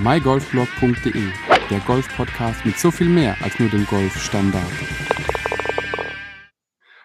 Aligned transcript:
mygolfblog.de, 0.00 1.24
der 1.70 1.80
Golf-Podcast 1.80 2.64
mit 2.64 2.78
so 2.78 2.92
viel 2.92 3.08
mehr 3.08 3.36
als 3.42 3.58
nur 3.58 3.68
dem 3.68 3.84
Golfstandard. 3.86 4.62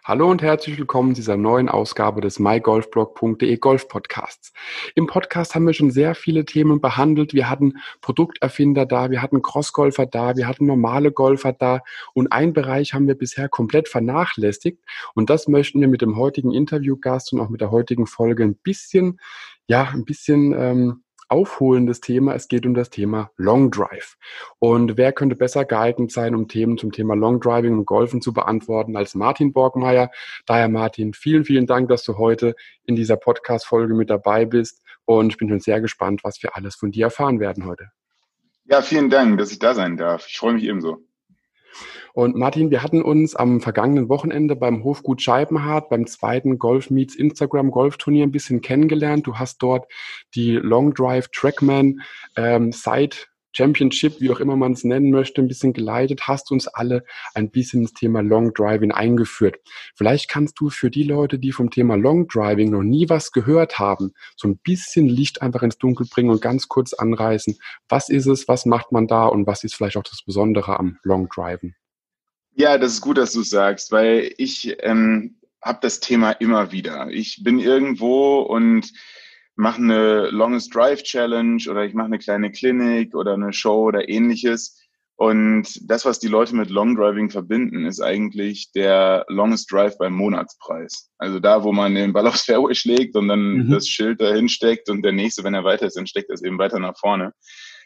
Hallo 0.04 0.29
und 0.29 0.43
herzlich 0.43 0.78
willkommen 0.78 1.16
zu 1.16 1.21
dieser 1.21 1.38
neuen 1.38 1.70
Ausgabe 1.70 2.21
des 2.21 2.38
mygolfblog.de 2.38 3.58
Golf 3.58 3.88
Podcasts. 3.88 4.54
Im 4.94 5.08
Podcast 5.08 5.56
haben 5.56 5.66
wir 5.66 5.74
schon 5.74 5.90
sehr 5.90 6.14
viele 6.14 6.46
Themen 6.46 6.82
behandelt. 6.82 7.34
Wir 7.34 7.50
hatten 7.50 7.79
Produkterfinder 8.02 8.86
da, 8.86 9.10
wir 9.10 9.23
hatten 9.23 9.41
Crossgolfer 9.41 10.05
da, 10.05 10.36
wir 10.36 10.48
hatten 10.48 10.68
normale 10.68 11.12
Golfer 11.12 11.54
da 11.54 11.82
und 12.14 12.32
einen 12.32 12.54
Bereich 12.54 12.94
haben 12.94 13.07
wir 13.07 13.16
bisher 13.16 13.50
komplett 13.50 13.88
vernachlässigt 13.88 14.84
und 15.16 15.32
das 15.32 15.48
möchten 15.48 15.82
wir 15.82 15.88
mit 15.88 16.02
dem 16.02 16.16
heutigen 16.16 16.52
Interviewgast 16.52 17.34
und 17.34 17.39
auch 17.39 17.50
mit 17.50 17.62
der 17.62 17.71
heutigen 17.71 18.05
Folge 18.05 18.44
ein 18.44 18.55
bisschen, 18.55 19.20
ja, 19.68 19.89
ein 19.94 20.05
bisschen 20.05 20.54
ähm, 20.54 21.02
aufholendes 21.30 22.02
Thema. 22.02 22.36
Es 22.36 22.48
geht 22.48 22.66
um 22.66 22.74
das 22.74 22.90
Thema 22.90 23.32
Long 23.38 23.72
Drive. 23.72 24.18
Und 24.60 24.98
wer 24.98 25.14
könnte 25.14 25.36
besser 25.36 25.66
geeignet 25.66 26.12
sein, 26.12 26.36
um 26.36 26.48
Themen 26.48 26.77
zum 26.77 26.91
Thema 26.91 27.16
Long 27.16 27.40
Driving 27.40 27.73
und 27.73 27.86
Golfen 27.86 28.22
zu 28.22 28.34
beantworten, 28.34 28.95
als 28.95 29.16
Martin 29.16 29.54
Borgmeier. 29.54 30.12
Daher 30.45 30.70
Martin, 30.70 31.14
vielen, 31.14 31.45
vielen 31.45 31.67
Dank, 31.67 31.90
dass 31.90 32.04
du 32.04 32.17
heute 32.17 32.55
in 32.86 32.95
dieser 32.95 33.17
Podcast-Folge 33.17 33.94
mit 33.94 34.09
dabei 34.09 34.45
bist. 34.45 34.81
Und 35.05 35.31
ich 35.31 35.38
bin 35.38 35.50
schon 35.50 35.59
sehr 35.59 35.81
gespannt, 35.81 36.23
was 36.23 36.41
wir 36.41 36.55
alles 36.55 36.76
von 36.76 36.91
dir 36.91 37.05
erfahren 37.05 37.40
werden 37.40 37.66
heute. 37.66 37.90
Ja, 38.66 38.81
vielen 38.81 39.09
Dank, 39.09 39.38
dass 39.38 39.52
ich 39.52 39.59
da 39.59 39.73
sein 39.73 39.98
darf. 39.98 40.28
Ich 40.28 40.38
freue 40.38 40.53
mich 40.53 40.64
ebenso. 40.64 41.00
Und 42.13 42.36
Martin, 42.36 42.72
wir 42.72 42.84
hatten 42.84 43.02
uns 43.02 43.36
am 43.36 43.62
vergangenen 43.62 44.09
Wochenende 44.09 44.55
beim 44.55 44.84
Hofgut 44.84 45.22
Scheibenhardt 45.22 45.90
beim 45.90 46.08
zweiten 46.08 46.59
Golf 46.59 46.90
Meets 46.90 47.16
Instagram 47.16 47.72
Golfturnier 47.72 48.23
ein 48.26 48.31
bisschen 48.31 48.62
kennengelernt. 48.62 49.27
Du 49.27 49.36
hast 49.36 49.62
dort 49.64 49.91
die 50.36 50.54
Long 50.55 50.94
Drive 50.94 51.30
Trackman 51.30 52.02
ähm, 52.36 52.72
Side 52.72 53.16
Championship, 53.55 54.20
wie 54.20 54.31
auch 54.31 54.39
immer 54.39 54.55
man 54.55 54.73
es 54.73 54.84
nennen 54.84 55.12
möchte, 55.12 55.41
ein 55.41 55.48
bisschen 55.48 55.73
geleitet, 55.73 56.27
hast 56.27 56.52
uns 56.52 56.67
alle 56.67 57.03
ein 57.33 57.52
bisschen 57.52 57.81
ins 57.81 57.94
Thema 57.94 58.22
Long 58.22 58.53
Driving 58.53 58.91
eingeführt. 58.91 59.58
Vielleicht 59.95 60.30
kannst 60.30 60.59
du 60.59 60.69
für 60.69 60.89
die 60.89 61.03
Leute, 61.03 61.39
die 61.39 61.52
vom 61.52 61.69
Thema 61.69 61.95
Long 61.95 62.28
Driving 62.28 62.72
noch 62.72 62.83
nie 62.83 63.09
was 63.09 63.31
gehört 63.31 63.80
haben, 63.80 64.13
so 64.36 64.47
ein 64.47 64.58
bisschen 64.58 65.08
Licht 65.08 65.41
einfach 65.41 65.61
ins 65.61 65.78
Dunkel 65.78 66.08
bringen 66.09 66.31
und 66.31 66.41
ganz 66.41 66.67
kurz 66.67 66.94
anreißen. 66.94 67.58
Was 67.89 68.09
ist 68.09 68.25
es, 68.25 68.47
was 68.47 68.66
macht 68.66 68.91
man 68.91 69.08
da 69.08 69.25
und 69.28 69.47
was 69.47 69.63
ist 69.63 69.75
vielleicht 69.75 69.97
auch 69.97 70.03
das 70.03 70.23
Besondere 70.23 70.80
am 70.80 70.97
Long 71.03 71.30
Driving? 71.30 71.75
Ja, 72.56 72.78
das 72.78 72.94
ist 72.94 73.02
gut, 73.02 73.17
dass 73.17 73.33
du 73.33 73.41
sagst, 73.41 73.91
weil 73.91 74.31
ich 74.38 74.78
ähm, 74.81 75.38
habe 75.61 75.80
das 75.81 76.00
Thema 76.00 76.31
immer 76.31 76.72
wieder. 76.72 77.08
Ich 77.09 77.44
bin 77.44 77.59
irgendwo 77.59 78.41
und 78.41 78.91
mache 79.56 79.82
eine 79.82 80.30
Longest 80.30 80.73
Drive 80.73 81.04
Challenge 81.04 81.64
oder 81.70 81.86
ich 81.86 81.94
mache 81.94 82.08
eine 82.08 82.20
kleine 82.20 82.52
Klinik 82.52 83.16
oder 83.16 83.34
eine 83.34 83.54
Show 83.54 83.88
oder 83.88 84.09
ähnliches. 84.09 84.80
Und 85.16 85.80
das, 85.90 86.06
was 86.06 86.20
die 86.20 86.28
Leute 86.28 86.56
mit 86.56 86.70
Long 86.70 86.96
Driving 86.96 87.30
verbinden, 87.30 87.86
ist 87.86 88.02
eigentlich 88.02 88.72
der 88.74 89.26
Longest 89.30 89.72
Drive 89.72 89.98
beim 89.98 90.14
Monatspreis. 90.14 91.12
Also 91.20 91.40
da, 91.40 91.64
wo 91.64 91.72
man 91.72 91.94
den 91.94 92.14
Ball 92.14 92.28
aufs 92.28 92.46
Fairway 92.46 92.74
schlägt 92.74 93.16
und 93.16 93.28
dann 93.28 93.68
mhm. 93.68 93.72
das 93.72 93.88
Schild 93.88 94.20
dahin 94.22 94.50
steckt 94.50 94.90
und 94.90 95.04
der 95.04 95.12
nächste, 95.12 95.44
wenn 95.44 95.54
er 95.54 95.64
weiter 95.64 95.86
ist, 95.86 95.98
dann 95.98 96.08
steckt 96.08 96.30
er 96.30 96.34
es 96.34 96.44
eben 96.44 96.58
weiter 96.58 96.80
nach 96.80 96.98
vorne. 96.98 97.31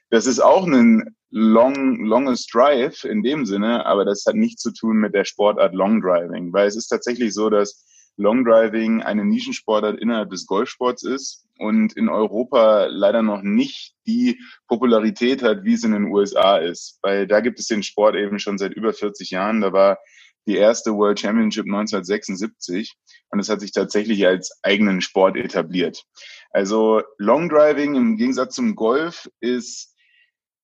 Das 0.10 0.26
ist 0.26 0.40
auch 0.40 0.66
ein 0.66 1.16
long, 1.30 2.06
longest 2.06 2.54
drive 2.54 3.04
in 3.04 3.24
dem 3.24 3.46
Sinne, 3.46 3.86
aber 3.86 4.06
das 4.06 4.24
hat 4.26 4.36
nichts 4.36 4.62
zu 4.62 4.72
tun 4.72 4.98
mit 4.98 5.14
der 5.14 5.26
Sportart 5.26 5.76
Long 5.76 6.02
Driving, 6.02 6.54
weil 6.54 6.68
es 6.68 6.78
ist 6.78 6.88
tatsächlich 6.88 7.34
so, 7.34 7.50
dass 7.50 7.86
Long 8.18 8.44
Driving 8.44 9.02
eine 9.02 9.24
Nischensportart 9.24 10.00
innerhalb 10.00 10.32
des 10.32 10.46
Golfsports 10.48 11.04
ist 11.04 11.46
und 11.60 11.94
in 11.94 12.10
Europa 12.10 12.88
leider 12.88 13.22
noch 13.22 13.44
nicht 13.44 13.94
die 14.08 14.40
Popularität 14.68 15.44
hat, 15.44 15.64
wie 15.64 15.74
es 15.74 15.84
in 15.84 15.92
den 15.92 16.06
USA 16.06 16.58
ist. 16.58 17.00
Weil 17.02 17.28
da 17.28 17.40
gibt 17.40 17.60
es 17.60 17.68
den 17.68 17.84
Sport 17.84 18.16
eben 18.16 18.40
schon 18.40 18.58
seit 18.58 18.74
über 18.74 18.94
40 18.94 19.30
Jahren. 19.30 19.62
Da 19.62 19.72
war 19.72 20.00
die 20.48 20.56
erste 20.56 20.96
World 20.96 21.20
Championship 21.20 21.66
1976 21.66 22.96
und 23.30 23.40
es 23.40 23.50
hat 23.50 23.60
sich 23.60 23.72
tatsächlich 23.72 24.26
als 24.26 24.60
eigenen 24.64 25.02
Sport 25.02 25.38
etabliert. 25.38 26.04
Also 26.52 27.04
Long 27.18 27.50
Driving 27.50 27.96
im 27.96 28.18
Gegensatz 28.18 28.56
zum 28.56 28.76
Golf 28.76 29.30
ist 29.42 29.94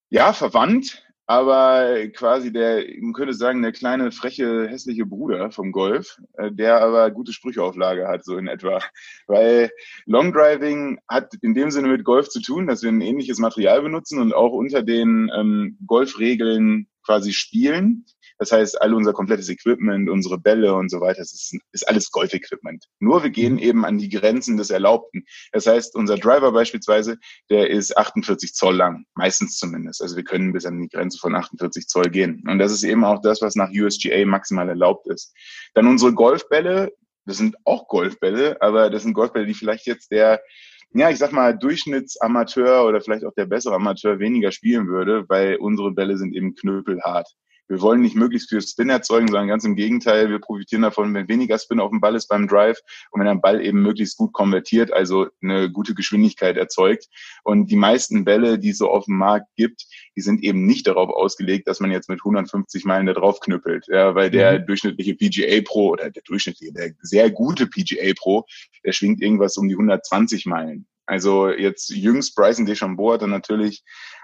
ja, 0.10 0.32
verwandt, 0.32 1.04
aber 1.26 2.08
quasi 2.10 2.52
der, 2.52 2.84
man 3.00 3.14
könnte 3.14 3.34
sagen, 3.34 3.62
der 3.62 3.72
kleine, 3.72 4.12
freche, 4.12 4.68
hässliche 4.68 5.06
Bruder 5.06 5.52
vom 5.52 5.72
Golf, 5.72 6.20
äh, 6.34 6.52
der 6.52 6.82
aber 6.82 7.12
gute 7.12 7.32
Sprücheauflage 7.32 8.08
hat, 8.08 8.26
so 8.26 8.38
in 8.38 8.48
etwa. 8.48 8.80
Weil 9.28 9.72
Long 10.06 10.34
Driving 10.34 11.00
hat 11.08 11.34
in 11.42 11.54
dem 11.54 11.72
Sinne 11.72 11.88
mit 11.88 12.04
Golf 12.04 12.30
zu 12.30 12.42
tun, 12.42 12.68
dass 12.68 12.84
wir 12.84 12.92
ein 12.92 13.02
ähnliches 13.02 13.40
Material 13.40 13.82
benutzen 13.82 14.20
und 14.20 14.34
auch 14.34 14.52
unter 14.52 14.84
den 14.84 15.32
ähm, 15.34 15.78
Golfregeln 15.86 16.88
quasi 17.06 17.32
spielen. 17.32 18.06
Das 18.38 18.52
heißt, 18.52 18.82
all 18.82 18.94
unser 18.94 19.14
komplettes 19.14 19.50
Equipment, 19.50 20.10
unsere 20.10 20.38
Bälle 20.38 20.74
und 20.74 20.90
so 20.90 21.02
weiter, 21.02 21.20
das 21.20 21.34
ist, 21.34 21.58
ist 21.72 21.88
alles 21.88 22.12
Golf-Equipment. 22.12 22.86
Nur 23.00 23.24
wir 23.24 23.30
gehen 23.30 23.58
eben 23.58 23.86
an 23.86 23.98
die 23.98 24.10
Grenzen 24.10 24.58
des 24.58 24.70
Erlaubten. 24.70 25.26
Das 25.52 25.68
heißt, 25.68 25.96
unser 25.96 26.18
Driver 26.18 26.52
beispielsweise, 26.52 27.18
der 27.50 27.70
ist 27.70 27.98
48 27.98 28.54
Zoll 28.54 28.76
lang, 28.76 29.06
meistens 29.16 29.58
zumindest. 29.58 30.02
Also 30.02 30.16
wir 30.16 30.24
können 30.24 30.54
bis 30.54 30.66
an 30.66 30.82
die 30.82 30.90
Grenze 30.90 31.18
von 31.20 31.36
48 31.36 31.88
Zoll 31.88 32.10
gehen. 32.10 32.44
Und 32.48 32.60
das 32.60 32.72
ist 32.72 32.84
eben 32.84 33.04
auch 33.04 33.22
das, 33.22 33.42
was 33.42 33.56
nach 33.56 33.70
USGA 33.70 34.26
maximal 34.26 34.70
erlaubt 34.70 35.08
ist. 35.08 35.34
Dann 35.74 35.88
unsere 35.88 36.14
Golfbälle, 36.14 36.94
das 37.26 37.38
sind 37.38 37.56
auch 37.64 37.88
Golfbälle, 37.88 38.62
aber 38.62 38.90
das 38.90 39.04
sind 39.04 39.14
Golfbälle, 39.14 39.46
die 39.46 39.54
vielleicht 39.54 39.88
jetzt 39.88 40.12
der 40.12 40.42
ja, 40.96 41.10
ich 41.10 41.18
sag 41.18 41.32
mal, 41.32 41.58
Durchschnittsamateur 41.58 42.86
oder 42.86 43.02
vielleicht 43.02 43.26
auch 43.26 43.34
der 43.34 43.48
bessere 43.48 43.76
Amateur 43.76 44.20
weniger 44.20 44.52
spielen 44.52 44.88
würde, 44.88 45.26
weil 45.28 45.56
unsere 45.56 45.92
Bälle 45.92 46.18
sind 46.18 46.36
eben 46.36 46.54
knöpelhart 46.54 47.28
wir 47.74 47.82
wollen 47.82 48.02
nicht 48.02 48.16
möglichst 48.16 48.50
viel 48.50 48.62
Spin 48.62 48.90
erzeugen, 48.90 49.28
sondern 49.28 49.48
ganz 49.48 49.64
im 49.64 49.76
Gegenteil, 49.76 50.30
wir 50.30 50.38
profitieren 50.38 50.84
davon, 50.84 51.12
wenn 51.16 51.28
weniger 51.28 51.58
Spin 51.58 51.80
auf 51.80 51.90
dem 51.90 52.02
Ball 52.02 52.16
ist 52.16 52.28
beim 52.28 52.48
Drive 52.48 52.80
und 53.10 53.20
wenn 53.20 53.26
der 53.26 53.36
Ball 53.36 53.66
eben 53.66 53.82
möglichst 53.82 54.16
gut 54.16 54.32
konvertiert, 54.32 54.94
also 54.94 55.28
eine 55.42 55.72
gute 55.72 55.96
Geschwindigkeit 55.96 56.56
erzeugt. 56.56 57.08
Und 57.44 57.72
die 57.72 57.76
meisten 57.76 58.26
Bälle, 58.26 58.60
die 58.60 58.70
es 58.70 58.78
so 58.78 58.92
auf 58.92 59.06
dem 59.06 59.18
Markt 59.18 59.48
gibt, 59.56 59.88
die 60.16 60.22
sind 60.22 60.44
eben 60.44 60.68
nicht 60.68 60.86
darauf 60.86 61.10
ausgelegt, 61.10 61.68
dass 61.68 61.80
man 61.80 61.90
jetzt 61.90 62.10
mit 62.10 62.20
150 62.20 62.86
Meilen 62.86 63.08
da 63.08 63.14
drauf 63.14 63.40
knüppelt, 63.40 63.88
ja, 63.88 64.14
weil 64.14 64.30
der 64.30 64.60
mhm. 64.60 64.68
durchschnittliche 64.68 65.16
PGA 65.16 65.62
Pro 65.66 65.90
oder 65.90 66.12
der 66.12 66.22
durchschnittliche, 66.24 66.74
der 66.74 66.92
sehr 67.02 67.32
gute 67.32 67.66
PGA 67.66 68.14
Pro, 68.16 68.46
der 68.86 68.92
schwingt 68.92 69.20
irgendwas 69.20 69.58
um 69.58 69.68
die 69.68 69.74
120 69.74 70.46
Meilen. 70.46 70.86
Also 71.06 71.50
jetzt 71.50 71.90
jüngst 71.90 72.36
Bryson 72.36 72.66
DeChambeau 72.66 73.14
hat 73.14 73.24
dann 73.24 73.30
natürlich 73.30 73.84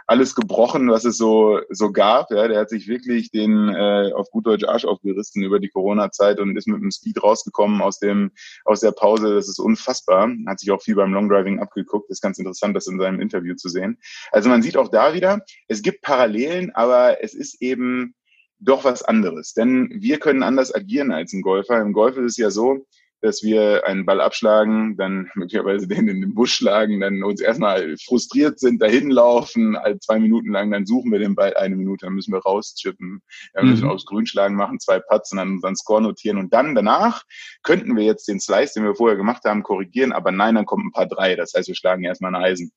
alles 0.09 0.33
gebrochen, 0.33 0.89
was 0.89 1.05
es 1.05 1.17
so, 1.17 1.59
so 1.69 1.91
gab. 1.91 2.31
Ja, 2.31 2.47
der 2.47 2.61
hat 2.61 2.69
sich 2.69 2.87
wirklich 2.87 3.29
den 3.29 3.69
äh, 3.69 4.11
auf 4.13 4.31
gut 4.31 4.47
Deutsch 4.47 4.63
Arsch 4.63 4.85
aufgerissen 4.85 5.43
über 5.43 5.59
die 5.59 5.69
Corona-Zeit 5.69 6.39
und 6.39 6.57
ist 6.57 6.67
mit 6.67 6.81
dem 6.81 6.89
Speed 6.89 7.21
rausgekommen 7.21 7.79
aus 7.83 7.99
dem 7.99 8.31
aus 8.65 8.79
der 8.79 8.91
Pause. 8.91 9.35
Das 9.35 9.47
ist 9.47 9.59
unfassbar. 9.59 10.31
Hat 10.47 10.59
sich 10.59 10.71
auch 10.71 10.81
viel 10.81 10.95
beim 10.95 11.13
Longdriving 11.13 11.59
abgeguckt. 11.59 12.09
Ist 12.09 12.23
ganz 12.23 12.39
interessant, 12.39 12.75
das 12.75 12.87
in 12.87 12.99
seinem 12.99 13.21
Interview 13.21 13.53
zu 13.53 13.69
sehen. 13.69 13.99
Also 14.31 14.49
man 14.49 14.63
sieht 14.63 14.77
auch 14.77 14.87
da 14.87 15.13
wieder, 15.13 15.41
es 15.67 15.83
gibt 15.83 16.01
Parallelen, 16.01 16.71
aber 16.73 17.23
es 17.23 17.35
ist 17.35 17.61
eben 17.61 18.15
doch 18.57 18.85
was 18.85 19.03
anderes. 19.03 19.53
Denn 19.53 19.89
wir 19.93 20.17
können 20.17 20.41
anders 20.41 20.73
agieren 20.73 21.11
als 21.11 21.33
ein 21.33 21.43
Golfer. 21.43 21.79
Im 21.81 21.93
Golf 21.93 22.17
ist 22.17 22.31
es 22.31 22.37
ja 22.37 22.49
so, 22.49 22.87
dass 23.21 23.43
wir 23.43 23.85
einen 23.85 24.05
Ball 24.05 24.21
abschlagen, 24.21 24.97
dann 24.97 25.29
möglicherweise 25.35 25.87
den 25.87 26.07
in 26.07 26.21
den 26.21 26.33
Busch 26.33 26.53
schlagen, 26.53 26.99
dann 26.99 27.23
uns 27.23 27.41
erstmal 27.41 27.95
frustriert 28.05 28.59
sind, 28.59 28.81
dahin 28.81 29.09
laufen, 29.09 29.77
halt 29.77 30.03
zwei 30.03 30.19
Minuten 30.19 30.51
lang, 30.51 30.71
dann 30.71 30.85
suchen 30.85 31.11
wir 31.11 31.19
den 31.19 31.35
Ball 31.35 31.53
eine 31.55 31.75
Minute, 31.75 32.05
dann 32.05 32.13
müssen 32.13 32.33
wir 32.33 32.39
rauschippen, 32.39 33.21
dann 33.53 33.69
müssen 33.69 33.83
wir 33.83 33.87
mhm. 33.87 33.93
aufs 33.93 34.05
Grün 34.05 34.25
schlagen, 34.25 34.55
machen 34.55 34.79
zwei 34.79 34.99
Putts 34.99 35.31
und 35.31 35.37
dann 35.37 35.53
unseren 35.53 35.75
Score 35.75 36.01
notieren 36.01 36.37
und 36.37 36.53
dann 36.53 36.75
danach 36.75 37.23
könnten 37.63 37.95
wir 37.95 38.03
jetzt 38.03 38.27
den 38.27 38.39
Slice, 38.39 38.73
den 38.75 38.85
wir 38.85 38.95
vorher 38.95 39.17
gemacht 39.17 39.43
haben, 39.45 39.63
korrigieren, 39.63 40.11
aber 40.11 40.31
nein, 40.31 40.55
dann 40.55 40.65
kommt 40.65 40.85
ein 40.85 40.91
paar 40.91 41.07
drei, 41.07 41.35
das 41.35 41.53
heißt, 41.53 41.67
wir 41.67 41.75
schlagen 41.75 42.03
erstmal 42.03 42.33
ein 42.33 42.41
Eisen. 42.41 42.71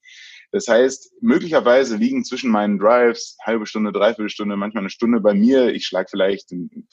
Das 0.52 0.68
heißt, 0.68 1.14
möglicherweise 1.22 1.96
liegen 1.96 2.24
zwischen 2.24 2.50
meinen 2.50 2.78
Drives 2.78 3.38
halbe 3.42 3.66
Stunde, 3.66 3.90
dreiviertel 3.90 4.28
Stunde, 4.28 4.56
manchmal 4.56 4.82
eine 4.82 4.90
Stunde 4.90 5.20
bei 5.20 5.32
mir. 5.32 5.72
Ich 5.72 5.86
schlage 5.86 6.08
vielleicht 6.10 6.52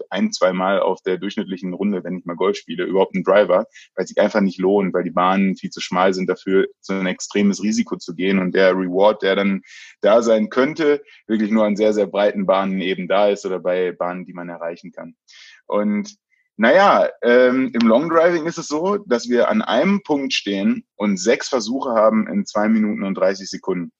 ein, 0.10 0.32
zwei 0.32 0.54
Mal 0.54 0.80
auf 0.80 1.02
der 1.02 1.18
durchschnittlichen 1.18 1.74
Runde, 1.74 2.02
wenn 2.06 2.18
ich 2.18 2.26
mal 2.26 2.38
Golf 2.38 2.56
spiele, 2.56 2.86
überhaupt 2.86 3.16
einen 3.16 3.26
Driver, 3.26 3.68
weil 3.96 4.04
es 4.06 4.10
sich 4.10 4.18
einfach 4.18 4.40
nicht 4.40 4.60
lohnt, 4.60 4.94
weil 4.94 5.04
die 5.04 5.12
Bahnen 5.12 5.58
viel 5.58 5.72
zu 5.72 5.82
schmal 5.82 6.14
sind 6.14 6.30
dafür, 6.30 6.68
so 6.80 6.94
ein 6.94 7.06
extremes 7.06 7.62
Risiko 7.62 7.98
zu 7.98 8.16
gehen. 8.16 8.40
Und 8.40 8.56
der 8.56 8.72
Reward, 8.72 9.24
der 9.24 9.36
dann 9.36 9.62
da 10.00 10.22
sein 10.22 10.50
könnte, 10.50 11.04
wirklich 11.28 11.52
nur 11.52 11.66
an 11.66 11.76
sehr, 11.76 11.94
sehr 11.94 12.08
breiten 12.08 12.46
Bahnen 12.46 12.80
eben 12.80 13.10
da 13.10 13.28
ist 13.28 13.46
oder 13.46 13.60
bei 13.60 13.92
Bahnen, 13.92 14.26
die 14.26 14.34
man 14.34 14.48
erreichen 14.48 14.94
kann. 14.94 15.16
Und 15.68 16.16
naja, 16.60 17.08
ähm, 17.22 17.72
im 17.74 17.88
Long 17.88 18.10
Driving 18.10 18.46
ist 18.46 18.58
es 18.58 18.68
so, 18.68 18.98
dass 18.98 19.30
wir 19.30 19.48
an 19.48 19.62
einem 19.62 20.04
Punkt 20.04 20.34
stehen 20.34 20.86
und 20.98 21.18
sechs 21.18 21.48
Versuche 21.48 21.92
haben 21.92 22.28
in 22.28 22.46
zwei 22.46 22.68
Minuten 22.68 23.04
und 23.04 23.16
30 23.16 23.50
Sekunden. 23.50 23.94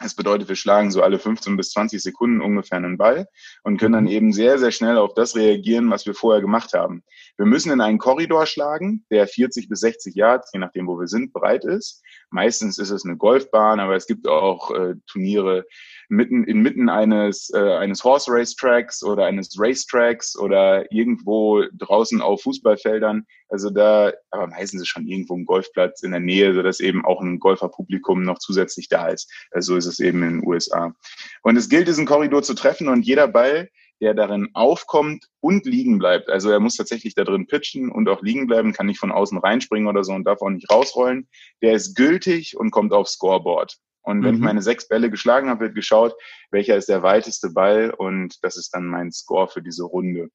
Das 0.00 0.16
bedeutet, 0.16 0.48
wir 0.48 0.56
schlagen 0.56 0.90
so 0.90 1.04
alle 1.04 1.20
15 1.20 1.56
bis 1.56 1.70
20 1.70 2.02
Sekunden 2.02 2.40
ungefähr 2.40 2.78
einen 2.78 2.98
Ball 2.98 3.28
und 3.62 3.76
können 3.76 3.92
dann 3.92 4.04
mhm. 4.04 4.10
eben 4.10 4.32
sehr, 4.32 4.58
sehr 4.58 4.72
schnell 4.72 4.98
auf 4.98 5.14
das 5.14 5.36
reagieren, 5.36 5.88
was 5.88 6.04
wir 6.04 6.14
vorher 6.14 6.40
gemacht 6.40 6.72
haben. 6.72 7.04
Wir 7.36 7.46
müssen 7.46 7.70
in 7.70 7.80
einen 7.80 7.98
Korridor 7.98 8.46
schlagen, 8.46 9.06
der 9.12 9.28
40 9.28 9.68
bis 9.68 9.78
60 9.78 10.16
Yards, 10.16 10.50
je 10.52 10.58
nachdem, 10.58 10.88
wo 10.88 10.98
wir 10.98 11.06
sind, 11.06 11.32
breit 11.32 11.64
ist. 11.64 12.02
Meistens 12.30 12.78
ist 12.78 12.90
es 12.90 13.04
eine 13.04 13.16
Golfbahn, 13.16 13.80
aber 13.80 13.96
es 13.96 14.06
gibt 14.06 14.28
auch 14.28 14.70
äh, 14.70 14.94
Turniere 15.06 15.66
mitten 16.08 16.44
inmitten 16.44 16.88
eines 16.88 17.50
äh, 17.54 17.76
eines 17.76 18.02
Horse 18.02 18.30
Race 18.32 18.54
Tracks 18.54 19.02
oder 19.02 19.26
eines 19.26 19.54
Racetracks 19.58 20.36
oder 20.36 20.90
irgendwo 20.92 21.64
draußen 21.76 22.20
auf 22.20 22.42
Fußballfeldern. 22.42 23.26
Also 23.48 23.70
da, 23.70 24.12
aber 24.30 24.46
meistens 24.48 24.82
ist 24.82 24.88
schon 24.88 25.06
irgendwo 25.06 25.36
ein 25.36 25.44
Golfplatz 25.44 26.02
in 26.02 26.12
der 26.12 26.20
Nähe, 26.20 26.54
so 26.54 26.62
dass 26.62 26.80
eben 26.80 27.04
auch 27.04 27.20
ein 27.20 27.38
Golferpublikum 27.38 28.22
noch 28.22 28.38
zusätzlich 28.38 28.88
da 28.88 29.08
ist. 29.08 29.30
Also 29.50 29.72
so 29.72 29.78
ist 29.78 29.86
es 29.86 30.00
eben 30.00 30.22
in 30.22 30.40
den 30.40 30.48
USA. 30.48 30.94
Und 31.42 31.56
es 31.56 31.68
gilt, 31.68 31.88
diesen 31.88 32.06
Korridor 32.06 32.42
zu 32.42 32.54
treffen 32.54 32.88
und 32.88 33.06
jeder 33.06 33.28
Ball, 33.28 33.68
der 34.00 34.14
darin 34.14 34.48
aufkommt 34.54 35.26
und 35.40 35.66
liegen 35.66 35.98
bleibt. 35.98 36.30
Also 36.30 36.50
er 36.50 36.60
muss 36.60 36.76
tatsächlich 36.76 37.14
da 37.14 37.24
drin 37.24 37.46
pitchen 37.46 37.90
und 37.90 38.08
auch 38.08 38.22
liegen 38.22 38.46
bleiben, 38.46 38.72
kann 38.72 38.86
nicht 38.86 38.98
von 38.98 39.12
außen 39.12 39.38
reinspringen 39.38 39.88
oder 39.88 40.04
so 40.04 40.12
und 40.12 40.24
darf 40.24 40.40
auch 40.42 40.50
nicht 40.50 40.70
rausrollen. 40.70 41.28
Der 41.62 41.72
ist 41.74 41.94
gültig 41.94 42.56
und 42.56 42.70
kommt 42.70 42.92
aufs 42.92 43.12
Scoreboard. 43.12 43.76
Und 44.02 44.24
wenn 44.24 44.30
mhm. 44.30 44.36
ich 44.36 44.42
meine 44.42 44.62
sechs 44.62 44.88
Bälle 44.88 45.10
geschlagen 45.10 45.50
habe, 45.50 45.60
wird 45.60 45.74
geschaut, 45.74 46.14
welcher 46.50 46.76
ist 46.76 46.88
der 46.88 47.02
weiteste 47.02 47.50
Ball 47.50 47.90
und 47.90 48.42
das 48.42 48.56
ist 48.56 48.70
dann 48.74 48.86
mein 48.86 49.12
Score 49.12 49.48
für 49.48 49.62
diese 49.62 49.84
Runde. 49.84 50.30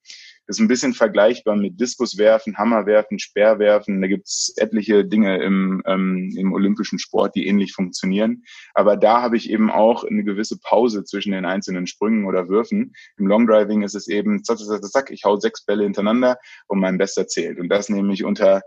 Das 0.48 0.58
ist 0.58 0.62
ein 0.62 0.68
bisschen 0.68 0.94
vergleichbar 0.94 1.56
mit 1.56 1.80
Diskuswerfen, 1.80 2.58
Hammerwerfen, 2.58 3.18
Speerwerfen. 3.18 4.02
Da 4.02 4.08
gibt's 4.08 4.54
etliche 4.58 5.04
Dinge 5.04 5.42
im, 5.42 5.82
ähm, 5.86 6.34
im 6.38 6.54
olympischen 6.54 7.00
Sport, 7.00 7.36
die 7.36 7.48
ähnlich 7.48 7.74
funktionieren. 7.74 8.44
Aber 8.74 8.96
da 8.96 9.22
habe 9.22 9.38
ich 9.38 9.50
eben 9.50 9.72
auch 9.72 10.04
eine 10.04 10.24
gewisse 10.24 10.60
Pause 10.60 11.04
zwischen 11.04 11.32
den 11.32 11.46
einzelnen 11.46 11.88
Sprüngen 11.88 12.26
oder 12.26 12.48
Würfen. 12.48 12.94
Im 13.18 13.28
Longdriving 13.28 13.82
ist 13.82 13.96
es 13.96 14.08
eben, 14.08 14.44
zack, 14.44 14.60
zack, 14.60 14.84
zack, 14.84 15.12
ich 15.12 15.24
hau 15.24 15.38
sechs 15.38 15.66
Bälle 15.66 15.84
hintereinander 15.84 16.38
und 16.68 16.80
mein 16.80 16.98
Bester 16.98 17.28
zählt. 17.28 17.60
Und 17.60 17.70
das 17.70 17.90
nehme 17.90 18.14
ich 18.14 18.24
unter 18.24 18.62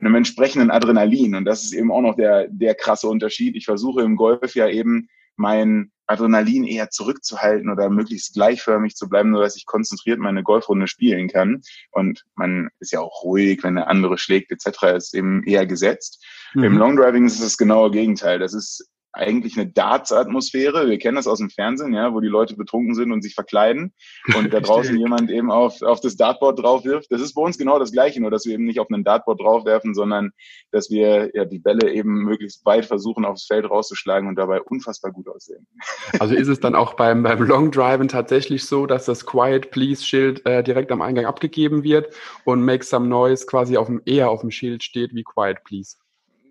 einem 0.00 0.14
entsprechenden 0.16 0.70
Adrenalin. 0.70 1.36
Und 1.36 1.44
das 1.44 1.62
ist 1.62 1.74
eben 1.74 1.92
auch 1.92 2.00
noch 2.00 2.16
der, 2.16 2.48
der 2.48 2.74
krasse 2.74 3.06
Unterschied. 3.08 3.54
Ich 3.54 3.66
versuche 3.66 4.02
im 4.02 4.16
Golf 4.16 4.54
ja 4.54 4.68
eben 4.68 5.08
mein 5.36 5.92
Adrenalin 6.10 6.64
eher 6.64 6.90
zurückzuhalten 6.90 7.70
oder 7.70 7.88
möglichst 7.88 8.34
gleichförmig 8.34 8.96
zu 8.96 9.08
bleiben, 9.08 9.30
nur 9.30 9.42
dass 9.42 9.56
ich 9.56 9.64
konzentriert 9.64 10.18
meine 10.18 10.42
Golfrunde 10.42 10.88
spielen 10.88 11.28
kann. 11.28 11.62
Und 11.92 12.24
man 12.34 12.68
ist 12.80 12.92
ja 12.92 13.00
auch 13.00 13.22
ruhig, 13.22 13.62
wenn 13.62 13.76
der 13.76 13.88
andere 13.88 14.18
schlägt 14.18 14.50
etc. 14.50 14.96
ist 14.96 15.14
eben 15.14 15.44
eher 15.44 15.66
gesetzt. 15.66 16.24
Mhm. 16.54 16.64
Im 16.64 16.78
Long 16.78 16.96
Driving 16.96 17.26
ist 17.26 17.34
es 17.34 17.40
das 17.40 17.56
genaue 17.56 17.90
Gegenteil. 17.90 18.38
Das 18.38 18.54
ist 18.54 18.90
eigentlich 19.12 19.56
eine 19.58 19.70
Darts-Atmosphäre. 19.70 20.88
Wir 20.88 20.98
kennen 20.98 21.16
das 21.16 21.26
aus 21.26 21.38
dem 21.38 21.50
Fernsehen, 21.50 21.92
ja, 21.92 22.14
wo 22.14 22.20
die 22.20 22.28
Leute 22.28 22.56
betrunken 22.56 22.94
sind 22.94 23.12
und 23.12 23.22
sich 23.22 23.34
verkleiden 23.34 23.92
und 24.36 24.52
da 24.52 24.60
draußen 24.60 24.96
jemand 24.96 25.30
eben 25.30 25.50
auf, 25.50 25.82
auf 25.82 26.00
das 26.00 26.16
Dartboard 26.16 26.62
drauf 26.62 26.84
wirft. 26.84 27.10
Das 27.10 27.20
ist 27.20 27.34
bei 27.34 27.42
uns 27.42 27.58
genau 27.58 27.78
das 27.78 27.92
Gleiche, 27.92 28.20
nur 28.20 28.30
dass 28.30 28.46
wir 28.46 28.54
eben 28.54 28.64
nicht 28.64 28.80
auf 28.80 28.88
einen 28.90 29.04
Dartboard 29.04 29.40
draufwerfen, 29.40 29.94
sondern 29.94 30.30
dass 30.70 30.90
wir 30.90 31.30
ja 31.34 31.44
die 31.44 31.58
Bälle 31.58 31.92
eben 31.92 32.22
möglichst 32.24 32.64
weit 32.64 32.86
versuchen, 32.86 33.24
aufs 33.24 33.46
Feld 33.46 33.68
rauszuschlagen 33.68 34.28
und 34.28 34.36
dabei 34.36 34.60
unfassbar 34.60 35.12
gut 35.12 35.28
aussehen. 35.28 35.66
Also 36.18 36.34
ist 36.34 36.48
es 36.48 36.60
dann 36.60 36.74
auch 36.74 36.94
beim, 36.94 37.22
beim 37.22 37.42
Long 37.42 37.70
Driven 37.70 38.08
tatsächlich 38.08 38.64
so, 38.64 38.86
dass 38.86 39.06
das 39.06 39.24
Quiet 39.24 39.70
Please 39.70 40.04
Schild 40.04 40.44
äh, 40.44 40.62
direkt 40.62 40.92
am 40.92 41.02
Eingang 41.02 41.24
abgegeben 41.24 41.82
wird 41.82 42.14
und 42.44 42.62
Make 42.62 42.84
Some 42.84 43.08
Noise 43.08 43.46
quasi 43.46 43.76
auf 43.76 43.86
dem, 43.86 44.02
eher 44.04 44.30
auf 44.30 44.40
dem 44.42 44.50
Schild 44.50 44.82
steht 44.82 45.14
wie 45.14 45.24
Quiet 45.24 45.64
Please? 45.64 45.96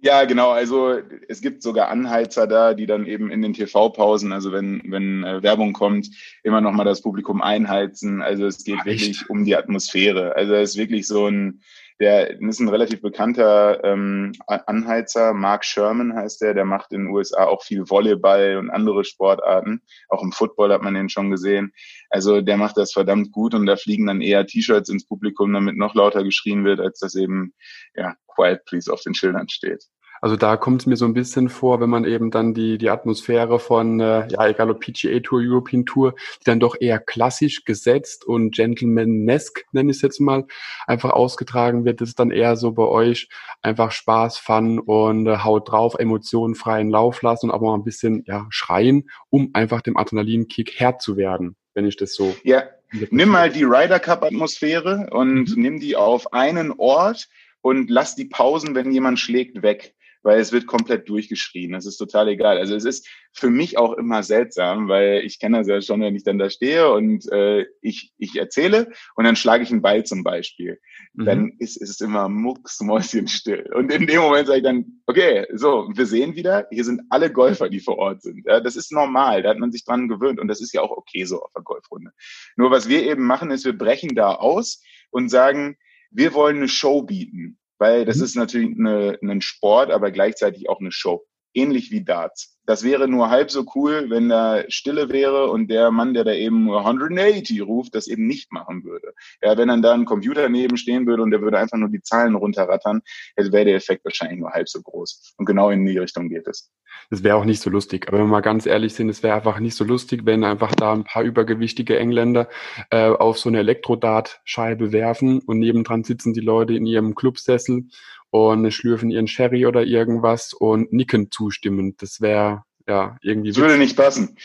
Ja, 0.02 0.24
genau. 0.24 0.52
Also 0.52 0.98
es 1.28 1.42
gibt 1.42 1.62
sogar 1.62 1.90
Anheizer 1.90 2.48
da, 2.48 2.74
die 2.74 2.86
dann 2.86 3.06
eben 3.06 3.32
in 3.32 3.42
den 3.42 3.54
TV-Pausen, 3.54 4.32
also 4.32 4.54
wenn, 4.54 4.82
wenn 4.86 5.26
äh, 5.26 5.44
Werbung 5.44 5.74
kommt, 5.74 6.10
immer 6.44 6.62
nochmal 6.62 6.86
das 6.86 7.02
Publikum 7.02 7.42
einheizen. 7.42 8.22
Also 8.22 8.46
es 8.46 8.64
geht 8.64 8.78
Ach, 8.80 8.86
wirklich 8.86 9.30
um 9.30 9.44
die 9.44 9.58
Atmosphäre. 9.58 10.36
Also 10.36 10.54
es 10.54 10.72
ist 10.72 10.78
wirklich 10.78 11.06
so 11.06 11.28
ein, 11.28 11.62
der 12.00 12.40
ist 12.40 12.62
ein 12.62 12.70
relativ 12.70 13.02
bekannter 13.02 13.84
ähm, 13.84 14.32
Anheizer, 14.48 15.34
Mark 15.34 15.66
Sherman 15.66 16.16
heißt 16.16 16.42
der, 16.42 16.54
der 16.54 16.64
macht 16.64 16.94
in 16.94 17.06
den 17.06 17.14
USA 17.14 17.44
auch 17.44 17.62
viel 17.62 17.90
Volleyball 17.90 18.56
und 18.56 18.70
andere 18.70 19.04
Sportarten. 19.04 19.82
Auch 20.08 20.24
im 20.24 20.32
Football 20.32 20.72
hat 20.72 20.82
man 20.82 20.94
den 20.94 21.10
schon 21.10 21.30
gesehen. 21.30 21.74
Also 22.10 22.40
der 22.40 22.56
macht 22.56 22.78
das 22.78 22.94
verdammt 22.94 23.34
gut 23.34 23.54
und 23.54 23.66
da 23.66 23.76
fliegen 23.76 24.08
dann 24.08 24.22
eher 24.22 24.48
T-Shirts 24.48 24.88
ins 24.88 25.06
Publikum, 25.06 25.52
damit 25.52 25.76
noch 25.76 25.94
lauter 25.94 26.24
geschrien 26.24 26.64
wird, 26.64 26.80
als 26.80 27.00
das 27.00 27.16
eben 27.16 27.54
ja, 27.96 28.16
Quiet 28.40 28.66
Please 28.66 28.92
auf 28.92 29.02
den 29.02 29.14
Schildern 29.14 29.50
steht. 29.50 29.84
Also 30.22 30.36
da 30.36 30.58
kommt 30.58 30.82
es 30.82 30.86
mir 30.86 30.98
so 30.98 31.06
ein 31.06 31.14
bisschen 31.14 31.48
vor, 31.48 31.80
wenn 31.80 31.90
man 31.90 32.04
eben 32.04 32.30
dann 32.30 32.54
die, 32.54 32.78
die 32.78 32.90
Atmosphäre 32.90 33.58
von, 33.58 34.02
äh, 34.02 34.28
ja, 34.28 34.48
egal 34.48 34.70
ob 34.70 34.82
PGA 34.82 35.20
Tour, 35.22 35.40
European 35.42 35.86
Tour, 35.86 36.14
die 36.42 36.44
dann 36.44 36.60
doch 36.60 36.76
eher 36.80 37.00
klassisch 37.00 37.64
gesetzt 37.64 38.26
und 38.26 38.54
Gentleman-esque, 38.54 39.64
nenne 39.72 39.92
ich 39.92 39.98
es 39.98 40.02
jetzt 40.02 40.20
mal, 40.20 40.46
einfach 40.88 41.12
ausgetragen 41.12 41.86
wird, 41.86 42.02
das 42.02 42.10
ist 42.10 42.20
dann 42.20 42.32
eher 42.32 42.58
so 42.58 42.74
bei 42.74 42.84
euch 42.84 43.30
einfach 43.62 43.92
Spaß, 43.92 44.38
Fun 44.38 44.80
und 44.80 45.26
äh, 45.26 45.38
Haut 45.38 45.72
drauf, 45.72 45.96
Emotionen 45.98 46.56
freien 46.56 46.90
Lauf 46.90 47.22
lassen 47.22 47.50
und 47.50 47.56
aber 47.56 47.68
mal 47.68 47.76
ein 47.76 47.86
bisschen, 47.86 48.24
ja, 48.26 48.46
schreien, 48.50 49.10
um 49.30 49.52
einfach 49.54 49.82
dem 49.82 49.96
Adrenalinkick 49.96 50.74
Herr 50.80 51.00
zu 51.00 51.16
werden, 51.16 51.56
wenn 51.74 51.86
ich 51.86 51.96
das 51.96 52.14
so. 52.14 52.36
Ja, 52.44 52.64
nimm 53.10 53.30
mal 53.30 53.50
die 53.50 53.64
Ryder 53.64 54.00
Cup 54.00 54.24
Atmosphäre 54.24 55.08
und 55.12 55.56
mhm. 55.56 55.62
nimm 55.62 55.80
die 55.80 55.96
auf 55.96 56.34
einen 56.34 56.74
Ort 56.74 57.30
und 57.62 57.90
lass 57.90 58.16
die 58.16 58.26
Pausen, 58.26 58.76
wenn 58.76 58.92
jemand 58.92 59.20
schlägt, 59.20 59.62
weg 59.62 59.96
weil 60.22 60.40
es 60.40 60.52
wird 60.52 60.68
komplett 60.68 61.08
durchgeschrien. 61.08 61.72
Das 61.72 61.86
ist 61.86 61.98
total 61.98 62.28
egal. 62.28 62.58
Also 62.58 62.76
es 62.76 62.86
ist 62.86 63.08
für 63.32 63.50
mich 63.50 63.78
auch 63.78 63.94
immer 63.94 64.24
seltsam, 64.24 64.88
weil 64.88 65.22
ich 65.24 65.40
kenne 65.40 65.60
das 65.60 65.68
ja 65.68 65.82
schon, 65.82 66.02
wenn 66.02 66.16
ich 66.16 66.24
dann 66.24 66.38
da 66.38 66.50
stehe 66.50 66.92
und 66.92 67.32
äh, 67.32 67.66
ich, 67.82 68.12
ich 68.18 68.36
erzähle 68.36 68.92
und 69.16 69.24
dann 69.24 69.36
schlage 69.36 69.64
ich 69.64 69.72
einen 69.72 69.82
Ball 69.82 70.04
zum 70.06 70.24
Beispiel. 70.24 70.80
Mhm. 71.14 71.26
Dann 71.26 71.52
ist, 71.60 71.78
ist 71.78 71.90
es 71.90 72.02
immer 72.02 72.28
mucksmäuschenstill. 72.28 73.72
Und 73.74 73.92
in 73.94 74.08
dem 74.08 74.22
Moment 74.22 74.48
sage 74.48 74.60
ich 74.60 74.64
dann, 74.64 75.02
okay, 75.06 75.46
so, 75.54 75.90
wir 75.94 76.06
sehen 76.06 76.36
wieder, 76.36 76.68
hier 76.70 76.84
sind 76.84 77.02
alle 77.10 77.32
Golfer, 77.32 77.70
die 77.70 77.80
vor 77.80 77.98
Ort 77.98 78.22
sind. 78.22 78.46
Ja, 78.46 78.60
das 78.60 78.76
ist 78.76 78.92
normal, 78.92 79.44
da 79.44 79.50
hat 79.50 79.60
man 79.60 79.72
sich 79.72 79.86
dran 79.86 80.10
gewöhnt 80.10 80.40
und 80.40 80.48
das 80.48 80.62
ist 80.62 80.74
ja 80.74 80.82
auch 80.82 80.92
okay 80.92 81.24
so 81.24 81.42
auf 81.42 81.52
der 81.54 81.64
Golfrunde. 81.64 82.12
Nur 82.58 82.72
was 82.72 82.90
wir 82.90 83.04
eben 83.04 83.26
machen, 83.26 83.52
ist, 83.52 83.66
wir 83.66 83.78
brechen 83.78 84.16
da 84.16 84.34
aus 84.34 84.82
und 85.12 85.30
sagen, 85.30 85.78
wir 86.12 86.34
wollen 86.34 86.58
eine 86.58 86.70
Show 86.70 87.04
bieten 87.04 87.60
weil 87.80 88.06
das 88.06 88.18
mhm. 88.18 88.24
ist 88.24 88.36
natürlich 88.36 88.78
eine, 88.78 89.18
ein 89.24 89.42
Sport, 89.42 89.90
aber 89.90 90.12
gleichzeitig 90.12 90.70
auch 90.70 90.80
eine 90.80 90.92
Show. 90.92 91.26
Ähnlich 91.54 91.92
wie 91.92 92.04
Darts. 92.04 92.60
Das 92.70 92.84
wäre 92.84 93.08
nur 93.08 93.32
halb 93.32 93.50
so 93.50 93.66
cool, 93.74 94.12
wenn 94.12 94.30
da 94.30 94.64
Stille 94.68 95.10
wäre 95.10 95.50
und 95.50 95.72
der 95.72 95.90
Mann, 95.90 96.14
der 96.14 96.24
da 96.24 96.34
eben 96.34 96.72
180 96.72 97.64
ruft, 97.64 97.96
das 97.96 98.08
eben 98.08 98.28
nicht 98.28 98.52
machen 98.52 98.84
würde. 98.84 99.14
Ja, 99.42 99.58
wenn 99.58 99.70
dann 99.70 99.82
da 99.82 99.96
ein 99.96 100.06
Computer 100.06 100.48
neben 100.50 100.78
stehen 100.78 101.08
würde 101.08 101.24
und 101.24 101.32
der 101.32 101.42
würde 101.42 101.58
einfach 101.58 101.80
nur 101.80 101.90
die 101.90 102.04
Zahlen 102.04 102.36
runterrattern, 102.36 103.02
wäre 103.36 103.66
der 103.66 103.76
Effekt 103.76 104.06
wahrscheinlich 104.06 104.40
nur 104.40 104.52
halb 104.52 104.70
so 104.70 104.84
groß. 104.84 105.34
Und 105.38 105.46
genau 105.46 105.72
in 105.72 105.84
die 105.84 105.98
Richtung 105.98 106.30
geht 106.30 106.48
es. 106.48 106.72
Das 107.10 107.24
wäre 107.24 107.38
auch 107.38 107.46
nicht 107.46 107.60
so 107.60 107.72
lustig. 107.72 108.08
Aber 108.08 108.20
wenn 108.20 108.26
wir 108.26 108.32
mal 108.34 108.42
ganz 108.42 108.68
ehrlich 108.68 108.94
sind, 108.94 109.10
es 109.10 109.24
wäre 109.24 109.36
einfach 109.36 109.60
nicht 109.60 109.76
so 109.76 109.84
lustig, 109.84 110.22
wenn 110.26 110.44
einfach 110.44 110.76
da 110.76 110.94
ein 110.94 111.06
paar 111.06 111.24
übergewichtige 111.24 111.98
Engländer 111.98 112.50
äh, 112.92 113.08
auf 113.10 113.40
so 113.40 113.50
eine 113.50 113.60
Elektrodart-Scheibe 113.60 114.92
werfen 114.92 115.40
und 115.40 115.58
nebendran 115.58 116.04
sitzen 116.04 116.34
die 116.34 116.40
Leute 116.40 116.76
in 116.76 116.86
ihrem 116.86 117.16
Clubsessel 117.16 117.86
und 118.32 118.72
schlürfen 118.72 119.10
ihren 119.10 119.28
Sherry 119.28 119.66
oder 119.66 119.84
irgendwas 119.84 120.54
und 120.54 120.94
nicken 120.94 121.32
zustimmend. 121.32 122.02
Das 122.02 122.22
wäre 122.22 122.64
ja 122.88 123.18
irgendwie. 123.22 123.50
Das 123.50 123.58
würde 123.58 123.78
nicht 123.78 123.98
passen. 123.98 124.38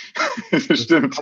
Stimmt. 0.72 1.16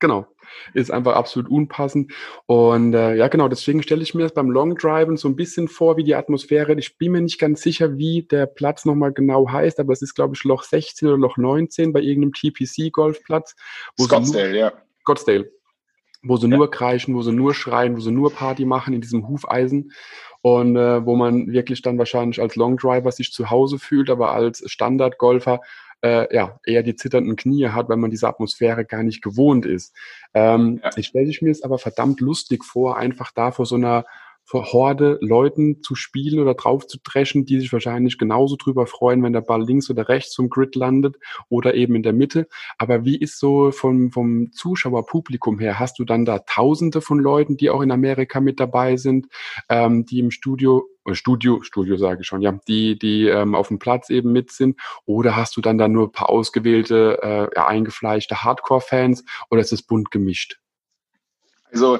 Genau. 0.00 0.26
Ist 0.74 0.90
einfach 0.90 1.14
absolut 1.14 1.50
unpassend. 1.50 2.12
Und 2.46 2.94
äh, 2.94 3.16
ja, 3.16 3.28
genau, 3.28 3.48
deswegen 3.48 3.82
stelle 3.82 4.02
ich 4.02 4.14
mir 4.14 4.22
das 4.22 4.32
beim 4.34 4.50
Long 4.50 4.76
Driven 4.76 5.16
so 5.16 5.28
ein 5.28 5.36
bisschen 5.36 5.68
vor, 5.68 5.96
wie 5.96 6.04
die 6.04 6.14
Atmosphäre. 6.14 6.74
Ich 6.78 6.98
bin 6.98 7.12
mir 7.12 7.20
nicht 7.20 7.38
ganz 7.38 7.62
sicher, 7.62 7.96
wie 7.96 8.22
der 8.22 8.46
Platz 8.46 8.84
nochmal 8.84 9.12
genau 9.12 9.50
heißt, 9.50 9.80
aber 9.80 9.92
es 9.92 10.02
ist, 10.02 10.14
glaube 10.14 10.34
ich, 10.34 10.44
Loch 10.44 10.62
16 10.62 11.08
oder 11.08 11.18
Loch 11.18 11.36
19 11.36 11.92
bei 11.92 12.00
irgendeinem 12.00 12.32
TPC-Golfplatz. 12.32 13.56
Scottsdale, 14.00 14.56
ja. 14.56 14.72
Scottsdale. 15.02 15.50
Wo 16.22 16.36
sie 16.36 16.48
ja. 16.48 16.56
nur 16.56 16.70
kreischen, 16.70 17.14
wo 17.14 17.22
sie 17.22 17.32
nur 17.32 17.54
schreien, 17.54 17.96
wo 17.96 18.00
sie 18.00 18.10
nur 18.10 18.32
Party 18.32 18.64
machen 18.64 18.94
in 18.94 19.00
diesem 19.00 19.28
Hufeisen 19.28 19.92
und 20.42 20.76
äh, 20.76 21.04
wo 21.04 21.16
man 21.16 21.52
wirklich 21.52 21.82
dann 21.82 21.98
wahrscheinlich 21.98 22.40
als 22.40 22.56
Long 22.56 22.76
Driver 22.76 23.12
sich 23.12 23.32
zu 23.32 23.50
Hause 23.50 23.78
fühlt, 23.78 24.10
aber 24.10 24.32
als 24.32 24.62
Standardgolfer 24.66 25.60
äh, 26.02 26.32
ja, 26.34 26.58
eher 26.64 26.82
die 26.82 26.94
zitternden 26.94 27.36
Knie 27.36 27.68
hat, 27.68 27.88
weil 27.88 27.96
man 27.96 28.10
diese 28.10 28.28
Atmosphäre 28.28 28.84
gar 28.84 29.02
nicht 29.02 29.22
gewohnt 29.22 29.66
ist. 29.66 29.94
Ähm, 30.34 30.80
ja. 30.82 30.90
Ich 30.96 31.08
stelle 31.08 31.32
mir 31.40 31.50
es 31.50 31.62
aber 31.62 31.78
verdammt 31.78 32.20
lustig 32.20 32.64
vor, 32.64 32.96
einfach 32.96 33.32
da 33.32 33.50
vor 33.50 33.66
so 33.66 33.74
einer 33.74 34.04
Horde 34.52 35.18
Leuten 35.20 35.82
zu 35.82 35.94
spielen 35.94 36.40
oder 36.40 36.54
drauf 36.54 36.86
zu 36.86 36.98
dreschen, 37.02 37.44
die 37.44 37.60
sich 37.60 37.72
wahrscheinlich 37.72 38.18
genauso 38.18 38.56
drüber 38.56 38.86
freuen, 38.86 39.22
wenn 39.22 39.32
der 39.32 39.40
Ball 39.42 39.62
links 39.62 39.90
oder 39.90 40.08
rechts 40.08 40.32
zum 40.32 40.48
Grid 40.48 40.74
landet 40.74 41.16
oder 41.48 41.74
eben 41.74 41.94
in 41.94 42.02
der 42.02 42.12
Mitte. 42.12 42.48
Aber 42.78 43.04
wie 43.04 43.16
ist 43.16 43.38
so 43.38 43.70
vom, 43.70 44.10
vom 44.10 44.52
Zuschauerpublikum 44.52 45.58
her? 45.58 45.78
Hast 45.78 45.98
du 45.98 46.04
dann 46.04 46.24
da 46.24 46.38
Tausende 46.40 47.00
von 47.00 47.18
Leuten, 47.18 47.56
die 47.56 47.70
auch 47.70 47.82
in 47.82 47.90
Amerika 47.90 48.40
mit 48.40 48.58
dabei 48.58 48.96
sind, 48.96 49.26
ähm, 49.68 50.06
die 50.06 50.18
im 50.18 50.30
Studio 50.30 50.84
oder 51.04 51.14
Studio, 51.14 51.62
Studio 51.62 51.96
sage 51.96 52.20
ich 52.20 52.26
schon, 52.26 52.42
ja, 52.42 52.58
die, 52.68 52.98
die 52.98 53.26
ähm, 53.28 53.54
auf 53.54 53.68
dem 53.68 53.78
Platz 53.78 54.10
eben 54.10 54.32
mit 54.32 54.50
sind? 54.52 54.78
Oder 55.04 55.36
hast 55.36 55.56
du 55.56 55.60
dann 55.60 55.78
da 55.78 55.88
nur 55.88 56.08
ein 56.08 56.12
paar 56.12 56.28
ausgewählte, 56.28 57.18
äh, 57.22 57.48
ja, 57.56 57.66
eingefleischte 57.66 58.44
Hardcore-Fans 58.44 59.24
oder 59.50 59.60
ist 59.60 59.72
es 59.72 59.82
bunt 59.82 60.10
gemischt? 60.10 60.58
Also 61.70 61.98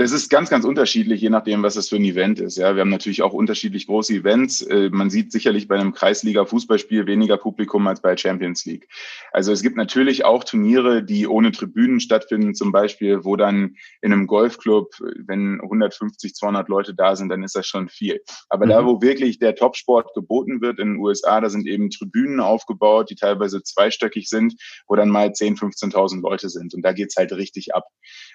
das 0.00 0.12
ist 0.12 0.30
ganz, 0.30 0.48
ganz 0.48 0.64
unterschiedlich, 0.64 1.20
je 1.20 1.28
nachdem, 1.28 1.62
was 1.62 1.74
das 1.74 1.90
für 1.90 1.96
ein 1.96 2.04
Event 2.04 2.40
ist. 2.40 2.56
Ja, 2.56 2.74
wir 2.74 2.80
haben 2.80 2.88
natürlich 2.88 3.20
auch 3.20 3.34
unterschiedlich 3.34 3.86
große 3.86 4.14
Events. 4.14 4.62
Äh, 4.62 4.88
man 4.90 5.10
sieht 5.10 5.30
sicherlich 5.30 5.68
bei 5.68 5.74
einem 5.74 5.92
Kreisliga-Fußballspiel 5.92 7.06
weniger 7.06 7.36
Publikum 7.36 7.86
als 7.86 8.00
bei 8.00 8.16
Champions 8.16 8.64
League. 8.64 8.88
Also 9.30 9.52
es 9.52 9.60
gibt 9.60 9.76
natürlich 9.76 10.24
auch 10.24 10.42
Turniere, 10.42 11.02
die 11.04 11.26
ohne 11.26 11.52
Tribünen 11.52 12.00
stattfinden, 12.00 12.54
zum 12.54 12.72
Beispiel, 12.72 13.26
wo 13.26 13.36
dann 13.36 13.76
in 14.00 14.14
einem 14.14 14.26
Golfclub, 14.26 14.90
wenn 15.26 15.60
150, 15.60 16.34
200 16.34 16.70
Leute 16.70 16.94
da 16.94 17.14
sind, 17.14 17.28
dann 17.28 17.42
ist 17.42 17.54
das 17.54 17.66
schon 17.66 17.90
viel. 17.90 18.22
Aber 18.48 18.64
mhm. 18.64 18.70
da, 18.70 18.86
wo 18.86 19.02
wirklich 19.02 19.38
der 19.38 19.54
Topsport 19.54 20.14
geboten 20.14 20.62
wird 20.62 20.78
in 20.78 20.94
den 20.94 20.96
USA, 20.96 21.42
da 21.42 21.50
sind 21.50 21.66
eben 21.66 21.90
Tribünen 21.90 22.40
aufgebaut, 22.40 23.10
die 23.10 23.16
teilweise 23.16 23.62
zweistöckig 23.62 24.30
sind, 24.30 24.54
wo 24.88 24.96
dann 24.96 25.10
mal 25.10 25.34
10, 25.34 25.56
15.000 25.56 26.22
Leute 26.22 26.48
sind. 26.48 26.72
Und 26.72 26.80
da 26.86 26.94
geht's 26.94 27.16
halt 27.16 27.32
richtig 27.32 27.74
ab. 27.74 27.84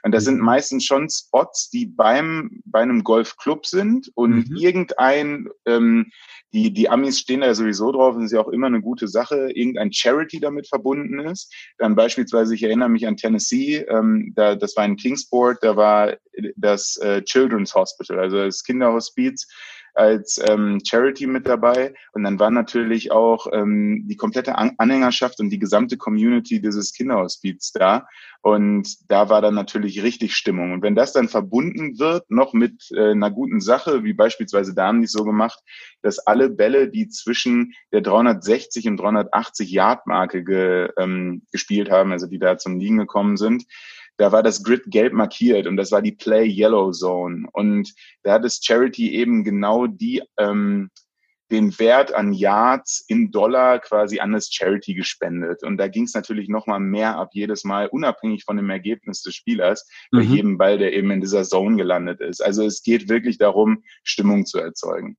Und 0.04 0.12
das 0.12 0.26
sind 0.26 0.40
meistens 0.40 0.86
schon 0.86 1.10
Spots, 1.10 1.55
die 1.70 1.86
beim, 1.86 2.62
bei 2.66 2.82
einem 2.82 3.04
Golfclub 3.04 3.66
sind 3.66 4.12
und 4.16 4.50
mhm. 4.50 4.56
irgendein, 4.56 5.50
ähm, 5.66 6.12
die, 6.54 6.72
die 6.72 6.90
Amis 6.90 7.20
stehen 7.20 7.42
da 7.42 7.54
sowieso 7.54 7.92
drauf, 7.92 8.16
das 8.16 8.26
ist 8.26 8.32
ja 8.32 8.42
auch 8.42 8.50
immer 8.50 8.68
eine 8.68 8.82
gute 8.82 9.08
Sache, 9.08 9.52
irgendein 9.54 9.92
Charity 9.92 10.40
damit 10.40 10.68
verbunden 10.68 11.20
ist. 11.20 11.54
Dann 11.78 11.96
beispielsweise, 11.96 12.56
ich 12.56 12.64
erinnere 12.64 12.90
mich 12.90 13.08
an 13.08 13.18
Tennessee, 13.18 13.78
ähm, 13.90 14.34
da, 14.36 14.56
das 14.56 14.76
war 14.78 14.86
in 14.86 14.96
Kingsport, 14.96 15.58
da 15.62 15.76
war 15.76 16.16
das 16.56 16.98
äh, 16.98 17.22
Children's 17.24 17.74
Hospital, 17.76 18.20
also 18.20 18.38
das 18.38 18.64
Kinderhospiz, 18.64 19.48
als 19.96 20.40
ähm, 20.48 20.80
Charity 20.86 21.28
mit 21.28 21.48
dabei. 21.48 21.94
Und 22.14 22.24
dann 22.24 22.40
war 22.40 22.52
natürlich 22.52 23.12
auch 23.12 23.48
ähm, 23.52 24.04
die 24.08 24.18
komplette 24.18 24.58
An 24.58 24.74
Anhängerschaft 24.78 25.40
und 25.40 25.50
die 25.50 25.60
gesamte 25.60 25.98
Community 25.98 26.62
dieses 26.62 26.94
Kinderhospiz 26.94 27.72
da. 27.72 28.08
Und 28.42 29.10
da 29.10 29.30
war 29.30 29.42
dann 29.42 29.56
natürlich 29.56 30.04
richtig 30.04 30.36
Stimmung. 30.36 30.74
Und 30.74 30.84
wenn 30.84 30.96
das 30.96 31.14
dann 31.14 31.30
verbunden 31.30 31.98
wird, 31.98 32.30
noch 32.30 32.54
mit 32.54 32.92
äh, 32.92 33.12
einer 33.12 33.32
guten 33.32 33.60
Sache, 33.60 34.04
wie 34.04 34.14
beispielsweise 34.14 34.76
da 34.76 34.88
haben 34.88 35.02
die 35.02 35.08
so 35.08 35.24
gemacht, 35.24 35.60
dass 36.02 36.20
alle 36.20 36.50
Bälle, 36.50 36.90
die 36.90 37.10
zwischen 37.10 37.74
der 37.92 38.02
360 38.02 38.88
und 38.88 38.98
380 38.98 39.72
Yard 39.72 40.06
Marke 40.06 40.44
ge, 40.44 40.90
ähm, 40.98 41.44
gespielt 41.52 41.90
haben, 41.90 42.12
also 42.12 42.28
die 42.28 42.38
da 42.38 42.58
zum 42.58 42.80
Liegen 42.80 42.98
gekommen 42.98 43.38
sind, 43.38 43.66
da 44.18 44.32
war 44.32 44.44
das 44.44 44.64
Grid 44.64 44.84
gelb 44.88 45.14
markiert 45.14 45.68
und 45.68 45.78
das 45.78 45.92
war 45.92 46.02
die 46.02 46.14
Play 46.14 46.46
Yellow 46.48 46.92
Zone. 46.92 47.48
Und 47.54 47.94
da 48.24 48.34
hat 48.34 48.44
das 48.44 48.60
Charity 48.62 49.14
eben 49.14 49.44
genau 49.44 49.88
die, 49.88 50.24
ähm, 50.38 50.90
den 51.52 51.78
Wert 51.78 52.14
an 52.14 52.34
Yards 52.34 53.06
in 53.08 53.32
Dollar 53.32 53.80
quasi 53.80 54.20
an 54.20 54.32
das 54.32 54.50
Charity 54.52 54.96
gespendet. 54.96 55.64
Und 55.64 55.78
da 55.78 55.88
ging 55.88 56.06
es 56.06 56.14
natürlich 56.14 56.50
nochmal 56.50 56.80
mehr 56.80 57.18
ab 57.18 57.30
jedes 57.34 57.64
Mal, 57.64 57.88
unabhängig 57.88 58.44
von 58.46 58.58
dem 58.58 58.70
Ergebnis 58.70 59.22
des 59.22 59.36
Spielers, 59.36 59.88
mhm. 60.12 60.18
bei 60.18 60.24
jedem 60.24 60.58
Ball, 60.58 60.78
der 60.78 60.94
eben 60.94 61.12
in 61.12 61.22
dieser 61.22 61.44
Zone 61.44 61.78
gelandet 61.78 62.22
ist. 62.22 62.44
Also 62.44 62.66
es 62.66 62.82
geht 62.82 63.10
wirklich 63.10 63.38
darum, 63.38 63.84
Stimmung 64.04 64.46
zu 64.46 64.60
erzeugen. 64.60 65.18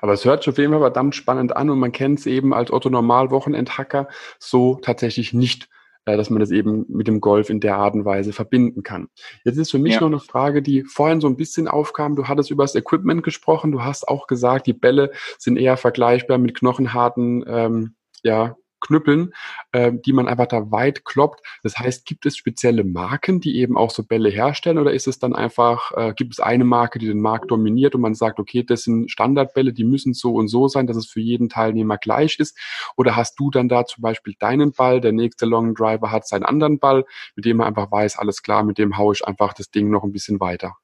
Aber 0.00 0.12
es 0.12 0.24
hört 0.24 0.44
sich 0.44 0.50
auf 0.50 0.58
jeden 0.58 0.72
Fall 0.72 0.80
verdammt 0.80 1.16
spannend 1.16 1.56
an 1.56 1.68
und 1.68 1.80
man 1.80 1.92
kennt 1.92 2.20
es 2.20 2.26
eben 2.26 2.54
als 2.54 2.70
Otto 2.70 2.90
Normal 2.90 3.30
Wochenendhacker 3.30 4.08
so 4.38 4.76
tatsächlich 4.76 5.32
nicht 5.32 5.68
dass 6.04 6.30
man 6.30 6.40
das 6.40 6.50
eben 6.50 6.84
mit 6.88 7.08
dem 7.08 7.20
Golf 7.20 7.50
in 7.50 7.60
der 7.60 7.76
Art 7.76 7.94
und 7.94 8.04
Weise 8.04 8.32
verbinden 8.32 8.82
kann. 8.82 9.08
Jetzt 9.44 9.56
ist 9.56 9.70
für 9.70 9.78
mich 9.78 9.94
ja. 9.94 10.00
noch 10.00 10.08
eine 10.08 10.20
Frage, 10.20 10.62
die 10.62 10.84
vorhin 10.84 11.20
so 11.20 11.28
ein 11.28 11.36
bisschen 11.36 11.68
aufkam. 11.68 12.16
Du 12.16 12.28
hattest 12.28 12.50
über 12.50 12.64
das 12.64 12.74
Equipment 12.74 13.22
gesprochen. 13.22 13.72
Du 13.72 13.82
hast 13.82 14.06
auch 14.08 14.26
gesagt, 14.26 14.66
die 14.66 14.72
Bälle 14.72 15.10
sind 15.38 15.56
eher 15.56 15.76
vergleichbar 15.76 16.38
mit 16.38 16.54
knochenharten 16.54 17.44
ähm, 17.46 17.94
ja, 18.22 18.56
Knüppeln, 18.84 19.32
äh, 19.72 19.92
die 19.92 20.12
man 20.12 20.28
einfach 20.28 20.46
da 20.46 20.70
weit 20.70 21.04
kloppt. 21.04 21.40
Das 21.62 21.78
heißt, 21.78 22.06
gibt 22.06 22.26
es 22.26 22.36
spezielle 22.36 22.84
Marken, 22.84 23.40
die 23.40 23.58
eben 23.58 23.76
auch 23.76 23.90
so 23.90 24.04
Bälle 24.04 24.28
herstellen 24.28 24.78
oder 24.78 24.92
ist 24.92 25.08
es 25.08 25.18
dann 25.18 25.34
einfach, 25.34 25.92
äh, 25.96 26.12
gibt 26.14 26.34
es 26.34 26.40
eine 26.40 26.64
Marke, 26.64 26.98
die 26.98 27.06
den 27.06 27.20
Markt 27.20 27.50
dominiert 27.50 27.94
und 27.94 28.00
man 28.02 28.14
sagt, 28.14 28.38
okay, 28.38 28.62
das 28.62 28.82
sind 28.82 29.10
Standardbälle, 29.10 29.72
die 29.72 29.84
müssen 29.84 30.14
so 30.14 30.34
und 30.34 30.48
so 30.48 30.68
sein, 30.68 30.86
dass 30.86 30.96
es 30.96 31.06
für 31.06 31.20
jeden 31.20 31.48
Teilnehmer 31.48 31.98
gleich 31.98 32.38
ist? 32.38 32.56
Oder 32.96 33.16
hast 33.16 33.38
du 33.40 33.50
dann 33.50 33.68
da 33.68 33.86
zum 33.86 34.02
Beispiel 34.02 34.34
deinen 34.38 34.72
Ball, 34.72 35.00
der 35.00 35.12
nächste 35.12 35.46
Long 35.46 35.74
Driver 35.74 36.10
hat 36.10 36.28
seinen 36.28 36.44
anderen 36.44 36.78
Ball, 36.78 37.04
mit 37.36 37.44
dem 37.44 37.58
man 37.58 37.66
einfach 37.66 37.90
weiß, 37.90 38.18
alles 38.18 38.42
klar, 38.42 38.62
mit 38.62 38.78
dem 38.78 38.96
haue 38.98 39.14
ich 39.14 39.26
einfach 39.26 39.54
das 39.54 39.70
Ding 39.70 39.90
noch 39.90 40.04
ein 40.04 40.12
bisschen 40.12 40.40
weiter? 40.40 40.76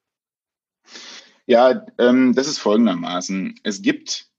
Ja, 1.46 1.84
ähm, 1.98 2.34
das 2.34 2.46
ist 2.46 2.58
folgendermaßen. 2.58 3.56
Es 3.64 3.82
gibt 3.82 4.29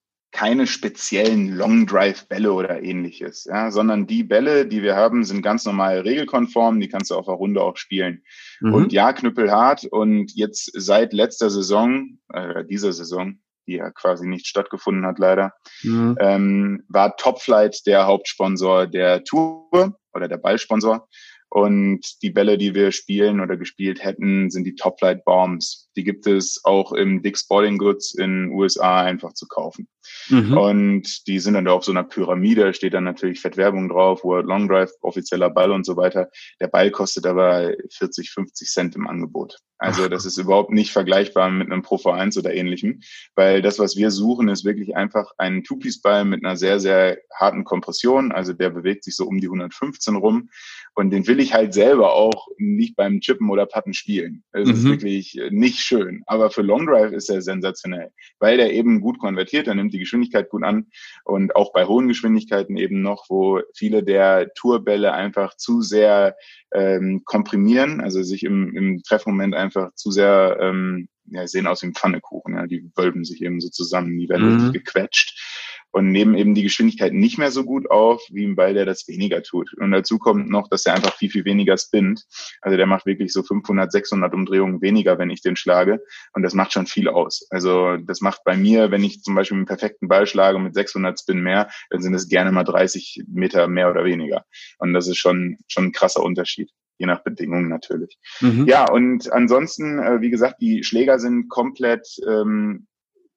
keine 0.41 0.65
speziellen 0.65 1.55
Long 1.55 1.85
Drive 1.85 2.27
Bälle 2.27 2.51
oder 2.51 2.81
ähnliches, 2.81 3.45
ja, 3.45 3.69
sondern 3.69 4.07
die 4.07 4.23
Bälle, 4.23 4.65
die 4.65 4.81
wir 4.81 4.95
haben, 4.95 5.23
sind 5.23 5.43
ganz 5.43 5.65
normal 5.65 5.99
regelkonform, 5.99 6.79
die 6.79 6.87
kannst 6.87 7.11
du 7.11 7.15
auf 7.15 7.27
der 7.27 7.35
Runde 7.35 7.61
auch 7.61 7.77
spielen. 7.77 8.23
Mhm. 8.59 8.73
Und 8.73 8.91
ja, 8.91 9.13
knüppelhart 9.13 9.85
und 9.85 10.31
jetzt 10.33 10.71
seit 10.73 11.13
letzter 11.13 11.51
Saison, 11.51 12.17
äh, 12.33 12.65
dieser 12.65 12.91
Saison, 12.91 13.39
die 13.67 13.73
ja 13.73 13.91
quasi 13.91 14.27
nicht 14.27 14.47
stattgefunden 14.47 15.05
hat 15.05 15.19
leider, 15.19 15.53
mhm. 15.83 16.17
ähm, 16.19 16.83
war 16.87 17.15
Topflight 17.17 17.85
der 17.85 18.07
Hauptsponsor 18.07 18.87
der 18.87 19.23
Tour 19.23 19.95
oder 20.11 20.27
der 20.27 20.37
Ballsponsor. 20.37 21.07
Und 21.53 22.23
die 22.23 22.31
Bälle, 22.31 22.57
die 22.57 22.73
wir 22.73 22.91
spielen 22.93 23.41
oder 23.41 23.57
gespielt 23.57 24.03
hätten, 24.03 24.49
sind 24.49 24.63
die 24.63 24.75
Toplight 24.75 25.23
Bombs. 25.23 25.90
Die 25.95 26.03
gibt 26.03 26.27
es 26.27 26.61
auch 26.63 26.93
im 26.93 27.21
Dick's 27.21 27.41
Sporting 27.41 27.77
Goods 27.77 28.13
in 28.13 28.51
USA 28.51 29.01
einfach 29.01 29.33
zu 29.33 29.47
kaufen. 29.47 29.87
Mhm. 30.29 30.57
Und 30.57 31.27
die 31.27 31.39
sind 31.39 31.53
dann 31.53 31.65
da 31.65 31.71
auf 31.71 31.83
so 31.83 31.91
einer 31.91 32.03
Pyramide, 32.03 32.73
steht 32.73 32.93
dann 32.93 33.03
natürlich 33.03 33.41
Fettwerbung 33.41 33.89
drauf, 33.89 34.23
World 34.23 34.45
Long 34.45 34.67
Drive, 34.67 34.91
offizieller 35.01 35.49
Ball 35.49 35.71
und 35.71 35.85
so 35.85 35.97
weiter. 35.97 36.29
Der 36.59 36.67
Ball 36.67 36.91
kostet 36.91 37.25
aber 37.25 37.73
40, 37.91 38.31
50 38.31 38.67
Cent 38.69 38.95
im 38.95 39.07
Angebot. 39.07 39.57
Also 39.81 40.07
das 40.07 40.25
ist 40.25 40.37
überhaupt 40.37 40.69
nicht 40.69 40.91
vergleichbar 40.91 41.49
mit 41.49 41.71
einem 41.71 41.81
Pro 41.81 41.95
V1 41.95 42.37
oder 42.37 42.53
ähnlichem, 42.53 43.01
weil 43.33 43.63
das, 43.63 43.79
was 43.79 43.97
wir 43.97 44.11
suchen, 44.11 44.47
ist 44.47 44.63
wirklich 44.63 44.95
einfach 44.95 45.31
ein 45.39 45.63
Two-Piece-Ball 45.63 46.23
mit 46.23 46.45
einer 46.45 46.55
sehr, 46.55 46.79
sehr 46.79 47.17
harten 47.33 47.63
Kompression. 47.63 48.31
Also 48.31 48.53
der 48.53 48.69
bewegt 48.69 49.03
sich 49.03 49.15
so 49.15 49.25
um 49.25 49.41
die 49.41 49.47
115 49.47 50.15
rum 50.17 50.49
und 50.93 51.09
den 51.09 51.25
will 51.25 51.39
ich 51.39 51.55
halt 51.55 51.73
selber 51.73 52.13
auch 52.13 52.47
nicht 52.57 52.95
beim 52.95 53.21
Chippen 53.21 53.49
oder 53.49 53.65
Putten 53.65 53.95
spielen. 53.95 54.43
Das 54.51 54.67
mhm. 54.67 54.73
ist 54.75 54.83
wirklich 54.83 55.41
nicht 55.49 55.79
schön. 55.81 56.23
Aber 56.25 56.51
für 56.51 56.61
Long 56.61 56.85
Drive 56.85 57.11
ist 57.11 57.29
er 57.29 57.41
sensationell, 57.41 58.11
weil 58.39 58.57
der 58.57 58.73
eben 58.73 59.01
gut 59.01 59.19
konvertiert, 59.19 59.67
er 59.67 59.75
nimmt 59.75 59.93
die 59.93 59.99
Geschwindigkeit 59.99 60.49
gut 60.49 60.63
an 60.63 60.87
und 61.25 61.55
auch 61.55 61.73
bei 61.73 61.85
hohen 61.85 62.07
Geschwindigkeiten 62.07 62.77
eben 62.77 63.01
noch, 63.01 63.25
wo 63.29 63.61
viele 63.75 64.03
der 64.03 64.53
Tourbälle 64.53 65.13
einfach 65.13 65.55
zu 65.55 65.81
sehr 65.81 66.35
ähm, 66.73 67.23
komprimieren, 67.25 68.01
also 68.01 68.23
sich 68.23 68.43
im, 68.43 68.75
im 68.75 69.01
Treffmoment 69.03 69.55
einfach 69.55 69.93
zu 69.95 70.11
sehr 70.11 70.57
ähm, 70.61 71.07
ja, 71.31 71.47
sehen 71.47 71.67
aus 71.67 71.81
wie 71.81 71.87
ein 71.87 71.93
Pfannekuchen. 71.93 72.55
Ja, 72.55 72.67
die 72.67 72.89
wölben 72.95 73.23
sich 73.23 73.41
eben 73.41 73.59
so 73.61 73.69
zusammen, 73.69 74.17
die 74.17 74.29
werden 74.29 74.67
mhm. 74.67 74.73
gequetscht 74.73 75.70
und 75.91 76.11
nehmen 76.11 76.35
eben 76.35 76.55
die 76.55 76.63
Geschwindigkeit 76.63 77.13
nicht 77.13 77.37
mehr 77.37 77.51
so 77.51 77.63
gut 77.63 77.89
auf, 77.91 78.21
wie 78.31 78.45
ein 78.45 78.55
Ball, 78.55 78.73
der 78.73 78.85
das 78.85 79.07
weniger 79.07 79.43
tut. 79.43 79.73
Und 79.77 79.91
dazu 79.91 80.17
kommt 80.17 80.49
noch, 80.49 80.67
dass 80.69 80.85
er 80.85 80.93
einfach 80.93 81.15
viel, 81.15 81.29
viel 81.29 81.45
weniger 81.45 81.77
spinnt. 81.77 82.25
Also 82.61 82.77
der 82.77 82.87
macht 82.87 83.05
wirklich 83.05 83.33
so 83.33 83.43
500, 83.43 83.91
600 83.91 84.33
Umdrehungen 84.33 84.81
weniger, 84.81 85.17
wenn 85.19 85.29
ich 85.29 85.41
den 85.41 85.55
schlage. 85.55 86.03
Und 86.33 86.43
das 86.43 86.53
macht 86.53 86.73
schon 86.73 86.87
viel 86.87 87.09
aus. 87.09 87.45
Also 87.49 87.97
das 87.97 88.21
macht 88.21 88.43
bei 88.43 88.55
mir, 88.55 88.91
wenn 88.91 89.03
ich 89.03 89.21
zum 89.21 89.35
Beispiel 89.35 89.57
einen 89.57 89.65
perfekten 89.65 90.07
Ball 90.07 90.25
schlage 90.27 90.59
mit 90.59 90.73
600 90.73 91.19
Spin 91.19 91.41
mehr, 91.41 91.69
dann 91.89 92.01
sind 92.01 92.13
es 92.13 92.29
gerne 92.29 92.51
mal 92.51 92.63
30 92.63 93.23
Meter 93.27 93.67
mehr 93.67 93.89
oder 93.89 94.05
weniger. 94.05 94.45
Und 94.79 94.93
das 94.93 95.07
ist 95.07 95.17
schon, 95.17 95.57
schon 95.67 95.85
ein 95.85 95.91
krasser 95.91 96.23
Unterschied 96.23 96.71
je 97.01 97.07
nach 97.07 97.23
Bedingungen 97.23 97.67
natürlich. 97.67 98.19
Mhm. 98.41 98.67
Ja, 98.67 98.89
und 98.89 99.31
ansonsten, 99.33 99.97
äh, 99.97 100.21
wie 100.21 100.29
gesagt, 100.29 100.61
die 100.61 100.83
Schläger 100.83 101.17
sind 101.17 101.49
komplett 101.49 102.07
ähm, 102.27 102.85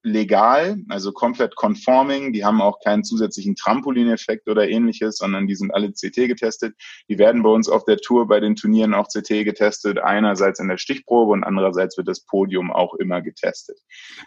legal, 0.04 0.76
also 0.90 1.12
komplett 1.12 1.56
conforming. 1.56 2.32
Die 2.32 2.44
haben 2.44 2.61
auch 2.61 2.78
keinen 2.84 3.04
zusätzlichen 3.04 3.56
Trampolineffekt 3.56 4.49
oder 4.49 4.68
ähnliches, 4.68 5.16
sondern 5.16 5.46
die 5.46 5.56
sind 5.56 5.75
alle 5.75 5.90
CT 5.92 6.28
getestet. 6.28 6.75
Die 7.08 7.18
werden 7.18 7.42
bei 7.42 7.49
uns 7.49 7.68
auf 7.68 7.84
der 7.84 7.96
Tour 7.96 8.28
bei 8.28 8.38
den 8.38 8.54
Turnieren 8.54 8.92
auch 8.92 9.08
CT 9.08 9.44
getestet. 9.44 9.99
Einerseits 9.99 10.61
in 10.61 10.68
der 10.68 10.76
Stichprobe 10.76 11.32
und 11.32 11.42
andererseits 11.42 11.96
wird 11.96 12.06
das 12.06 12.20
Podium 12.20 12.70
auch 12.70 12.94
immer 12.94 13.23
getestet. 13.23 13.78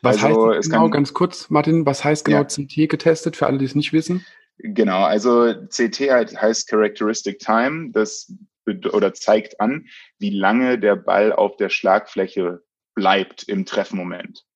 Was 0.01 0.23
also, 0.23 0.53
heißt 0.55 0.69
genau, 0.71 0.89
ganz 0.89 1.13
kurz, 1.13 1.49
Martin, 1.51 1.85
was 1.85 2.03
heißt 2.03 2.25
genau 2.25 2.39
ja. 2.39 2.45
CT 2.45 2.89
getestet 2.89 3.35
für 3.35 3.45
alle, 3.45 3.59
die 3.59 3.65
es 3.65 3.75
nicht 3.75 3.93
wissen? 3.93 4.25
Genau, 4.57 5.03
also 5.03 5.53
CT 5.69 5.99
heißt 6.35 6.67
Characteristic 6.67 7.37
Time. 7.37 7.91
Das 7.91 8.33
oder 8.91 9.13
zeigt 9.13 9.61
an, 9.61 9.85
wie 10.17 10.31
lange 10.31 10.77
der 10.79 10.97
Ball 10.97 11.31
auf 11.31 11.55
der 11.55 11.69
Schlagfläche 11.69 12.61
bleibt 12.95 13.43
im 13.43 13.65
Treffmoment. 13.65 14.46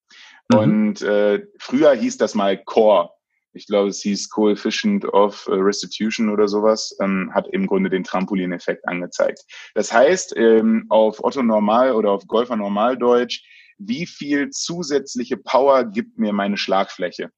Mhm. 0.51 0.59
Und 0.59 1.01
äh, 1.01 1.45
früher 1.59 1.93
hieß 1.93 2.17
das 2.17 2.35
mal 2.35 2.61
Core. 2.63 3.09
Ich 3.53 3.67
glaube, 3.67 3.89
es 3.89 4.01
hieß 4.01 4.29
Coefficient 4.29 5.05
of 5.05 5.47
äh, 5.47 5.53
Restitution 5.53 6.29
oder 6.29 6.47
sowas, 6.47 6.95
ähm, 7.01 7.31
hat 7.33 7.47
im 7.51 7.67
Grunde 7.67 7.89
den 7.89 8.03
Trampolineffekt 8.03 8.87
angezeigt. 8.87 9.41
Das 9.75 9.91
heißt, 9.91 10.35
ähm, 10.37 10.85
auf 10.89 11.23
Otto 11.23 11.43
Normal 11.43 11.93
oder 11.93 12.11
auf 12.11 12.25
Golfer 12.27 12.55
Normaldeutsch, 12.55 13.43
wie 13.77 14.05
viel 14.05 14.49
zusätzliche 14.51 15.37
Power 15.37 15.85
gibt 15.85 16.17
mir 16.17 16.33
meine 16.33 16.57
Schlagfläche. 16.57 17.31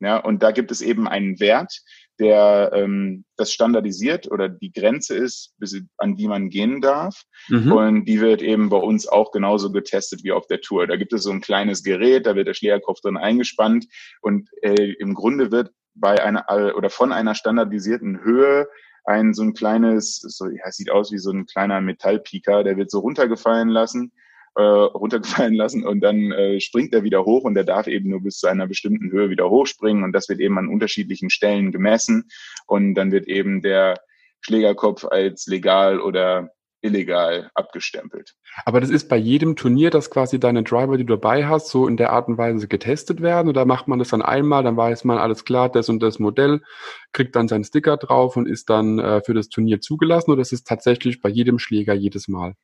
Ja, 0.00 0.18
und 0.18 0.44
da 0.44 0.52
gibt 0.52 0.70
es 0.70 0.80
eben 0.80 1.08
einen 1.08 1.40
Wert, 1.40 1.82
der 2.18 2.70
ähm, 2.74 3.24
das 3.36 3.52
standardisiert 3.52 4.30
oder 4.30 4.48
die 4.48 4.72
Grenze 4.72 5.16
ist, 5.16 5.54
bis, 5.58 5.80
an 5.96 6.16
die 6.16 6.28
man 6.28 6.50
gehen 6.50 6.80
darf. 6.80 7.22
Mhm. 7.48 7.72
Und 7.72 8.04
die 8.06 8.20
wird 8.20 8.42
eben 8.42 8.68
bei 8.68 8.76
uns 8.76 9.06
auch 9.06 9.30
genauso 9.30 9.70
getestet 9.70 10.24
wie 10.24 10.32
auf 10.32 10.46
der 10.46 10.60
Tour. 10.60 10.86
Da 10.86 10.96
gibt 10.96 11.12
es 11.12 11.22
so 11.22 11.30
ein 11.30 11.40
kleines 11.40 11.82
Gerät, 11.82 12.26
da 12.26 12.34
wird 12.34 12.48
der 12.48 12.54
Schlägerkopf 12.54 13.00
drin 13.00 13.16
eingespannt 13.16 13.86
und 14.20 14.48
äh, 14.62 14.92
im 14.98 15.14
Grunde 15.14 15.52
wird 15.52 15.70
bei 15.94 16.22
einer 16.22 16.44
äh, 16.48 16.72
oder 16.72 16.90
von 16.90 17.12
einer 17.12 17.34
standardisierten 17.34 18.22
Höhe 18.22 18.68
ein 19.04 19.32
so 19.32 19.42
ein 19.42 19.54
kleines, 19.54 20.18
so, 20.18 20.48
ja, 20.48 20.70
sieht 20.70 20.90
aus 20.90 21.10
wie 21.12 21.18
so 21.18 21.30
ein 21.30 21.46
kleiner 21.46 21.80
Metallpieker, 21.80 22.62
der 22.62 22.76
wird 22.76 22.90
so 22.90 22.98
runtergefallen 23.00 23.68
lassen 23.68 24.12
äh, 24.58 24.62
runtergefallen 24.62 25.54
lassen 25.54 25.86
und 25.86 26.00
dann 26.00 26.32
äh, 26.32 26.60
springt 26.60 26.92
er 26.92 27.04
wieder 27.04 27.24
hoch 27.24 27.44
und 27.44 27.56
er 27.56 27.62
darf 27.62 27.86
eben 27.86 28.10
nur 28.10 28.22
bis 28.22 28.38
zu 28.38 28.48
einer 28.48 28.66
bestimmten 28.66 29.12
Höhe 29.12 29.30
wieder 29.30 29.48
hochspringen 29.48 30.02
und 30.02 30.12
das 30.12 30.28
wird 30.28 30.40
eben 30.40 30.58
an 30.58 30.66
unterschiedlichen 30.66 31.30
Stellen 31.30 31.70
gemessen 31.70 32.28
und 32.66 32.94
dann 32.94 33.12
wird 33.12 33.28
eben 33.28 33.62
der 33.62 34.00
Schlägerkopf 34.40 35.04
als 35.04 35.46
legal 35.46 36.00
oder 36.00 36.50
illegal 36.80 37.50
abgestempelt. 37.54 38.34
Aber 38.64 38.80
das 38.80 38.90
ist 38.90 39.08
bei 39.08 39.16
jedem 39.16 39.54
Turnier, 39.54 39.90
dass 39.90 40.10
quasi 40.10 40.40
deine 40.40 40.64
Driver, 40.64 40.96
die 40.96 41.04
du 41.04 41.14
dabei 41.14 41.46
hast, 41.46 41.68
so 41.68 41.86
in 41.86 41.96
der 41.96 42.12
Art 42.12 42.26
und 42.26 42.36
Weise 42.36 42.66
getestet 42.66 43.20
werden? 43.20 43.48
Oder 43.48 43.64
macht 43.64 43.86
man 43.86 44.00
das 44.00 44.08
dann 44.08 44.22
einmal, 44.22 44.64
dann 44.64 44.76
weiß 44.76 45.04
man 45.04 45.18
alles 45.18 45.44
klar, 45.44 45.68
das 45.68 45.88
und 45.88 46.02
das 46.02 46.18
Modell, 46.18 46.62
kriegt 47.12 47.36
dann 47.36 47.46
seinen 47.46 47.64
Sticker 47.64 47.96
drauf 47.96 48.36
und 48.36 48.46
ist 48.46 48.70
dann 48.70 48.98
äh, 48.98 49.20
für 49.22 49.34
das 49.34 49.48
Turnier 49.48 49.80
zugelassen? 49.80 50.32
Oder 50.32 50.42
ist 50.42 50.52
es 50.52 50.64
tatsächlich 50.64 51.20
bei 51.20 51.28
jedem 51.28 51.58
Schläger 51.58 51.94
jedes 51.94 52.26
Mal? 52.26 52.54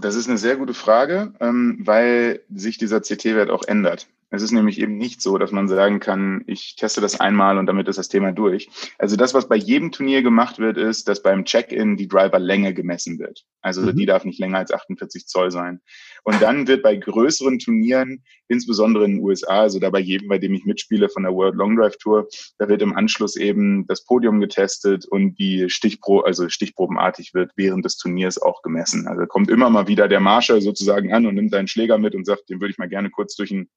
Das 0.00 0.14
ist 0.14 0.28
eine 0.28 0.38
sehr 0.38 0.56
gute 0.56 0.74
Frage, 0.74 1.32
ähm, 1.40 1.78
weil 1.80 2.40
sich 2.52 2.78
dieser 2.78 3.00
CT-Wert 3.00 3.50
auch 3.50 3.62
ändert. 3.64 4.08
Es 4.34 4.42
ist 4.42 4.50
nämlich 4.50 4.80
eben 4.80 4.96
nicht 4.96 5.22
so, 5.22 5.38
dass 5.38 5.52
man 5.52 5.68
sagen 5.68 6.00
kann, 6.00 6.42
ich 6.46 6.74
teste 6.76 7.00
das 7.00 7.20
einmal 7.20 7.56
und 7.56 7.66
damit 7.66 7.86
ist 7.86 7.98
das 7.98 8.08
Thema 8.08 8.32
durch. 8.32 8.68
Also 8.98 9.14
das, 9.16 9.32
was 9.32 9.48
bei 9.48 9.56
jedem 9.56 9.92
Turnier 9.92 10.22
gemacht 10.22 10.58
wird, 10.58 10.76
ist, 10.76 11.06
dass 11.08 11.22
beim 11.22 11.44
Check-in 11.44 11.96
die 11.96 12.08
Driverlänge 12.08 12.74
gemessen 12.74 13.18
wird. 13.20 13.44
Also 13.60 13.82
mhm. 13.82 13.96
die 13.96 14.06
darf 14.06 14.24
nicht 14.24 14.40
länger 14.40 14.58
als 14.58 14.72
48 14.72 15.26
Zoll 15.26 15.52
sein. 15.52 15.80
Und 16.24 16.42
dann 16.42 16.66
wird 16.66 16.82
bei 16.82 16.96
größeren 16.96 17.60
Turnieren, 17.60 18.24
insbesondere 18.48 19.04
in 19.04 19.16
den 19.16 19.22
USA, 19.22 19.60
also 19.60 19.78
da 19.78 19.90
bei 19.90 20.00
jedem, 20.00 20.28
bei 20.28 20.38
dem 20.38 20.52
ich 20.54 20.64
mitspiele 20.64 21.08
von 21.08 21.22
der 21.22 21.32
World 21.32 21.54
Long 21.54 21.76
Drive 21.76 21.96
Tour, 21.98 22.26
da 22.58 22.68
wird 22.68 22.82
im 22.82 22.96
Anschluss 22.96 23.36
eben 23.36 23.86
das 23.86 24.04
Podium 24.04 24.40
getestet 24.40 25.06
und 25.06 25.38
die 25.38 25.70
Stichpro, 25.70 26.20
also 26.20 26.48
stichprobenartig 26.48 27.34
wird 27.34 27.52
während 27.56 27.84
des 27.84 27.98
Turniers 27.98 28.42
auch 28.42 28.62
gemessen. 28.62 29.06
Also 29.06 29.26
kommt 29.26 29.50
immer 29.50 29.70
mal 29.70 29.86
wieder 29.86 30.08
der 30.08 30.20
Marshall 30.20 30.60
sozusagen 30.60 31.12
an 31.12 31.26
und 31.26 31.36
nimmt 31.36 31.52
seinen 31.52 31.68
Schläger 31.68 31.98
mit 31.98 32.14
und 32.14 32.26
sagt, 32.26 32.48
den 32.50 32.60
würde 32.60 32.72
ich 32.72 32.78
mal 32.78 32.88
gerne 32.88 33.10
kurz 33.10 33.36
durch 33.36 33.50
ein 33.52 33.68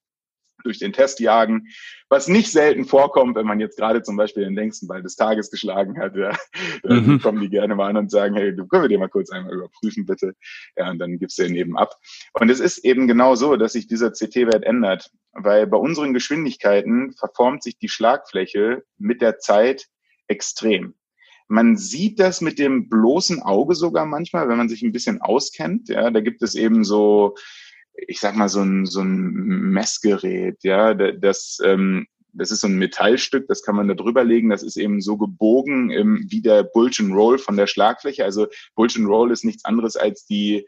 durch 0.63 0.79
den 0.79 0.93
Test 0.93 1.19
jagen, 1.19 1.67
was 2.09 2.27
nicht 2.27 2.51
selten 2.51 2.85
vorkommt, 2.85 3.35
wenn 3.35 3.45
man 3.45 3.59
jetzt 3.59 3.77
gerade 3.77 4.01
zum 4.01 4.15
Beispiel 4.15 4.43
den 4.43 4.55
längsten 4.55 4.87
Ball 4.87 5.03
des 5.03 5.15
Tages 5.15 5.51
geschlagen 5.51 5.99
hat. 5.99 6.15
Ja, 6.15 6.35
dann 6.83 7.05
mhm. 7.05 7.21
kommen 7.21 7.41
die 7.41 7.49
gerne 7.49 7.75
mal 7.75 7.89
an 7.89 7.97
und 7.97 8.11
sagen, 8.11 8.35
hey, 8.35 8.55
du 8.55 8.67
können 8.67 8.83
wir 8.83 8.89
dir 8.89 8.99
mal 8.99 9.09
kurz 9.09 9.29
einmal 9.29 9.53
überprüfen, 9.53 10.05
bitte. 10.05 10.33
Ja, 10.75 10.89
und 10.91 10.99
dann 10.99 11.19
gibst 11.19 11.37
du 11.37 11.43
den 11.43 11.55
eben 11.55 11.77
ab. 11.77 11.95
Und 12.33 12.49
es 12.49 12.59
ist 12.59 12.79
eben 12.79 13.07
genau 13.07 13.35
so, 13.35 13.55
dass 13.55 13.73
sich 13.73 13.87
dieser 13.87 14.11
CT-Wert 14.11 14.63
ändert, 14.63 15.11
weil 15.33 15.67
bei 15.67 15.77
unseren 15.77 16.13
Geschwindigkeiten 16.13 17.13
verformt 17.13 17.63
sich 17.63 17.77
die 17.77 17.89
Schlagfläche 17.89 18.83
mit 18.97 19.21
der 19.21 19.39
Zeit 19.39 19.87
extrem. 20.27 20.95
Man 21.49 21.77
sieht 21.77 22.19
das 22.19 22.41
mit 22.41 22.59
dem 22.59 22.89
bloßen 22.89 23.41
Auge 23.41 23.73
sogar 23.75 24.05
manchmal, 24.05 24.49
wenn 24.49 24.57
man 24.57 24.67
sich 24.67 24.81
ein 24.81 24.91
bisschen 24.91 25.21
auskennt. 25.21 25.87
Ja, 25.87 26.11
da 26.11 26.19
gibt 26.19 26.41
es 26.41 26.55
eben 26.55 26.83
so 26.83 27.35
ich 28.07 28.19
sag 28.19 28.35
mal, 28.35 28.49
so 28.49 28.61
ein, 28.61 28.85
so 28.85 29.01
ein 29.01 29.31
Messgerät, 29.71 30.63
ja, 30.63 30.93
das, 30.93 31.59
ähm, 31.63 32.07
das 32.33 32.51
ist 32.51 32.61
so 32.61 32.67
ein 32.67 32.77
Metallstück, 32.77 33.47
das 33.47 33.63
kann 33.63 33.75
man 33.75 33.87
da 33.87 33.95
drüber 33.95 34.23
legen, 34.23 34.49
das 34.49 34.63
ist 34.63 34.77
eben 34.77 35.01
so 35.01 35.17
gebogen 35.17 35.89
ähm, 35.89 36.25
wie 36.29 36.41
der 36.41 36.63
Bulge 36.63 37.03
and 37.03 37.13
Roll 37.13 37.39
von 37.39 37.57
der 37.57 37.67
Schlagfläche. 37.67 38.23
Also 38.23 38.47
Bulge 38.75 38.95
and 38.99 39.07
Roll 39.07 39.31
ist 39.31 39.43
nichts 39.43 39.65
anderes 39.65 39.95
als 39.95 40.25
die, 40.25 40.67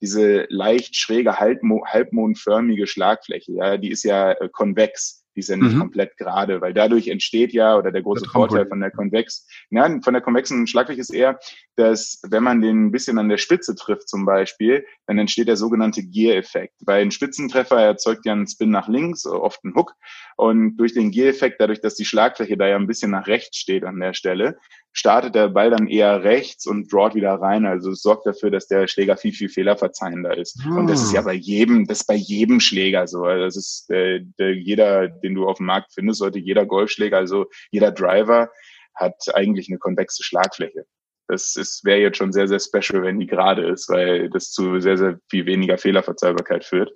diese 0.00 0.46
leicht 0.48 0.96
schräge, 0.96 1.38
halbmondförmige 1.38 2.86
Schlagfläche, 2.86 3.52
ja, 3.52 3.76
die 3.76 3.90
ist 3.90 4.02
ja 4.02 4.32
äh, 4.32 4.48
konvex 4.50 5.19
die 5.40 5.42
ist 5.42 5.48
ja 5.48 5.56
nicht 5.56 5.74
mhm. 5.74 5.80
komplett 5.80 6.18
gerade, 6.18 6.60
weil 6.60 6.74
dadurch 6.74 7.08
entsteht 7.08 7.54
ja, 7.54 7.76
oder 7.76 7.90
der 7.90 8.02
große 8.02 8.26
Vorteil 8.26 8.66
von 8.66 8.80
der 8.80 8.90
konvex, 8.90 9.46
ja, 9.70 9.88
von 10.02 10.12
der 10.12 10.20
konvexen 10.20 10.66
Schlagfläche 10.66 11.00
ist 11.00 11.14
eher, 11.14 11.38
dass 11.76 12.20
wenn 12.28 12.42
man 12.42 12.60
den 12.60 12.86
ein 12.86 12.92
bisschen 12.92 13.16
an 13.18 13.30
der 13.30 13.38
Spitze 13.38 13.74
trifft 13.74 14.08
zum 14.08 14.26
Beispiel, 14.26 14.84
dann 15.06 15.18
entsteht 15.18 15.48
der 15.48 15.56
sogenannte 15.56 16.02
Gear-Effekt, 16.02 16.74
weil 16.80 17.00
ein 17.00 17.10
Spitzentreffer 17.10 17.80
erzeugt 17.80 18.26
ja 18.26 18.32
einen 18.32 18.46
Spin 18.46 18.70
nach 18.70 18.88
links, 18.88 19.24
oft 19.24 19.64
einen 19.64 19.74
Hook. 19.74 19.94
Und 20.36 20.76
durch 20.76 20.92
den 20.92 21.10
Gear-Effekt, 21.10 21.58
dadurch, 21.58 21.80
dass 21.80 21.94
die 21.94 22.04
Schlagfläche 22.04 22.58
da 22.58 22.68
ja 22.68 22.76
ein 22.76 22.86
bisschen 22.86 23.10
nach 23.10 23.26
rechts 23.26 23.56
steht 23.56 23.84
an 23.84 23.98
der 23.98 24.12
Stelle, 24.12 24.58
startet 24.92 25.34
der 25.34 25.48
Ball 25.48 25.70
dann 25.70 25.86
eher 25.86 26.24
rechts 26.24 26.66
und 26.66 26.92
drawt 26.92 27.14
wieder 27.14 27.34
rein. 27.34 27.64
Also 27.64 27.90
es 27.90 28.02
sorgt 28.02 28.26
dafür, 28.26 28.50
dass 28.50 28.66
der 28.66 28.88
Schläger 28.88 29.16
viel, 29.16 29.32
viel 29.32 29.48
fehlerverzeihender 29.48 30.36
ist. 30.36 30.62
Hm. 30.64 30.78
Und 30.78 30.86
das 30.88 31.02
ist 31.02 31.12
ja 31.12 31.20
ah. 31.20 31.24
bei 31.24 31.34
jedem, 31.34 31.86
das 31.86 32.00
ist 32.00 32.06
bei 32.06 32.14
jedem 32.14 32.60
Schläger 32.60 33.06
so. 33.06 33.24
Also 33.24 33.44
das 33.44 33.56
ist 33.56 33.90
äh, 33.90 34.20
der, 34.38 34.54
jeder, 34.54 35.08
den 35.08 35.34
du 35.34 35.46
auf 35.46 35.58
dem 35.58 35.66
Markt 35.66 35.92
findest, 35.94 36.18
sollte 36.18 36.38
jeder 36.38 36.66
Golfschläger, 36.66 37.16
also 37.16 37.46
jeder 37.70 37.92
Driver 37.92 38.50
hat 38.94 39.14
eigentlich 39.34 39.68
eine 39.68 39.78
konvexe 39.78 40.24
Schlagfläche. 40.24 40.84
Das 41.28 41.80
wäre 41.84 42.00
jetzt 42.00 42.18
schon 42.18 42.32
sehr, 42.32 42.48
sehr 42.48 42.58
special, 42.58 43.04
wenn 43.04 43.20
die 43.20 43.28
gerade 43.28 43.64
ist, 43.64 43.88
weil 43.88 44.28
das 44.30 44.50
zu 44.50 44.80
sehr, 44.80 44.96
sehr 44.96 45.20
viel 45.28 45.46
weniger 45.46 45.78
Fehlerverzeihbarkeit 45.78 46.64
führt. 46.64 46.90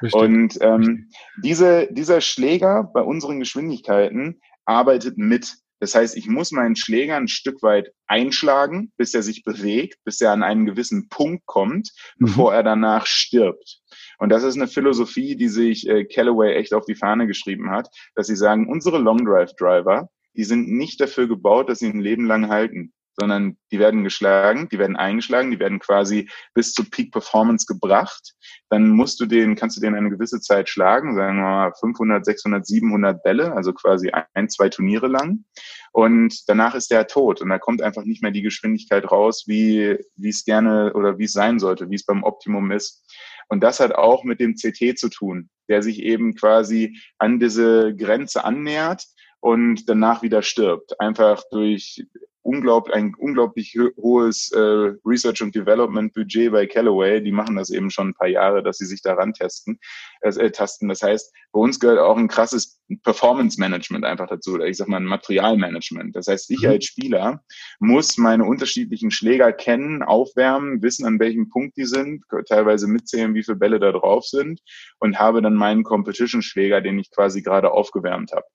Richtig. 0.00 0.14
Und 0.14 0.58
ähm, 0.60 1.10
diese, 1.42 1.88
dieser 1.90 2.20
Schläger 2.20 2.84
bei 2.94 3.00
unseren 3.00 3.40
Geschwindigkeiten 3.40 4.40
arbeitet 4.64 5.18
mit 5.18 5.56
das 5.82 5.96
heißt, 5.96 6.16
ich 6.16 6.28
muss 6.28 6.52
meinen 6.52 6.76
Schläger 6.76 7.16
ein 7.16 7.26
Stück 7.26 7.60
weit 7.60 7.92
einschlagen, 8.06 8.92
bis 8.98 9.14
er 9.14 9.24
sich 9.24 9.42
bewegt, 9.42 9.98
bis 10.04 10.20
er 10.20 10.30
an 10.30 10.44
einen 10.44 10.64
gewissen 10.64 11.08
Punkt 11.08 11.44
kommt, 11.44 11.90
mhm. 12.18 12.26
bevor 12.26 12.54
er 12.54 12.62
danach 12.62 13.04
stirbt. 13.04 13.80
Und 14.18 14.28
das 14.28 14.44
ist 14.44 14.54
eine 14.54 14.68
Philosophie, 14.68 15.34
die 15.34 15.48
sich 15.48 15.88
äh, 15.88 16.04
Callaway 16.04 16.54
echt 16.54 16.72
auf 16.72 16.84
die 16.84 16.94
Fahne 16.94 17.26
geschrieben 17.26 17.72
hat, 17.72 17.88
dass 18.14 18.28
sie 18.28 18.36
sagen, 18.36 18.68
unsere 18.70 18.98
Long 18.98 19.24
Drive 19.24 19.56
Driver, 19.56 20.08
die 20.36 20.44
sind 20.44 20.68
nicht 20.68 21.00
dafür 21.00 21.26
gebaut, 21.26 21.68
dass 21.68 21.80
sie 21.80 21.88
ein 21.88 22.00
Leben 22.00 22.26
lang 22.26 22.48
halten 22.48 22.92
sondern 23.16 23.56
die 23.70 23.78
werden 23.78 24.04
geschlagen, 24.04 24.68
die 24.70 24.78
werden 24.78 24.96
eingeschlagen, 24.96 25.50
die 25.50 25.58
werden 25.58 25.78
quasi 25.78 26.28
bis 26.54 26.72
zu 26.72 26.88
Peak 26.88 27.12
Performance 27.12 27.66
gebracht. 27.66 28.34
Dann 28.70 28.90
musst 28.90 29.20
du 29.20 29.26
den, 29.26 29.54
kannst 29.54 29.76
du 29.76 29.80
den 29.80 29.94
eine 29.94 30.10
gewisse 30.10 30.40
Zeit 30.40 30.68
schlagen, 30.68 31.14
sagen 31.14 31.36
wir 31.36 31.42
mal 31.42 31.72
500, 31.78 32.24
600, 32.24 32.66
700 32.66 33.22
Bälle, 33.22 33.52
also 33.52 33.72
quasi 33.72 34.10
ein, 34.34 34.48
zwei 34.48 34.68
Turniere 34.68 35.08
lang. 35.08 35.44
Und 35.92 36.48
danach 36.48 36.74
ist 36.74 36.90
der 36.90 37.06
tot 37.06 37.42
und 37.42 37.50
da 37.50 37.58
kommt 37.58 37.82
einfach 37.82 38.04
nicht 38.04 38.22
mehr 38.22 38.30
die 38.30 38.42
Geschwindigkeit 38.42 39.10
raus, 39.10 39.44
wie, 39.46 39.98
wie 40.16 40.30
es 40.30 40.44
gerne 40.44 40.94
oder 40.94 41.18
wie 41.18 41.24
es 41.24 41.32
sein 41.32 41.58
sollte, 41.58 41.90
wie 41.90 41.96
es 41.96 42.06
beim 42.06 42.22
Optimum 42.22 42.70
ist. 42.70 43.04
Und 43.48 43.62
das 43.62 43.80
hat 43.80 43.94
auch 43.94 44.24
mit 44.24 44.40
dem 44.40 44.54
CT 44.54 44.98
zu 44.98 45.10
tun, 45.10 45.50
der 45.68 45.82
sich 45.82 46.00
eben 46.02 46.34
quasi 46.34 46.98
an 47.18 47.38
diese 47.38 47.94
Grenze 47.94 48.44
annähert 48.44 49.04
und 49.40 49.88
danach 49.88 50.22
wieder 50.22 50.42
stirbt. 50.42 50.98
Einfach 51.00 51.42
durch 51.50 52.06
unglaublich, 52.42 52.94
ein 52.94 53.14
unglaublich 53.16 53.76
hohes 53.96 54.50
äh, 54.52 54.94
Research 55.04 55.42
und 55.42 55.54
Development 55.54 56.12
Budget 56.12 56.52
bei 56.52 56.66
Callaway. 56.66 57.22
Die 57.22 57.32
machen 57.32 57.56
das 57.56 57.70
eben 57.70 57.90
schon 57.90 58.08
ein 58.08 58.14
paar 58.14 58.28
Jahre, 58.28 58.62
dass 58.62 58.78
sie 58.78 58.86
sich 58.86 59.02
daran 59.02 59.32
testen, 59.32 59.78
äh, 60.20 60.50
tasten. 60.50 60.88
Das 60.88 61.02
heißt, 61.02 61.32
bei 61.52 61.60
uns 61.60 61.78
gehört 61.78 61.98
auch 61.98 62.16
ein 62.16 62.28
krasses 62.28 62.80
Performance 63.04 63.58
Management 63.58 64.04
einfach 64.04 64.28
dazu, 64.28 64.54
oder 64.54 64.66
ich 64.66 64.76
sag 64.76 64.88
mal 64.88 64.98
ein 64.98 65.04
Materialmanagement. 65.04 66.14
Das 66.14 66.26
heißt, 66.26 66.50
ich 66.50 66.62
mhm. 66.62 66.68
als 66.68 66.84
Spieler 66.84 67.42
muss 67.78 68.18
meine 68.18 68.44
unterschiedlichen 68.44 69.10
Schläger 69.10 69.52
kennen, 69.52 70.02
aufwärmen, 70.02 70.82
wissen, 70.82 71.06
an 71.06 71.20
welchem 71.20 71.48
Punkt 71.48 71.76
die 71.76 71.86
sind, 71.86 72.24
teilweise 72.48 72.86
mitzählen, 72.86 73.34
wie 73.34 73.42
viele 73.42 73.56
Bälle 73.56 73.80
da 73.80 73.92
drauf 73.92 74.26
sind 74.26 74.60
und 74.98 75.18
habe 75.18 75.42
dann 75.42 75.54
meinen 75.54 75.84
Competition-Schläger, 75.84 76.80
den 76.80 76.98
ich 76.98 77.10
quasi 77.10 77.42
gerade 77.42 77.70
aufgewärmt 77.70 78.32
habe. 78.32 78.46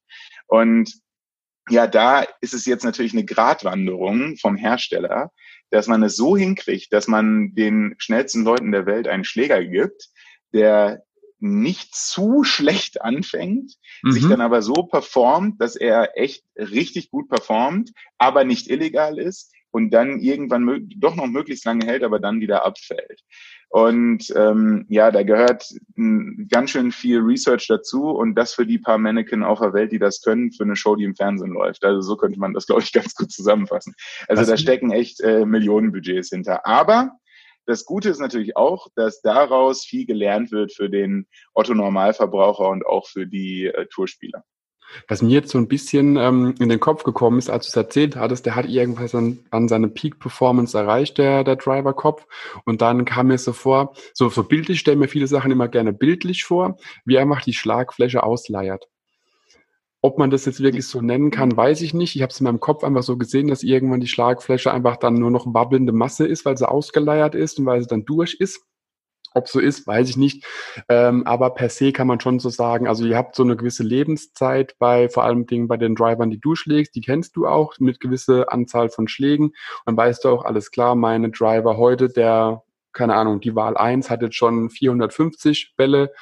Und 0.48 0.94
ja, 1.70 1.88
da 1.88 2.26
ist 2.42 2.54
es 2.54 2.66
jetzt 2.66 2.84
natürlich 2.84 3.14
eine 3.14 3.26
Gratwanderung 3.26 4.38
vom 4.38 4.56
Hersteller, 4.56 5.32
dass 5.70 5.88
man 5.88 6.04
es 6.04 6.16
so 6.16 6.38
hinkriegt, 6.38 6.94
dass 6.94 7.08
man 7.08 7.54
den 7.54 7.96
schnellsten 7.98 8.44
Leuten 8.44 8.72
der 8.72 8.86
Welt 8.86 9.08
einen 9.08 9.26
Schläger 9.26 9.64
gibt, 9.64 10.10
der 10.54 11.04
nicht 11.40 11.94
zu 11.94 12.44
schlecht 12.44 13.02
anfängt, 13.02 13.74
mhm. 14.02 14.12
sich 14.12 14.28
dann 14.28 14.42
aber 14.42 14.62
so 14.62 14.74
performt, 14.74 15.62
dass 15.62 15.76
er 15.76 16.18
echt 16.18 16.44
richtig 16.56 17.12
gut 17.12 17.30
performt, 17.30 17.92
aber 18.18 18.44
nicht 18.44 18.70
illegal 18.70 19.20
ist 19.20 19.52
und 19.72 19.92
dann 19.92 20.20
irgendwann 20.20 20.90
doch 20.98 21.16
noch 21.16 21.28
möglichst 21.28 21.66
lange 21.66 21.86
hält, 21.86 22.04
aber 22.04 22.20
dann 22.20 22.40
wieder 22.40 22.66
abfällt. 22.66 23.22
Und 23.70 24.34
ähm, 24.36 24.86
ja, 24.88 25.12
da 25.12 25.24
gehört 25.24 25.66
m, 25.98 26.48
ganz 26.50 26.70
schön 26.70 26.92
viel 26.92 27.20
Research 27.20 27.68
dazu 27.68 28.10
und 28.10 28.36
das 28.36 28.54
für 28.54 28.66
die 28.66 28.80
paar 28.80 28.98
Mannequin 28.98 29.44
auf 29.44 29.60
der 29.60 29.74
Welt, 29.74 29.92
die 29.92 30.00
das 30.00 30.22
können, 30.22 30.52
für 30.52 30.64
eine 30.64 30.78
Show, 30.78 30.96
die 30.96 31.04
im 31.04 31.16
Fernsehen 31.16 31.52
läuft. 31.52 31.84
Also 31.84 32.02
so 32.02 32.16
könnte 32.16 32.40
man 32.40 32.54
das, 32.54 32.66
glaube 32.66 32.82
ich, 32.82 32.94
ganz 32.94 33.14
gut 33.14 33.32
zusammenfassen. 33.32 33.94
Also 34.28 34.42
Was 34.42 34.50
da 34.50 34.58
stecken 34.58 34.92
echt 34.92 35.20
äh, 35.20 35.46
Millionenbudgets 35.46 36.30
hinter. 36.30 36.66
Aber 36.66 37.12
das 37.66 37.84
Gute 37.84 38.10
ist 38.10 38.20
natürlich 38.20 38.56
auch, 38.56 38.88
dass 38.96 39.22
daraus 39.22 39.84
viel 39.84 40.06
gelernt 40.06 40.52
wird 40.54 40.74
für 40.74 40.90
den 40.90 41.28
Otto 41.54 41.74
Normalverbraucher 41.74 42.70
und 42.70 42.86
auch 42.86 43.08
für 43.08 43.28
die 43.28 43.66
äh, 43.66 43.86
Tourspieler. 43.88 44.46
Was 45.08 45.22
mir 45.22 45.32
jetzt 45.32 45.52
so 45.52 45.58
ein 45.58 45.68
bisschen 45.68 46.18
ähm, 46.18 46.56
in 46.60 46.70
den 46.70 46.80
Kopf 46.80 47.04
gekommen 47.04 47.40
ist, 47.40 47.50
als 47.50 47.66
du 47.66 47.70
es 47.70 47.76
erzählt 47.76 48.16
hattest, 48.16 48.46
der 48.46 48.56
hat 48.56 48.68
irgendwas 48.68 49.14
an, 49.16 49.40
an 49.52 49.68
seine 49.68 49.88
Peak-Performance 49.88 50.78
erreicht, 50.78 51.18
der, 51.18 51.44
der 51.44 51.56
Driver-Kopf. 51.56 52.26
Und 52.66 52.82
dann 52.82 53.06
kam 53.06 53.28
mir 53.28 53.38
so 53.38 53.54
vor, 53.54 53.94
so, 54.14 54.30
so 54.30 54.44
bildlich, 54.44 54.80
stelle 54.80 54.98
mir 54.98 55.08
viele 55.08 55.28
Sachen 55.28 55.52
immer 55.52 55.68
gerne 55.68 55.94
bildlich 55.94 56.44
vor, 56.44 56.78
wie 57.06 57.18
einfach 57.18 57.42
die 57.42 57.54
Schlagfläche 57.54 58.24
ausleiert. 58.24 58.88
Ob 60.02 60.20
man 60.20 60.30
das 60.30 60.46
jetzt 60.46 60.62
wirklich 60.62 60.88
so 60.88 61.02
nennen 61.02 61.32
kann, 61.32 61.58
weiß 61.58 61.82
ich 61.82 61.94
nicht. 61.94 62.16
Ich 62.16 62.22
habe 62.22 62.32
es 62.32 62.40
in 62.40 62.46
meinem 62.46 62.60
Kopf 62.60 62.84
einfach 62.84 63.04
so 63.04 63.18
gesehen, 63.18 63.48
dass 63.48 63.64
irgendwann 63.64 64.00
die 64.00 64.08
Schlagfläche 64.08 64.72
einfach 64.72 64.98
dann 64.98 65.16
nur 65.16 65.32
noch 65.32 65.54
wabbelnde 65.54 65.92
Masse 65.92 66.28
ist, 66.28 66.46
weil 66.46 66.58
sie 66.58 66.70
ausgeleiert 66.70 67.34
ist 67.36 67.60
und 67.60 67.66
weil 67.66 67.82
sie 67.82 67.88
dann 67.88 68.06
durch 68.06 68.36
ist. 68.40 68.62
Ob 69.38 69.48
so 69.48 69.60
ist, 69.60 69.86
weiß 69.86 70.10
ich 70.10 70.18
nicht. 70.18 70.46
Ähm, 70.90 71.26
aber 71.28 71.52
per 71.52 71.70
se 71.70 71.92
kann 71.92 72.08
man 72.08 72.20
schon 72.20 72.40
so 72.40 72.50
sagen, 72.50 72.88
also 72.88 73.06
ihr 73.06 73.16
habt 73.16 73.36
so 73.36 73.44
eine 73.44 73.56
gewisse 73.56 73.84
Lebenszeit 73.84 74.76
bei 74.80 75.10
vor 75.10 75.24
allem 75.24 75.46
Dingen 75.46 75.68
bei 75.68 75.78
den 75.78 75.96
Drivern, 75.96 76.32
die 76.32 76.40
du 76.40 76.56
schlägst, 76.56 76.96
die 76.96 77.02
kennst 77.02 77.36
du 77.36 77.48
auch 77.48 77.74
mit 77.80 78.00
gewisse 78.00 78.52
Anzahl 78.52 78.90
von 78.90 79.08
Schlägen. 79.08 79.48
Und 79.48 79.54
dann 79.86 79.98
weißt 79.98 80.26
du 80.26 80.30
auch, 80.30 80.44
alles 80.44 80.72
klar, 80.72 80.96
meine 80.96 81.30
Driver 81.30 81.78
heute, 81.78 82.10
der 82.10 82.64
keine 82.94 83.14
Ahnung, 83.14 83.40
die 83.40 83.56
Wahl 83.56 83.78
1 83.78 84.10
hat 84.10 84.24
jetzt 84.24 84.36
schon 84.36 84.72
450 84.72 85.76
Bälle 85.78 86.14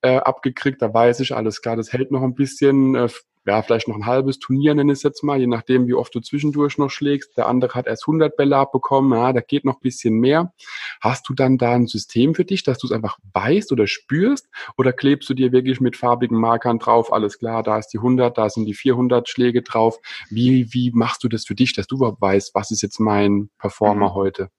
äh, 0.00 0.16
abgekriegt, 0.16 0.80
da 0.80 0.92
weiß 0.92 1.20
ich, 1.20 1.34
alles 1.34 1.60
klar, 1.60 1.76
das 1.76 1.92
hält 1.92 2.10
noch 2.10 2.22
ein 2.22 2.34
bisschen, 2.34 2.94
äh, 2.94 3.08
ja, 3.44 3.60
vielleicht 3.62 3.88
noch 3.88 3.96
ein 3.96 4.06
halbes 4.06 4.38
Turnier, 4.38 4.74
nenne 4.74 4.92
ich 4.92 4.98
es 4.98 5.02
jetzt 5.02 5.22
mal, 5.24 5.38
je 5.38 5.46
nachdem, 5.46 5.86
wie 5.86 5.94
oft 5.94 6.14
du 6.14 6.20
zwischendurch 6.20 6.78
noch 6.78 6.90
schlägst. 6.90 7.36
Der 7.36 7.46
andere 7.46 7.74
hat 7.74 7.86
erst 7.86 8.04
100 8.06 8.36
Bälle 8.36 8.56
abbekommen, 8.56 9.18
ja, 9.18 9.32
da 9.32 9.40
geht 9.40 9.64
noch 9.64 9.76
ein 9.76 9.80
bisschen 9.80 10.14
mehr. 10.14 10.52
Hast 11.00 11.28
du 11.28 11.34
dann 11.34 11.58
da 11.58 11.72
ein 11.72 11.86
System 11.86 12.34
für 12.34 12.44
dich, 12.44 12.62
dass 12.62 12.78
du 12.78 12.86
es 12.86 12.92
einfach 12.92 13.18
weißt 13.32 13.72
oder 13.72 13.86
spürst? 13.86 14.48
Oder 14.76 14.92
klebst 14.92 15.28
du 15.28 15.34
dir 15.34 15.50
wirklich 15.52 15.80
mit 15.80 15.96
farbigen 15.96 16.38
Markern 16.38 16.78
drauf, 16.78 17.12
alles 17.12 17.38
klar, 17.38 17.62
da 17.62 17.78
ist 17.78 17.88
die 17.88 17.98
100, 17.98 18.38
da 18.38 18.48
sind 18.48 18.66
die 18.66 18.74
400 18.74 19.28
Schläge 19.28 19.62
drauf. 19.62 19.98
Wie, 20.30 20.72
wie 20.72 20.92
machst 20.92 21.24
du 21.24 21.28
das 21.28 21.44
für 21.44 21.54
dich, 21.54 21.74
dass 21.74 21.86
du 21.86 21.96
überhaupt 21.96 22.20
weißt, 22.20 22.54
was 22.54 22.70
ist 22.70 22.82
jetzt 22.82 23.00
mein 23.00 23.50
Performer 23.58 24.10
mhm. 24.10 24.14
heute? 24.14 24.50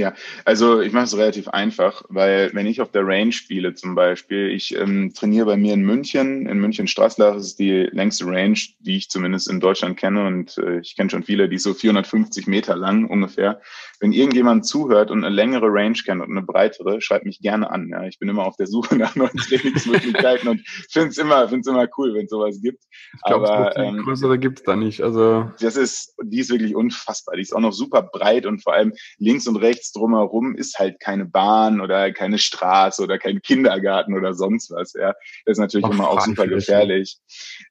Ja, 0.00 0.14
also 0.46 0.80
ich 0.80 0.94
mache 0.94 1.04
es 1.04 1.16
relativ 1.16 1.48
einfach, 1.48 2.02
weil 2.08 2.50
wenn 2.54 2.66
ich 2.66 2.80
auf 2.80 2.90
der 2.90 3.06
Range 3.06 3.32
spiele 3.32 3.74
zum 3.74 3.94
Beispiel, 3.94 4.48
ich 4.48 4.74
ähm, 4.74 5.12
trainiere 5.14 5.44
bei 5.44 5.58
mir 5.58 5.74
in 5.74 5.82
München, 5.82 6.46
in 6.46 6.58
München 6.58 6.86
Straßlach 6.86 7.36
ist 7.36 7.58
die 7.58 7.86
längste 7.92 8.24
Range, 8.24 8.58
die 8.78 8.96
ich 8.96 9.10
zumindest 9.10 9.50
in 9.50 9.60
Deutschland 9.60 9.98
kenne 9.98 10.26
und 10.26 10.56
äh, 10.56 10.80
ich 10.80 10.96
kenne 10.96 11.10
schon 11.10 11.22
viele, 11.22 11.50
die 11.50 11.56
ist 11.56 11.64
so 11.64 11.74
450 11.74 12.46
Meter 12.46 12.76
lang 12.76 13.04
ungefähr. 13.10 13.60
Wenn 14.00 14.12
irgendjemand 14.12 14.64
zuhört 14.64 15.10
und 15.10 15.22
eine 15.22 15.34
längere 15.34 15.66
Range 15.66 15.98
kennt 16.02 16.22
und 16.22 16.30
eine 16.30 16.40
breitere, 16.40 17.02
schreibt 17.02 17.26
mich 17.26 17.40
gerne 17.40 17.70
an. 17.70 17.90
Ja. 17.90 18.04
Ich 18.04 18.18
bin 18.18 18.30
immer 18.30 18.46
auf 18.46 18.56
der 18.56 18.66
Suche 18.66 18.96
nach 18.96 19.14
neuen 19.16 19.36
Trainingsmöglichkeiten 19.36 20.48
und 20.48 20.66
finde 20.88 21.10
es 21.10 21.18
immer, 21.18 21.46
find's 21.46 21.68
immer 21.68 21.86
cool, 21.98 22.14
wenn 22.14 22.24
es 22.24 22.30
sowas 22.30 22.58
gibt. 22.62 22.82
Ich 23.14 23.20
glaub, 23.26 23.46
Aber 23.46 23.76
ähm, 23.76 23.98
größere 23.98 24.38
gibt 24.38 24.60
es 24.60 24.64
da 24.64 24.76
nicht. 24.76 25.02
Also 25.02 25.50
das 25.60 25.76
ist, 25.76 26.14
die 26.22 26.40
ist 26.40 26.48
wirklich 26.48 26.74
unfassbar. 26.74 27.36
Die 27.36 27.42
ist 27.42 27.54
auch 27.54 27.60
noch 27.60 27.72
super 27.72 28.00
breit 28.00 28.46
und 28.46 28.62
vor 28.62 28.72
allem 28.72 28.94
links 29.18 29.46
und 29.46 29.56
rechts 29.56 29.89
drumherum 29.92 30.54
ist 30.54 30.78
halt 30.78 31.00
keine 31.00 31.24
Bahn 31.24 31.80
oder 31.80 32.12
keine 32.12 32.38
Straße 32.38 33.02
oder 33.02 33.18
kein 33.18 33.42
Kindergarten 33.42 34.14
oder 34.14 34.34
sonst 34.34 34.70
was. 34.70 34.92
Ja, 34.94 35.14
das 35.44 35.52
ist 35.52 35.58
natürlich 35.58 35.86
Ach, 35.86 35.92
immer 35.92 36.08
auch 36.08 36.20
super 36.20 36.46
gefährlich. 36.46 37.18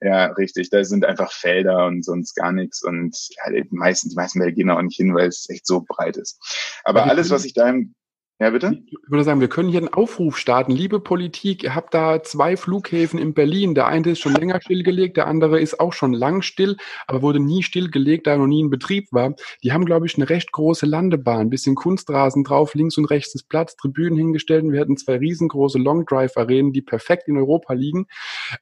Ja, 0.00 0.26
richtig. 0.26 0.70
Da 0.70 0.84
sind 0.84 1.04
einfach 1.04 1.32
Felder 1.32 1.86
und 1.86 2.04
sonst 2.04 2.34
gar 2.34 2.52
nichts 2.52 2.82
und 2.82 3.16
ja, 3.36 3.52
die 3.52 3.66
meisten, 3.70 4.10
die 4.10 4.16
meisten 4.16 4.40
Wälder 4.40 4.52
gehen 4.52 4.70
auch 4.70 4.82
nicht 4.82 4.96
hin, 4.96 5.14
weil 5.14 5.28
es 5.28 5.48
echt 5.48 5.66
so 5.66 5.84
breit 5.86 6.16
ist. 6.16 6.38
Aber 6.84 7.04
alles, 7.04 7.30
was 7.30 7.44
ich 7.44 7.54
da 7.54 7.68
im 7.68 7.94
ja, 8.40 8.48
bitte? 8.48 8.82
Ich 8.86 8.96
würde 9.06 9.22
sagen, 9.22 9.40
wir 9.40 9.48
können 9.48 9.68
hier 9.68 9.80
einen 9.80 9.92
Aufruf 9.92 10.38
starten. 10.38 10.72
Liebe 10.72 10.98
Politik, 10.98 11.62
ihr 11.62 11.74
habt 11.74 11.92
da 11.92 12.22
zwei 12.22 12.56
Flughäfen 12.56 13.18
in 13.18 13.34
Berlin. 13.34 13.74
Der 13.74 13.86
eine 13.86 14.12
ist 14.12 14.20
schon 14.20 14.32
länger 14.32 14.62
stillgelegt, 14.62 15.18
der 15.18 15.26
andere 15.26 15.60
ist 15.60 15.78
auch 15.78 15.92
schon 15.92 16.14
lang 16.14 16.40
still, 16.40 16.78
aber 17.06 17.20
wurde 17.20 17.38
nie 17.38 17.62
stillgelegt, 17.62 18.26
da 18.26 18.32
er 18.32 18.38
noch 18.38 18.46
nie 18.46 18.60
in 18.60 18.70
Betrieb 18.70 19.12
war. 19.12 19.34
Die 19.62 19.72
haben, 19.72 19.84
glaube 19.84 20.06
ich, 20.06 20.16
eine 20.16 20.30
recht 20.30 20.52
große 20.52 20.86
Landebahn, 20.86 21.40
ein 21.40 21.50
bisschen 21.50 21.74
Kunstrasen 21.74 22.42
drauf, 22.42 22.74
links 22.74 22.96
und 22.96 23.04
rechts 23.04 23.34
ist 23.34 23.50
Platz, 23.50 23.76
Tribünen 23.76 24.16
hingestellt. 24.16 24.64
Und 24.64 24.72
wir 24.72 24.80
hatten 24.80 24.96
zwei 24.96 25.18
riesengroße 25.18 25.78
Long 25.78 26.06
Drive 26.06 26.38
Arenen, 26.38 26.72
die 26.72 26.80
perfekt 26.80 27.28
in 27.28 27.36
Europa 27.36 27.74
liegen, 27.74 28.06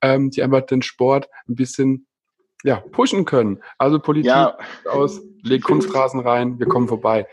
ähm, 0.03 0.31
die 0.31 0.43
einfach 0.43 0.63
den 0.63 0.83
Sport 0.83 1.29
ein 1.49 1.55
bisschen 1.55 2.09
ja, 2.65 2.83
pushen 2.91 3.25
können. 3.25 3.61
Also 3.79 4.01
Politik 4.01 4.33
ja. 4.33 4.59
aus, 4.91 5.21
legt 5.43 5.63
Kunstrasen 5.63 6.19
rein, 6.19 6.59
wir 6.59 6.67
kommen 6.67 6.89
vorbei. 6.89 7.29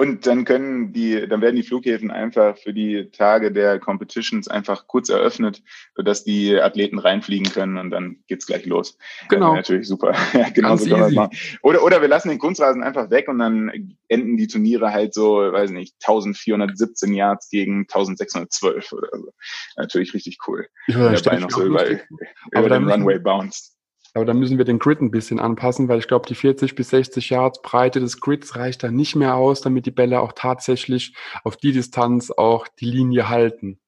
Und 0.00 0.26
dann 0.26 0.44
können 0.44 0.92
die, 0.92 1.28
dann 1.28 1.40
werden 1.40 1.54
die 1.54 1.62
Flughäfen 1.62 2.10
einfach 2.10 2.58
für 2.58 2.72
die 2.72 3.08
Tage 3.12 3.52
der 3.52 3.78
Competitions 3.78 4.48
einfach 4.48 4.88
kurz 4.88 5.08
eröffnet, 5.08 5.62
sodass 5.94 6.24
die 6.24 6.58
Athleten 6.58 6.98
reinfliegen 6.98 7.52
können 7.52 7.78
und 7.78 7.90
dann 7.90 8.16
geht's 8.26 8.46
gleich 8.46 8.66
los. 8.66 8.98
Genau. 9.28 9.54
natürlich 9.54 9.86
super. 9.86 10.12
ja, 10.32 10.48
genau 10.50 10.76
so 10.76 10.90
kann 10.90 11.00
man 11.00 11.14
machen. 11.14 11.38
Oder, 11.62 11.84
oder 11.84 12.00
wir 12.00 12.08
lassen 12.08 12.30
den 12.30 12.40
Kunstrasen 12.40 12.82
einfach 12.82 13.10
weg 13.10 13.28
und 13.28 13.38
dann 13.38 13.96
enden 14.08 14.36
die 14.36 14.48
Turniere 14.48 14.92
halt 14.92 15.14
so, 15.14 15.36
weiß 15.36 15.70
nicht, 15.70 15.94
1417 16.00 17.14
Yards 17.14 17.48
gegen 17.48 17.82
1612 17.82 18.92
oder 18.92 19.08
so. 19.12 19.32
Natürlich 19.76 20.14
richtig 20.14 20.38
cool. 20.48 20.66
Ja, 20.88 21.10
der 21.10 21.30
Bein 21.30 21.42
noch 21.42 21.50
so 21.50 21.62
über, 21.62 21.86
über 21.88 22.68
den 22.68 22.90
Runway 22.90 23.20
bounced. 23.20 23.76
Aber 24.14 24.24
dann 24.24 24.38
müssen 24.38 24.58
wir 24.58 24.64
den 24.64 24.78
Grid 24.78 25.00
ein 25.00 25.10
bisschen 25.10 25.38
anpassen, 25.38 25.88
weil 25.88 26.00
ich 26.00 26.08
glaube, 26.08 26.26
die 26.26 26.34
40 26.34 26.74
bis 26.74 26.90
60 26.90 27.30
Yards 27.30 27.62
Breite 27.62 28.00
des 28.00 28.20
Grids 28.20 28.56
reicht 28.56 28.82
da 28.82 28.90
nicht 28.90 29.14
mehr 29.14 29.36
aus, 29.36 29.60
damit 29.60 29.86
die 29.86 29.92
Bälle 29.92 30.20
auch 30.20 30.32
tatsächlich 30.32 31.14
auf 31.44 31.56
die 31.56 31.72
Distanz 31.72 32.30
auch 32.30 32.66
die 32.66 32.90
Linie 32.90 33.28
halten. 33.28 33.78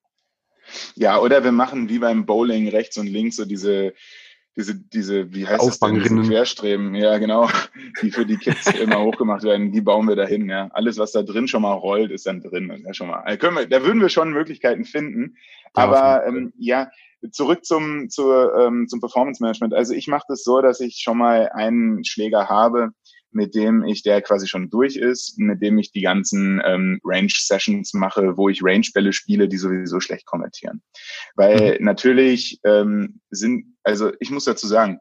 Ja, 0.94 1.18
oder 1.18 1.42
wir 1.42 1.52
machen 1.52 1.88
wie 1.88 1.98
beim 1.98 2.24
Bowling 2.24 2.68
rechts 2.68 2.96
und 2.98 3.08
links 3.08 3.36
so 3.36 3.44
diese, 3.44 3.94
diese, 4.56 4.74
diese, 4.76 5.32
wie 5.34 5.46
heißt 5.46 5.66
das 5.66 5.80
denn, 5.80 6.00
diese 6.00 6.22
Querstreben, 6.22 6.94
ja 6.94 7.18
genau, 7.18 7.48
die 8.02 8.10
für 8.10 8.26
die 8.26 8.36
Kids 8.36 8.66
immer 8.80 9.00
hochgemacht 9.00 9.42
werden, 9.42 9.72
die 9.72 9.80
bauen 9.80 10.06
wir 10.06 10.16
dahin, 10.16 10.48
ja. 10.48 10.68
Alles, 10.72 10.98
was 10.98 11.12
da 11.12 11.22
drin 11.22 11.48
schon 11.48 11.62
mal 11.62 11.72
rollt, 11.72 12.10
ist 12.10 12.26
dann 12.26 12.42
drin. 12.42 12.82
Ja, 12.84 12.94
schon 12.94 13.08
mal. 13.08 13.36
Können 13.38 13.56
wir, 13.56 13.66
da 13.66 13.82
würden 13.82 14.00
wir 14.00 14.08
schon 14.08 14.30
Möglichkeiten 14.30 14.84
finden. 14.84 15.36
Aber 15.74 16.26
ähm, 16.26 16.52
ja, 16.58 16.90
zurück 17.30 17.64
zum, 17.64 18.10
zur, 18.10 18.54
ähm, 18.58 18.88
zum 18.88 19.00
Performance 19.00 19.42
Management. 19.42 19.74
Also 19.74 19.94
ich 19.94 20.08
mache 20.08 20.24
das 20.28 20.42
so, 20.44 20.60
dass 20.60 20.80
ich 20.80 21.00
schon 21.02 21.18
mal 21.18 21.50
einen 21.54 22.04
Schläger 22.04 22.48
habe, 22.48 22.90
mit 23.32 23.54
dem 23.54 23.84
ich, 23.84 24.02
der 24.02 24.22
quasi 24.22 24.46
schon 24.46 24.70
durch 24.70 24.96
ist, 24.96 25.38
mit 25.38 25.62
dem 25.62 25.78
ich 25.78 25.90
die 25.90 26.02
ganzen 26.02 26.60
ähm, 26.64 27.00
Range-Sessions 27.02 27.94
mache, 27.94 28.36
wo 28.36 28.48
ich 28.48 28.62
Range-Bälle 28.62 29.12
spiele, 29.12 29.48
die 29.48 29.56
sowieso 29.56 30.00
schlecht 30.00 30.26
konvertieren. 30.26 30.82
Weil 31.34 31.78
mhm. 31.78 31.84
natürlich 31.84 32.60
ähm, 32.64 33.20
sind, 33.30 33.76
also 33.82 34.12
ich 34.20 34.30
muss 34.30 34.44
dazu 34.44 34.66
sagen, 34.66 34.98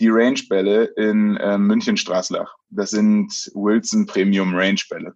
die 0.00 0.08
Range-Bälle 0.08 0.84
in 0.96 1.36
äh, 1.36 1.58
München 1.58 1.96
Straßlach, 1.96 2.54
das 2.70 2.90
sind 2.90 3.50
Wilson 3.54 4.06
Premium 4.06 4.54
Range-Bälle. 4.54 5.14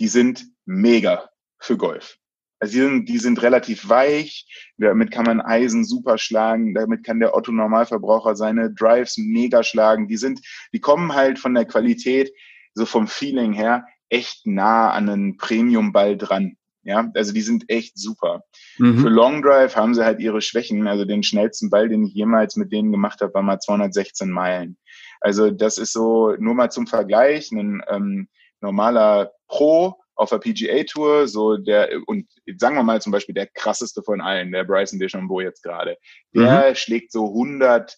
Die 0.00 0.08
sind 0.08 0.44
mega 0.64 1.28
für 1.58 1.76
Golf. 1.76 2.18
Also 2.62 2.74
die 2.74 2.80
sind, 2.80 3.08
die 3.08 3.18
sind 3.18 3.42
relativ 3.42 3.88
weich, 3.88 4.46
damit 4.78 5.10
kann 5.10 5.24
man 5.24 5.40
Eisen 5.40 5.84
super 5.84 6.16
schlagen, 6.16 6.74
damit 6.74 7.02
kann 7.02 7.18
der 7.18 7.34
Otto 7.34 7.50
Normalverbraucher 7.50 8.36
seine 8.36 8.72
Drives 8.72 9.18
mega 9.18 9.64
schlagen. 9.64 10.06
Die 10.06 10.16
sind, 10.16 10.40
die 10.72 10.78
kommen 10.78 11.12
halt 11.12 11.40
von 11.40 11.54
der 11.54 11.64
Qualität, 11.64 12.32
so 12.74 12.86
vom 12.86 13.08
Feeling 13.08 13.52
her, 13.52 13.84
echt 14.10 14.46
nah 14.46 14.92
an 14.92 15.08
einen 15.08 15.36
Premium-Ball 15.38 16.16
dran. 16.16 16.56
Ja, 16.84 17.10
also 17.14 17.32
die 17.32 17.42
sind 17.42 17.68
echt 17.68 17.98
super. 17.98 18.44
Mhm. 18.78 18.98
Für 18.98 19.08
Long 19.08 19.42
Drive 19.42 19.74
haben 19.74 19.96
sie 19.96 20.04
halt 20.04 20.20
ihre 20.20 20.40
Schwächen. 20.40 20.86
Also 20.86 21.04
den 21.04 21.24
schnellsten 21.24 21.68
Ball, 21.68 21.88
den 21.88 22.04
ich 22.04 22.14
jemals 22.14 22.54
mit 22.54 22.70
denen 22.70 22.92
gemacht 22.92 23.22
habe, 23.22 23.34
war 23.34 23.42
mal 23.42 23.58
216 23.58 24.30
Meilen. 24.30 24.76
Also 25.20 25.50
das 25.50 25.78
ist 25.78 25.92
so 25.92 26.36
nur 26.38 26.54
mal 26.54 26.70
zum 26.70 26.86
Vergleich. 26.86 27.50
Ein 27.50 27.82
ähm, 27.88 28.28
normaler 28.60 29.32
Pro 29.48 30.01
auf 30.22 30.30
der 30.30 30.38
PGA 30.38 30.84
Tour, 30.84 31.28
so 31.28 31.56
der, 31.56 31.90
und 32.06 32.28
sagen 32.56 32.76
wir 32.76 32.82
mal 32.82 33.02
zum 33.02 33.12
Beispiel 33.12 33.34
der 33.34 33.46
krasseste 33.46 34.02
von 34.02 34.20
allen, 34.20 34.52
der 34.52 34.64
Bryson 34.64 34.98
DeChambeau 34.98 35.40
jetzt 35.40 35.62
gerade, 35.62 35.96
der 36.34 36.70
mhm. 36.70 36.74
schlägt 36.74 37.12
so 37.12 37.26
100, 37.26 37.96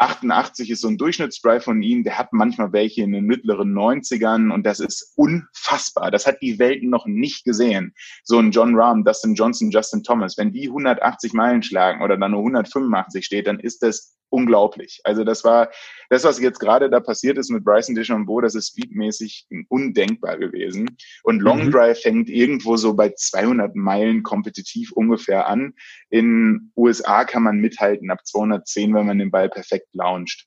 88 0.00 0.70
ist 0.70 0.80
so 0.80 0.88
ein 0.88 0.96
Durchschnittsdrive 0.96 1.62
von 1.62 1.82
ihm, 1.82 2.04
der 2.04 2.16
hat 2.16 2.32
manchmal 2.32 2.72
welche 2.72 3.02
in 3.02 3.12
den 3.12 3.26
mittleren 3.26 3.74
90ern 3.74 4.50
und 4.50 4.64
das 4.64 4.80
ist 4.80 5.12
unfassbar. 5.16 6.10
Das 6.10 6.26
hat 6.26 6.40
die 6.40 6.58
Welt 6.58 6.82
noch 6.82 7.04
nicht 7.04 7.44
gesehen. 7.44 7.94
So 8.24 8.38
ein 8.38 8.50
John 8.50 8.74
Rahm, 8.74 9.04
Dustin 9.04 9.34
Johnson, 9.34 9.70
Justin 9.70 10.02
Thomas, 10.02 10.38
wenn 10.38 10.52
die 10.52 10.68
180 10.68 11.34
Meilen 11.34 11.62
schlagen 11.62 12.02
oder 12.02 12.16
dann 12.16 12.30
nur 12.30 12.40
185 12.40 13.24
steht, 13.24 13.46
dann 13.46 13.60
ist 13.60 13.82
das 13.82 14.16
unglaublich. 14.30 15.00
Also 15.04 15.24
das 15.24 15.44
war 15.44 15.70
das, 16.08 16.24
was 16.24 16.40
jetzt 16.40 16.58
gerade 16.58 16.88
da 16.88 17.00
passiert 17.00 17.38
ist 17.38 17.50
mit 17.50 17.64
Bryson 17.64 17.94
DeChambeau, 17.94 18.40
das 18.40 18.54
ist 18.54 18.68
speedmäßig 18.68 19.46
undenkbar 19.68 20.38
gewesen. 20.38 20.96
Und 21.22 21.40
Long 21.40 21.66
mhm. 21.66 21.70
Drive 21.70 22.00
fängt 22.00 22.28
irgendwo 22.28 22.76
so 22.76 22.94
bei 22.94 23.10
200 23.10 23.76
Meilen 23.76 24.22
kompetitiv 24.22 24.92
ungefähr 24.92 25.48
an. 25.48 25.74
In 26.08 26.72
USA 26.76 27.24
kann 27.24 27.42
man 27.42 27.58
mithalten 27.58 28.10
ab 28.10 28.26
210, 28.26 28.94
wenn 28.94 29.06
man 29.06 29.18
den 29.18 29.30
Ball 29.30 29.48
perfekt 29.48 29.88
launcht. 29.92 30.46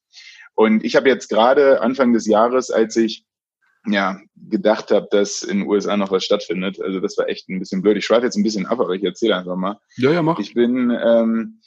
Und 0.56 0.84
ich 0.84 0.96
habe 0.96 1.10
jetzt 1.10 1.30
gerade 1.30 1.82
Anfang 1.82 2.14
des 2.14 2.28
Jahres, 2.28 2.70
als 2.70 2.96
ich 2.96 3.26
ja, 3.86 4.20
gedacht 4.36 4.92
habe, 4.92 5.08
dass 5.12 5.44
in 5.44 5.60
den 5.60 5.68
USA 5.68 5.98
noch 5.98 6.12
was 6.12 6.24
stattfindet. 6.24 6.82
Also 6.82 7.00
das 7.00 7.18
war 7.18 7.28
echt 7.28 7.50
ein 7.50 7.60
bisschen 7.60 7.82
blöd. 7.82 7.98
Ich 7.98 8.06
schweife 8.06 8.26
jetzt 8.26 8.38
ein 8.38 8.44
bisschen 8.44 8.66
ab, 8.66 8.80
aber 8.80 8.94
ich 8.94 9.04
erzähle 9.04 9.36
einfach 9.36 9.58
mal. 9.58 9.80
Ja, 9.98 10.12
ja, 10.12 10.22
mach. 10.22 10.40
Ich 10.40 10.54
bin, 10.54 10.90
ähm, 10.90 11.60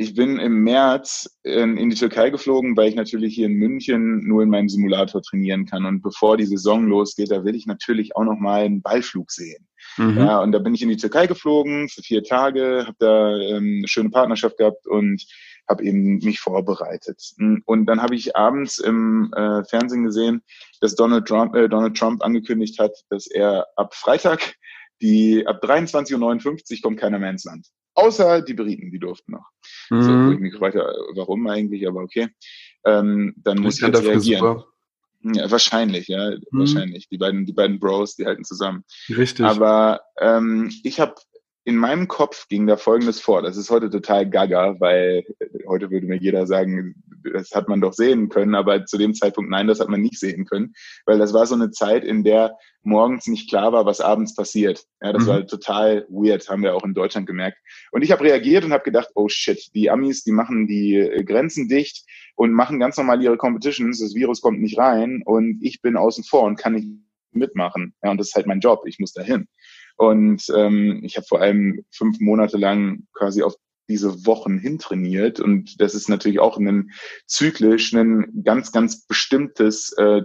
ich 0.00 0.14
bin 0.14 0.38
im 0.38 0.62
März 0.64 1.38
in, 1.42 1.76
in 1.76 1.90
die 1.90 1.96
Türkei 1.96 2.30
geflogen, 2.30 2.74
weil 2.74 2.88
ich 2.88 2.94
natürlich 2.94 3.34
hier 3.34 3.44
in 3.44 3.52
München 3.52 4.26
nur 4.26 4.42
in 4.42 4.48
meinem 4.48 4.70
Simulator 4.70 5.20
trainieren 5.20 5.66
kann. 5.66 5.84
Und 5.84 6.00
bevor 6.00 6.38
die 6.38 6.46
Saison 6.46 6.86
losgeht, 6.86 7.30
da 7.30 7.44
will 7.44 7.54
ich 7.54 7.66
natürlich 7.66 8.16
auch 8.16 8.24
noch 8.24 8.38
mal 8.38 8.62
einen 8.62 8.80
Ballflug 8.80 9.30
sehen. 9.30 9.68
Mhm. 9.98 10.16
Ja, 10.16 10.40
und 10.40 10.52
da 10.52 10.58
bin 10.58 10.74
ich 10.74 10.80
in 10.80 10.88
die 10.88 10.96
Türkei 10.96 11.26
geflogen 11.26 11.90
für 11.90 12.00
vier 12.00 12.24
Tage, 12.24 12.84
habe 12.86 12.96
da 12.98 13.36
ähm, 13.36 13.80
eine 13.80 13.88
schöne 13.88 14.08
Partnerschaft 14.08 14.56
gehabt 14.56 14.86
und 14.86 15.22
habe 15.68 15.84
eben 15.84 16.16
mich 16.16 16.40
vorbereitet. 16.40 17.34
Und 17.66 17.84
dann 17.84 18.00
habe 18.00 18.14
ich 18.14 18.34
abends 18.34 18.78
im 18.78 19.30
äh, 19.36 19.64
Fernsehen 19.64 20.04
gesehen, 20.04 20.40
dass 20.80 20.94
Donald 20.94 21.28
Trump, 21.28 21.54
äh, 21.54 21.68
Donald 21.68 21.94
Trump 21.94 22.24
angekündigt 22.24 22.78
hat, 22.78 22.92
dass 23.10 23.26
er 23.26 23.66
ab 23.76 23.94
Freitag 23.94 24.54
die 25.02 25.46
ab 25.46 25.62
23.59 25.62 26.76
Uhr 26.76 26.82
kommt 26.82 27.00
keiner 27.00 27.18
mehr 27.18 27.30
ins 27.30 27.44
Land. 27.44 27.66
Außer 27.94 28.42
die 28.42 28.54
Briten, 28.54 28.90
die 28.90 28.98
durften 28.98 29.32
noch. 29.32 29.46
Mhm. 29.90 30.02
So, 30.02 30.32
ich 30.32 30.38
mich 30.38 30.60
weiter, 30.60 30.92
warum 31.14 31.46
eigentlich, 31.46 31.86
aber 31.86 32.00
okay. 32.00 32.28
Ähm, 32.84 33.34
dann 33.36 33.58
muss 33.58 33.80
ich 33.80 33.86
jetzt 33.86 34.02
reagieren. 34.02 34.62
Ja, 35.22 35.50
wahrscheinlich, 35.50 36.08
ja, 36.08 36.30
mhm. 36.30 36.42
wahrscheinlich. 36.52 37.08
Die 37.08 37.18
beiden, 37.18 37.44
die 37.44 37.52
beiden 37.52 37.78
Bros, 37.78 38.16
die 38.16 38.24
halten 38.24 38.44
zusammen. 38.44 38.84
Richtig. 39.08 39.44
Aber 39.44 40.00
ähm, 40.18 40.72
ich 40.82 40.98
habe 40.98 41.14
in 41.64 41.76
meinem 41.76 42.08
Kopf 42.08 42.48
ging 42.48 42.66
da 42.66 42.76
Folgendes 42.76 43.20
vor. 43.20 43.42
Das 43.42 43.56
ist 43.56 43.70
heute 43.70 43.90
total 43.90 44.28
gaga, 44.28 44.76
weil 44.80 45.24
heute 45.68 45.90
würde 45.90 46.06
mir 46.06 46.16
jeder 46.16 46.46
sagen, 46.46 46.94
das 47.34 47.50
hat 47.50 47.68
man 47.68 47.82
doch 47.82 47.92
sehen 47.92 48.30
können, 48.30 48.54
aber 48.54 48.86
zu 48.86 48.96
dem 48.96 49.14
Zeitpunkt 49.14 49.50
nein, 49.50 49.66
das 49.66 49.78
hat 49.78 49.88
man 49.90 50.00
nicht 50.00 50.18
sehen 50.18 50.46
können, 50.46 50.72
weil 51.04 51.18
das 51.18 51.34
war 51.34 51.46
so 51.46 51.54
eine 51.54 51.70
Zeit, 51.70 52.02
in 52.02 52.24
der 52.24 52.56
morgens 52.82 53.26
nicht 53.26 53.50
klar 53.50 53.72
war, 53.72 53.84
was 53.84 54.00
abends 54.00 54.34
passiert. 54.34 54.84
Ja, 55.02 55.12
das 55.12 55.24
mhm. 55.24 55.28
war 55.28 55.46
total 55.46 56.06
weird, 56.08 56.48
haben 56.48 56.62
wir 56.62 56.74
auch 56.74 56.84
in 56.84 56.94
Deutschland 56.94 57.26
gemerkt. 57.26 57.58
Und 57.92 58.02
ich 58.02 58.10
habe 58.10 58.24
reagiert 58.24 58.64
und 58.64 58.72
habe 58.72 58.84
gedacht, 58.84 59.08
oh 59.14 59.28
shit, 59.28 59.70
die 59.74 59.90
Amis, 59.90 60.24
die 60.24 60.32
machen 60.32 60.66
die 60.66 61.22
Grenzen 61.26 61.68
dicht 61.68 62.06
und 62.36 62.52
machen 62.52 62.80
ganz 62.80 62.96
normal 62.96 63.22
ihre 63.22 63.36
Competitions, 63.36 64.00
das 64.00 64.14
Virus 64.14 64.40
kommt 64.40 64.62
nicht 64.62 64.78
rein 64.78 65.22
und 65.26 65.58
ich 65.60 65.82
bin 65.82 65.98
außen 65.98 66.24
vor 66.24 66.44
und 66.44 66.56
kann 66.56 66.72
nicht 66.72 66.88
mitmachen. 67.32 67.94
Ja, 68.02 68.10
und 68.10 68.18
das 68.18 68.28
ist 68.28 68.34
halt 68.34 68.46
mein 68.46 68.60
Job, 68.60 68.82
ich 68.86 68.98
muss 68.98 69.12
dahin. 69.12 69.46
Und 69.96 70.44
ähm, 70.54 71.00
ich 71.02 71.16
habe 71.16 71.26
vor 71.26 71.40
allem 71.40 71.84
fünf 71.90 72.20
Monate 72.20 72.56
lang 72.56 73.06
quasi 73.12 73.42
auf 73.42 73.54
diese 73.90 74.24
Wochen 74.24 74.56
hintrainiert. 74.56 75.40
Und 75.40 75.80
das 75.80 75.94
ist 75.94 76.08
natürlich 76.08 76.38
auch 76.38 76.56
ein 76.56 76.92
zyklisch 77.26 77.92
ein 77.92 78.42
ganz, 78.44 78.70
ganz 78.70 79.04
bestimmtes 79.06 79.92
äh, 79.98 80.22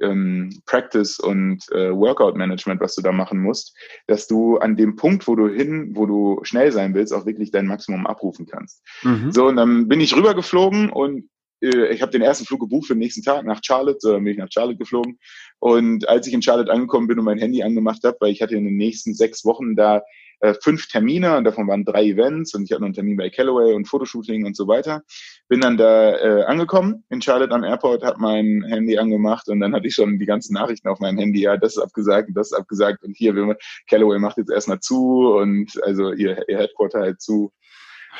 ähm, 0.00 0.62
Practice 0.66 1.18
und 1.18 1.64
äh, 1.72 1.90
Workout-Management, 1.90 2.80
was 2.80 2.94
du 2.94 3.02
da 3.02 3.10
machen 3.10 3.40
musst, 3.40 3.76
dass 4.06 4.28
du 4.28 4.58
an 4.58 4.76
dem 4.76 4.94
Punkt, 4.94 5.26
wo 5.26 5.34
du 5.34 5.48
hin, 5.48 5.96
wo 5.96 6.06
du 6.06 6.38
schnell 6.44 6.70
sein 6.70 6.94
willst, 6.94 7.12
auch 7.12 7.26
wirklich 7.26 7.50
dein 7.50 7.66
Maximum 7.66 8.06
abrufen 8.06 8.46
kannst. 8.46 8.82
Mhm. 9.02 9.32
So, 9.32 9.48
und 9.48 9.56
dann 9.56 9.88
bin 9.88 10.00
ich 10.00 10.16
rübergeflogen 10.16 10.88
und 10.88 11.28
ich 11.60 12.02
habe 12.02 12.12
den 12.12 12.22
ersten 12.22 12.44
Flug 12.44 12.60
gebucht 12.60 12.86
für 12.86 12.94
den 12.94 13.00
nächsten 13.00 13.22
Tag 13.22 13.44
nach 13.44 13.60
Charlotte, 13.62 13.98
so 14.00 14.14
bin 14.14 14.26
ich 14.26 14.38
nach 14.38 14.50
Charlotte 14.50 14.78
geflogen. 14.78 15.18
Und 15.58 16.08
als 16.08 16.26
ich 16.26 16.34
in 16.34 16.42
Charlotte 16.42 16.70
angekommen 16.70 17.08
bin 17.08 17.18
und 17.18 17.24
mein 17.24 17.38
Handy 17.38 17.62
angemacht 17.62 18.04
habe, 18.04 18.16
weil 18.20 18.32
ich 18.32 18.42
hatte 18.42 18.54
in 18.54 18.64
den 18.64 18.76
nächsten 18.76 19.14
sechs 19.14 19.44
Wochen 19.44 19.74
da 19.74 20.02
äh, 20.40 20.54
fünf 20.62 20.86
Termine 20.86 21.36
und 21.36 21.44
davon 21.44 21.66
waren 21.66 21.84
drei 21.84 22.04
Events 22.04 22.54
und 22.54 22.64
ich 22.64 22.70
hatte 22.70 22.82
noch 22.82 22.86
einen 22.86 22.94
Termin 22.94 23.16
bei 23.16 23.28
Callaway 23.28 23.74
und 23.74 23.88
Fotoshooting 23.88 24.46
und 24.46 24.56
so 24.56 24.68
weiter. 24.68 25.02
Bin 25.48 25.60
dann 25.60 25.76
da 25.76 26.16
äh, 26.16 26.44
angekommen 26.44 27.04
in 27.10 27.20
Charlotte 27.20 27.52
am 27.52 27.64
Airport, 27.64 28.04
habe 28.04 28.20
mein 28.20 28.64
Handy 28.68 28.98
angemacht 28.98 29.48
und 29.48 29.58
dann 29.58 29.74
hatte 29.74 29.88
ich 29.88 29.94
schon 29.94 30.18
die 30.18 30.26
ganzen 30.26 30.54
Nachrichten 30.54 30.88
auf 30.88 31.00
meinem 31.00 31.18
Handy, 31.18 31.40
ja, 31.40 31.56
das 31.56 31.76
ist 31.76 31.82
abgesagt 31.82 32.28
und 32.28 32.34
das 32.34 32.52
ist 32.52 32.58
abgesagt 32.58 33.02
und 33.02 33.16
hier, 33.16 33.34
Callaway 33.88 34.18
macht 34.20 34.36
jetzt 34.36 34.50
erstmal 34.50 34.78
zu 34.78 35.34
und 35.36 35.72
also 35.82 36.12
ihr, 36.12 36.48
ihr 36.48 36.58
Headquarter 36.58 37.00
halt 37.00 37.20
zu. 37.20 37.52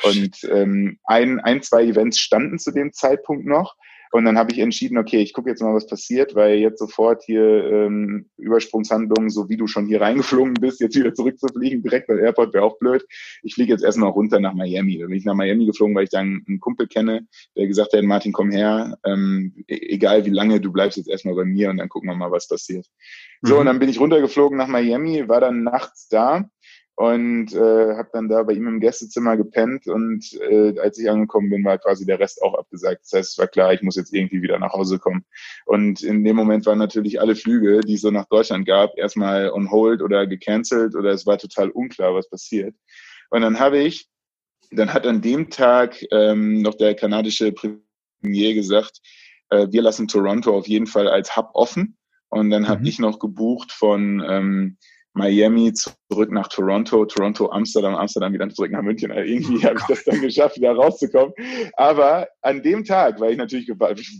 Und 0.03 0.47
ähm, 0.49 0.99
ein, 1.03 1.39
ein, 1.39 1.61
zwei 1.61 1.83
Events 1.85 2.19
standen 2.19 2.59
zu 2.59 2.71
dem 2.71 2.93
Zeitpunkt 2.93 3.45
noch. 3.45 3.75
Und 4.11 4.25
dann 4.25 4.37
habe 4.37 4.51
ich 4.51 4.59
entschieden, 4.59 4.97
okay, 4.97 5.21
ich 5.21 5.33
gucke 5.33 5.49
jetzt 5.49 5.61
mal, 5.61 5.75
was 5.75 5.85
passiert, 5.85 6.33
weil 6.33 6.57
jetzt 6.57 6.79
sofort 6.79 7.23
hier 7.23 7.43
ähm, 7.43 8.25
Übersprungshandlungen, 8.37 9.29
so 9.29 9.49
wie 9.49 9.57
du 9.57 9.67
schon 9.67 9.85
hier 9.85 10.01
reingeflogen 10.01 10.55
bist, 10.55 10.79
jetzt 10.79 10.95
wieder 10.95 11.13
zurückzufliegen, 11.13 11.83
direkt 11.83 12.07
beim 12.07 12.17
Airport 12.17 12.53
wäre 12.53 12.63
auch 12.63 12.79
blöd. 12.79 13.05
Ich 13.43 13.53
fliege 13.53 13.71
jetzt 13.71 13.83
erstmal 13.83 14.09
runter 14.09 14.39
nach 14.39 14.53
Miami. 14.53 14.97
Da 14.97 15.05
bin 15.05 15.15
ich 15.15 15.25
nach 15.25 15.35
Miami 15.35 15.67
geflogen, 15.67 15.95
weil 15.95 16.05
ich 16.05 16.09
da 16.09 16.19
einen, 16.19 16.43
einen 16.47 16.59
Kumpel 16.59 16.87
kenne, 16.87 17.27
der 17.55 17.67
gesagt 17.67 17.93
hat, 17.93 18.03
Martin, 18.03 18.33
komm 18.33 18.49
her, 18.49 18.97
ähm, 19.05 19.53
e-, 19.67 19.93
egal 19.93 20.25
wie 20.25 20.31
lange, 20.31 20.59
du 20.59 20.71
bleibst 20.71 20.97
jetzt 20.97 21.09
erstmal 21.09 21.35
bei 21.35 21.45
mir 21.45 21.69
und 21.69 21.77
dann 21.77 21.89
gucken 21.89 22.09
wir 22.09 22.15
mal, 22.15 22.31
was 22.31 22.47
passiert. 22.47 22.87
Mhm. 23.41 23.47
So, 23.47 23.59
und 23.59 23.67
dann 23.67 23.77
bin 23.77 23.89
ich 23.89 23.99
runtergeflogen 23.99 24.57
nach 24.57 24.67
Miami, 24.67 25.27
war 25.27 25.41
dann 25.41 25.63
nachts 25.63 26.07
da 26.07 26.49
und 26.99 27.53
äh, 27.53 27.95
habe 27.95 28.09
dann 28.11 28.27
da 28.27 28.43
bei 28.43 28.51
ihm 28.51 28.67
im 28.67 28.81
Gästezimmer 28.81 29.37
gepennt 29.37 29.87
und 29.87 30.33
äh, 30.33 30.77
als 30.81 30.99
ich 30.99 31.09
angekommen 31.09 31.49
bin, 31.49 31.63
war 31.63 31.77
quasi 31.77 32.05
der 32.05 32.19
Rest 32.19 32.41
auch 32.41 32.55
abgesagt. 32.55 33.03
Das 33.05 33.13
heißt, 33.13 33.31
es 33.31 33.37
war 33.37 33.47
klar, 33.47 33.71
ich 33.71 33.81
muss 33.81 33.95
jetzt 33.95 34.13
irgendwie 34.13 34.41
wieder 34.41 34.59
nach 34.59 34.73
Hause 34.73 34.99
kommen. 34.99 35.23
Und 35.65 36.03
in 36.03 36.25
dem 36.25 36.35
Moment 36.35 36.65
waren 36.65 36.77
natürlich 36.77 37.21
alle 37.21 37.37
Flüge, 37.37 37.79
die 37.79 37.93
es 37.93 38.01
so 38.01 38.11
nach 38.11 38.25
Deutschland 38.25 38.67
gab, 38.67 38.97
erstmal 38.97 39.49
on 39.49 39.71
hold 39.71 40.01
oder 40.01 40.27
gecancelt 40.27 40.93
oder 40.93 41.11
es 41.11 41.25
war 41.25 41.37
total 41.37 41.69
unklar, 41.69 42.13
was 42.13 42.29
passiert. 42.29 42.75
Und 43.29 43.43
dann 43.43 43.61
habe 43.61 43.77
ich, 43.77 44.09
dann 44.69 44.93
hat 44.93 45.07
an 45.07 45.21
dem 45.21 45.49
Tag 45.49 46.03
ähm, 46.11 46.61
noch 46.61 46.75
der 46.75 46.95
kanadische 46.95 47.53
Premier 47.53 48.55
gesagt, 48.55 48.99
äh, 49.51 49.67
wir 49.71 49.83
lassen 49.83 50.09
Toronto 50.09 50.53
auf 50.53 50.67
jeden 50.67 50.87
Fall 50.87 51.07
als 51.07 51.37
Hub 51.37 51.51
offen. 51.53 51.95
Und 52.27 52.49
dann 52.49 52.63
mhm. 52.63 52.67
habe 52.67 52.85
ich 52.89 52.99
noch 52.99 53.19
gebucht 53.19 53.71
von 53.71 54.21
ähm, 54.27 54.77
Miami 55.13 55.73
zurück 55.73 56.31
nach 56.31 56.47
Toronto, 56.47 57.05
Toronto, 57.05 57.51
Amsterdam, 57.51 57.95
Amsterdam 57.95 58.33
wieder 58.33 58.49
zurück 58.49 58.71
nach 58.71 58.81
München. 58.81 59.11
Also 59.11 59.23
irgendwie 59.31 59.63
habe 59.65 59.79
ich 59.79 59.85
das 59.85 60.03
dann 60.03 60.21
geschafft, 60.21 60.57
wieder 60.57 60.73
rauszukommen. 60.73 61.33
Aber 61.73 62.27
an 62.41 62.61
dem 62.61 62.83
Tag, 62.83 63.19
weil 63.19 63.31
ich 63.31 63.37
natürlich, 63.37 63.67
ich 63.67 63.77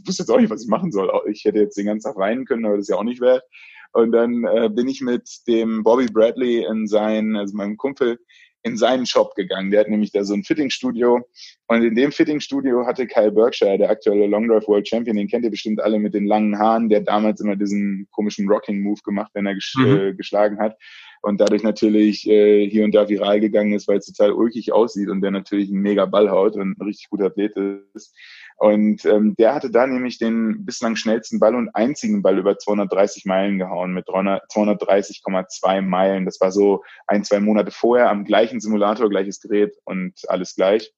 wusste 0.07 0.23
jetzt 0.23 0.29
auch 0.29 0.39
nicht, 0.39 0.49
was 0.49 0.63
ich 0.63 0.69
machen 0.69 0.91
soll. 0.91 1.09
Ich 1.31 1.45
hätte 1.45 1.59
jetzt 1.59 1.77
den 1.77 1.85
ganzen 1.85 2.09
Tag 2.09 2.17
weinen 2.17 2.45
können, 2.45 2.65
aber 2.65 2.75
das 2.75 2.83
ist 2.83 2.89
ja 2.89 2.97
auch 2.97 3.03
nicht 3.03 3.21
wert. 3.21 3.43
Und 3.91 4.11
dann 4.11 4.43
äh, 4.43 4.69
bin 4.69 4.87
ich 4.87 5.01
mit 5.01 5.27
dem 5.47 5.83
Bobby 5.83 6.05
Bradley 6.05 6.63
in 6.63 6.87
sein, 6.87 7.35
also 7.35 7.55
meinem 7.55 7.77
Kumpel, 7.77 8.19
in 8.63 8.77
seinen 8.77 9.05
Shop 9.05 9.35
gegangen. 9.35 9.71
Der 9.71 9.81
hat 9.81 9.89
nämlich 9.89 10.11
da 10.11 10.23
so 10.23 10.33
ein 10.33 10.43
Fittingstudio. 10.43 11.21
Und 11.67 11.83
in 11.83 11.95
dem 11.95 12.11
Fittingstudio 12.11 12.85
hatte 12.85 13.07
Kyle 13.07 13.31
Berkshire, 13.31 13.77
der 13.77 13.89
aktuelle 13.89 14.27
Long 14.27 14.47
Drive 14.47 14.67
World 14.67 14.87
Champion, 14.87 15.17
den 15.17 15.27
kennt 15.27 15.45
ihr 15.45 15.51
bestimmt 15.51 15.81
alle 15.81 15.99
mit 15.99 16.13
den 16.13 16.25
langen 16.25 16.57
Haaren, 16.57 16.89
der 16.89 17.01
damals 17.01 17.41
immer 17.41 17.55
diesen 17.55 18.07
komischen 18.11 18.49
Rocking 18.49 18.81
Move 18.81 18.99
gemacht, 19.03 19.31
wenn 19.33 19.45
er 19.45 19.55
ges 19.55 19.73
mhm. 19.77 19.85
äh, 19.85 20.13
geschlagen 20.13 20.59
hat. 20.59 20.77
Und 21.21 21.41
dadurch 21.41 21.63
natürlich 21.63 22.27
äh, 22.29 22.69
hier 22.69 22.85
und 22.85 22.95
da 22.95 23.09
viral 23.09 23.39
gegangen 23.41 23.73
ist, 23.73 23.87
weil 23.87 23.97
es 23.97 24.05
total 24.05 24.31
ulkig 24.31 24.71
aussieht 24.71 25.09
und 25.09 25.21
der 25.21 25.31
natürlich 25.31 25.69
ein 25.69 25.81
mega 25.81 26.05
Ball 26.05 26.29
haut 26.29 26.55
und 26.55 26.77
ein 26.77 26.81
richtig 26.81 27.09
guter 27.09 27.25
Athlet 27.25 27.55
ist. 27.93 28.15
Und 28.59 29.05
ähm, 29.05 29.35
der 29.39 29.55
hatte 29.55 29.71
da 29.71 29.87
nämlich 29.87 30.17
den 30.17 30.65
bislang 30.65 30.97
schnellsten 30.97 31.39
Ball 31.39 31.55
und 31.55 31.69
einzigen 31.73 32.21
Ball 32.21 32.37
über 32.37 32.57
230 32.57 33.23
Meilen 33.23 33.57
gehauen 33.57 33.93
mit 33.93 34.07
230,2 34.07 35.81
Meilen. 35.81 36.25
Das 36.25 36.41
war 36.41 36.51
so 36.51 36.83
ein, 37.07 37.23
zwei 37.23 37.39
Monate 37.39 37.71
vorher 37.71 38.09
am 38.09 38.25
gleichen 38.25 38.59
Simulator, 38.59 39.09
gleiches 39.09 39.39
Gerät 39.39 39.77
und 39.85 40.13
alles 40.27 40.55
gleich. 40.55 40.91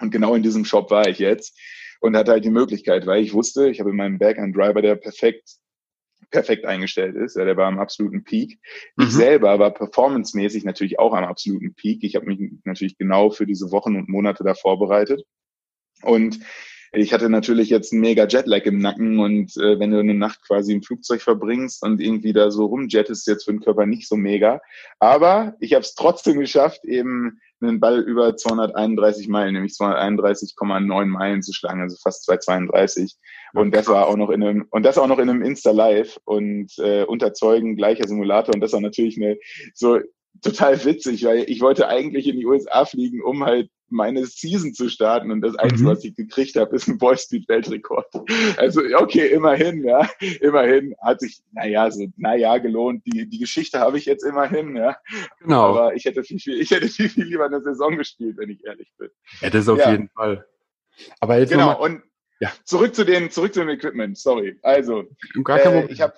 Und 0.00 0.10
genau 0.10 0.34
in 0.34 0.42
diesem 0.42 0.64
Shop 0.64 0.90
war 0.90 1.06
ich 1.06 1.18
jetzt 1.18 1.58
und 2.00 2.16
hatte 2.16 2.32
halt 2.32 2.46
die 2.46 2.50
Möglichkeit, 2.50 3.06
weil 3.06 3.22
ich 3.22 3.34
wusste, 3.34 3.68
ich 3.68 3.78
habe 3.78 3.90
in 3.90 3.96
meinem 3.96 4.18
Back 4.18 4.38
einen 4.38 4.54
Driver, 4.54 4.80
der 4.80 4.96
perfekt 4.96 5.58
perfekt 6.30 6.64
eingestellt 6.64 7.14
ist. 7.14 7.36
Ja, 7.36 7.44
der 7.44 7.58
war 7.58 7.66
am 7.66 7.78
absoluten 7.78 8.24
Peak. 8.24 8.58
Mhm. 8.96 9.04
Ich 9.04 9.10
selber 9.12 9.58
war 9.58 9.72
performancemäßig 9.72 10.64
natürlich 10.64 10.98
auch 10.98 11.12
am 11.12 11.24
absoluten 11.24 11.74
Peak. 11.74 12.02
Ich 12.04 12.16
habe 12.16 12.24
mich 12.24 12.40
natürlich 12.64 12.96
genau 12.96 13.30
für 13.30 13.46
diese 13.46 13.70
Wochen 13.70 13.96
und 13.96 14.08
Monate 14.08 14.44
da 14.44 14.54
vorbereitet. 14.54 15.24
Und 16.02 16.40
ich 16.96 17.12
hatte 17.12 17.28
natürlich 17.28 17.68
jetzt 17.68 17.92
einen 17.92 18.00
mega 18.00 18.26
Jetlag 18.26 18.64
im 18.64 18.78
Nacken 18.78 19.18
und 19.18 19.56
äh, 19.56 19.78
wenn 19.78 19.90
du 19.90 19.98
eine 19.98 20.14
Nacht 20.14 20.42
quasi 20.46 20.72
im 20.72 20.82
Flugzeug 20.82 21.20
verbringst 21.20 21.82
und 21.82 22.00
irgendwie 22.00 22.32
da 22.32 22.50
so 22.50 22.66
rumjettest, 22.66 23.26
jetzt 23.26 23.44
für 23.44 23.52
den 23.52 23.60
Körper 23.60 23.86
nicht 23.86 24.08
so 24.08 24.16
mega. 24.16 24.60
Aber 24.98 25.54
ich 25.60 25.74
habe 25.74 25.82
es 25.82 25.94
trotzdem 25.94 26.40
geschafft, 26.40 26.84
eben 26.84 27.40
einen 27.60 27.80
Ball 27.80 28.00
über 28.00 28.36
231 28.36 29.28
Meilen, 29.28 29.54
nämlich 29.54 29.72
231,9 29.72 31.06
Meilen 31.06 31.42
zu 31.42 31.52
schlagen, 31.52 31.80
also 31.80 31.96
fast 32.02 32.24
232. 32.24 33.16
Und 33.54 33.74
das 33.74 33.88
war 33.88 34.06
auch 34.08 34.16
noch 34.16 34.30
in 34.30 34.42
einem, 34.42 34.66
und 34.70 34.82
das 34.82 34.98
auch 34.98 35.06
noch 35.06 35.18
in 35.18 35.30
einem 35.30 35.42
Insta 35.42 35.70
Live 35.70 36.18
und 36.24 36.72
äh, 36.78 37.04
unter 37.04 37.34
Zeugen 37.34 37.76
gleicher 37.76 38.08
Simulator. 38.08 38.54
Und 38.54 38.60
das 38.60 38.72
war 38.72 38.80
natürlich 38.80 39.16
eine 39.16 39.38
so 39.74 40.00
total 40.42 40.84
witzig, 40.84 41.24
weil 41.24 41.44
ich 41.48 41.60
wollte 41.60 41.88
eigentlich 41.88 42.26
in 42.26 42.38
die 42.38 42.46
USA 42.46 42.84
fliegen, 42.84 43.22
um 43.22 43.44
halt 43.44 43.70
meine 43.88 44.26
Season 44.26 44.74
zu 44.74 44.88
starten 44.88 45.30
und 45.30 45.40
das 45.40 45.56
Einzige, 45.56 45.82
mhm. 45.82 45.88
was 45.88 46.04
ich 46.04 46.14
gekriegt 46.14 46.56
habe, 46.56 46.74
ist 46.74 46.88
ein 46.88 46.98
Boyspeed-Weltrekord. 46.98 48.06
Also 48.56 48.82
okay, 48.98 49.28
immerhin, 49.28 49.84
ja, 49.84 50.08
immerhin 50.40 50.94
hat 51.00 51.20
sich, 51.20 51.40
naja, 51.52 51.90
so 51.90 52.06
naja 52.16 52.58
gelohnt. 52.58 53.02
Die, 53.06 53.28
die 53.28 53.38
Geschichte 53.38 53.80
habe 53.80 53.98
ich 53.98 54.06
jetzt 54.06 54.24
immerhin, 54.24 54.76
ja. 54.76 54.96
Genau. 55.40 55.66
Aber 55.66 55.94
ich 55.94 56.04
hätte 56.04 56.24
viel, 56.24 56.38
viel, 56.38 56.60
ich 56.60 56.70
hätte 56.70 56.88
viel, 56.88 57.08
viel 57.08 57.24
lieber 57.24 57.46
eine 57.46 57.62
Saison 57.62 57.96
gespielt, 57.96 58.36
wenn 58.38 58.50
ich 58.50 58.64
ehrlich 58.64 58.92
bin. 58.98 59.10
Ja, 59.40 59.50
das 59.50 59.68
auf 59.68 59.78
ja. 59.78 59.92
jeden 59.92 60.08
Fall. 60.08 60.46
Aber 61.20 61.38
jetzt 61.38 61.50
genau, 61.50 61.80
und 61.82 62.02
ja. 62.40 62.50
zurück 62.64 62.94
zu 62.94 63.04
den, 63.04 63.30
zurück 63.30 63.54
zu 63.54 63.60
dem 63.60 63.68
Equipment, 63.68 64.18
sorry. 64.18 64.58
Also, 64.62 65.04
äh, 65.48 65.86
ich 65.92 66.00
habe 66.00 66.14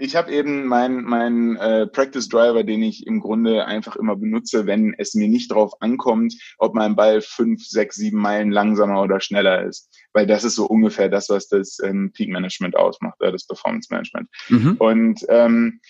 ich 0.00 0.16
habe 0.16 0.32
eben 0.32 0.64
meinen 0.64 1.04
mein, 1.04 1.56
äh, 1.56 1.86
Practice 1.86 2.28
Driver, 2.28 2.64
den 2.64 2.82
ich 2.82 3.06
im 3.06 3.20
Grunde 3.20 3.66
einfach 3.66 3.96
immer 3.96 4.16
benutze, 4.16 4.66
wenn 4.66 4.94
es 4.96 5.14
mir 5.14 5.28
nicht 5.28 5.52
drauf 5.52 5.74
ankommt, 5.80 6.34
ob 6.56 6.74
mein 6.74 6.96
Ball 6.96 7.20
fünf, 7.20 7.66
sechs, 7.66 7.96
sieben 7.96 8.18
Meilen 8.18 8.50
langsamer 8.50 9.02
oder 9.02 9.20
schneller 9.20 9.62
ist. 9.66 9.90
Weil 10.14 10.26
das 10.26 10.42
ist 10.44 10.54
so 10.54 10.64
ungefähr 10.64 11.10
das, 11.10 11.28
was 11.28 11.48
das 11.48 11.78
ähm, 11.84 12.12
Peak 12.14 12.30
Management 12.30 12.76
ausmacht, 12.76 13.20
äh, 13.20 13.30
das 13.30 13.46
Performance 13.46 13.88
Management. 13.90 14.28
Mhm. 14.48 14.76
Und 14.78 15.26
ähm, 15.28 15.80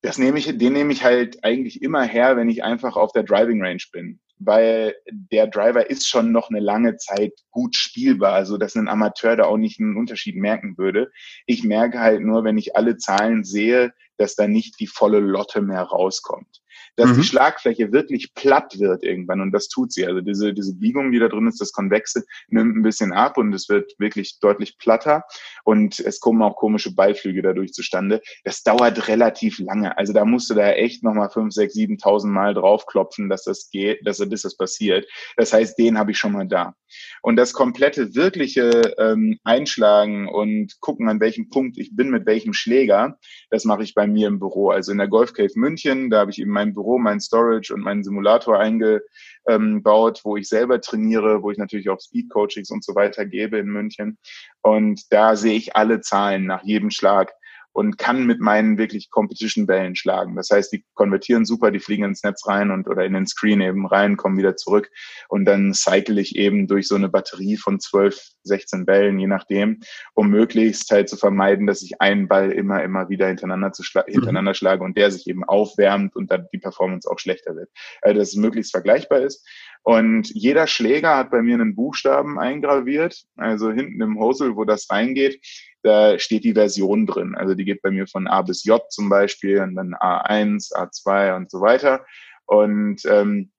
das 0.00 0.16
nehme 0.16 0.38
ich, 0.38 0.56
den 0.56 0.72
nehme 0.72 0.92
ich 0.94 1.04
halt 1.04 1.44
eigentlich 1.44 1.82
immer 1.82 2.02
her, 2.02 2.38
wenn 2.38 2.48
ich 2.48 2.64
einfach 2.64 2.96
auf 2.96 3.12
der 3.12 3.24
Driving 3.24 3.62
Range 3.62 3.82
bin 3.92 4.20
weil 4.40 4.96
der 5.10 5.46
Driver 5.46 5.88
ist 5.88 6.08
schon 6.08 6.32
noch 6.32 6.50
eine 6.50 6.60
lange 6.60 6.96
Zeit 6.96 7.32
gut 7.50 7.76
spielbar, 7.76 8.32
also 8.32 8.56
dass 8.56 8.74
ein 8.74 8.88
Amateur 8.88 9.36
da 9.36 9.44
auch 9.44 9.58
nicht 9.58 9.78
einen 9.78 9.96
Unterschied 9.96 10.36
merken 10.36 10.76
würde. 10.78 11.10
Ich 11.46 11.62
merke 11.62 12.00
halt 12.00 12.22
nur, 12.22 12.42
wenn 12.42 12.58
ich 12.58 12.76
alle 12.76 12.96
Zahlen 12.96 13.44
sehe, 13.44 13.92
dass 14.16 14.34
da 14.34 14.48
nicht 14.48 14.80
die 14.80 14.86
volle 14.86 15.20
Lotte 15.20 15.62
mehr 15.62 15.82
rauskommt 15.82 16.59
dass 16.96 17.10
mhm. 17.10 17.14
die 17.16 17.24
Schlagfläche 17.24 17.92
wirklich 17.92 18.34
platt 18.34 18.78
wird 18.78 19.02
irgendwann 19.02 19.40
und 19.40 19.52
das 19.52 19.68
tut 19.68 19.92
sie. 19.92 20.06
Also 20.06 20.20
diese, 20.20 20.52
diese 20.52 20.74
Biegung, 20.74 21.12
die 21.12 21.18
da 21.18 21.28
drin 21.28 21.46
ist, 21.46 21.60
das 21.60 21.72
Konvexe, 21.72 22.24
nimmt 22.48 22.76
ein 22.76 22.82
bisschen 22.82 23.12
ab 23.12 23.38
und 23.38 23.52
es 23.52 23.68
wird 23.68 23.92
wirklich 23.98 24.38
deutlich 24.40 24.78
platter 24.78 25.24
und 25.64 26.00
es 26.00 26.20
kommen 26.20 26.42
auch 26.42 26.56
komische 26.56 26.94
Beiflüge 26.94 27.42
dadurch 27.42 27.72
zustande. 27.72 28.20
Das 28.44 28.62
dauert 28.62 29.08
relativ 29.08 29.58
lange. 29.58 29.96
Also 29.96 30.12
da 30.12 30.24
musst 30.24 30.50
du 30.50 30.54
da 30.54 30.70
echt 30.70 31.02
nochmal 31.02 31.30
fünf, 31.30 31.54
sechs, 31.54 31.74
siebentausend 31.74 32.32
Mal 32.32 32.54
draufklopfen, 32.54 33.28
dass 33.28 33.44
das 33.44 33.70
geht, 33.70 34.06
dass 34.06 34.18
das 34.18 34.56
passiert. 34.56 35.06
Das 35.36 35.52
heißt, 35.52 35.78
den 35.78 35.98
habe 35.98 36.10
ich 36.10 36.18
schon 36.18 36.32
mal 36.32 36.46
da. 36.46 36.74
Und 37.22 37.36
das 37.36 37.52
komplette 37.52 38.14
wirkliche 38.14 38.94
ähm, 38.98 39.38
Einschlagen 39.44 40.28
und 40.28 40.80
gucken, 40.80 41.08
an 41.08 41.20
welchem 41.20 41.48
Punkt 41.48 41.78
ich 41.78 41.94
bin, 41.94 42.10
mit 42.10 42.26
welchem 42.26 42.52
Schläger, 42.52 43.18
das 43.50 43.64
mache 43.64 43.82
ich 43.82 43.94
bei 43.94 44.06
mir 44.06 44.28
im 44.28 44.38
Büro. 44.38 44.70
Also 44.70 44.92
in 44.92 44.98
der 44.98 45.08
Golf 45.08 45.32
Cave 45.32 45.52
München, 45.54 46.10
da 46.10 46.20
habe 46.20 46.30
ich 46.30 46.40
eben 46.40 46.50
mein 46.50 46.74
Büro, 46.74 46.79
mein 46.98 47.20
Storage 47.20 47.72
und 47.74 47.80
meinen 47.82 48.04
Simulator 48.04 48.58
eingebaut, 48.58 50.20
wo 50.24 50.36
ich 50.36 50.48
selber 50.48 50.80
trainiere, 50.80 51.42
wo 51.42 51.50
ich 51.50 51.58
natürlich 51.58 51.90
auch 51.90 52.00
Speed 52.00 52.30
Coachings 52.30 52.70
und 52.70 52.84
so 52.84 52.94
weiter 52.94 53.26
gebe 53.26 53.58
in 53.58 53.66
München. 53.66 54.18
Und 54.62 55.12
da 55.12 55.36
sehe 55.36 55.56
ich 55.56 55.76
alle 55.76 56.00
Zahlen 56.00 56.46
nach 56.46 56.62
jedem 56.64 56.90
Schlag 56.90 57.32
und 57.72 57.98
kann 57.98 58.26
mit 58.26 58.40
meinen 58.40 58.78
wirklich 58.78 59.10
Competition-Bällen 59.10 59.94
schlagen. 59.96 60.36
Das 60.36 60.50
heißt, 60.50 60.72
die 60.72 60.84
konvertieren 60.94 61.44
super, 61.44 61.70
die 61.70 61.80
fliegen 61.80 62.04
ins 62.04 62.22
Netz 62.22 62.46
rein 62.46 62.70
und 62.70 62.88
oder 62.88 63.04
in 63.04 63.12
den 63.12 63.26
Screen 63.26 63.60
eben 63.60 63.86
rein, 63.86 64.16
kommen 64.16 64.38
wieder 64.38 64.56
zurück 64.56 64.90
und 65.28 65.44
dann 65.44 65.72
cycle 65.74 66.18
ich 66.18 66.36
eben 66.36 66.66
durch 66.66 66.88
so 66.88 66.96
eine 66.96 67.08
Batterie 67.08 67.56
von 67.56 67.78
12, 67.78 68.20
16 68.42 68.86
Bällen, 68.86 69.18
je 69.18 69.26
nachdem, 69.26 69.80
um 70.14 70.30
möglichst 70.30 70.90
halt 70.90 71.08
zu 71.08 71.16
vermeiden, 71.16 71.66
dass 71.66 71.82
ich 71.82 72.00
einen 72.00 72.28
Ball 72.28 72.50
immer, 72.50 72.82
immer 72.82 73.08
wieder 73.08 73.28
hintereinander, 73.28 73.72
zu 73.72 73.82
schla 73.82 74.04
mhm. 74.06 74.12
hintereinander 74.12 74.54
schlage 74.54 74.82
und 74.84 74.96
der 74.96 75.10
sich 75.10 75.26
eben 75.26 75.44
aufwärmt 75.44 76.16
und 76.16 76.30
dann 76.30 76.46
die 76.52 76.58
Performance 76.58 77.10
auch 77.10 77.18
schlechter 77.18 77.54
wird. 77.54 77.70
Also, 78.02 78.18
dass 78.18 78.28
es 78.30 78.36
möglichst 78.36 78.72
vergleichbar 78.72 79.20
ist. 79.20 79.46
Und 79.82 80.28
jeder 80.34 80.66
Schläger 80.66 81.16
hat 81.16 81.30
bei 81.30 81.40
mir 81.40 81.54
einen 81.54 81.74
Buchstaben 81.74 82.38
eingraviert, 82.38 83.24
also 83.36 83.70
hinten 83.70 84.02
im 84.02 84.18
Hosel, 84.18 84.54
wo 84.56 84.64
das 84.64 84.90
reingeht, 84.90 85.40
da 85.82 86.18
steht 86.18 86.44
die 86.44 86.54
Version 86.54 87.06
drin. 87.06 87.34
Also 87.34 87.54
die 87.54 87.64
geht 87.64 87.82
bei 87.82 87.90
mir 87.90 88.06
von 88.06 88.26
A 88.26 88.42
bis 88.42 88.64
J 88.64 88.82
zum 88.90 89.08
Beispiel 89.08 89.60
und 89.60 89.74
dann 89.74 89.94
A1, 89.94 90.72
A2 90.72 91.36
und 91.36 91.50
so 91.50 91.60
weiter. 91.60 92.04
Und 92.46 93.04
ähm, 93.06 93.50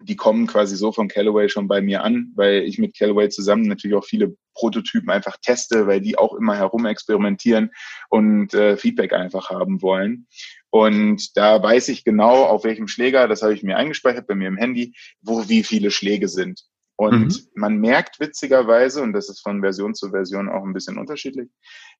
die 0.00 0.16
kommen 0.16 0.46
quasi 0.46 0.76
so 0.76 0.92
von 0.92 1.08
Callaway 1.08 1.48
schon 1.48 1.66
bei 1.66 1.80
mir 1.80 2.04
an, 2.04 2.32
weil 2.36 2.62
ich 2.62 2.78
mit 2.78 2.96
Callaway 2.96 3.28
zusammen 3.30 3.64
natürlich 3.64 3.96
auch 3.96 4.04
viele 4.04 4.36
Prototypen 4.54 5.10
einfach 5.10 5.36
teste, 5.42 5.86
weil 5.86 6.00
die 6.00 6.16
auch 6.16 6.34
immer 6.34 6.56
herum 6.56 6.86
experimentieren 6.86 7.70
und 8.08 8.54
äh, 8.54 8.76
Feedback 8.76 9.12
einfach 9.12 9.50
haben 9.50 9.82
wollen. 9.82 10.26
Und 10.70 11.36
da 11.36 11.62
weiß 11.62 11.88
ich 11.88 12.04
genau, 12.04 12.44
auf 12.44 12.64
welchem 12.64 12.88
Schläger, 12.88 13.26
das 13.26 13.42
habe 13.42 13.54
ich 13.54 13.62
mir 13.62 13.76
eingespeichert 13.76 14.26
bei 14.26 14.34
mir 14.34 14.48
im 14.48 14.56
Handy, 14.56 14.94
wo 15.20 15.48
wie 15.48 15.64
viele 15.64 15.90
Schläge 15.90 16.28
sind. 16.28 16.62
Und 16.98 17.28
mhm. 17.28 17.48
man 17.54 17.76
merkt 17.76 18.18
witzigerweise, 18.18 19.02
und 19.02 19.12
das 19.12 19.28
ist 19.28 19.40
von 19.40 19.60
Version 19.60 19.94
zu 19.94 20.10
Version 20.10 20.48
auch 20.48 20.64
ein 20.64 20.72
bisschen 20.72 20.98
unterschiedlich, 20.98 21.48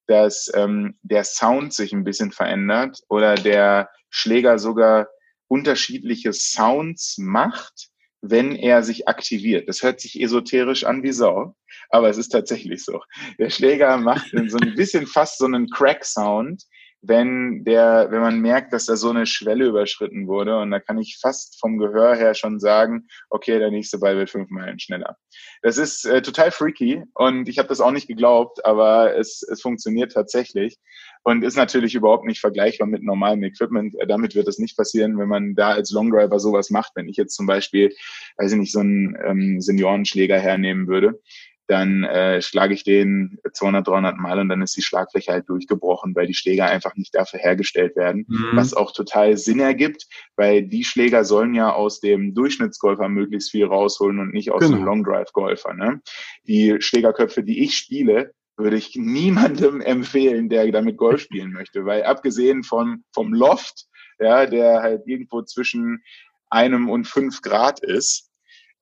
dass 0.08 0.50
ähm, 0.54 0.98
der 1.02 1.22
Sound 1.22 1.72
sich 1.72 1.92
ein 1.92 2.02
bisschen 2.02 2.32
verändert 2.32 2.98
oder 3.08 3.36
der 3.36 3.90
Schläger 4.10 4.58
sogar 4.58 5.06
unterschiedliche 5.46 6.32
Sounds 6.32 7.16
macht, 7.16 7.90
wenn 8.22 8.56
er 8.56 8.82
sich 8.82 9.06
aktiviert. 9.06 9.68
Das 9.68 9.84
hört 9.84 10.00
sich 10.00 10.20
esoterisch 10.20 10.82
an 10.82 11.04
wie 11.04 11.12
Sau, 11.12 11.54
aber 11.90 12.08
es 12.08 12.18
ist 12.18 12.30
tatsächlich 12.30 12.84
so. 12.84 13.00
Der 13.38 13.50
Schläger 13.50 13.98
macht 13.98 14.32
so 14.48 14.58
ein 14.58 14.74
bisschen 14.74 15.06
fast 15.06 15.38
so 15.38 15.44
einen 15.44 15.70
Crack-Sound, 15.70 16.64
wenn 17.00 17.64
der, 17.64 18.08
wenn 18.10 18.20
man 18.20 18.40
merkt, 18.40 18.72
dass 18.72 18.86
da 18.86 18.96
so 18.96 19.10
eine 19.10 19.26
Schwelle 19.26 19.66
überschritten 19.66 20.26
wurde. 20.26 20.58
Und 20.58 20.70
da 20.70 20.80
kann 20.80 20.98
ich 20.98 21.18
fast 21.20 21.58
vom 21.60 21.78
Gehör 21.78 22.16
her 22.16 22.34
schon 22.34 22.58
sagen, 22.58 23.06
okay, 23.30 23.58
der 23.58 23.70
nächste 23.70 23.98
Ball 23.98 24.16
wird 24.16 24.30
fünf 24.30 24.50
Meilen 24.50 24.80
schneller. 24.80 25.16
Das 25.62 25.78
ist 25.78 26.04
äh, 26.04 26.22
total 26.22 26.50
freaky 26.50 27.04
und 27.14 27.48
ich 27.48 27.58
habe 27.58 27.68
das 27.68 27.80
auch 27.80 27.92
nicht 27.92 28.08
geglaubt, 28.08 28.64
aber 28.64 29.16
es, 29.16 29.42
es 29.42 29.62
funktioniert 29.62 30.12
tatsächlich 30.12 30.78
und 31.22 31.44
ist 31.44 31.56
natürlich 31.56 31.94
überhaupt 31.94 32.24
nicht 32.24 32.40
vergleichbar 32.40 32.86
mit 32.86 33.02
normalem 33.02 33.44
Equipment. 33.44 33.94
Äh, 34.00 34.06
damit 34.06 34.34
wird 34.34 34.48
es 34.48 34.58
nicht 34.58 34.76
passieren, 34.76 35.18
wenn 35.18 35.28
man 35.28 35.54
da 35.54 35.70
als 35.70 35.90
Longdriver 35.90 36.40
sowas 36.40 36.70
macht. 36.70 36.92
Wenn 36.96 37.08
ich 37.08 37.16
jetzt 37.16 37.34
zum 37.34 37.46
Beispiel, 37.46 37.94
weiß 38.38 38.52
ich 38.52 38.58
nicht, 38.58 38.72
so 38.72 38.80
einen 38.80 39.16
ähm, 39.24 39.60
Seniorenschläger 39.60 40.38
hernehmen 40.38 40.88
würde, 40.88 41.20
dann 41.68 42.02
äh, 42.04 42.40
schlage 42.40 42.72
ich 42.72 42.82
den 42.82 43.38
200, 43.52 43.86
300 43.86 44.16
Mal 44.16 44.38
und 44.38 44.48
dann 44.48 44.62
ist 44.62 44.76
die 44.76 44.82
Schlagfläche 44.82 45.32
halt 45.32 45.48
durchgebrochen, 45.50 46.16
weil 46.16 46.26
die 46.26 46.34
Schläger 46.34 46.66
einfach 46.66 46.96
nicht 46.96 47.14
dafür 47.14 47.40
hergestellt 47.40 47.94
werden, 47.94 48.24
mhm. 48.26 48.50
was 48.54 48.72
auch 48.72 48.92
total 48.92 49.36
Sinn 49.36 49.60
ergibt, 49.60 50.06
weil 50.36 50.62
die 50.62 50.84
Schläger 50.84 51.24
sollen 51.24 51.54
ja 51.54 51.72
aus 51.72 52.00
dem 52.00 52.34
Durchschnittsgolfer 52.34 53.10
möglichst 53.10 53.50
viel 53.50 53.66
rausholen 53.66 54.18
und 54.18 54.32
nicht 54.32 54.50
aus 54.50 54.62
genau. 54.62 54.78
dem 54.78 54.84
Long 54.84 55.04
Drive 55.04 55.32
Golfer. 55.32 55.74
Ne? 55.74 56.00
Die 56.46 56.76
Schlägerköpfe, 56.80 57.42
die 57.42 57.62
ich 57.62 57.76
spiele, 57.76 58.32
würde 58.56 58.76
ich 58.78 58.92
niemandem 58.96 59.82
empfehlen, 59.82 60.48
der 60.48 60.72
damit 60.72 60.96
Golf 60.96 61.20
spielen 61.20 61.52
möchte, 61.52 61.84
weil 61.84 62.02
abgesehen 62.04 62.62
von 62.64 63.04
vom 63.12 63.34
Loft, 63.34 63.86
ja, 64.18 64.46
der 64.46 64.80
halt 64.80 65.02
irgendwo 65.06 65.42
zwischen 65.42 66.02
einem 66.48 66.88
und 66.88 67.06
fünf 67.06 67.42
Grad 67.42 67.80
ist, 67.80 68.27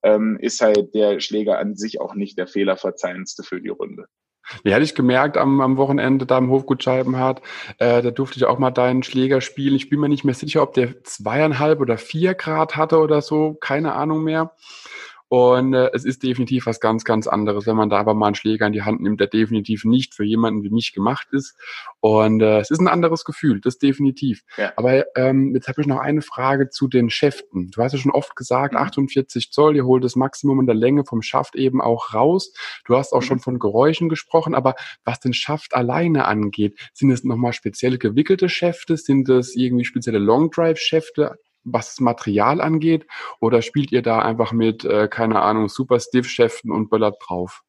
ähm, 0.03 0.39
ist 0.41 0.61
halt 0.61 0.95
der 0.95 1.21
Schläger 1.21 1.59
an 1.59 1.77
sich 1.77 2.01
auch 2.01 2.15
nicht 2.15 2.39
der 2.39 2.47
fehlerverzeihendste 2.47 3.43
für 3.43 3.61
die 3.61 3.69
Runde. 3.69 4.07
Ja, 4.65 4.75
hatte 4.75 4.85
ich 4.85 4.95
gemerkt 4.95 5.37
am, 5.37 5.61
am 5.61 5.77
Wochenende 5.77 6.25
da 6.25 6.39
im 6.39 6.51
Hofgut 6.51 6.83
Scheibenhardt, 6.83 7.43
äh, 7.79 8.01
da 8.01 8.11
durfte 8.11 8.39
ich 8.39 8.45
auch 8.45 8.59
mal 8.59 8.71
deinen 8.71 9.03
Schläger 9.03 9.41
spielen. 9.41 9.75
Ich 9.75 9.91
bin 9.91 9.99
mir 9.99 10.09
nicht 10.09 10.25
mehr 10.25 10.35
sicher, 10.35 10.63
ob 10.63 10.75
der 10.75 11.03
zweieinhalb 11.03 11.81
oder 11.81 11.99
vier 11.99 12.35
Grad 12.35 12.77
hatte 12.77 12.99
oder 12.99 13.23
so, 13.23 13.55
keine 13.55 13.95
Ahnung 13.95 14.23
mehr. 14.23 14.55
Und 15.29 15.75
äh, 15.75 15.91
es 15.93 16.05
ist 16.05 16.23
definitiv 16.23 16.67
was 16.67 16.79
ganz, 16.79 17.05
ganz 17.05 17.27
anderes, 17.27 17.67
wenn 17.67 17.77
man 17.77 17.91
da 17.91 17.99
aber 17.99 18.15
mal 18.15 18.27
einen 18.27 18.35
Schläger 18.37 18.67
in 18.67 18.73
die 18.73 18.83
Hand 18.83 19.01
nimmt, 19.01 19.19
der 19.19 19.27
definitiv 19.27 19.85
nicht 19.85 20.15
für 20.15 20.25
jemanden 20.25 20.62
wie 20.62 20.71
mich 20.71 20.93
gemacht 20.93 21.29
ist. 21.33 21.57
Und 22.01 22.43
äh, 22.43 22.61
es 22.61 22.71
ist 22.71 22.81
ein 22.81 22.87
anderes 22.87 23.25
Gefühl, 23.25 23.61
das 23.61 23.79
definitiv. 23.79 24.43
Ja. 24.57 24.73
Aber 24.77 25.05
ähm, 25.17 25.53
jetzt 25.55 25.67
habe 25.67 25.81
ich 25.81 25.89
noch 25.89 25.99
eine 25.99 26.23
Frage 26.23 26.69
zu 26.69 26.87
den 26.87 27.11
Schäften. 27.11 27.71
Du 27.73 27.83
hast 27.83 27.93
ja 27.93 27.99
schon 27.99 28.12
oft 28.12 28.37
gesagt, 28.37 28.75
mhm. 28.75 28.79
48 28.79 29.51
Zoll, 29.51 29.75
ihr 29.75 29.85
holt 29.85 30.05
das 30.05 30.15
Maximum 30.15 30.61
in 30.61 30.67
der 30.67 30.77
Länge 30.77 31.05
vom 31.05 31.23
Schaft 31.23 31.57
eben 31.57 31.81
auch 31.81 32.15
raus. 32.15 32.53
Du 32.85 32.97
hast 32.97 33.12
auch 33.12 33.21
mhm. 33.21 33.27
schon 33.27 33.39
von 33.41 33.59
Geräuschen 33.59 34.09
gesprochen, 34.09 34.55
aber 34.55 34.77
was 35.05 35.19
den 35.19 35.35
Schaft 35.35 35.75
alleine 35.75 36.27
angeht, 36.27 36.79
sind 36.93 37.11
es 37.11 37.25
nochmal 37.25 37.53
speziell 37.53 37.99
gewickelte 37.99 38.49
Schäfte? 38.49 38.97
Sind 38.97 39.29
es 39.29 39.57
irgendwie 39.57 39.85
spezielle 39.85 40.19
Long 40.19 40.51
Drive 40.51 40.79
Schäfte? 40.79 41.37
Was 41.67 41.89
das 41.89 42.01
Material 42.01 42.61
angeht? 42.61 43.07
Oder 43.41 43.63
spielt 43.63 43.93
ihr 43.93 44.03
da 44.03 44.21
einfach 44.21 44.53
mit, 44.53 44.85
äh, 44.85 45.09
keine 45.09 45.43
Ahnung, 45.43 45.69
super 45.69 46.01
Stiff-Schäften 46.01 46.71
und 46.71 46.89
böllert 46.89 47.17
drauf? 47.27 47.63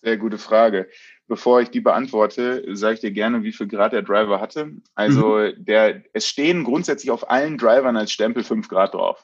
Sehr 0.00 0.16
gute 0.16 0.38
Frage. 0.38 0.88
Bevor 1.26 1.60
ich 1.60 1.70
die 1.70 1.80
beantworte, 1.80 2.64
sage 2.74 2.94
ich 2.94 3.00
dir 3.00 3.10
gerne, 3.10 3.42
wie 3.42 3.52
viel 3.52 3.66
Grad 3.66 3.92
der 3.92 4.02
Driver 4.02 4.40
hatte. 4.40 4.70
Also 4.94 5.36
mhm. 5.36 5.64
der, 5.64 6.02
es 6.12 6.26
stehen 6.26 6.64
grundsätzlich 6.64 7.10
auf 7.10 7.28
allen 7.28 7.58
Drivern 7.58 7.96
als 7.96 8.12
Stempel 8.12 8.44
5 8.44 8.68
Grad 8.68 8.94
drauf 8.94 9.22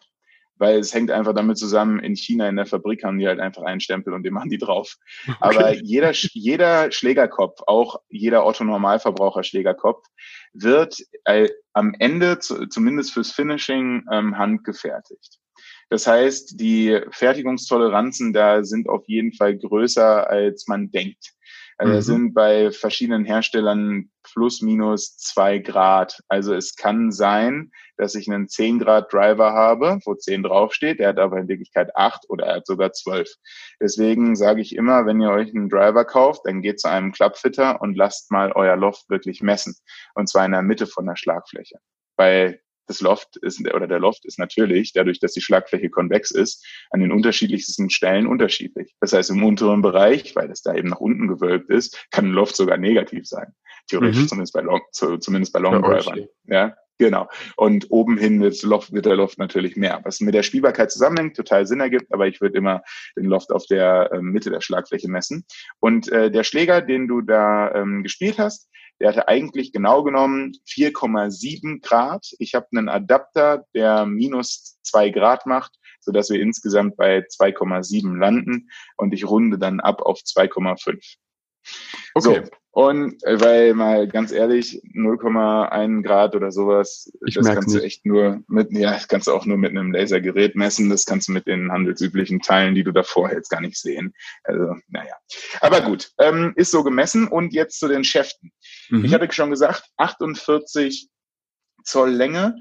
weil 0.57 0.79
es 0.79 0.95
hängt 0.95 1.11
einfach 1.11 1.35
damit 1.35 1.59
zusammen, 1.59 1.99
in 1.99 2.17
China 2.17 2.49
in 2.49 2.57
der 2.57 2.67
Fabrik 2.67 3.05
haben 3.05 3.19
die 3.19 3.27
halt 3.27 3.41
einfach 3.41 3.63
einen 3.63 3.81
Stempel 3.81 4.13
und 4.13 4.23
den 4.23 4.33
machen 4.33 4.51
die 4.51 4.59
drauf. 4.59 4.97
Okay. 5.27 5.37
Aber 5.41 5.75
jeder, 5.75 6.13
jeder 6.13 6.93
Schlägerkopf, 6.93 7.61
auch 7.67 8.01
jeder 8.09 8.47
Otto-Normalverbraucher-Schlägerkopf, 8.47 10.07
wird 10.53 10.97
äh, 11.25 11.49
am 11.73 11.95
Ende, 11.99 12.39
zu, 12.39 12.67
zumindest 12.67 13.13
fürs 13.13 13.33
Finishing, 13.33 14.05
ähm, 14.11 14.39
handgefertigt. 14.39 15.39
Das 15.91 16.07
heißt, 16.07 16.59
die 16.61 17.01
Fertigungstoleranzen 17.11 18.33
da 18.33 18.65
sind 18.65 18.89
auf 18.89 19.05
jeden 19.07 19.33
Fall 19.33 19.57
größer, 19.57 20.29
als 20.29 20.67
man 20.67 20.91
denkt. 20.91 21.34
Also 21.77 21.95
mhm. 21.95 22.01
sind 22.01 22.35
bei 22.35 22.71
verschiedenen 22.71 23.25
Herstellern 23.25 24.11
plus 24.23 24.63
minus 24.63 25.17
zwei 25.17 25.59
Grad. 25.59 26.21
Also 26.29 26.55
es 26.55 26.77
kann 26.77 27.11
sein, 27.11 27.73
dass 27.97 28.15
ich 28.15 28.31
einen 28.31 28.49
10 28.49 28.79
Grad 28.79 29.13
Driver 29.13 29.53
habe, 29.53 29.99
wo 30.05 30.15
10 30.15 30.45
draufsteht, 30.45 30.99
der 30.99 31.09
hat 31.09 31.19
aber 31.19 31.39
in 31.39 31.49
Wirklichkeit 31.49 31.95
8 31.97 32.29
oder 32.29 32.47
er 32.47 32.57
hat 32.57 32.67
sogar 32.67 32.93
12. 32.93 33.29
Deswegen 33.81 34.37
sage 34.37 34.61
ich 34.61 34.75
immer, 34.75 35.07
wenn 35.07 35.21
ihr 35.21 35.31
euch 35.31 35.55
einen 35.55 35.69
Driver 35.69 36.05
kauft, 36.05 36.43
dann 36.45 36.63
geht 36.63 36.81
zu 36.81 36.89
einem 36.89 37.13
Klappfitter 37.13 37.81
und 37.81 37.97
lasst 37.97 38.31
mal 38.31 38.53
euer 38.53 38.77
Loft 38.77 39.09
wirklich 39.11 39.43
messen. 39.43 39.77
Und 40.15 40.29
zwar 40.29 40.47
in 40.47 40.53
der 40.53 40.63
Mitte 40.63 40.87
von 40.87 41.07
der 41.07 41.17
Schlagfläche. 41.17 41.79
Weil 42.17 42.61
das 42.87 43.01
Loft 43.01 43.37
ist, 43.37 43.61
oder 43.61 43.87
der 43.87 44.01
Loft 44.01 44.25
ist 44.25 44.39
natürlich, 44.39 44.93
dadurch, 44.93 45.19
dass 45.21 45.33
die 45.33 45.41
Schlagfläche 45.41 45.91
konvex 45.91 46.31
ist, 46.31 46.67
an 46.91 47.01
den 47.01 47.13
unterschiedlichsten 47.13 47.91
Stellen 47.91 48.27
unterschiedlich. 48.27 48.95
Das 49.01 49.13
heißt, 49.13 49.31
im 49.31 49.45
unteren 49.45 49.83
Bereich, 49.83 50.35
weil 50.37 50.51
es 50.51 50.63
da 50.63 50.75
eben 50.75 50.89
nach 50.89 51.01
unten 51.01 51.29
gewölbt 51.29 51.71
ist, 51.71 52.07
kann 52.11 52.27
ein 52.27 52.33
Loft 52.33 52.57
sogar 52.57 52.77
negativ 52.77 53.27
sein. 53.27 53.55
Theoretisch, 53.89 54.23
mhm. 54.23 54.29
zumindest 54.29 54.55
bei 54.55 54.61
Long, 54.63 54.81
zumindest 54.93 55.53
bei 55.53 55.61
Long 55.61 55.83
Drivern. 55.83 56.27
Ja, 56.47 56.75
genau. 56.99 57.29
Und 57.57 57.91
oben 57.91 58.17
hin 58.17 58.41
wird, 58.41 58.63
Loft, 58.63 58.93
wird 58.93 59.07
der 59.07 59.17
Loft 59.17 59.39
natürlich 59.39 59.77
mehr. 59.77 60.01
Was 60.05 60.21
mit 60.21 60.35
der 60.35 60.43
Spielbarkeit 60.43 60.91
zusammenhängt, 60.91 61.37
total 61.37 61.67
Sinn 61.67 61.81
ergibt, 61.81 62.13
aber 62.13 62.27
ich 62.27 62.41
würde 62.41 62.57
immer 62.57 62.83
den 63.17 63.27
Loft 63.27 63.53
auf 63.53 63.67
der 63.67 64.11
äh, 64.13 64.23
Mitte 64.23 64.51
der 64.51 64.63
Schlagfläche 64.63 65.09
messen. 65.09 65.45
Und 65.81 66.11
äh, 66.11 66.31
der 66.31 66.45
Schläger, 66.45 66.81
den 66.81 67.09
du 67.09 67.21
da 67.21 67.75
ähm, 67.75 68.03
gespielt 68.03 68.39
hast, 68.39 68.71
der 69.01 69.09
hatte 69.09 69.29
eigentlich 69.29 69.73
genau 69.73 70.03
genommen 70.03 70.53
4,7 70.69 71.81
Grad. 71.83 72.27
Ich 72.39 72.55
habe 72.55 72.67
einen 72.73 72.89
Adapter, 72.89 73.65
der 73.75 74.07
minus 74.07 74.79
zwei 74.83 75.11
Grad 75.11 75.47
macht, 75.47 75.73
so 76.01 76.13
dass 76.13 76.31
wir 76.31 76.41
insgesamt 76.41 76.97
bei 76.97 77.21
2,7 77.21 78.17
landen 78.17 78.71
und 78.97 79.13
ich 79.13 79.29
runde 79.29 79.59
dann 79.59 79.81
ab 79.81 80.03
auf 80.03 80.21
2,5. 80.21 81.17
Okay. 82.15 82.45
So, 82.45 82.51
und 82.75 83.23
äh, 83.25 83.41
weil 83.41 83.73
mal 83.75 84.09
ganz 84.09 84.33
ehrlich, 84.33 84.83
0,1 84.97 86.03
Grad 86.03 86.35
oder 86.35 86.51
sowas, 86.51 87.11
ich 87.25 87.35
das 87.35 87.47
kannst 87.47 87.69
nicht. 87.69 87.81
du 87.81 87.87
echt 87.87 88.05
nur 88.05 88.43
mit, 88.49 88.73
ja, 88.73 88.93
das 88.93 89.07
kannst 89.07 89.29
du 89.29 89.33
auch 89.33 89.47
nur 89.47 89.57
mit 89.57 89.71
einem 89.71 89.93
Lasergerät 89.93 90.57
messen. 90.57 90.91
Das 90.91 91.07
kannst 91.07 91.29
du 91.29 91.33
mit 91.33 91.47
den 91.47 91.71
handelsüblichen 91.71 92.41
Teilen, 92.41 92.75
die 92.75 92.83
du 92.83 92.91
davor 92.91 93.29
hältst, 93.29 93.51
gar 93.51 93.61
nicht 93.61 93.77
sehen. 93.77 94.13
Also, 94.43 94.75
naja. 94.89 95.15
Aber 95.61 95.83
gut, 95.83 96.11
ähm, 96.19 96.53
ist 96.57 96.73
so 96.73 96.83
gemessen. 96.83 97.29
Und 97.29 97.53
jetzt 97.53 97.79
zu 97.79 97.87
den 97.87 98.03
Schäften. 98.03 98.53
Mhm. 98.91 99.05
Ich 99.05 99.15
hatte 99.15 99.31
schon 99.33 99.51
gesagt, 99.51 99.85
48 99.97 101.09
Zoll 101.85 102.11
Länge. 102.11 102.57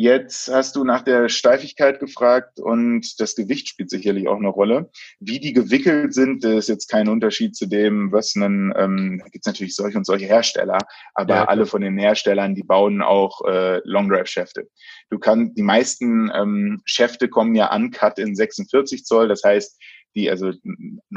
Jetzt 0.00 0.46
hast 0.46 0.76
du 0.76 0.84
nach 0.84 1.02
der 1.02 1.28
Steifigkeit 1.28 1.98
gefragt 1.98 2.60
und 2.60 3.18
das 3.18 3.34
Gewicht 3.34 3.66
spielt 3.66 3.90
sicherlich 3.90 4.28
auch 4.28 4.36
eine 4.36 4.46
Rolle. 4.46 4.92
Wie 5.18 5.40
die 5.40 5.52
gewickelt 5.52 6.14
sind, 6.14 6.44
ist 6.44 6.68
jetzt 6.68 6.86
kein 6.86 7.08
Unterschied 7.08 7.56
zu 7.56 7.66
dem, 7.66 8.12
was 8.12 8.36
einen, 8.36 8.72
ähm, 8.76 9.18
da 9.18 9.24
gibt 9.24 9.44
es 9.44 9.52
natürlich 9.52 9.74
solche 9.74 9.98
und 9.98 10.06
solche 10.06 10.26
Hersteller, 10.26 10.78
aber 11.14 11.34
ja, 11.34 11.44
alle 11.46 11.66
von 11.66 11.80
den 11.80 11.98
Herstellern, 11.98 12.54
die 12.54 12.62
bauen 12.62 13.02
auch 13.02 13.44
äh, 13.48 13.80
Long 13.82 14.08
Drive 14.08 14.28
Schäfte. 14.28 14.68
Du 15.10 15.18
kannst, 15.18 15.58
die 15.58 15.62
meisten 15.62 16.30
ähm, 16.32 16.80
Schäfte 16.84 17.28
kommen 17.28 17.56
ja 17.56 17.74
uncut 17.74 18.20
in 18.20 18.36
46 18.36 19.04
Zoll, 19.04 19.26
das 19.26 19.42
heißt, 19.42 19.82
die, 20.14 20.30
also 20.30 20.52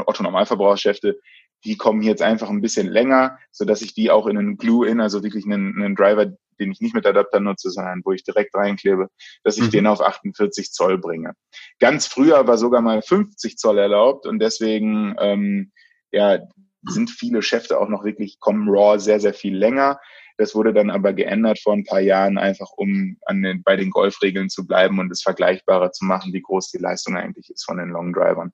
Otto 0.07 0.23
Normalverbraucherschäfte, 0.23 1.19
die 1.63 1.77
kommen 1.77 2.01
jetzt 2.01 2.21
einfach 2.21 2.49
ein 2.49 2.61
bisschen 2.61 2.87
länger, 2.87 3.37
so 3.51 3.65
dass 3.65 3.81
ich 3.81 3.93
die 3.93 4.11
auch 4.11 4.27
in 4.27 4.37
einen 4.37 4.57
Glue-In, 4.57 4.99
also 4.99 5.23
wirklich 5.23 5.45
einen, 5.45 5.81
einen 5.81 5.95
Driver, 5.95 6.25
den 6.59 6.71
ich 6.71 6.81
nicht 6.81 6.95
mit 6.95 7.05
Adapter 7.05 7.39
nutze, 7.39 7.69
sondern 7.71 8.01
wo 8.03 8.11
ich 8.11 8.23
direkt 8.23 8.55
reinklebe, 8.55 9.09
dass 9.43 9.57
ich 9.57 9.65
mhm. 9.65 9.71
den 9.71 9.87
auf 9.87 10.01
48 10.01 10.71
Zoll 10.71 10.97
bringe. 10.97 11.33
Ganz 11.79 12.07
früher 12.07 12.47
war 12.47 12.57
sogar 12.57 12.81
mal 12.81 13.01
50 13.01 13.57
Zoll 13.57 13.79
erlaubt 13.79 14.25
und 14.25 14.39
deswegen 14.39 15.15
ähm, 15.19 15.71
ja, 16.11 16.39
sind 16.83 17.09
viele 17.09 17.41
Schäfte 17.41 17.79
auch 17.79 17.89
noch 17.89 18.03
wirklich, 18.03 18.39
kommen 18.39 18.69
RAW 18.69 18.99
sehr, 18.99 19.19
sehr 19.19 19.33
viel 19.33 19.55
länger. 19.55 19.99
Das 20.37 20.55
wurde 20.55 20.73
dann 20.73 20.89
aber 20.89 21.13
geändert 21.13 21.59
vor 21.59 21.73
ein 21.73 21.83
paar 21.83 21.99
Jahren, 21.99 22.37
einfach 22.37 22.71
um 22.75 23.17
an 23.25 23.43
den, 23.43 23.61
bei 23.63 23.75
den 23.75 23.91
Golfregeln 23.91 24.49
zu 24.49 24.65
bleiben 24.65 24.97
und 24.97 25.11
es 25.11 25.21
vergleichbarer 25.21 25.91
zu 25.91 26.05
machen, 26.05 26.33
wie 26.33 26.41
groß 26.41 26.71
die 26.71 26.79
Leistung 26.79 27.15
eigentlich 27.15 27.49
ist 27.51 27.63
von 27.63 27.77
den 27.77 27.89
Long 27.89 28.13
Drivern. 28.13 28.51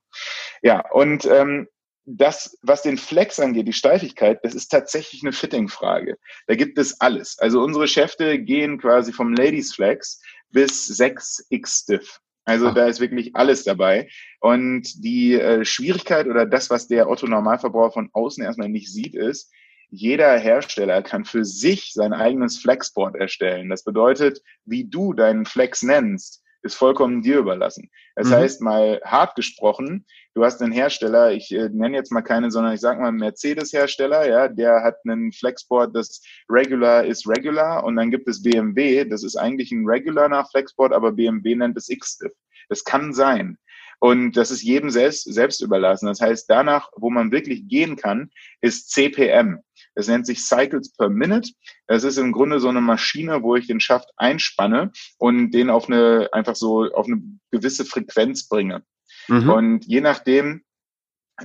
Ja, 0.62 0.84
und 0.92 1.26
ähm, 1.26 1.68
das, 2.10 2.58
was 2.62 2.84
den 2.84 2.98
Flex 2.98 3.38
angeht, 3.40 3.68
die 3.68 3.74
Steifigkeit, 3.74 4.40
das 4.44 4.56
ist 4.56 4.70
tatsächlich 4.70 5.22
eine 5.24 5.34
Fitting-Frage. 5.34 6.18
Da 6.48 6.56
gibt 6.56 6.78
es 6.78 7.02
alles. 7.02 7.38
Also 7.38 7.62
unsere 7.62 7.88
Schäfte 7.88 8.40
gehen 8.40 8.80
quasi 8.80 9.12
vom 9.12 9.34
Ladies 9.34 9.76
Flex 9.76 10.22
bis 10.50 10.88
6X 10.90 11.84
Stiff. 11.84 12.20
Also 12.46 12.70
Ach. 12.70 12.74
da 12.74 12.86
ist 12.86 13.02
wirklich 13.02 13.36
alles 13.36 13.66
dabei. 13.66 14.08
Und 14.40 15.04
die 15.04 15.34
äh, 15.34 15.66
Schwierigkeit 15.66 16.28
oder 16.28 16.46
das, 16.46 16.70
was 16.70 16.88
der 16.88 17.10
Otto-Normalverbraucher 17.10 17.92
von 17.92 18.10
außen 18.14 18.42
erstmal 18.42 18.70
nicht 18.70 18.92
sieht, 18.92 19.14
ist, 19.14 19.52
jeder 19.90 20.38
Hersteller 20.38 21.02
kann 21.02 21.26
für 21.26 21.44
sich 21.44 21.92
sein 21.94 22.14
eigenes 22.14 22.58
Flexboard 22.58 23.16
erstellen. 23.18 23.70
Das 23.70 23.84
bedeutet, 23.84 24.42
wie 24.64 24.86
du 24.86 25.14
deinen 25.14 25.46
Flex 25.46 25.84
nennst, 25.84 26.42
ist 26.62 26.76
vollkommen 26.76 27.22
dir 27.22 27.40
überlassen. 27.40 27.90
Das 28.18 28.30
mhm. 28.30 28.34
heißt, 28.34 28.62
mal 28.62 29.00
hart 29.06 29.36
gesprochen, 29.36 30.04
du 30.34 30.44
hast 30.44 30.60
einen 30.60 30.72
Hersteller, 30.72 31.34
ich 31.34 31.52
äh, 31.52 31.70
nenne 31.70 31.96
jetzt 31.96 32.12
mal 32.12 32.24
keine, 32.24 32.50
sondern 32.50 32.74
ich 32.74 32.80
sage 32.80 33.00
mal 33.00 33.12
Mercedes-Hersteller, 33.12 34.28
ja, 34.28 34.48
der 34.48 34.82
hat 34.84 34.96
einen 35.06 35.32
Flexboard, 35.32 35.96
das 35.96 36.24
Regular 36.50 37.06
ist 37.06 37.28
Regular 37.28 37.84
und 37.84 37.96
dann 37.96 38.10
gibt 38.10 38.28
es 38.28 38.42
BMW, 38.42 39.06
das 39.06 39.24
ist 39.24 39.36
eigentlich 39.36 39.72
ein 39.72 39.86
Regular 39.88 40.30
nach 40.30 40.50
Flexboard, 40.50 40.94
aber 40.94 41.12
BMW 41.12 41.54
nennt 41.54 41.78
es 41.78 41.90
X-Stiff. 41.90 42.32
Das 42.70 42.84
kann 42.84 43.14
sein. 43.14 43.60
Und 44.00 44.36
das 44.36 44.50
ist 44.50 44.64
jedem 44.64 44.90
selbst, 44.90 45.32
selbst 45.32 45.62
überlassen. 45.62 46.08
Das 46.08 46.20
heißt, 46.20 46.50
danach, 46.50 46.90
wo 46.96 47.12
man 47.12 47.32
wirklich 47.32 47.68
gehen 47.68 47.98
kann, 47.98 48.32
ist 48.62 48.90
CPM. 48.90 49.60
Das 49.98 50.08
nennt 50.08 50.28
sich 50.28 50.46
Cycles 50.46 50.94
per 50.94 51.10
Minute. 51.10 51.50
Das 51.88 52.04
ist 52.04 52.18
im 52.18 52.32
Grunde 52.32 52.60
so 52.60 52.70
eine 52.70 52.82
Maschine, 52.82 53.42
wo 53.42 53.56
ich 53.56 53.66
den 53.66 53.80
Schaft 53.80 54.12
einspanne 54.16 54.92
und 55.18 55.50
den 55.52 55.72
auf 55.72 55.90
eine, 55.90 56.30
einfach 56.34 56.56
so 56.56 56.84
auf 56.94 57.08
eine 57.08 57.20
gewisse 57.50 57.84
Frequenz 57.84 58.48
bringe. 58.48 58.84
Mhm. 59.28 59.50
Und 59.50 59.86
je 59.86 60.02
nachdem, 60.02 60.62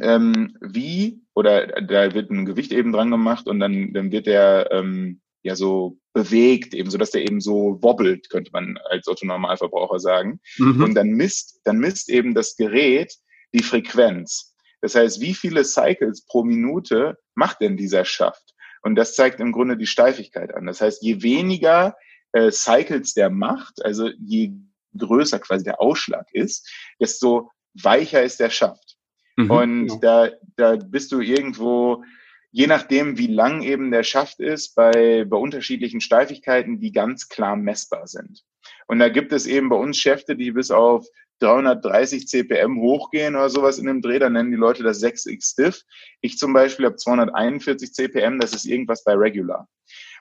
ähm, 0.03 0.55
wie, 0.61 1.23
oder 1.33 1.67
da 1.81 2.13
wird 2.13 2.31
ein 2.31 2.45
Gewicht 2.45 2.73
eben 2.73 2.93
dran 2.93 3.11
gemacht 3.11 3.47
und 3.47 3.59
dann, 3.59 3.95
dann 3.95 4.13
wird 4.13 4.27
der 4.27 4.69
ähm, 4.71 5.23
ja 5.43 5.57
so 5.57 5.99
bewegt, 6.13 6.75
eben 6.75 6.91
so, 6.91 6.99
dass 6.99 7.11
der 7.11 7.23
eben 7.23 7.41
so 7.41 7.79
wobbelt, 7.81 8.29
könnte 8.29 8.51
man 8.53 8.77
als 8.91 9.09
Otto-Normalverbraucher 9.09 9.99
sagen. 9.99 10.41
Mhm. 10.59 10.83
Und 10.83 10.95
dann 10.95 11.09
misst, 11.09 11.63
dann 11.65 11.79
misst 11.79 12.11
eben 12.11 12.35
das 12.35 12.57
Gerät 12.57 13.15
die 13.55 13.63
Frequenz. 13.63 14.52
Das 14.83 14.95
heißt, 14.95 15.21
wie 15.21 15.33
viele 15.33 15.65
Cycles 15.65 16.25
pro 16.27 16.45
Minute 16.45 17.17
macht 17.35 17.61
denn 17.61 17.77
dieser 17.77 18.05
Schaft? 18.05 18.55
Und 18.83 18.97
das 18.97 19.15
zeigt 19.15 19.41
im 19.41 19.53
Grunde 19.53 19.77
die 19.77 19.87
Steifigkeit 19.87 20.53
an. 20.55 20.67
Das 20.67 20.81
heißt, 20.81 21.03
je 21.03 21.23
weniger 21.23 21.97
äh, 22.33 22.51
Cycles 22.51 23.15
der 23.15 23.31
macht, 23.31 23.83
also 23.85 24.11
je 24.19 24.53
größer 24.99 25.39
quasi 25.39 25.65
der 25.65 25.81
Ausschlag 25.81 26.27
ist, 26.33 26.69
desto 27.01 27.51
weicher 27.75 28.23
ist 28.23 28.41
der 28.41 28.51
Schaft. 28.51 28.97
Mhm, 29.37 29.51
und 29.51 29.89
ja. 29.89 29.99
da, 30.01 30.31
da 30.57 30.77
bist 30.77 31.13
du 31.13 31.21
irgendwo, 31.21 32.05
je 32.51 32.67
nachdem, 32.67 33.17
wie 33.19 33.29
lang 33.29 33.63
eben 33.63 33.91
der 33.91 34.03
Schaft 34.03 34.41
ist, 34.41 34.75
bei, 34.75 35.25
bei 35.25 35.37
unterschiedlichen 35.37 36.01
Steifigkeiten, 36.01 36.81
die 36.81 36.93
ganz 36.93 37.29
klar 37.29 37.57
messbar 37.57 38.07
sind. 38.07 38.43
Und 38.89 38.99
da 38.99 39.09
gibt 39.09 39.33
es 39.33 39.47
eben 39.47 39.69
bei 39.69 39.77
uns 39.77 39.97
Schäfte, 39.97 40.37
die 40.37 40.51
bis 40.53 40.71
auf 40.71 41.07
330 41.43 42.27
CPM 42.29 42.81
hochgehen 42.81 43.35
oder 43.35 43.51
sowas 43.51 43.79
in 43.79 43.87
dem 43.87 44.01
Dreh, 44.01 44.19
dann 44.19 44.35
nennen 44.35 44.51
die 44.51 44.57
Leute 44.57 44.83
das 44.83 45.03
6x 45.03 45.53
Stiff. 45.53 45.83
Ich 46.21 46.39
zum 46.39 46.53
Beispiel 46.53 46.87
habe 46.87 46.97
241 46.97 47.93
CPM, 47.93 48.39
das 48.39 48.55
ist 48.55 48.65
irgendwas 48.65 49.05
bei 49.05 49.15
Regular. 49.15 49.69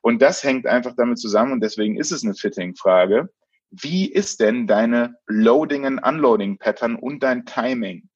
Und 0.01 0.21
das 0.21 0.43
hängt 0.43 0.65
einfach 0.65 0.95
damit 0.97 1.19
zusammen 1.19 1.53
und 1.53 1.61
deswegen 1.61 1.97
ist 1.97 2.11
es 2.11 2.23
eine 2.23 2.33
Fitting-Frage. 2.33 3.29
Wie 3.69 4.11
ist 4.11 4.41
denn 4.41 4.67
deine 4.67 5.15
Loading 5.27 5.85
and 5.85 6.05
Unloading 6.05 6.57
Pattern 6.57 6.95
und 6.95 7.23
dein 7.23 7.45
Timing? 7.45 8.09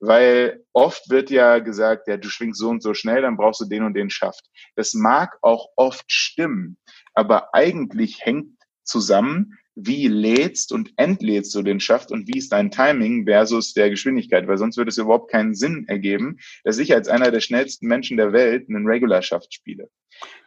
Weil 0.00 0.64
oft 0.72 1.08
wird 1.10 1.30
ja 1.30 1.58
gesagt, 1.58 2.08
ja, 2.08 2.16
du 2.16 2.28
schwingst 2.28 2.60
so 2.60 2.68
und 2.68 2.82
so 2.82 2.94
schnell, 2.94 3.22
dann 3.22 3.36
brauchst 3.36 3.60
du 3.60 3.64
den 3.64 3.82
und 3.84 3.94
den 3.94 4.10
Schaft. 4.10 4.44
Das 4.76 4.94
mag 4.94 5.38
auch 5.42 5.68
oft 5.76 6.04
stimmen, 6.10 6.76
aber 7.14 7.54
eigentlich 7.54 8.24
hängt 8.24 8.52
zusammen, 8.84 9.58
wie 9.80 10.08
lädst 10.08 10.72
und 10.72 10.92
entlädst 10.96 11.54
du 11.54 11.62
den 11.62 11.80
Schaft 11.80 12.10
und 12.10 12.26
wie 12.26 12.38
ist 12.38 12.52
dein 12.52 12.70
Timing 12.70 13.26
versus 13.26 13.74
der 13.74 13.90
Geschwindigkeit, 13.90 14.48
weil 14.48 14.58
sonst 14.58 14.76
würde 14.76 14.88
es 14.88 14.98
überhaupt 14.98 15.30
keinen 15.30 15.54
Sinn 15.54 15.84
ergeben, 15.88 16.38
dass 16.64 16.78
ich 16.78 16.92
als 16.94 17.08
einer 17.08 17.30
der 17.30 17.40
schnellsten 17.40 17.86
Menschen 17.86 18.16
der 18.16 18.32
Welt 18.32 18.68
einen 18.68 18.86
Regular-Schaft 18.86 19.54
spiele. 19.54 19.88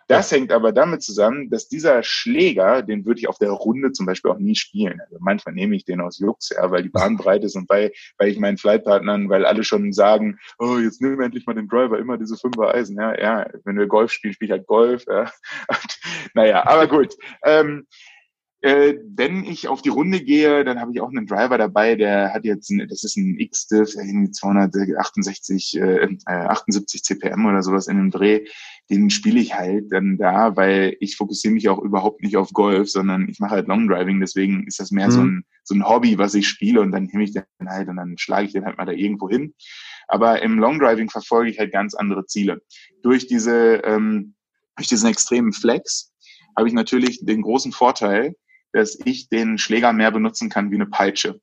Das 0.07 0.29
ja. 0.29 0.37
hängt 0.37 0.51
aber 0.51 0.73
damit 0.73 1.01
zusammen, 1.01 1.49
dass 1.49 1.69
dieser 1.69 2.03
Schläger, 2.03 2.81
den 2.81 3.05
würde 3.05 3.21
ich 3.21 3.29
auf 3.29 3.37
der 3.37 3.51
Runde 3.51 3.93
zum 3.93 4.05
Beispiel 4.05 4.31
auch 4.31 4.39
nie 4.39 4.55
spielen. 4.55 4.99
Also 4.99 5.17
manchmal 5.21 5.55
nehme 5.55 5.73
ich 5.75 5.85
den 5.85 6.01
aus 6.01 6.19
Jux, 6.19 6.49
ja, 6.49 6.69
weil 6.69 6.83
die 6.83 6.89
Bahn 6.89 7.15
breit 7.17 7.45
ist 7.45 7.55
und 7.55 7.69
weil, 7.69 7.93
weil 8.17 8.27
ich 8.27 8.37
meinen 8.37 8.57
Flightpartnern, 8.57 9.29
weil 9.29 9.45
alle 9.45 9.63
schon 9.63 9.93
sagen, 9.93 10.37
oh, 10.59 10.77
jetzt 10.79 11.01
nimm 11.01 11.21
endlich 11.21 11.45
mal 11.45 11.53
den 11.53 11.69
Driver, 11.69 11.97
immer 11.97 12.17
diese 12.17 12.35
Fünfer 12.35 12.73
Eisen. 12.73 12.97
Ja, 12.97 13.17
ja, 13.17 13.49
wenn 13.63 13.77
wir 13.77 13.87
Golf 13.87 14.11
spielen, 14.11 14.33
spiele 14.33 14.47
ich 14.47 14.51
halt 14.51 14.67
Golf. 14.67 15.05
Ja. 15.07 15.31
naja, 16.33 16.65
aber 16.67 16.87
gut. 16.87 17.15
Ähm, 17.45 17.87
Äh, 18.61 18.99
wenn 19.15 19.43
ich 19.43 19.67
auf 19.67 19.81
die 19.81 19.89
Runde 19.89 20.21
gehe, 20.21 20.63
dann 20.63 20.79
habe 20.79 20.91
ich 20.93 21.01
auch 21.01 21.09
einen 21.09 21.25
Driver 21.25 21.57
dabei, 21.57 21.95
der 21.95 22.31
hat 22.31 22.45
jetzt, 22.45 22.69
ein, 22.69 22.87
das 22.87 23.03
ist 23.03 23.17
ein 23.17 23.39
X-Diff, 23.39 23.89
268, 23.89 25.77
äh, 25.77 26.07
78 26.27 27.03
CPM 27.03 27.47
oder 27.47 27.63
sowas 27.63 27.87
in 27.87 27.97
dem 27.97 28.11
Dreh. 28.11 28.45
Den 28.91 29.09
spiele 29.09 29.39
ich 29.39 29.55
halt 29.55 29.91
dann 29.91 30.17
da, 30.17 30.55
weil 30.55 30.95
ich 30.99 31.15
fokussiere 31.15 31.55
mich 31.55 31.69
auch 31.69 31.79
überhaupt 31.79 32.21
nicht 32.21 32.37
auf 32.37 32.53
Golf, 32.53 32.91
sondern 32.91 33.27
ich 33.29 33.39
mache 33.39 33.55
halt 33.55 33.67
Long 33.67 33.87
Driving. 33.87 34.19
Deswegen 34.19 34.67
ist 34.67 34.79
das 34.79 34.91
mehr 34.91 35.07
mhm. 35.07 35.11
so, 35.11 35.21
ein, 35.21 35.45
so 35.63 35.73
ein 35.73 35.87
Hobby, 35.87 36.19
was 36.19 36.35
ich 36.35 36.47
spiele 36.47 36.81
und 36.81 36.91
dann 36.91 37.05
nehme 37.05 37.23
ich 37.23 37.33
den 37.33 37.43
halt 37.65 37.87
und 37.89 37.95
dann 37.95 38.19
schlage 38.19 38.45
ich 38.45 38.53
den 38.53 38.65
halt 38.65 38.77
mal 38.77 38.85
da 38.85 38.91
irgendwo 38.91 39.27
hin. 39.27 39.55
Aber 40.07 40.43
im 40.43 40.59
Long 40.59 40.77
Driving 40.77 41.09
verfolge 41.09 41.49
ich 41.49 41.57
halt 41.57 41.71
ganz 41.71 41.95
andere 41.95 42.27
Ziele. 42.27 42.61
Durch 43.01 43.25
diese, 43.25 43.81
ähm, 43.85 44.35
durch 44.75 44.87
diesen 44.87 45.09
extremen 45.09 45.51
Flex 45.51 46.11
habe 46.55 46.67
ich 46.67 46.73
natürlich 46.73 47.25
den 47.25 47.41
großen 47.41 47.71
Vorteil, 47.71 48.35
dass 48.73 48.97
ich 49.05 49.29
den 49.29 49.57
Schläger 49.57 49.93
mehr 49.93 50.11
benutzen 50.11 50.49
kann 50.49 50.71
wie 50.71 50.75
eine 50.75 50.85
Peitsche. 50.85 51.39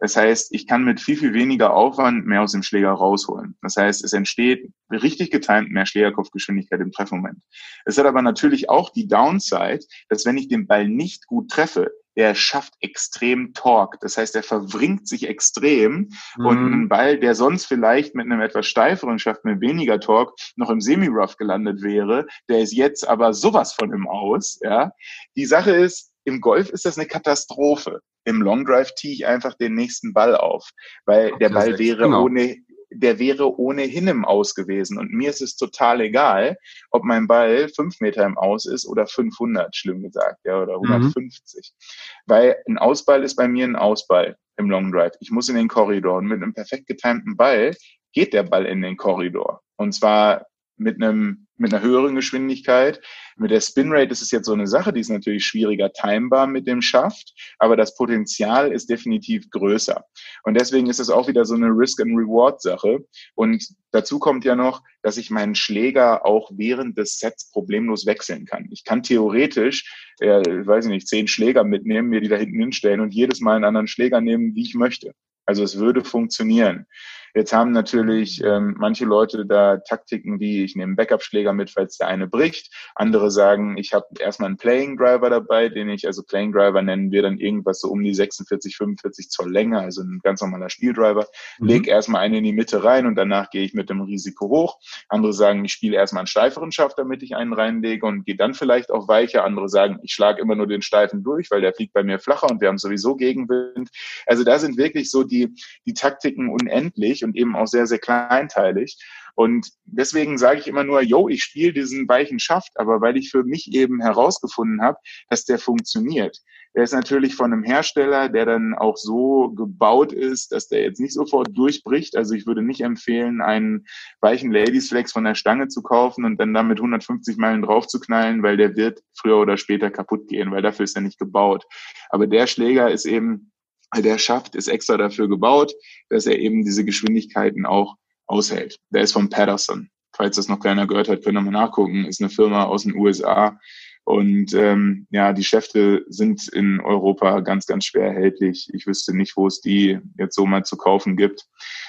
Das 0.00 0.16
heißt, 0.16 0.54
ich 0.54 0.66
kann 0.66 0.84
mit 0.84 1.00
viel, 1.00 1.16
viel 1.16 1.34
weniger 1.34 1.74
Aufwand 1.74 2.24
mehr 2.24 2.42
aus 2.42 2.52
dem 2.52 2.62
Schläger 2.62 2.92
rausholen. 2.92 3.56
Das 3.62 3.76
heißt, 3.76 4.04
es 4.04 4.12
entsteht 4.12 4.70
richtig 4.90 5.30
getimt 5.30 5.70
mehr 5.70 5.86
Schlägerkopfgeschwindigkeit 5.86 6.80
im 6.80 6.92
Treffmoment. 6.92 7.40
Es 7.84 7.98
hat 7.98 8.06
aber 8.06 8.22
natürlich 8.22 8.70
auch 8.70 8.90
die 8.90 9.08
Downside, 9.08 9.80
dass 10.08 10.24
wenn 10.24 10.38
ich 10.38 10.48
den 10.48 10.68
Ball 10.68 10.88
nicht 10.88 11.26
gut 11.26 11.50
treffe, 11.50 11.90
der 12.16 12.34
schafft 12.34 12.74
extrem 12.80 13.54
Torque. 13.54 13.96
Das 14.00 14.18
heißt, 14.18 14.34
er 14.34 14.42
verwringt 14.42 15.06
sich 15.06 15.28
extrem 15.28 16.10
mhm. 16.36 16.46
und 16.46 16.72
ein 16.72 16.88
Ball, 16.88 17.18
der 17.18 17.36
sonst 17.36 17.66
vielleicht 17.66 18.16
mit 18.16 18.26
einem 18.26 18.40
etwas 18.40 18.66
steiferen 18.66 19.20
Schaft 19.20 19.44
mit 19.44 19.60
weniger 19.60 20.00
Torque 20.00 20.34
noch 20.56 20.68
im 20.68 20.80
Semi-Rough 20.80 21.36
gelandet 21.36 21.80
wäre, 21.80 22.26
der 22.48 22.58
ist 22.58 22.72
jetzt 22.72 23.08
aber 23.08 23.34
sowas 23.34 23.72
von 23.72 23.92
im 23.92 24.08
Aus. 24.08 24.58
Ja, 24.62 24.90
die 25.36 25.46
Sache 25.46 25.70
ist, 25.70 26.07
im 26.28 26.40
Golf 26.40 26.70
ist 26.70 26.84
das 26.84 26.98
eine 26.98 27.08
Katastrophe. 27.08 28.00
Im 28.24 28.42
Long 28.42 28.64
Drive 28.64 28.94
tee 28.94 29.12
ich 29.12 29.26
einfach 29.26 29.54
den 29.54 29.74
nächsten 29.74 30.12
Ball 30.12 30.36
auf, 30.36 30.70
weil 31.06 31.32
der 31.38 31.48
Ball 31.48 31.78
wäre 31.78 32.04
genau. 32.04 32.24
ohne, 32.24 32.56
der 32.90 33.18
wäre 33.18 33.58
ohnehin 33.58 34.06
im 34.06 34.24
Aus 34.24 34.54
gewesen. 34.54 34.98
Und 34.98 35.12
mir 35.12 35.30
ist 35.30 35.42
es 35.42 35.56
total 35.56 36.00
egal, 36.00 36.56
ob 36.90 37.04
mein 37.04 37.26
Ball 37.26 37.68
fünf 37.68 38.00
Meter 38.00 38.24
im 38.24 38.38
Aus 38.38 38.66
ist 38.66 38.86
oder 38.86 39.06
500, 39.06 39.74
schlimm 39.74 40.02
gesagt, 40.02 40.38
ja, 40.44 40.62
oder 40.62 40.74
150. 40.74 41.72
Mhm. 41.72 42.32
Weil 42.32 42.62
ein 42.68 42.78
Ausball 42.78 43.24
ist 43.24 43.36
bei 43.36 43.48
mir 43.48 43.64
ein 43.64 43.76
Ausball 43.76 44.36
im 44.56 44.70
Long 44.70 44.92
Drive. 44.92 45.12
Ich 45.20 45.30
muss 45.30 45.48
in 45.48 45.56
den 45.56 45.68
Korridor. 45.68 46.18
Und 46.18 46.26
mit 46.26 46.42
einem 46.42 46.54
perfekt 46.54 46.86
getimten 46.86 47.36
Ball 47.36 47.74
geht 48.12 48.32
der 48.32 48.42
Ball 48.42 48.66
in 48.66 48.82
den 48.82 48.96
Korridor. 48.96 49.62
Und 49.76 49.92
zwar 49.92 50.46
mit 50.78 51.02
einem 51.02 51.48
mit 51.58 51.74
einer 51.74 51.82
höheren 51.82 52.14
Geschwindigkeit. 52.14 53.00
Mit 53.36 53.50
der 53.50 53.60
Spinrate 53.60 54.12
ist 54.12 54.22
es 54.22 54.30
jetzt 54.30 54.46
so 54.46 54.52
eine 54.52 54.66
Sache, 54.66 54.92
die 54.92 55.00
ist 55.00 55.10
natürlich 55.10 55.44
schwieriger 55.44 55.92
timebar 55.92 56.46
mit 56.46 56.66
dem 56.66 56.80
Schaft, 56.80 57.34
aber 57.58 57.76
das 57.76 57.96
Potenzial 57.96 58.72
ist 58.72 58.88
definitiv 58.88 59.50
größer. 59.50 60.04
Und 60.44 60.54
deswegen 60.54 60.88
ist 60.88 61.00
es 61.00 61.10
auch 61.10 61.28
wieder 61.28 61.44
so 61.44 61.54
eine 61.54 61.66
Risk-and-Reward-Sache. 61.66 63.04
Und 63.34 63.68
dazu 63.90 64.18
kommt 64.18 64.44
ja 64.44 64.54
noch, 64.54 64.82
dass 65.02 65.16
ich 65.16 65.30
meinen 65.30 65.54
Schläger 65.54 66.24
auch 66.24 66.50
während 66.54 66.96
des 66.96 67.18
Sets 67.18 67.50
problemlos 67.50 68.06
wechseln 68.06 68.46
kann. 68.46 68.68
Ich 68.70 68.84
kann 68.84 69.02
theoretisch, 69.02 69.92
äh, 70.20 70.40
weiß 70.66 70.86
ich 70.86 70.90
nicht, 70.90 71.08
zehn 71.08 71.28
Schläger 71.28 71.64
mitnehmen, 71.64 72.08
mir 72.08 72.20
die 72.20 72.28
da 72.28 72.36
hinten 72.36 72.60
hinstellen 72.60 73.00
und 73.00 73.14
jedes 73.14 73.40
Mal 73.40 73.56
einen 73.56 73.64
anderen 73.64 73.88
Schläger 73.88 74.20
nehmen, 74.20 74.54
wie 74.54 74.62
ich 74.62 74.74
möchte. 74.74 75.12
Also 75.44 75.62
es 75.62 75.78
würde 75.78 76.04
funktionieren. 76.04 76.86
Jetzt 77.34 77.52
haben 77.52 77.72
natürlich 77.72 78.42
ähm, 78.42 78.74
manche 78.78 79.04
Leute 79.04 79.46
da 79.46 79.78
Taktiken 79.78 80.40
wie, 80.40 80.64
ich 80.64 80.76
nehme 80.76 80.90
einen 80.90 80.96
Backup-Schläger 80.96 81.52
mit, 81.52 81.70
falls 81.70 81.98
der 81.98 82.08
eine 82.08 82.26
bricht. 82.26 82.72
Andere 82.94 83.30
sagen, 83.30 83.76
ich 83.76 83.92
habe 83.92 84.06
erstmal 84.18 84.48
einen 84.48 84.56
Playing 84.56 84.96
Driver 84.96 85.30
dabei, 85.30 85.68
den 85.68 85.88
ich, 85.88 86.06
also 86.06 86.22
Playing 86.22 86.52
Driver 86.52 86.82
nennen 86.82 87.10
wir 87.10 87.22
dann 87.22 87.38
irgendwas 87.38 87.80
so 87.80 87.88
um 87.88 88.02
die 88.02 88.14
46, 88.14 88.76
45 88.76 89.30
Zoll 89.30 89.50
Länge, 89.50 89.80
also 89.80 90.02
ein 90.02 90.20
ganz 90.22 90.40
normaler 90.40 90.70
Spieldriver. 90.70 91.26
Mhm. 91.58 91.66
Leg 91.68 91.86
erstmal 91.86 92.22
einen 92.22 92.34
in 92.36 92.44
die 92.44 92.52
Mitte 92.52 92.84
rein 92.84 93.06
und 93.06 93.14
danach 93.14 93.50
gehe 93.50 93.64
ich 93.64 93.74
mit 93.74 93.90
dem 93.90 94.00
Risiko 94.00 94.48
hoch. 94.48 94.78
Andere 95.08 95.32
sagen, 95.32 95.64
ich 95.64 95.72
spiele 95.72 95.96
erstmal 95.96 96.22
einen 96.22 96.26
steiferen 96.26 96.72
Schaft, 96.72 96.98
damit 96.98 97.22
ich 97.22 97.36
einen 97.36 97.52
reinlege 97.52 98.06
und 98.06 98.24
gehe 98.24 98.36
dann 98.36 98.54
vielleicht 98.54 98.90
auch 98.90 99.08
weicher. 99.08 99.44
Andere 99.44 99.68
sagen, 99.68 99.98
ich 100.02 100.12
schlage 100.12 100.40
immer 100.40 100.54
nur 100.54 100.66
den 100.66 100.82
steifen 100.82 101.22
durch, 101.22 101.50
weil 101.50 101.60
der 101.60 101.74
fliegt 101.74 101.92
bei 101.92 102.02
mir 102.02 102.18
flacher 102.18 102.50
und 102.50 102.60
wir 102.60 102.68
haben 102.68 102.78
sowieso 102.78 103.16
Gegenwind. 103.16 103.90
Also 104.26 104.44
da 104.44 104.58
sind 104.58 104.76
wirklich 104.76 105.10
so 105.10 105.24
die, 105.24 105.54
die 105.86 105.94
Taktiken 105.94 106.48
unendlich 106.48 107.22
und 107.28 107.36
eben 107.36 107.54
auch 107.56 107.66
sehr, 107.66 107.86
sehr 107.86 107.98
kleinteilig. 107.98 108.98
Und 109.34 109.70
deswegen 109.84 110.36
sage 110.36 110.58
ich 110.58 110.66
immer 110.66 110.82
nur, 110.82 111.00
yo, 111.00 111.28
ich 111.28 111.44
spiele 111.44 111.72
diesen 111.72 112.08
weichen 112.08 112.40
Schaft, 112.40 112.72
aber 112.74 113.00
weil 113.00 113.16
ich 113.16 113.30
für 113.30 113.44
mich 113.44 113.72
eben 113.72 114.02
herausgefunden 114.02 114.82
habe, 114.82 114.98
dass 115.30 115.44
der 115.44 115.60
funktioniert. 115.60 116.38
Der 116.74 116.82
ist 116.82 116.92
natürlich 116.92 117.36
von 117.36 117.52
einem 117.52 117.62
Hersteller, 117.62 118.28
der 118.28 118.46
dann 118.46 118.74
auch 118.74 118.96
so 118.96 119.50
gebaut 119.50 120.12
ist, 120.12 120.50
dass 120.50 120.66
der 120.66 120.82
jetzt 120.82 120.98
nicht 121.00 121.14
sofort 121.14 121.56
durchbricht. 121.56 122.16
Also 122.16 122.34
ich 122.34 122.46
würde 122.46 122.62
nicht 122.62 122.80
empfehlen, 122.80 123.40
einen 123.40 123.86
weichen 124.20 124.50
Ladies 124.50 124.88
Flex 124.88 125.12
von 125.12 125.22
der 125.22 125.36
Stange 125.36 125.68
zu 125.68 125.82
kaufen 125.82 126.24
und 126.24 126.38
dann 126.38 126.52
damit 126.52 126.78
150 126.78 127.36
Meilen 127.36 127.62
drauf 127.62 127.86
zu 127.86 128.00
knallen, 128.00 128.42
weil 128.42 128.56
der 128.56 128.74
wird 128.74 129.02
früher 129.16 129.38
oder 129.38 129.56
später 129.56 129.90
kaputt 129.90 130.26
gehen, 130.26 130.50
weil 130.50 130.62
dafür 130.62 130.82
ist 130.82 130.96
er 130.96 131.02
nicht 131.02 131.18
gebaut. 131.18 131.64
Aber 132.10 132.26
der 132.26 132.48
Schläger 132.48 132.90
ist 132.90 133.06
eben 133.06 133.52
der 133.96 134.18
Schaft 134.18 134.54
ist 134.54 134.68
extra 134.68 134.96
dafür 134.96 135.28
gebaut, 135.28 135.72
dass 136.08 136.26
er 136.26 136.38
eben 136.38 136.64
diese 136.64 136.84
Geschwindigkeiten 136.84 137.66
auch 137.66 137.96
aushält. 138.26 138.78
Der 138.90 139.02
ist 139.02 139.12
von 139.12 139.30
Patterson. 139.30 139.90
Falls 140.14 140.36
das 140.36 140.48
noch 140.48 140.60
keiner 140.60 140.86
gehört 140.86 141.08
hat, 141.08 141.22
können 141.22 141.36
wir 141.36 141.42
mal 141.42 141.50
nachgucken. 141.50 142.04
Ist 142.04 142.20
eine 142.20 142.30
Firma 142.30 142.64
aus 142.64 142.82
den 142.82 142.96
USA. 142.96 143.58
Und 144.04 144.54
ähm, 144.54 145.06
ja, 145.10 145.34
die 145.34 145.44
Schäfte 145.44 146.04
sind 146.08 146.48
in 146.48 146.80
Europa 146.80 147.40
ganz, 147.40 147.66
ganz 147.66 147.84
schwer 147.84 148.06
erhältlich. 148.06 148.70
Ich 148.72 148.86
wüsste 148.86 149.14
nicht, 149.14 149.36
wo 149.36 149.46
es 149.46 149.60
die 149.60 149.98
jetzt 150.18 150.34
so 150.34 150.46
mal 150.46 150.64
zu 150.64 150.78
kaufen 150.78 151.16
gibt. 151.16 151.44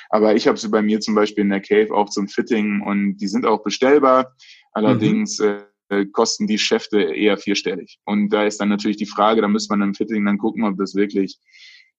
Aber 0.09 0.35
ich 0.35 0.47
habe 0.47 0.57
sie 0.57 0.67
bei 0.67 0.81
mir 0.81 0.99
zum 0.99 1.15
Beispiel 1.15 1.43
in 1.43 1.49
der 1.49 1.61
Cave 1.61 1.93
auch 1.93 2.09
zum 2.09 2.27
Fitting 2.27 2.81
und 2.81 3.17
die 3.17 3.27
sind 3.27 3.45
auch 3.45 3.63
bestellbar. 3.63 4.35
Allerdings 4.73 5.39
mhm. 5.39 5.61
äh, 5.87 6.05
kosten 6.07 6.45
die 6.45 6.59
Schäfte 6.59 7.01
eher 7.01 7.37
vierstellig. 7.37 7.99
Und 8.03 8.29
da 8.33 8.43
ist 8.43 8.59
dann 8.59 8.69
natürlich 8.69 8.97
die 8.97 9.05
Frage, 9.05 9.41
da 9.41 9.47
müsste 9.47 9.73
man 9.73 9.87
im 9.87 9.95
Fitting 9.95 10.25
dann 10.25 10.39
gucken, 10.39 10.65
ob 10.65 10.77
das 10.77 10.95
wirklich 10.95 11.39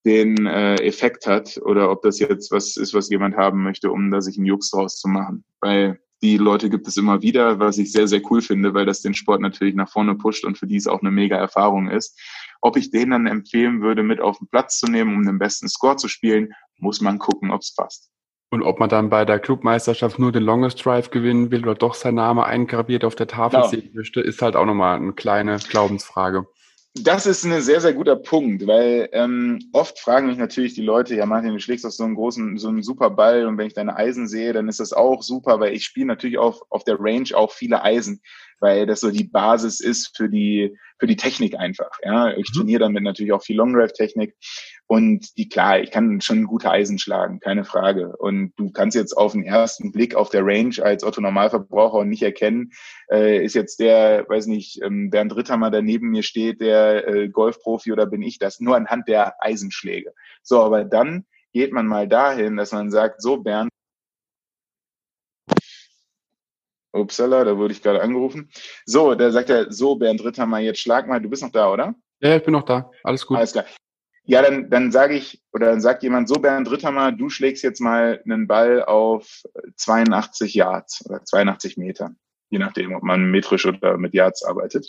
den 0.04 0.46
äh, 0.46 0.76
Effekt 0.76 1.26
hat 1.26 1.60
oder 1.62 1.90
ob 1.90 2.02
das 2.02 2.18
jetzt 2.18 2.50
was 2.50 2.76
ist, 2.76 2.94
was 2.94 3.10
jemand 3.10 3.36
haben 3.36 3.62
möchte, 3.62 3.90
um 3.90 4.10
da 4.10 4.20
sich 4.20 4.36
einen 4.36 4.46
Jux 4.46 4.70
draus 4.70 4.98
zu 4.98 5.08
machen. 5.08 5.44
Weil 5.60 6.00
die 6.22 6.36
Leute 6.36 6.68
gibt 6.68 6.86
es 6.86 6.96
immer 6.96 7.22
wieder, 7.22 7.58
was 7.58 7.78
ich 7.78 7.92
sehr, 7.92 8.06
sehr 8.06 8.20
cool 8.30 8.42
finde, 8.42 8.74
weil 8.74 8.86
das 8.86 9.02
den 9.02 9.14
Sport 9.14 9.40
natürlich 9.40 9.74
nach 9.74 9.90
vorne 9.90 10.14
pusht 10.14 10.44
und 10.44 10.58
für 10.58 10.66
die 10.66 10.76
es 10.76 10.86
auch 10.86 11.00
eine 11.00 11.10
mega 11.10 11.36
Erfahrung 11.36 11.88
ist. 11.88 12.18
Ob 12.60 12.76
ich 12.76 12.90
denen 12.90 13.10
dann 13.12 13.26
empfehlen 13.26 13.80
würde, 13.80 14.02
mit 14.02 14.20
auf 14.20 14.38
den 14.38 14.48
Platz 14.48 14.78
zu 14.78 14.86
nehmen, 14.86 15.14
um 15.14 15.24
den 15.24 15.38
besten 15.38 15.68
Score 15.68 15.96
zu 15.96 16.08
spielen, 16.08 16.52
muss 16.76 17.00
man 17.00 17.18
gucken, 17.18 17.50
ob 17.50 17.62
es 17.62 17.74
passt. 17.74 18.10
Und 18.50 18.62
ob 18.62 18.80
man 18.80 18.88
dann 18.88 19.10
bei 19.10 19.24
der 19.24 19.38
Clubmeisterschaft 19.38 20.18
nur 20.18 20.32
den 20.32 20.42
Longest 20.42 20.84
Drive 20.84 21.10
gewinnen 21.10 21.50
will 21.50 21.62
oder 21.62 21.76
doch 21.76 21.94
sein 21.94 22.16
Name 22.16 22.44
eingraviert 22.44 23.04
auf 23.04 23.14
der 23.14 23.28
Tafel 23.28 23.60
genau. 23.60 23.68
sehen 23.68 23.90
möchte, 23.94 24.20
ist 24.20 24.42
halt 24.42 24.56
auch 24.56 24.66
nochmal 24.66 24.96
eine 24.96 25.12
kleine 25.12 25.58
Glaubensfrage. 25.58 26.46
Das 26.94 27.24
ist 27.24 27.44
ein 27.44 27.60
sehr, 27.60 27.80
sehr 27.80 27.94
guter 27.94 28.16
Punkt, 28.16 28.66
weil 28.66 29.08
ähm, 29.12 29.60
oft 29.72 30.00
fragen 30.00 30.26
mich 30.26 30.38
natürlich 30.38 30.74
die 30.74 30.82
Leute, 30.82 31.14
ja 31.14 31.24
Martin, 31.24 31.52
du 31.52 31.60
schlägst 31.60 31.84
doch 31.84 31.90
so 31.90 32.02
einen 32.02 32.16
großen, 32.16 32.58
so 32.58 32.66
einen 32.66 32.82
super 32.82 33.10
Ball 33.10 33.46
und 33.46 33.58
wenn 33.58 33.68
ich 33.68 33.74
deine 33.74 33.96
Eisen 33.96 34.26
sehe, 34.26 34.52
dann 34.52 34.68
ist 34.68 34.80
das 34.80 34.92
auch 34.92 35.22
super, 35.22 35.60
weil 35.60 35.72
ich 35.72 35.84
spiele 35.84 36.06
natürlich 36.06 36.38
auch 36.38 36.62
auf 36.68 36.82
der 36.82 36.96
Range 36.98 37.28
auch 37.34 37.52
viele 37.52 37.84
Eisen, 37.84 38.20
weil 38.58 38.86
das 38.86 39.00
so 39.00 39.12
die 39.12 39.22
Basis 39.22 39.78
ist 39.78 40.16
für 40.16 40.28
die, 40.28 40.76
für 40.98 41.06
die 41.06 41.16
Technik 41.16 41.56
einfach. 41.56 41.90
Ja, 42.02 42.32
ich 42.32 42.50
mhm. 42.52 42.58
trainiere 42.58 42.80
damit 42.80 43.04
natürlich 43.04 43.32
auch 43.32 43.44
viel 43.44 43.56
Long 43.56 43.72
Drive 43.72 43.92
Technik 43.92 44.34
und 44.90 45.38
die, 45.38 45.48
klar, 45.48 45.78
ich 45.78 45.92
kann 45.92 46.20
schon 46.20 46.46
gute 46.46 46.68
Eisen 46.68 46.98
schlagen, 46.98 47.38
keine 47.38 47.64
Frage. 47.64 48.16
Und 48.16 48.52
du 48.56 48.72
kannst 48.72 48.96
jetzt 48.96 49.16
auf 49.16 49.30
den 49.30 49.44
ersten 49.44 49.92
Blick 49.92 50.16
auf 50.16 50.30
der 50.30 50.44
Range 50.44 50.74
als 50.82 51.04
Otto 51.04 51.20
Normalverbraucher 51.20 52.04
nicht 52.04 52.22
erkennen, 52.22 52.72
äh, 53.08 53.44
ist 53.44 53.54
jetzt 53.54 53.78
der, 53.78 54.28
weiß 54.28 54.46
nicht, 54.46 54.82
ähm, 54.82 55.08
Bernd 55.10 55.36
Ritthammer, 55.36 55.70
der 55.70 55.82
neben 55.82 56.10
mir 56.10 56.24
steht, 56.24 56.60
der 56.60 57.06
äh, 57.06 57.28
Golfprofi 57.28 57.92
oder 57.92 58.06
bin 58.06 58.20
ich 58.20 58.40
das? 58.40 58.58
Nur 58.58 58.74
anhand 58.74 59.06
der 59.06 59.34
Eisenschläge. 59.38 60.12
So, 60.42 60.60
aber 60.60 60.82
dann 60.84 61.24
geht 61.52 61.72
man 61.72 61.86
mal 61.86 62.08
dahin, 62.08 62.56
dass 62.56 62.72
man 62.72 62.90
sagt, 62.90 63.22
so 63.22 63.36
Bernd, 63.36 63.70
Upsala, 66.92 67.44
da 67.44 67.56
wurde 67.56 67.74
ich 67.74 67.82
gerade 67.82 68.02
angerufen. 68.02 68.50
So, 68.86 69.14
da 69.14 69.30
sagt 69.30 69.50
er, 69.50 69.70
so 69.70 69.94
Bernd 69.94 70.24
Ritthammer, 70.24 70.58
jetzt 70.58 70.80
schlag 70.80 71.06
mal, 71.06 71.20
du 71.20 71.30
bist 71.30 71.44
noch 71.44 71.52
da, 71.52 71.72
oder? 71.72 71.94
Ja, 72.18 72.34
ich 72.34 72.42
bin 72.42 72.54
noch 72.54 72.64
da. 72.64 72.90
Alles 73.04 73.24
gut. 73.24 73.36
Alles 73.36 73.52
klar. 73.52 73.66
Ja, 74.30 74.42
dann, 74.42 74.70
dann 74.70 74.92
sage 74.92 75.16
ich, 75.16 75.42
oder 75.52 75.66
dann 75.66 75.80
sagt 75.80 76.04
jemand 76.04 76.28
so, 76.28 76.36
Bernd 76.36 76.70
Ritthammer, 76.70 77.10
du 77.10 77.30
schlägst 77.30 77.64
jetzt 77.64 77.80
mal 77.80 78.22
einen 78.24 78.46
Ball 78.46 78.84
auf 78.84 79.42
82 79.74 80.54
Yards 80.54 81.04
oder 81.04 81.24
82 81.24 81.76
Meter, 81.76 82.14
je 82.48 82.60
nachdem, 82.60 82.94
ob 82.94 83.02
man 83.02 83.32
metrisch 83.32 83.66
oder 83.66 83.98
mit 83.98 84.14
Yards 84.14 84.44
arbeitet. 84.44 84.86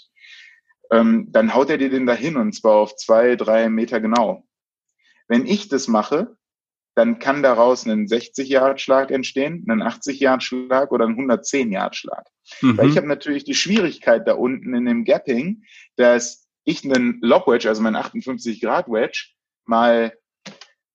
Ähm, 0.91 1.25
dann 1.31 1.55
haut 1.55 1.71
er 1.71 1.79
dir 1.79 1.89
den 1.89 2.05
dahin 2.05 2.37
und 2.37 2.53
zwar 2.53 2.75
auf 2.75 2.95
zwei, 2.97 3.35
drei 3.35 3.67
Meter 3.69 3.99
genau. 3.99 4.45
Wenn 5.27 5.47
ich 5.47 5.69
das 5.69 5.87
mache, 5.87 6.37
dann 6.93 7.17
kann 7.17 7.41
daraus 7.41 7.87
ein 7.87 8.05
60-Yard-Schlag 8.05 9.09
entstehen, 9.09 9.65
ein 9.67 9.81
80-Yard-Schlag 9.81 10.91
oder 10.91 11.07
ein 11.07 11.15
110-Yard-Schlag. 11.15 12.27
Mhm. 12.61 12.77
Weil 12.77 12.89
ich 12.89 12.97
habe 12.97 13.07
natürlich 13.07 13.43
die 13.43 13.55
Schwierigkeit 13.55 14.27
da 14.27 14.35
unten 14.35 14.75
in 14.75 14.85
dem 14.85 15.03
Gapping, 15.03 15.63
dass 15.95 16.47
ich 16.64 16.84
einen 16.84 17.20
Lob 17.22 17.47
Wedge, 17.47 17.68
also 17.70 17.82
mein 17.82 17.95
58 17.95 18.62
Grad 18.62 18.88
Wedge, 18.88 19.30
mal 19.66 20.14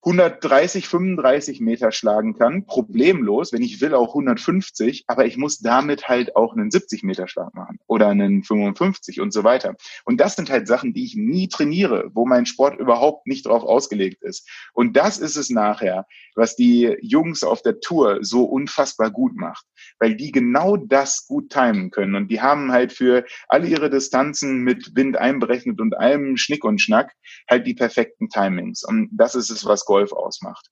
130, 0.07 0.87
35 0.87 1.61
Meter 1.61 1.91
schlagen 1.91 2.39
kann, 2.39 2.65
problemlos, 2.65 3.53
wenn 3.53 3.63
ich 3.63 3.81
will 3.81 3.93
auch 3.93 4.11
150, 4.11 5.03
aber 5.09 5.27
ich 5.27 5.37
muss 5.37 5.59
damit 5.59 6.07
halt 6.07 6.37
auch 6.37 6.55
einen 6.55 6.71
70 6.71 7.03
Meter 7.03 7.27
Schlag 7.27 7.53
machen 7.55 7.81
oder 7.89 8.07
einen 8.07 8.45
55 8.45 9.21
und 9.21 9.33
so 9.33 9.43
weiter. 9.43 9.75
Und 10.05 10.21
das 10.21 10.37
sind 10.37 10.49
halt 10.49 10.69
Sachen, 10.69 10.95
die 10.95 11.05
ich 11.05 11.17
nie 11.17 11.49
trainiere, 11.49 12.09
wo 12.15 12.25
mein 12.25 12.47
Sport 12.47 12.79
überhaupt 12.79 13.27
nicht 13.27 13.47
drauf 13.47 13.65
ausgelegt 13.65 14.23
ist. 14.23 14.49
Und 14.75 14.97
das 14.97 15.19
ist 15.19 15.35
es 15.35 15.51
nachher, 15.51 16.07
was 16.37 16.55
die 16.55 16.97
Jungs 17.01 17.43
auf 17.43 17.63
der 17.63 17.81
Tour 17.81 18.19
so 18.21 18.45
unfassbar 18.45 19.11
gut 19.11 19.35
macht, 19.35 19.65
weil 19.99 20.15
die 20.15 20.31
genau 20.31 20.77
das 20.77 21.27
gut 21.27 21.51
timen 21.51 21.91
können 21.91 22.15
und 22.15 22.29
die 22.29 22.41
haben 22.41 22.71
halt 22.71 22.93
für 22.93 23.25
alle 23.49 23.67
ihre 23.67 23.91
Distanzen 23.91 24.63
mit 24.63 24.95
Wind 24.95 25.17
einberechnet 25.17 25.81
und 25.81 25.97
allem 25.97 26.37
Schnick 26.37 26.63
und 26.63 26.81
Schnack 26.81 27.13
halt 27.51 27.67
die 27.67 27.75
perfekten 27.75 28.29
Timings. 28.29 28.85
Und 28.85 29.09
das 29.13 29.35
ist 29.35 29.51
es, 29.51 29.65
was 29.65 29.85
Golf 29.97 30.13
ausmacht. 30.13 30.69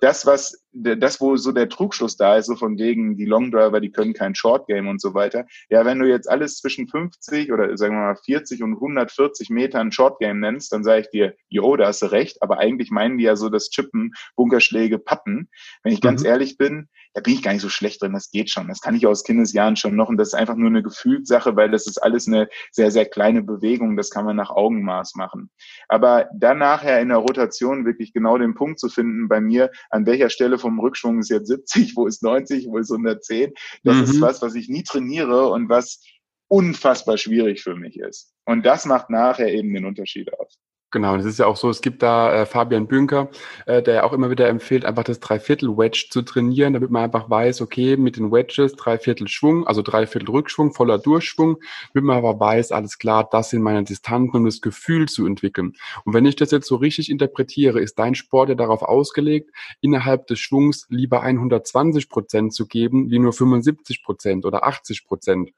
Das, 0.00 0.24
was, 0.24 0.64
das, 0.72 1.20
wo 1.20 1.36
so 1.36 1.52
der 1.52 1.68
Trugschluss 1.68 2.16
da 2.16 2.36
ist, 2.36 2.46
so 2.46 2.56
von 2.56 2.78
wegen, 2.78 3.16
die 3.16 3.26
Longdriver, 3.26 3.80
die 3.80 3.92
können 3.92 4.14
kein 4.14 4.34
Short 4.34 4.66
Game 4.66 4.88
und 4.88 5.00
so 5.00 5.14
weiter. 5.14 5.46
Ja, 5.68 5.84
wenn 5.84 5.98
du 5.98 6.08
jetzt 6.08 6.28
alles 6.28 6.56
zwischen 6.56 6.88
50 6.88 7.52
oder 7.52 7.76
sagen 7.76 7.94
wir 7.94 8.00
mal 8.00 8.16
40 8.16 8.62
und 8.62 8.74
140 8.74 9.50
Metern 9.50 9.92
Short 9.92 10.18
Game 10.18 10.40
nennst, 10.40 10.72
dann 10.72 10.84
sage 10.84 11.02
ich 11.02 11.10
dir, 11.10 11.34
jo, 11.50 11.76
da 11.76 11.88
hast 11.88 12.02
du 12.02 12.06
recht, 12.06 12.42
aber 12.42 12.58
eigentlich 12.58 12.90
meinen 12.90 13.18
die 13.18 13.24
ja 13.24 13.36
so 13.36 13.50
das 13.50 13.68
Chippen, 13.68 14.12
Bunkerschläge, 14.34 14.98
Patten. 14.98 15.50
Wenn 15.84 15.92
ich 15.92 16.00
ganz 16.00 16.22
mhm. 16.22 16.28
ehrlich 16.28 16.56
bin, 16.56 16.88
da 17.14 17.20
bin 17.20 17.34
ich 17.34 17.42
gar 17.42 17.52
nicht 17.52 17.62
so 17.62 17.68
schlecht 17.68 18.02
drin, 18.02 18.12
das 18.12 18.30
geht 18.30 18.50
schon. 18.50 18.68
Das 18.68 18.80
kann 18.80 18.94
ich 18.94 19.06
aus 19.06 19.24
Kindesjahren 19.24 19.76
schon 19.76 19.96
noch 19.96 20.08
und 20.08 20.16
das 20.16 20.28
ist 20.28 20.34
einfach 20.34 20.56
nur 20.56 20.68
eine 20.68 20.82
Gefühlssache, 20.82 21.56
weil 21.56 21.70
das 21.70 21.86
ist 21.86 21.98
alles 21.98 22.26
eine 22.26 22.48
sehr, 22.70 22.90
sehr 22.90 23.06
kleine 23.06 23.42
Bewegung, 23.42 23.96
das 23.96 24.10
kann 24.10 24.24
man 24.24 24.36
nach 24.36 24.50
Augenmaß 24.50 25.14
machen. 25.14 25.50
Aber 25.88 26.28
dann 26.34 26.58
nachher 26.58 27.00
in 27.00 27.08
der 27.08 27.18
Rotation 27.18 27.84
wirklich 27.84 28.12
genau 28.12 28.38
den 28.38 28.54
Punkt 28.54 28.78
zu 28.78 28.88
finden 28.88 29.28
bei 29.28 29.40
mir, 29.40 29.70
an 29.90 30.06
welcher 30.06 30.30
Stelle 30.30 30.58
vom 30.58 30.80
Rückschwung 30.80 31.18
ist 31.18 31.30
jetzt 31.30 31.48
70, 31.48 31.96
wo 31.96 32.06
ist 32.06 32.22
90, 32.22 32.66
wo 32.68 32.78
ist 32.78 32.90
110, 32.90 33.52
das 33.84 33.96
mhm. 33.96 34.02
ist 34.04 34.20
was, 34.20 34.42
was 34.42 34.54
ich 34.54 34.68
nie 34.68 34.82
trainiere 34.82 35.48
und 35.48 35.68
was 35.68 36.02
unfassbar 36.48 37.16
schwierig 37.16 37.62
für 37.62 37.76
mich 37.76 37.98
ist. 37.98 38.34
Und 38.44 38.66
das 38.66 38.84
macht 38.84 39.10
nachher 39.10 39.48
eben 39.48 39.72
den 39.72 39.86
Unterschied 39.86 40.32
aus. 40.38 40.58
Genau, 40.92 41.16
das 41.16 41.24
ist 41.24 41.38
ja 41.38 41.46
auch 41.46 41.56
so, 41.56 41.70
es 41.70 41.80
gibt 41.80 42.02
da 42.02 42.42
äh, 42.42 42.46
Fabian 42.46 42.86
Bünker, 42.86 43.30
äh, 43.64 43.82
der 43.82 44.04
auch 44.04 44.12
immer 44.12 44.28
wieder 44.28 44.46
empfiehlt, 44.48 44.84
einfach 44.84 45.04
das 45.04 45.20
Dreiviertel-Wedge 45.20 46.08
zu 46.10 46.20
trainieren, 46.20 46.74
damit 46.74 46.90
man 46.90 47.04
einfach 47.04 47.30
weiß, 47.30 47.62
okay, 47.62 47.96
mit 47.96 48.18
den 48.18 48.30
Wedges 48.30 48.76
Dreiviertel 48.76 49.26
Schwung, 49.26 49.66
also 49.66 49.80
Dreiviertel 49.80 50.28
Rückschwung, 50.28 50.74
voller 50.74 50.98
Durchschwung, 50.98 51.56
damit 51.94 52.06
man 52.06 52.18
aber 52.18 52.38
weiß, 52.38 52.72
alles 52.72 52.98
klar, 52.98 53.26
das 53.32 53.48
sind 53.50 53.62
meine 53.62 53.84
Distanzen, 53.84 54.36
um 54.36 54.44
das 54.44 54.60
Gefühl 54.60 55.08
zu 55.08 55.24
entwickeln. 55.24 55.72
Und 56.04 56.12
wenn 56.12 56.26
ich 56.26 56.36
das 56.36 56.50
jetzt 56.50 56.68
so 56.68 56.76
richtig 56.76 57.10
interpretiere, 57.10 57.80
ist 57.80 57.98
dein 57.98 58.14
Sport 58.14 58.50
ja 58.50 58.54
darauf 58.54 58.82
ausgelegt, 58.82 59.50
innerhalb 59.80 60.26
des 60.26 60.40
Schwungs 60.40 60.86
lieber 60.90 61.22
120 61.22 62.10
Prozent 62.10 62.52
zu 62.52 62.66
geben, 62.66 63.10
wie 63.10 63.18
nur 63.18 63.32
75 63.32 64.02
Prozent 64.02 64.44
oder 64.44 64.64
80 64.64 65.06
Prozent 65.06 65.52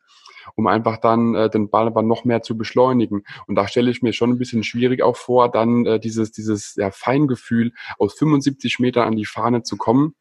um 0.54 0.66
einfach 0.66 0.98
dann 0.98 1.34
äh, 1.34 1.50
den 1.50 1.70
Ball 1.70 1.86
aber 1.86 2.02
noch 2.02 2.24
mehr 2.24 2.42
zu 2.42 2.56
beschleunigen. 2.56 3.24
Und 3.46 3.54
da 3.56 3.68
stelle 3.68 3.90
ich 3.90 4.02
mir 4.02 4.12
schon 4.12 4.30
ein 4.30 4.38
bisschen 4.38 4.64
schwierig 4.64 5.02
auch 5.02 5.16
vor, 5.16 5.50
dann 5.50 5.86
äh, 5.86 6.00
dieses, 6.00 6.32
dieses 6.32 6.74
ja, 6.76 6.90
Feingefühl 6.90 7.72
aus 7.98 8.14
75 8.14 8.78
Metern 8.78 9.08
an 9.08 9.16
die 9.16 9.26
Fahne 9.26 9.62
zu 9.62 9.76
kommen, 9.76 10.14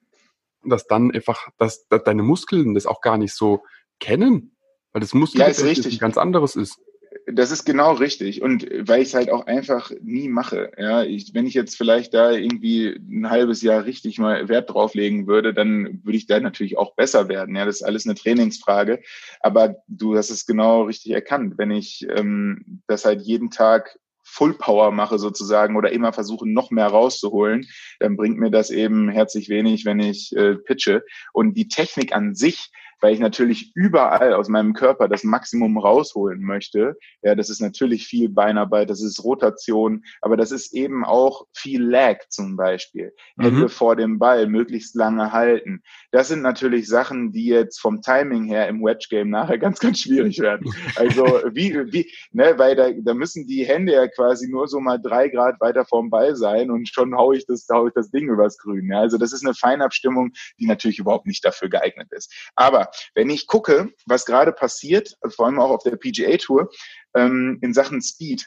dass 0.63 0.87
dann 0.87 1.11
einfach, 1.11 1.49
dass, 1.57 1.87
dass 1.87 2.03
deine 2.03 2.23
Muskeln 2.23 2.73
das 2.73 2.85
auch 2.85 3.01
gar 3.01 3.17
nicht 3.17 3.33
so 3.33 3.63
kennen, 3.99 4.55
weil 4.91 5.01
das 5.01 5.13
Muskel 5.13 5.41
ja, 5.41 5.47
ist 5.47 5.63
richtig. 5.63 5.99
ganz 5.99 6.17
anderes 6.17 6.55
ist 6.55 6.79
das 7.27 7.51
ist 7.51 7.65
genau 7.65 7.93
richtig. 7.93 8.41
Und 8.41 8.67
weil 8.87 9.01
ich 9.01 9.09
es 9.09 9.13
halt 9.13 9.31
auch 9.31 9.45
einfach 9.45 9.91
nie 10.01 10.27
mache. 10.27 10.71
Ja, 10.77 11.03
ich, 11.03 11.33
wenn 11.33 11.45
ich 11.45 11.53
jetzt 11.53 11.75
vielleicht 11.75 12.13
da 12.13 12.31
irgendwie 12.31 12.87
ein 12.87 13.29
halbes 13.29 13.61
Jahr 13.61 13.85
richtig 13.85 14.19
mal 14.19 14.49
Wert 14.49 14.69
drauf 14.69 14.93
legen 14.93 15.27
würde, 15.27 15.53
dann 15.53 16.01
würde 16.03 16.17
ich 16.17 16.27
da 16.27 16.39
natürlich 16.39 16.77
auch 16.77 16.95
besser 16.95 17.29
werden. 17.29 17.55
Ja, 17.55 17.65
das 17.65 17.77
ist 17.77 17.83
alles 17.83 18.05
eine 18.05 18.15
Trainingsfrage. 18.15 19.01
Aber 19.39 19.75
du 19.87 20.17
hast 20.17 20.29
es 20.29 20.45
genau 20.45 20.83
richtig 20.83 21.11
erkannt. 21.11 21.57
Wenn 21.57 21.71
ich 21.71 22.05
ähm, 22.09 22.81
das 22.87 23.05
halt 23.05 23.21
jeden 23.21 23.51
Tag 23.51 23.97
Full 24.25 24.55
Power 24.55 24.91
mache 24.91 25.19
sozusagen 25.19 25.75
oder 25.75 25.91
immer 25.91 26.13
versuche, 26.13 26.49
noch 26.49 26.71
mehr 26.71 26.87
rauszuholen, 26.87 27.67
dann 27.99 28.17
bringt 28.17 28.39
mir 28.39 28.51
das 28.51 28.71
eben 28.71 29.09
herzlich 29.09 29.49
wenig, 29.49 29.85
wenn 29.85 29.99
ich 29.99 30.35
äh, 30.35 30.55
pitche. 30.55 31.03
Und 31.33 31.55
die 31.55 31.67
Technik 31.67 32.15
an 32.15 32.33
sich, 32.33 32.71
weil 33.03 33.13
ich 33.13 33.19
natürlich 33.19 33.73
überall 33.75 34.33
aus 34.33 34.47
meinem 34.47 34.71
Körper 34.71 35.09
das 35.09 35.25
Maximum 35.25 35.77
rausholen 35.77 36.41
möchte. 36.41 36.95
Ja, 37.21 37.35
das 37.35 37.49
ist 37.49 37.59
natürlich 37.59 38.07
viel 38.07 38.29
Beinarbeit, 38.29 38.89
das 38.89 39.03
ist 39.03 39.21
Rotation, 39.25 40.05
aber 40.21 40.37
das 40.37 40.53
ist 40.53 40.73
eben 40.73 41.03
auch 41.03 41.45
viel 41.53 41.83
Lag 41.83 42.19
zum 42.29 42.55
Beispiel. 42.55 43.13
Mhm. 43.35 43.43
Hände 43.43 43.69
vor 43.69 43.97
dem 43.97 44.19
Ball, 44.19 44.47
möglichst 44.47 44.95
lange 44.95 45.33
halten. 45.33 45.83
Das 46.11 46.29
sind 46.29 46.43
natürlich 46.43 46.87
Sachen, 46.87 47.33
die 47.33 47.47
jetzt 47.47 47.81
vom 47.81 48.01
Timing 48.01 48.45
her 48.45 48.69
im 48.69 48.81
Wedge 48.81 49.07
Game 49.09 49.29
nachher 49.29 49.57
ganz, 49.59 49.79
ganz 49.79 49.99
schwierig 49.99 50.39
werden. 50.39 50.73
Also 50.95 51.25
wie, 51.51 51.73
wie, 51.91 52.09
ne, 52.31 52.53
weil 52.55 52.77
da, 52.77 52.89
da 52.91 53.13
müssen 53.13 53.45
die 53.47 53.65
Hände 53.65 53.91
ja 53.91 54.07
quasi 54.07 54.47
nur 54.47 54.69
so 54.69 54.79
mal 54.79 54.97
drei 54.97 55.27
Grad 55.27 55.59
weiter 55.59 55.83
vorm 55.83 56.09
Ball 56.09 56.37
sein 56.37 56.71
und 56.71 56.87
schon 56.87 57.13
hau 57.17 57.33
ich 57.33 57.45
das, 57.47 57.67
hau 57.69 57.85
ich 57.87 57.93
das 57.95 58.11
Ding 58.11 58.29
übers 58.29 58.57
Grün. 58.57 58.89
Ja, 58.89 59.01
also 59.01 59.17
das 59.17 59.33
ist 59.33 59.45
eine 59.45 59.53
Feinabstimmung, 59.53 60.31
die 60.57 60.67
natürlich 60.67 60.99
überhaupt 60.99 61.27
nicht 61.27 61.43
dafür 61.43 61.67
geeignet 61.67 62.07
ist. 62.11 62.33
Aber 62.55 62.92
wenn 63.15 63.29
ich 63.29 63.47
gucke, 63.47 63.91
was 64.05 64.25
gerade 64.25 64.51
passiert, 64.51 65.15
vor 65.35 65.45
allem 65.45 65.59
auch 65.59 65.71
auf 65.71 65.83
der 65.83 65.95
PGA 65.95 66.37
Tour, 66.37 66.69
ähm, 67.15 67.59
in 67.61 67.73
Sachen 67.73 68.01
Speed, 68.01 68.45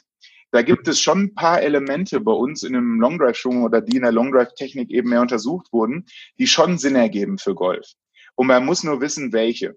da 0.51 0.61
gibt 0.61 0.87
es 0.87 1.01
schon 1.01 1.23
ein 1.23 1.35
paar 1.35 1.61
Elemente 1.61 2.21
bei 2.21 2.31
uns 2.31 2.63
in 2.63 2.75
einem 2.75 2.99
Long 2.99 3.19
Drive 3.19 3.37
Schwung 3.37 3.63
oder 3.63 3.81
die 3.81 3.97
in 3.97 4.03
der 4.03 4.11
Long 4.11 4.31
Drive 4.31 4.53
Technik 4.55 4.89
eben 4.89 5.09
mehr 5.09 5.21
untersucht 5.21 5.67
wurden, 5.73 6.05
die 6.39 6.47
schon 6.47 6.77
Sinn 6.77 6.95
ergeben 6.95 7.37
für 7.37 7.53
Golf. 7.53 7.85
Und 8.35 8.47
man 8.47 8.65
muss 8.65 8.83
nur 8.83 9.01
wissen, 9.01 9.33
welche. 9.33 9.75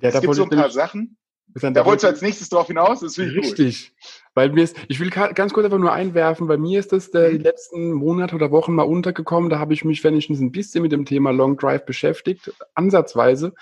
Ja, 0.00 0.10
es 0.10 0.20
gibt 0.20 0.34
so 0.34 0.44
ein 0.44 0.50
paar 0.50 0.70
Sachen, 0.70 1.16
da 1.54 1.84
wolltest 1.84 2.04
du 2.04 2.08
als 2.08 2.22
nächstes 2.22 2.48
drauf 2.48 2.66
hinaus, 2.66 3.00
das 3.00 3.14
finde 3.14 3.32
ich 3.32 3.38
Richtig. 3.38 3.92
Gut. 3.94 4.22
Weil 4.34 4.50
mir 4.50 4.64
ist, 4.64 4.76
ich 4.88 4.98
will 4.98 5.10
ganz 5.10 5.52
kurz 5.52 5.64
einfach 5.64 5.78
nur 5.78 5.92
einwerfen, 5.92 6.48
bei 6.48 6.56
mir 6.56 6.80
ist 6.80 6.92
das 6.92 7.08
äh, 7.10 7.30
die 7.30 7.38
mhm. 7.38 7.44
letzten 7.44 7.92
Monate 7.92 8.34
oder 8.34 8.50
Wochen 8.50 8.74
mal 8.74 8.82
untergekommen. 8.82 9.48
Da 9.48 9.60
habe 9.60 9.72
ich 9.72 9.84
mich 9.84 10.02
wenigstens 10.02 10.40
ein 10.40 10.50
bisschen 10.50 10.82
mit 10.82 10.90
dem 10.90 11.04
Thema 11.04 11.30
Long 11.30 11.56
Drive 11.56 11.86
beschäftigt, 11.86 12.52
ansatzweise. 12.74 13.54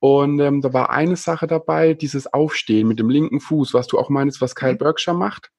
Und 0.00 0.38
ähm, 0.40 0.60
da 0.60 0.74
war 0.74 0.90
eine 0.90 1.16
Sache 1.16 1.46
dabei, 1.46 1.94
dieses 1.94 2.26
Aufstehen 2.32 2.88
mit 2.88 2.98
dem 2.98 3.08
linken 3.08 3.40
Fuß, 3.40 3.72
was 3.72 3.86
du 3.86 3.98
auch 3.98 4.10
meinst, 4.10 4.42
was 4.42 4.54
Kyle 4.54 4.74
mhm. 4.74 4.78
Berkshire 4.78 5.16
macht, 5.16 5.50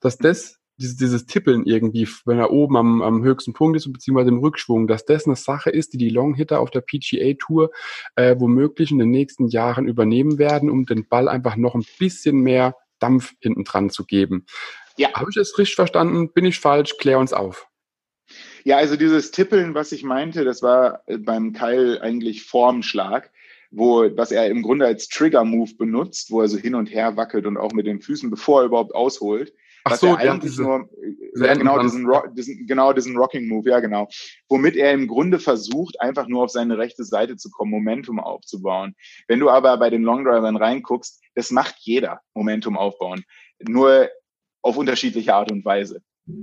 dass 0.00 0.18
das 0.18 0.61
dieses, 0.78 0.96
dieses 0.96 1.26
Tippeln 1.26 1.64
irgendwie, 1.64 2.08
wenn 2.24 2.38
er 2.38 2.50
oben 2.50 2.76
am, 2.76 3.02
am 3.02 3.22
höchsten 3.22 3.52
Punkt 3.52 3.76
ist, 3.76 3.92
beziehungsweise 3.92 4.30
im 4.30 4.38
Rückschwung, 4.38 4.86
dass 4.86 5.04
das 5.04 5.26
eine 5.26 5.36
Sache 5.36 5.70
ist, 5.70 5.92
die 5.92 5.98
die 5.98 6.08
Longhitter 6.08 6.60
auf 6.60 6.70
der 6.70 6.80
PGA-Tour 6.80 7.70
äh, 8.16 8.36
womöglich 8.38 8.90
in 8.90 8.98
den 8.98 9.10
nächsten 9.10 9.48
Jahren 9.48 9.86
übernehmen 9.86 10.38
werden, 10.38 10.70
um 10.70 10.84
den 10.86 11.08
Ball 11.08 11.28
einfach 11.28 11.56
noch 11.56 11.74
ein 11.74 11.84
bisschen 11.98 12.40
mehr 12.40 12.74
Dampf 12.98 13.34
hinten 13.40 13.64
dran 13.64 13.90
zu 13.90 14.04
geben. 14.04 14.46
Ja. 14.96 15.12
Habe 15.14 15.30
ich 15.30 15.36
es 15.36 15.58
richtig 15.58 15.76
verstanden? 15.76 16.32
Bin 16.32 16.44
ich 16.44 16.58
falsch? 16.58 16.96
Klär 16.98 17.18
uns 17.18 17.32
auf. 17.32 17.66
Ja, 18.64 18.76
also 18.76 18.96
dieses 18.96 19.30
Tippeln, 19.30 19.74
was 19.74 19.92
ich 19.92 20.04
meinte, 20.04 20.44
das 20.44 20.62
war 20.62 21.02
äh, 21.06 21.18
beim 21.18 21.52
Keil 21.52 22.00
eigentlich 22.00 22.44
Formschlag, 22.44 23.30
wo, 23.70 24.04
was 24.16 24.32
er 24.32 24.46
im 24.48 24.62
Grunde 24.62 24.86
als 24.86 25.08
Trigger-Move 25.08 25.74
benutzt, 25.76 26.30
wo 26.30 26.42
er 26.42 26.48
so 26.48 26.58
hin 26.58 26.74
und 26.74 26.86
her 26.86 27.16
wackelt 27.16 27.46
und 27.46 27.56
auch 27.56 27.72
mit 27.72 27.86
den 27.86 28.00
Füßen, 28.00 28.30
bevor 28.30 28.60
er 28.60 28.66
überhaupt 28.66 28.94
ausholt. 28.94 29.52
Ach 29.84 29.96
so, 29.96 30.14
eigentlich 30.14 30.52
diese, 30.52 30.62
nur, 30.62 30.88
ja, 31.34 31.54
genau, 31.54 31.80
diesen, 31.80 32.08
diesen, 32.34 32.66
genau 32.66 32.92
diesen 32.92 33.16
Rocking 33.16 33.48
Move, 33.48 33.70
ja 33.70 33.80
genau. 33.80 34.08
Womit 34.48 34.76
er 34.76 34.92
im 34.92 35.08
Grunde 35.08 35.38
versucht, 35.38 36.00
einfach 36.00 36.28
nur 36.28 36.44
auf 36.44 36.50
seine 36.50 36.78
rechte 36.78 37.04
Seite 37.04 37.36
zu 37.36 37.50
kommen, 37.50 37.70
Momentum 37.70 38.20
aufzubauen. 38.20 38.94
Wenn 39.26 39.40
du 39.40 39.50
aber 39.50 39.76
bei 39.78 39.90
den 39.90 40.02
Longdrivern 40.02 40.56
reinguckst, 40.56 41.20
das 41.34 41.50
macht 41.50 41.76
jeder, 41.80 42.20
Momentum 42.34 42.76
aufbauen. 42.76 43.24
Nur 43.60 44.08
auf 44.62 44.76
unterschiedliche 44.76 45.34
Art 45.34 45.50
und 45.50 45.64
Weise. 45.64 46.00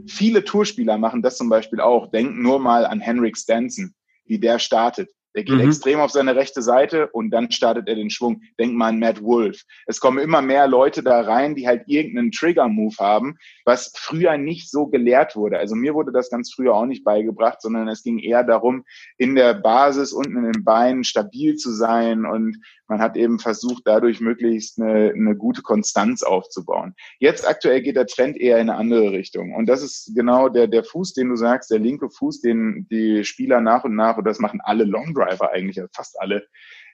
Viele 0.07 0.43
Tourspieler 0.43 0.97
machen 0.97 1.21
das 1.21 1.37
zum 1.37 1.47
Beispiel 1.49 1.79
auch. 1.79 2.11
Denken 2.11 2.41
nur 2.41 2.59
mal 2.59 2.85
an 2.85 2.99
Henrik 2.99 3.37
Stenson, 3.37 3.93
wie 4.25 4.39
der 4.39 4.59
startet. 4.59 5.09
Der 5.39 5.45
geht 5.45 5.63
mhm. 5.63 5.69
extrem 5.69 6.01
auf 6.01 6.11
seine 6.11 6.35
rechte 6.35 6.61
Seite 6.61 7.07
und 7.11 7.29
dann 7.29 7.49
startet 7.49 7.87
er 7.87 7.95
den 7.95 8.09
Schwung. 8.09 8.41
Denk 8.59 8.73
mal 8.73 8.89
an 8.89 8.99
Matt 8.99 9.23
Wolf. 9.23 9.63
Es 9.85 10.01
kommen 10.01 10.17
immer 10.17 10.41
mehr 10.41 10.67
Leute 10.67 11.01
da 11.01 11.21
rein, 11.21 11.55
die 11.55 11.65
halt 11.65 11.83
irgendeinen 11.87 12.33
Trigger-Move 12.33 12.97
haben, 12.99 13.37
was 13.63 13.93
früher 13.95 14.37
nicht 14.37 14.69
so 14.69 14.87
gelehrt 14.87 15.37
wurde. 15.37 15.57
Also 15.57 15.75
mir 15.75 15.93
wurde 15.93 16.11
das 16.11 16.29
ganz 16.29 16.53
früher 16.53 16.75
auch 16.75 16.85
nicht 16.85 17.05
beigebracht, 17.05 17.61
sondern 17.61 17.87
es 17.87 18.03
ging 18.03 18.19
eher 18.19 18.43
darum, 18.43 18.83
in 19.17 19.35
der 19.35 19.53
Basis 19.53 20.11
unten 20.11 20.35
in 20.43 20.51
den 20.51 20.65
Beinen 20.65 21.05
stabil 21.05 21.55
zu 21.55 21.71
sein 21.71 22.25
und 22.25 22.57
man 22.89 23.01
hat 23.01 23.15
eben 23.15 23.39
versucht, 23.39 23.83
dadurch 23.85 24.19
möglichst 24.19 24.81
eine, 24.81 25.11
eine 25.11 25.35
gute 25.35 25.61
Konstanz 25.61 26.23
aufzubauen. 26.23 26.95
Jetzt 27.19 27.47
aktuell 27.47 27.81
geht 27.81 27.95
der 27.95 28.07
Trend 28.07 28.37
eher 28.37 28.57
in 28.57 28.69
eine 28.69 28.79
andere 28.79 29.11
Richtung. 29.11 29.53
Und 29.53 29.67
das 29.67 29.83
ist 29.83 30.11
genau 30.15 30.49
der, 30.49 30.67
der 30.67 30.83
Fuß, 30.83 31.13
den 31.13 31.29
du 31.29 31.35
sagst, 31.35 31.69
der 31.69 31.79
linke 31.79 32.09
Fuß, 32.09 32.41
den 32.41 32.87
die 32.89 33.23
Spieler 33.23 33.61
nach 33.61 33.83
und 33.83 33.95
nach, 33.95 34.17
und 34.17 34.25
das 34.25 34.39
machen 34.39 34.59
alle 34.63 34.83
Longdriver 34.83 35.51
eigentlich, 35.51 35.79
fast 35.93 36.19
alle, 36.19 36.47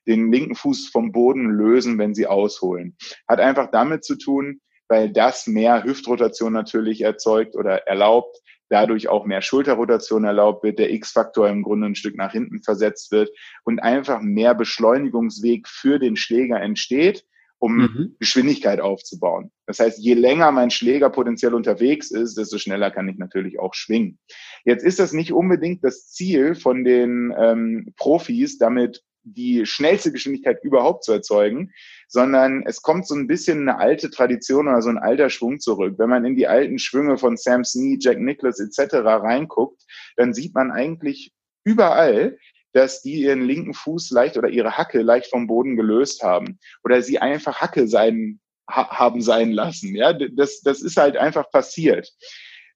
den 0.06 0.32
linken 0.32 0.56
Fuß 0.56 0.89
vom 0.89 1.12
Boden 1.12 1.50
lösen, 1.50 1.98
wenn 1.98 2.14
sie 2.14 2.28
ausholen. 2.28 2.96
Hat 3.28 3.39
einfach 3.39 3.72
damit 3.72 4.04
zu 4.04 4.18
tun, 4.18 4.62
weil 4.88 5.12
das 5.12 5.48
mehr 5.48 5.84
Hüftrotation 5.84 6.54
natürlich 6.54 7.02
erzeugt 7.02 7.56
oder 7.56 7.88
erlaubt, 7.88 8.39
dadurch 8.70 9.07
auch 9.07 9.26
mehr 9.26 9.41
Schulterrotation 9.41 10.24
erlaubt 10.24 10.63
wird, 10.63 10.80
der 10.80 10.91
X-Faktor 10.91 11.49
im 11.49 11.63
Grunde 11.63 11.88
ein 11.88 11.95
Stück 11.95 12.16
nach 12.16 12.32
hinten 12.32 12.61
versetzt 12.63 13.11
wird 13.11 13.30
und 13.63 13.80
einfach 13.80 14.22
mehr 14.22 14.55
Beschleunigungsweg 14.55 15.68
für 15.68 15.99
den 15.99 16.16
Schläger 16.16 16.61
entsteht, 16.61 17.26
um 17.59 17.78
mhm. 17.78 18.16
Geschwindigkeit 18.20 18.80
aufzubauen. 18.80 19.51
Das 19.66 19.80
heißt, 19.80 19.99
je 19.99 20.13
länger 20.13 20.51
mein 20.51 20.72
Schläger 20.72 21.09
potenziell 21.09 21.53
unterwegs 21.53 22.11
ist, 22.11 22.38
desto 22.38 22.57
schneller 22.57 22.91
kann 22.91 23.07
ich 23.07 23.18
natürlich 23.18 23.59
auch 23.59 23.74
schwingen. 23.74 24.20
Jetzt 24.66 24.84
ist 24.84 24.99
das 24.99 25.13
nicht 25.13 25.32
unbedingt 25.32 25.84
das 25.84 26.11
Ziel 26.11 26.55
von 26.55 26.84
den 26.84 27.34
ähm, 27.38 27.93
Profis, 27.97 28.57
damit 28.57 29.03
die 29.26 29.66
schnellste 29.66 30.12
Geschwindigkeit 30.12 30.64
überhaupt 30.64 31.04
zu 31.04 31.12
erzeugen, 31.12 31.74
sondern 32.08 32.64
es 32.66 32.82
kommt 32.82 33.08
so 33.08 33.16
ein 33.16 33.28
bisschen 33.28 33.68
eine 33.68 33.80
alte 33.80 34.12
Tradition 34.12 34.68
oder 34.68 34.82
so 34.82 34.90
ein 34.90 35.00
alter 35.00 35.30
Schwung 35.30 35.60
zurück. 35.60 35.96
Wenn 35.98 36.10
man 36.10 36.26
in 36.26 36.36
die 36.36 36.48
alten 36.48 36.80
Schwünge 36.80 37.18
von 37.18 37.36
Sam 37.36 37.64
Snee, 37.64 37.98
Jack 38.00 38.20
Nicklaus 38.20 38.60
etc. 38.60 38.96
reinguckt, 38.96 39.84
dann 40.16 40.34
sieht 40.34 40.54
man 40.54 40.72
eigentlich 40.72 41.34
überall, 41.64 42.38
dass 42.74 43.02
die 43.02 43.22
ihren 43.22 43.42
linken 43.42 43.74
Fuß 43.74 44.12
leicht 44.12 44.38
oder 44.38 44.50
ihre 44.50 44.78
Hacke 44.78 45.02
leicht 45.02 45.30
vom 45.30 45.48
Boden 45.48 45.76
gelöst 45.76 46.22
haben 46.24 46.60
oder 46.84 47.02
sie 47.02 47.20
einfach 47.20 47.62
Hacke 47.62 47.88
sein, 47.88 48.40
ha, 48.70 48.90
haben 48.90 49.22
sein 49.22 49.52
lassen. 49.52 49.96
Ja, 49.96 50.14
das, 50.14 50.62
das 50.62 50.82
ist 50.82 50.98
halt 50.98 51.18
einfach 51.18 51.50
passiert. 51.50 52.12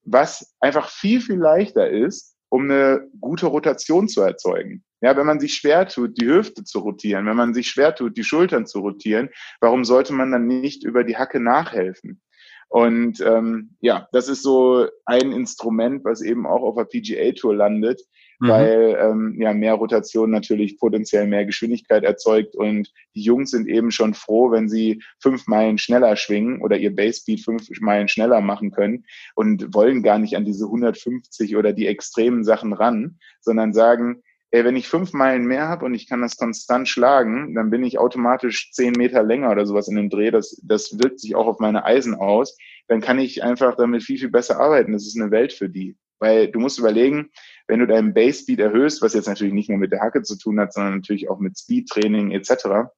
Was 0.04 0.56
einfach 0.62 0.90
viel, 0.90 1.22
viel 1.22 1.38
leichter 1.38 1.90
ist, 1.90 2.29
um 2.50 2.64
eine 2.64 3.08
gute 3.20 3.48
Rotation 3.48 4.08
zu 4.08 4.22
erzeugen. 4.22 4.84
Ja, 5.02 5.16
wenn 5.16 5.26
man 5.26 5.40
sich 5.40 5.54
schwer 5.54 5.88
tut, 5.88 6.20
die 6.20 6.28
Hüfte 6.28 6.64
zu 6.64 6.80
rotieren, 6.80 7.26
wenn 7.26 7.38
man 7.38 7.54
sich 7.54 7.70
schwer 7.70 7.96
tut, 7.96 8.18
die 8.18 8.24
Schultern 8.24 8.66
zu 8.66 8.80
rotieren, 8.80 9.30
warum 9.62 9.86
sollte 9.86 10.14
man 10.14 10.32
dann 10.32 10.48
nicht 10.48 10.84
über 10.84 11.04
die 11.04 11.16
Hacke 11.16 11.40
nachhelfen? 11.40 12.22
Und 12.70 13.20
ähm, 13.22 13.72
ja, 13.82 14.08
das 14.12 14.30
ist 14.30 14.44
so 14.44 14.88
ein 15.06 15.32
Instrument, 15.32 16.06
was 16.06 16.22
eben 16.22 16.46
auch 16.46 16.62
auf 16.62 16.76
der 16.76 16.86
PGA 16.86 17.32
Tour 17.32 17.56
landet, 17.56 18.00
mhm. 18.38 18.48
weil 18.48 18.98
ähm, 19.02 19.36
ja 19.42 19.56
mehr 19.56 19.74
Rotation 19.74 20.30
natürlich 20.30 20.78
potenziell 20.78 21.26
mehr 21.26 21.46
Geschwindigkeit 21.46 22.04
erzeugt 22.04 22.56
und 22.56 22.94
die 23.16 23.24
Jungs 23.24 23.50
sind 23.52 23.68
eben 23.68 23.90
schon 23.90 24.14
froh, 24.14 24.52
wenn 24.52 24.70
sie 24.70 25.02
fünf 25.20 25.48
Meilen 25.48 25.80
schneller 25.80 26.16
schwingen 26.16 26.62
oder 26.62 26.78
ihr 26.78 26.96
Base 26.96 27.22
Speed 27.22 27.44
fünf 27.44 27.68
Meilen 27.80 28.08
schneller 28.08 28.40
machen 28.40 28.70
können 28.70 29.04
und 29.34 29.74
wollen 29.74 30.04
gar 30.04 30.20
nicht 30.20 30.36
an 30.36 30.46
diese 30.46 30.66
150 30.66 31.58
oder 31.58 31.74
die 31.74 31.88
extremen 31.88 32.44
Sachen 32.44 32.74
ran, 32.74 33.18
sondern 33.42 33.74
sagen, 33.74 34.22
ey, 34.52 34.66
wenn 34.66 34.76
ich 34.76 34.88
fünf 34.88 35.14
Meilen 35.14 35.46
mehr 35.46 35.68
habe 35.68 35.86
und 35.86 35.94
ich 35.94 36.08
kann 36.08 36.22
das 36.22 36.38
konstant 36.38 36.88
schlagen, 36.88 37.54
dann 37.54 37.70
bin 37.70 37.84
ich 37.84 38.00
automatisch 38.00 38.72
zehn 38.72 38.94
Meter 38.94 39.24
länger 39.24 39.52
oder 39.52 39.66
sowas 39.66 39.88
in 39.88 39.96
dem 39.96 40.10
Dreh. 40.10 40.32
Das, 40.32 40.60
das 40.64 40.98
wirkt 41.00 41.20
sich 41.20 41.36
auch 41.36 41.46
auf 41.46 41.60
meine 41.60 41.86
Eisen 41.86 42.16
aus. 42.16 42.58
Dann 42.88 43.02
kann 43.02 43.20
ich 43.20 43.44
einfach 43.44 43.76
damit 43.76 44.04
viel, 44.04 44.18
viel 44.18 44.32
besser 44.32 44.60
arbeiten. 44.60 44.94
Das 44.94 45.06
ist 45.06 45.20
eine 45.20 45.32
Welt 45.32 45.54
für 45.54 45.70
die. 45.70 45.98
Weil 46.18 46.52
du 46.52 46.60
musst 46.60 46.80
überlegen, 46.80 47.30
wenn 47.68 47.80
du 47.80 47.88
deinen 47.88 48.14
Base 48.14 48.42
Speed 48.42 48.60
erhöhst, 48.60 49.02
was 49.02 49.14
jetzt 49.14 49.28
natürlich 49.28 49.54
nicht 49.54 49.70
nur 49.70 49.78
mit 49.78 49.92
der 49.92 50.02
Hacke 50.02 50.24
zu 50.24 50.38
tun 50.38 50.60
hat, 50.60 50.74
sondern 50.74 50.96
natürlich 50.96 51.30
auch 51.30 51.40
mit 51.40 51.58
Speed-Training 51.58 52.32
etc., 52.32 52.90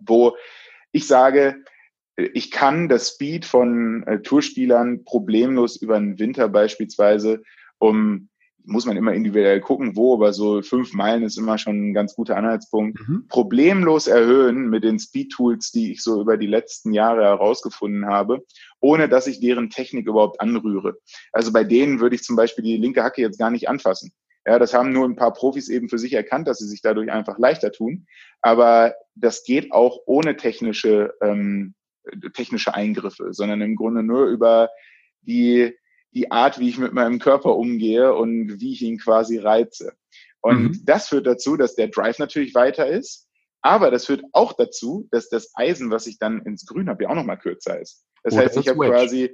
wo 0.00 0.36
ich 0.90 1.06
sage, 1.06 1.62
ich 2.16 2.50
kann 2.50 2.88
das 2.88 3.10
Speed 3.10 3.44
von 3.44 4.02
äh, 4.06 4.20
Tourspielern 4.20 5.04
problemlos 5.04 5.76
über 5.76 5.98
den 5.98 6.18
Winter 6.18 6.48
beispielsweise 6.48 7.42
um 7.78 8.28
muss 8.68 8.84
man 8.84 8.96
immer 8.96 9.14
individuell 9.14 9.60
gucken, 9.60 9.96
wo, 9.96 10.14
aber 10.14 10.32
so 10.32 10.60
fünf 10.60 10.92
Meilen 10.92 11.22
ist 11.22 11.38
immer 11.38 11.56
schon 11.56 11.90
ein 11.90 11.94
ganz 11.94 12.14
guter 12.14 12.36
Anhaltspunkt. 12.36 13.00
Mhm. 13.08 13.24
Problemlos 13.28 14.06
erhöhen 14.06 14.68
mit 14.68 14.84
den 14.84 14.98
Speed-Tools, 14.98 15.72
die 15.72 15.92
ich 15.92 16.02
so 16.02 16.20
über 16.20 16.36
die 16.36 16.46
letzten 16.46 16.92
Jahre 16.92 17.22
herausgefunden 17.22 18.06
habe, 18.06 18.44
ohne 18.80 19.08
dass 19.08 19.26
ich 19.26 19.40
deren 19.40 19.70
Technik 19.70 20.06
überhaupt 20.06 20.40
anrühre. 20.40 20.98
Also 21.32 21.52
bei 21.52 21.64
denen 21.64 21.98
würde 22.00 22.16
ich 22.16 22.22
zum 22.22 22.36
Beispiel 22.36 22.62
die 22.62 22.76
linke 22.76 23.02
Hacke 23.02 23.22
jetzt 23.22 23.38
gar 23.38 23.50
nicht 23.50 23.68
anfassen. 23.68 24.12
Ja, 24.46 24.58
das 24.58 24.74
haben 24.74 24.92
nur 24.92 25.06
ein 25.06 25.16
paar 25.16 25.32
Profis 25.32 25.68
eben 25.68 25.88
für 25.88 25.98
sich 25.98 26.12
erkannt, 26.12 26.46
dass 26.46 26.58
sie 26.58 26.68
sich 26.68 26.82
dadurch 26.82 27.10
einfach 27.10 27.38
leichter 27.38 27.72
tun. 27.72 28.06
Aber 28.42 28.94
das 29.14 29.44
geht 29.44 29.72
auch 29.72 29.98
ohne 30.06 30.36
technische, 30.36 31.14
ähm, 31.22 31.74
technische 32.34 32.74
Eingriffe, 32.74 33.32
sondern 33.32 33.60
im 33.62 33.76
Grunde 33.76 34.02
nur 34.02 34.26
über 34.26 34.68
die 35.22 35.74
die 36.12 36.30
Art, 36.30 36.58
wie 36.58 36.68
ich 36.68 36.78
mit 36.78 36.92
meinem 36.92 37.18
Körper 37.18 37.56
umgehe 37.56 38.14
und 38.14 38.60
wie 38.60 38.72
ich 38.72 38.82
ihn 38.82 38.98
quasi 38.98 39.38
reize. 39.38 39.92
Und 40.40 40.62
mhm. 40.62 40.80
das 40.84 41.08
führt 41.08 41.26
dazu, 41.26 41.56
dass 41.56 41.74
der 41.74 41.88
Drive 41.88 42.18
natürlich 42.18 42.54
weiter 42.54 42.86
ist, 42.86 43.28
aber 43.60 43.90
das 43.90 44.06
führt 44.06 44.22
auch 44.32 44.52
dazu, 44.52 45.08
dass 45.10 45.28
das 45.28 45.50
Eisen, 45.54 45.90
was 45.90 46.06
ich 46.06 46.18
dann 46.18 46.42
ins 46.42 46.64
Grün 46.64 46.88
habe, 46.88 47.04
ja 47.04 47.10
auch 47.10 47.14
nochmal 47.14 47.38
kürzer 47.38 47.80
ist. 47.80 48.04
Das 48.22 48.34
oh, 48.34 48.38
heißt, 48.38 48.56
das 48.56 48.64
ich 48.64 48.70
habe 48.70 48.86
quasi 48.88 49.30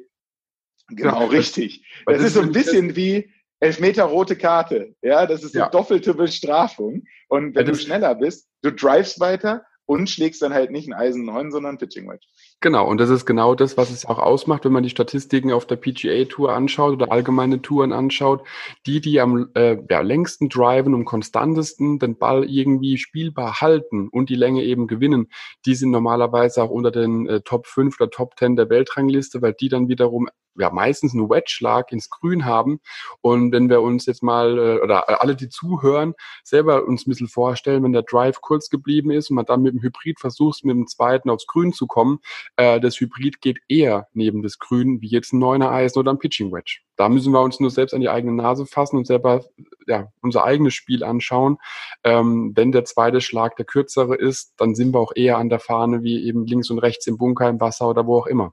genau 0.89 1.22
ja, 1.22 1.27
richtig. 1.27 1.87
Das, 2.07 2.16
das, 2.16 2.27
ist 2.27 2.35
so 2.35 2.41
ein 2.41 2.53
bisschen 2.53 2.97
wie 2.97 3.31
Elfmeter 3.61 4.05
rote 4.05 4.37
Karte. 4.37 4.95
Ja, 5.03 5.27
das 5.27 5.43
ist 5.43 5.55
eine 5.55 5.64
ja. 5.64 5.70
doppelte 5.70 6.14
Bestrafung. 6.14 7.05
Und 7.29 7.55
wenn 7.55 7.66
ja, 7.66 7.72
du 7.72 7.79
schneller 7.79 8.14
bist, 8.14 8.49
du 8.62 8.72
drivest 8.72 9.20
weiter 9.20 9.64
und 9.87 10.09
schlägst 10.09 10.43
dann 10.43 10.55
halt 10.55 10.70
nicht 10.70 10.89
ein 10.89 10.95
Eisen 10.95 11.25
9, 11.25 11.51
sondern 11.51 11.75
ein 11.75 11.79
Pitching 11.79 12.09
Wedge. 12.09 12.27
Genau, 12.65 12.89
und 12.89 12.99
das 12.99 13.11
ist 13.11 13.27
genau 13.27 13.55
das, 13.55 13.77
was 13.77 13.91
es 13.91 14.07
auch 14.07 14.19
ausmacht, 14.19 14.65
wenn 14.65 14.73
man 14.73 14.83
die 14.83 14.89
Statistiken 14.89 15.53
auf 15.53 15.67
der 15.67 15.77
PGA-Tour 15.77 16.51
anschaut 16.51 16.95
oder 16.95 17.12
allgemeine 17.12 17.61
Touren 17.61 17.93
anschaut. 17.93 18.43
Die, 18.87 19.03
die 19.03 19.21
am 19.21 19.51
äh, 19.53 19.77
ja, 19.91 20.01
längsten 20.01 20.49
driven 20.49 20.95
und 20.95 21.05
konstantesten 21.05 21.99
den 21.99 22.17
Ball 22.17 22.49
irgendwie 22.49 22.97
spielbar 22.97 23.61
halten 23.61 24.09
und 24.09 24.31
die 24.31 24.35
Länge 24.35 24.62
eben 24.62 24.87
gewinnen, 24.87 25.29
die 25.67 25.75
sind 25.75 25.91
normalerweise 25.91 26.62
auch 26.62 26.71
unter 26.71 26.91
den 26.91 27.29
äh, 27.29 27.43
Top 27.43 27.67
5 27.67 28.01
oder 28.01 28.09
Top 28.09 28.39
10 28.39 28.57
der 28.57 28.71
Weltrangliste, 28.71 29.43
weil 29.43 29.53
die 29.53 29.69
dann 29.69 29.89
wiederum 29.89 30.31
ja 30.57 30.71
meistens 30.71 31.15
einen 31.15 31.29
Wedge-Schlag 31.29 31.93
ins 31.93 32.11
Grün 32.11 32.45
haben. 32.45 32.81
Und 33.21 33.53
wenn 33.53 33.69
wir 33.69 33.83
uns 33.83 34.07
jetzt 34.07 34.23
mal, 34.23 34.59
äh, 34.59 34.81
oder 34.81 35.21
alle, 35.21 35.37
die 35.37 35.49
zuhören, 35.49 36.15
selber 36.43 36.85
uns 36.85 37.07
ein 37.07 37.11
bisschen 37.11 37.29
vorstellen, 37.29 37.83
wenn 37.83 37.93
der 37.93 38.03
Drive 38.03 38.41
kurz 38.41 38.69
geblieben 38.69 39.11
ist 39.11 39.31
und 39.31 39.37
man 39.37 39.47
dann 39.47 39.62
mit 39.62 39.75
dem 39.75 39.83
Hybrid 39.83 40.21
versucht, 40.21 40.65
mit 40.65 40.77
dem 40.77 40.87
zweiten 40.87 41.31
aufs 41.31 41.47
Grün 41.47 41.73
zu 41.73 41.87
kommen, 41.87 42.21
äh, 42.57 42.81
das 42.81 43.01
Hybrid 43.01 43.41
geht 43.41 43.59
eher 43.69 44.09
neben 44.13 44.43
das 44.43 44.59
Grün 44.59 45.01
wie 45.01 45.09
jetzt 45.09 45.33
ein 45.33 45.39
neuner 45.39 45.71
Eisen 45.71 45.99
oder 45.99 46.13
ein 46.13 46.19
Pitching 46.19 46.53
Wedge. 46.53 46.81
Da 46.97 47.09
müssen 47.09 47.33
wir 47.33 47.43
uns 47.43 47.61
nur 47.61 47.71
selbst 47.71 47.93
an 47.93 48.01
die 48.01 48.09
eigene 48.09 48.35
Nase 48.35 48.67
fassen 48.67 48.97
und 48.97 49.07
selber 49.07 49.45
ja, 49.87 50.09
unser 50.23 50.45
eigenes 50.45 50.75
Spiel 50.75 51.03
anschauen. 51.03 51.59
Ähm, 52.05 52.53
wenn 52.55 52.73
der 52.73 52.85
zweite 52.85 53.21
Schlag 53.21 53.57
der 53.57 53.67
kürzere 53.67 54.15
ist, 54.15 54.55
dann 54.57 54.75
sind 54.75 54.95
wir 54.95 55.01
auch 55.01 55.13
eher 55.15 55.39
an 55.39 55.49
der 55.49 55.61
Fahne 55.61 56.03
wie 56.03 56.25
eben 56.27 56.47
links 56.47 56.71
und 56.71 56.79
rechts 56.79 57.07
im 57.07 57.19
Bunker, 57.19 57.49
im 57.49 57.61
Wasser 57.61 57.89
oder 57.89 58.07
wo 58.07 58.19
auch 58.19 58.27
immer. 58.27 58.53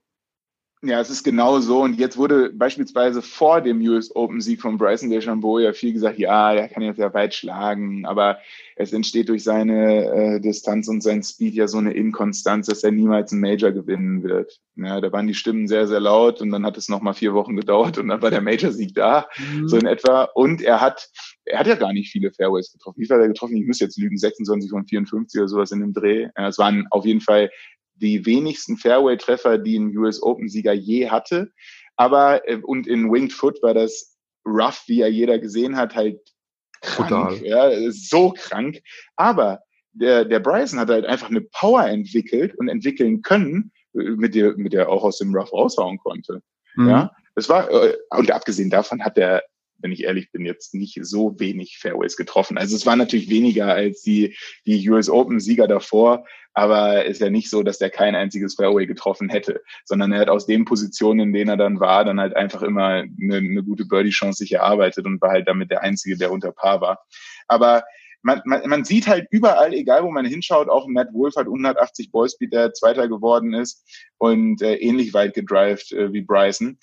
Ja, 0.84 0.99
es 0.99 1.11
ist 1.11 1.23
genau 1.23 1.59
so. 1.59 1.84
Und 1.84 1.99
jetzt 1.99 2.17
wurde 2.17 2.51
beispielsweise 2.51 3.21
vor 3.21 3.61
dem 3.61 3.82
US 3.82 4.15
Open 4.15 4.41
Sieg 4.41 4.61
von 4.61 4.79
Bryson 4.79 5.11
DeChambeau 5.11 5.59
ja 5.59 5.73
viel 5.73 5.93
gesagt, 5.93 6.17
ja, 6.17 6.55
der 6.55 6.69
kann 6.69 6.82
jetzt 6.82 6.97
ja 6.97 7.13
weit 7.13 7.36
schlagen, 7.36 8.03
aber 8.07 8.39
es 8.75 8.91
entsteht 8.91 9.29
durch 9.29 9.43
seine 9.43 10.05
äh, 10.05 10.39
Distanz 10.39 10.88
und 10.88 11.03
sein 11.03 11.21
Speed 11.21 11.53
ja 11.53 11.67
so 11.67 11.77
eine 11.77 11.93
Inkonstanz, 11.93 12.65
dass 12.65 12.84
er 12.84 12.91
niemals 12.91 13.32
einen 13.32 13.41
Major 13.41 13.71
gewinnen 13.71 14.23
wird. 14.23 14.59
Ja, 14.75 14.99
da 14.99 15.11
waren 15.11 15.27
die 15.27 15.36
Stimmen 15.36 15.67
sehr, 15.67 15.88
sehr 15.88 15.99
laut 15.99 16.41
und 16.41 16.49
dann 16.49 16.65
hat 16.65 16.77
es 16.77 16.89
nochmal 16.89 17.13
vier 17.13 17.36
Wochen 17.36 17.55
gedauert 17.55 17.99
und 17.99 18.07
dann 18.07 18.23
war 18.23 18.32
der 18.32 18.41
Major-Sieg 18.41 18.95
da, 18.95 19.27
mhm. 19.38 19.67
so 19.67 19.77
in 19.77 19.86
etwa. 19.86 20.23
Und 20.34 20.63
er 20.63 20.82
hat, 20.82 21.11
er 21.45 21.59
hat 21.59 21.67
ja 21.67 21.75
gar 21.75 21.93
nicht 21.93 22.11
viele 22.11 22.32
Fairways 22.32 22.71
getroffen. 22.71 22.99
Wie 22.99 23.05
viel 23.05 23.15
hat 23.15 23.21
er 23.21 23.27
getroffen? 23.27 23.55
Ich 23.55 23.67
muss 23.67 23.79
jetzt 23.79 23.99
lügen, 23.99 24.17
26 24.17 24.71
von 24.71 24.88
54 24.88 25.41
oder 25.41 25.47
sowas 25.47 25.71
in 25.71 25.82
dem 25.82 25.93
Dreh. 25.93 26.29
Ja, 26.36 26.47
es 26.47 26.57
waren 26.57 26.88
auf 26.89 27.05
jeden 27.05 27.21
Fall 27.21 27.51
die 27.95 28.25
wenigsten 28.25 28.77
Fairway-Treffer, 28.77 29.57
die 29.57 29.77
ein 29.77 29.95
US 29.97 30.21
Open-Sieger 30.21 30.73
je 30.73 31.09
hatte. 31.09 31.51
Aber, 31.95 32.47
äh, 32.47 32.57
und 32.57 32.87
in 32.87 33.11
Winged 33.11 33.33
Foot 33.33 33.61
war 33.61 33.73
das 33.73 34.17
rough, 34.45 34.83
wie 34.87 34.97
ja 34.97 35.07
jeder 35.07 35.39
gesehen 35.39 35.77
hat, 35.77 35.95
halt 35.95 36.19
krank. 36.81 37.09
Total. 37.09 37.45
Ja, 37.45 37.91
so 37.91 38.33
krank. 38.35 38.81
Aber 39.15 39.59
der, 39.93 40.25
der 40.25 40.39
Bryson 40.39 40.79
hat 40.79 40.89
halt 40.89 41.05
einfach 41.05 41.29
eine 41.29 41.41
Power 41.41 41.85
entwickelt 41.85 42.57
und 42.57 42.69
entwickeln 42.69 43.21
können, 43.21 43.71
äh, 43.93 44.11
mit 44.11 44.35
der, 44.35 44.55
mit 44.57 44.73
der 44.73 44.89
auch 44.89 45.03
aus 45.03 45.19
dem 45.19 45.35
Rough 45.35 45.53
raushauen 45.53 45.97
konnte. 45.99 46.41
Mhm. 46.75 46.89
Ja, 46.89 47.11
das 47.35 47.49
war, 47.49 47.69
äh, 47.69 47.95
und 48.09 48.31
abgesehen 48.31 48.69
davon 48.69 49.03
hat 49.03 49.17
er 49.17 49.43
wenn 49.82 49.91
ich 49.91 50.03
ehrlich 50.03 50.32
bin, 50.32 50.45
jetzt 50.45 50.73
nicht 50.73 50.99
so 51.01 51.39
wenig 51.39 51.77
Fairways 51.79 52.15
getroffen. 52.15 52.57
Also 52.57 52.75
es 52.75 52.86
war 52.86 52.95
natürlich 52.95 53.29
weniger 53.29 53.67
als 53.73 54.01
die, 54.01 54.36
die 54.65 54.89
US 54.89 55.09
Open 55.09 55.39
Sieger 55.39 55.67
davor, 55.67 56.25
aber 56.53 57.05
ist 57.05 57.21
ja 57.21 57.29
nicht 57.29 57.49
so, 57.49 57.63
dass 57.63 57.77
der 57.77 57.89
kein 57.89 58.15
einziges 58.15 58.55
Fairway 58.55 58.86
getroffen 58.86 59.29
hätte, 59.29 59.61
sondern 59.86 60.11
er 60.11 60.21
hat 60.21 60.29
aus 60.29 60.45
den 60.45 60.65
Positionen, 60.65 61.19
in 61.21 61.34
denen 61.34 61.49
er 61.49 61.57
dann 61.57 61.79
war, 61.79 62.03
dann 62.03 62.19
halt 62.19 62.36
einfach 62.36 62.61
immer 62.61 63.03
eine, 63.21 63.38
eine 63.38 63.63
gute 63.63 63.86
Birdie-Chance 63.86 64.38
sich 64.38 64.53
erarbeitet 64.53 65.05
und 65.05 65.21
war 65.21 65.32
halt 65.32 65.47
damit 65.47 65.71
der 65.71 65.82
Einzige, 65.82 66.17
der 66.17 66.32
unter 66.32 66.51
Paar 66.51 66.82
war. 66.82 66.99
Aber 67.47 67.84
man, 68.23 68.41
man, 68.45 68.67
man 68.67 68.86
sieht 68.86 69.07
halt 69.07 69.27
überall, 69.32 69.73
egal 69.73 70.03
wo 70.03 70.11
man 70.11 70.25
hinschaut, 70.25 70.69
auch 70.69 70.88
Matt 70.88 71.13
Wolf 71.13 71.36
hat 71.36 71.47
180 71.47 72.11
Ballspeed, 72.11 72.53
der 72.53 72.73
Zweiter 72.73 73.07
geworden 73.07 73.53
ist 73.53 73.84
und 74.17 74.61
äh, 74.61 74.75
ähnlich 74.75 75.13
weit 75.13 75.34
gedrived 75.34 75.91
äh, 75.91 76.13
wie 76.13 76.21
Bryson 76.21 76.77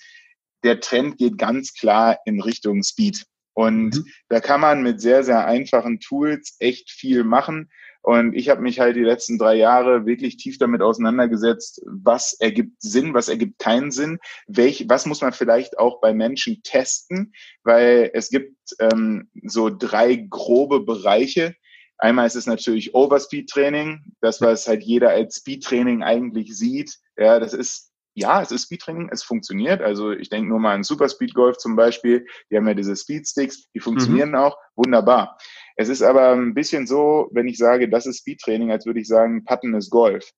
der 0.63 0.79
Trend 0.79 1.17
geht 1.17 1.37
ganz 1.37 1.73
klar 1.73 2.19
in 2.25 2.41
Richtung 2.41 2.83
Speed. 2.83 3.25
Und 3.53 3.95
mhm. 3.95 4.05
da 4.29 4.39
kann 4.39 4.61
man 4.61 4.83
mit 4.83 5.01
sehr, 5.01 5.23
sehr 5.23 5.45
einfachen 5.45 5.99
Tools 5.99 6.55
echt 6.59 6.91
viel 6.91 7.23
machen. 7.23 7.69
Und 8.01 8.33
ich 8.33 8.47
habe 8.47 8.61
mich 8.61 8.79
halt 8.79 8.95
die 8.95 9.03
letzten 9.03 9.37
drei 9.37 9.55
Jahre 9.55 10.05
wirklich 10.05 10.37
tief 10.37 10.57
damit 10.57 10.81
auseinandergesetzt, 10.81 11.81
was 11.85 12.33
ergibt 12.39 12.81
Sinn, 12.81 13.13
was 13.13 13.27
ergibt 13.27 13.59
keinen 13.59 13.91
Sinn, 13.91 14.19
welch, 14.47 14.85
was 14.87 15.05
muss 15.05 15.21
man 15.21 15.33
vielleicht 15.33 15.77
auch 15.77 15.99
bei 15.99 16.13
Menschen 16.13 16.61
testen, 16.63 17.33
weil 17.63 18.09
es 18.13 18.29
gibt 18.29 18.55
ähm, 18.79 19.29
so 19.43 19.69
drei 19.69 20.15
grobe 20.15 20.79
Bereiche. 20.79 21.55
Einmal 21.97 22.27
ist 22.27 22.35
es 22.35 22.45
natürlich 22.45 22.95
Overspeed-Training, 22.95 24.13
das, 24.21 24.39
was 24.39 24.69
halt 24.69 24.83
jeder 24.83 25.09
als 25.09 25.35
Speed-Training 25.35 26.01
eigentlich 26.01 26.57
sieht. 26.57 26.97
Ja, 27.17 27.41
das 27.41 27.53
ist 27.53 27.88
ja, 28.13 28.41
es 28.41 28.51
ist 28.51 28.63
Speedtraining, 28.63 29.09
es 29.11 29.23
funktioniert. 29.23 29.81
Also 29.81 30.11
ich 30.11 30.29
denke 30.29 30.49
nur 30.49 30.59
mal 30.59 30.75
an 30.75 30.83
Super 30.83 31.09
Speed 31.09 31.33
Golf 31.33 31.57
zum 31.57 31.75
Beispiel. 31.75 32.25
Die 32.51 32.57
haben 32.57 32.67
ja 32.67 32.73
diese 32.73 32.95
Speedsticks, 32.95 33.69
die 33.73 33.79
funktionieren 33.79 34.29
mhm. 34.29 34.35
auch 34.35 34.57
wunderbar. 34.75 35.37
Es 35.75 35.89
ist 35.89 36.01
aber 36.01 36.31
ein 36.31 36.53
bisschen 36.53 36.87
so, 36.87 37.29
wenn 37.31 37.47
ich 37.47 37.57
sage, 37.57 37.89
das 37.89 38.05
ist 38.05 38.19
Speedtraining, 38.19 38.71
als 38.71 38.85
würde 38.85 38.99
ich 38.99 39.07
sagen, 39.07 39.45
Putten 39.45 39.73
ist 39.75 39.89
Golf. 39.89 40.29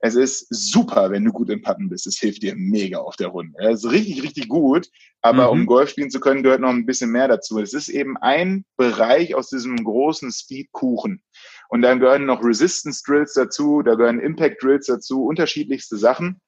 Es 0.00 0.14
ist 0.14 0.46
super, 0.50 1.10
wenn 1.10 1.24
du 1.24 1.32
gut 1.32 1.50
im 1.50 1.60
Putten 1.60 1.88
bist. 1.88 2.06
Es 2.06 2.18
hilft 2.18 2.42
dir 2.42 2.54
mega 2.56 2.98
auf 2.98 3.16
der 3.16 3.28
Runde. 3.28 3.58
Es 3.58 3.84
ist 3.84 3.90
richtig, 3.90 4.22
richtig 4.22 4.48
gut. 4.48 4.88
Aber 5.22 5.52
mhm. 5.52 5.60
um 5.60 5.66
Golf 5.66 5.90
spielen 5.90 6.10
zu 6.10 6.20
können, 6.20 6.44
gehört 6.44 6.60
noch 6.60 6.68
ein 6.68 6.86
bisschen 6.86 7.10
mehr 7.10 7.26
dazu. 7.26 7.58
Es 7.58 7.74
ist 7.74 7.88
eben 7.88 8.16
ein 8.16 8.64
Bereich 8.76 9.34
aus 9.34 9.50
diesem 9.50 9.76
großen 9.76 10.30
Speedkuchen. 10.30 11.22
Und 11.68 11.82
dann 11.82 11.98
gehören 11.98 12.26
noch 12.26 12.42
Resistance 12.44 13.02
Drills 13.04 13.34
dazu, 13.34 13.82
da 13.82 13.96
gehören 13.96 14.20
Impact 14.20 14.62
Drills 14.62 14.86
dazu, 14.86 15.24
unterschiedlichste 15.24 15.96
Sachen. 15.96 16.40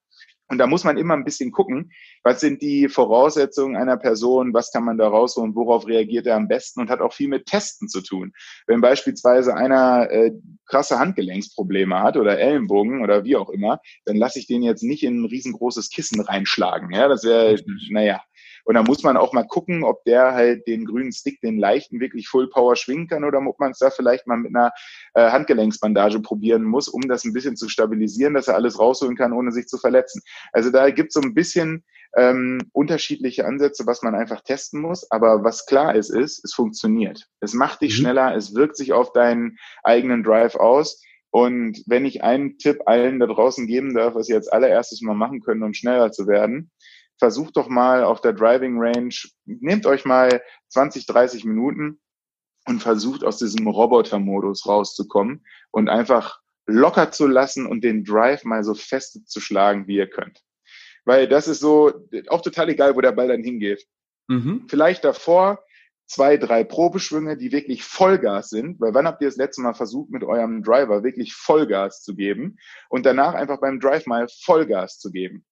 Und 0.50 0.58
da 0.58 0.66
muss 0.66 0.82
man 0.82 0.98
immer 0.98 1.14
ein 1.14 1.24
bisschen 1.24 1.52
gucken, 1.52 1.92
was 2.24 2.40
sind 2.40 2.60
die 2.60 2.88
Voraussetzungen 2.88 3.76
einer 3.76 3.96
Person, 3.96 4.52
was 4.52 4.72
kann 4.72 4.84
man 4.84 4.98
da 4.98 5.06
rausholen, 5.06 5.54
worauf 5.54 5.86
reagiert 5.86 6.26
er 6.26 6.34
am 6.34 6.48
besten 6.48 6.80
und 6.80 6.90
hat 6.90 7.00
auch 7.00 7.12
viel 7.12 7.28
mit 7.28 7.46
Testen 7.46 7.88
zu 7.88 8.02
tun. 8.02 8.32
Wenn 8.66 8.80
beispielsweise 8.80 9.54
einer 9.54 10.10
äh, 10.10 10.32
krasse 10.66 10.98
Handgelenksprobleme 10.98 12.00
hat 12.00 12.16
oder 12.16 12.38
Ellenbogen 12.38 13.00
oder 13.02 13.22
wie 13.24 13.36
auch 13.36 13.48
immer, 13.48 13.80
dann 14.04 14.16
lasse 14.16 14.40
ich 14.40 14.48
den 14.48 14.64
jetzt 14.64 14.82
nicht 14.82 15.04
in 15.04 15.22
ein 15.22 15.26
riesengroßes 15.26 15.88
Kissen 15.90 16.20
reinschlagen. 16.20 16.92
Ja, 16.92 17.06
das 17.06 17.22
wäre, 17.22 17.56
naja, 17.90 18.20
und 18.64 18.74
da 18.74 18.82
muss 18.82 19.02
man 19.02 19.16
auch 19.16 19.32
mal 19.32 19.46
gucken, 19.46 19.84
ob 19.84 20.04
der 20.04 20.34
halt 20.34 20.66
den 20.66 20.84
grünen 20.84 21.12
Stick, 21.12 21.40
den 21.40 21.58
leichten, 21.58 22.00
wirklich 22.00 22.28
Full 22.28 22.50
Power 22.50 22.76
schwingen 22.76 23.08
kann 23.08 23.24
oder 23.24 23.40
ob 23.46 23.58
man 23.58 23.72
es 23.72 23.78
da 23.78 23.90
vielleicht 23.90 24.26
mal 24.26 24.36
mit 24.36 24.54
einer 24.54 24.72
äh, 25.14 25.30
Handgelenksbandage 25.30 26.20
probieren 26.20 26.64
muss, 26.64 26.88
um 26.88 27.02
das 27.02 27.24
ein 27.24 27.32
bisschen 27.32 27.56
zu 27.56 27.68
stabilisieren, 27.68 28.34
dass 28.34 28.48
er 28.48 28.54
alles 28.54 28.78
rausholen 28.78 29.16
kann, 29.16 29.32
ohne 29.32 29.52
sich 29.52 29.66
zu 29.66 29.78
verletzen. 29.78 30.22
Also 30.52 30.70
da 30.70 30.90
gibt 30.90 31.08
es 31.08 31.14
so 31.14 31.20
ein 31.20 31.34
bisschen 31.34 31.84
ähm, 32.16 32.60
unterschiedliche 32.72 33.46
Ansätze, 33.46 33.86
was 33.86 34.02
man 34.02 34.14
einfach 34.14 34.40
testen 34.42 34.80
muss. 34.80 35.10
Aber 35.10 35.44
was 35.44 35.66
klar 35.66 35.94
ist, 35.94 36.10
ist, 36.10 36.44
es 36.44 36.54
funktioniert. 36.54 37.26
Es 37.40 37.54
macht 37.54 37.80
dich 37.80 37.96
mhm. 37.96 38.02
schneller, 38.02 38.34
es 38.34 38.54
wirkt 38.54 38.76
sich 38.76 38.92
auf 38.92 39.12
deinen 39.12 39.58
eigenen 39.82 40.22
Drive 40.22 40.56
aus. 40.56 41.02
Und 41.32 41.82
wenn 41.86 42.04
ich 42.04 42.24
einen 42.24 42.58
Tipp 42.58 42.80
allen 42.86 43.20
da 43.20 43.26
draußen 43.26 43.68
geben 43.68 43.94
darf, 43.94 44.16
was 44.16 44.26
sie 44.26 44.34
als 44.34 44.48
allererstes 44.48 45.00
mal 45.00 45.14
machen 45.14 45.40
können, 45.40 45.62
um 45.62 45.74
schneller 45.74 46.10
zu 46.10 46.26
werden, 46.26 46.72
versucht 47.20 47.56
doch 47.56 47.68
mal 47.68 48.02
auf 48.02 48.20
der 48.20 48.32
Driving 48.32 48.80
Range, 48.80 49.14
nehmt 49.44 49.86
euch 49.86 50.04
mal 50.04 50.42
20, 50.70 51.06
30 51.06 51.44
Minuten 51.44 52.00
und 52.66 52.82
versucht 52.82 53.22
aus 53.22 53.36
diesem 53.36 53.68
Roboter-Modus 53.68 54.66
rauszukommen 54.66 55.46
und 55.70 55.88
einfach 55.88 56.40
locker 56.66 57.12
zu 57.12 57.26
lassen 57.26 57.66
und 57.66 57.84
den 57.84 58.04
Drive 58.04 58.44
mal 58.44 58.64
so 58.64 58.74
fest 58.74 59.28
zu 59.28 59.40
schlagen, 59.40 59.86
wie 59.86 59.96
ihr 59.96 60.08
könnt. 60.08 60.42
Weil 61.04 61.28
das 61.28 61.46
ist 61.46 61.60
so 61.60 62.08
auch 62.28 62.40
total 62.40 62.70
egal, 62.70 62.96
wo 62.96 63.00
der 63.00 63.12
Ball 63.12 63.28
dann 63.28 63.44
hingeht. 63.44 63.86
Mhm. 64.28 64.66
Vielleicht 64.68 65.04
davor 65.04 65.62
zwei, 66.06 66.38
drei 66.38 66.64
Probeschwünge, 66.64 67.36
die 67.36 67.52
wirklich 67.52 67.84
Vollgas 67.84 68.48
sind, 68.48 68.80
weil 68.80 68.94
wann 68.94 69.06
habt 69.06 69.20
ihr 69.20 69.28
das 69.28 69.36
letzte 69.36 69.60
Mal 69.60 69.74
versucht, 69.74 70.10
mit 70.10 70.24
eurem 70.24 70.62
Driver 70.62 71.04
wirklich 71.04 71.34
Vollgas 71.34 72.02
zu 72.02 72.14
geben 72.14 72.58
und 72.88 73.04
danach 73.04 73.34
einfach 73.34 73.60
beim 73.60 73.78
Drive 73.78 74.06
mal 74.06 74.26
Vollgas 74.42 74.98
zu 74.98 75.12
geben? 75.12 75.44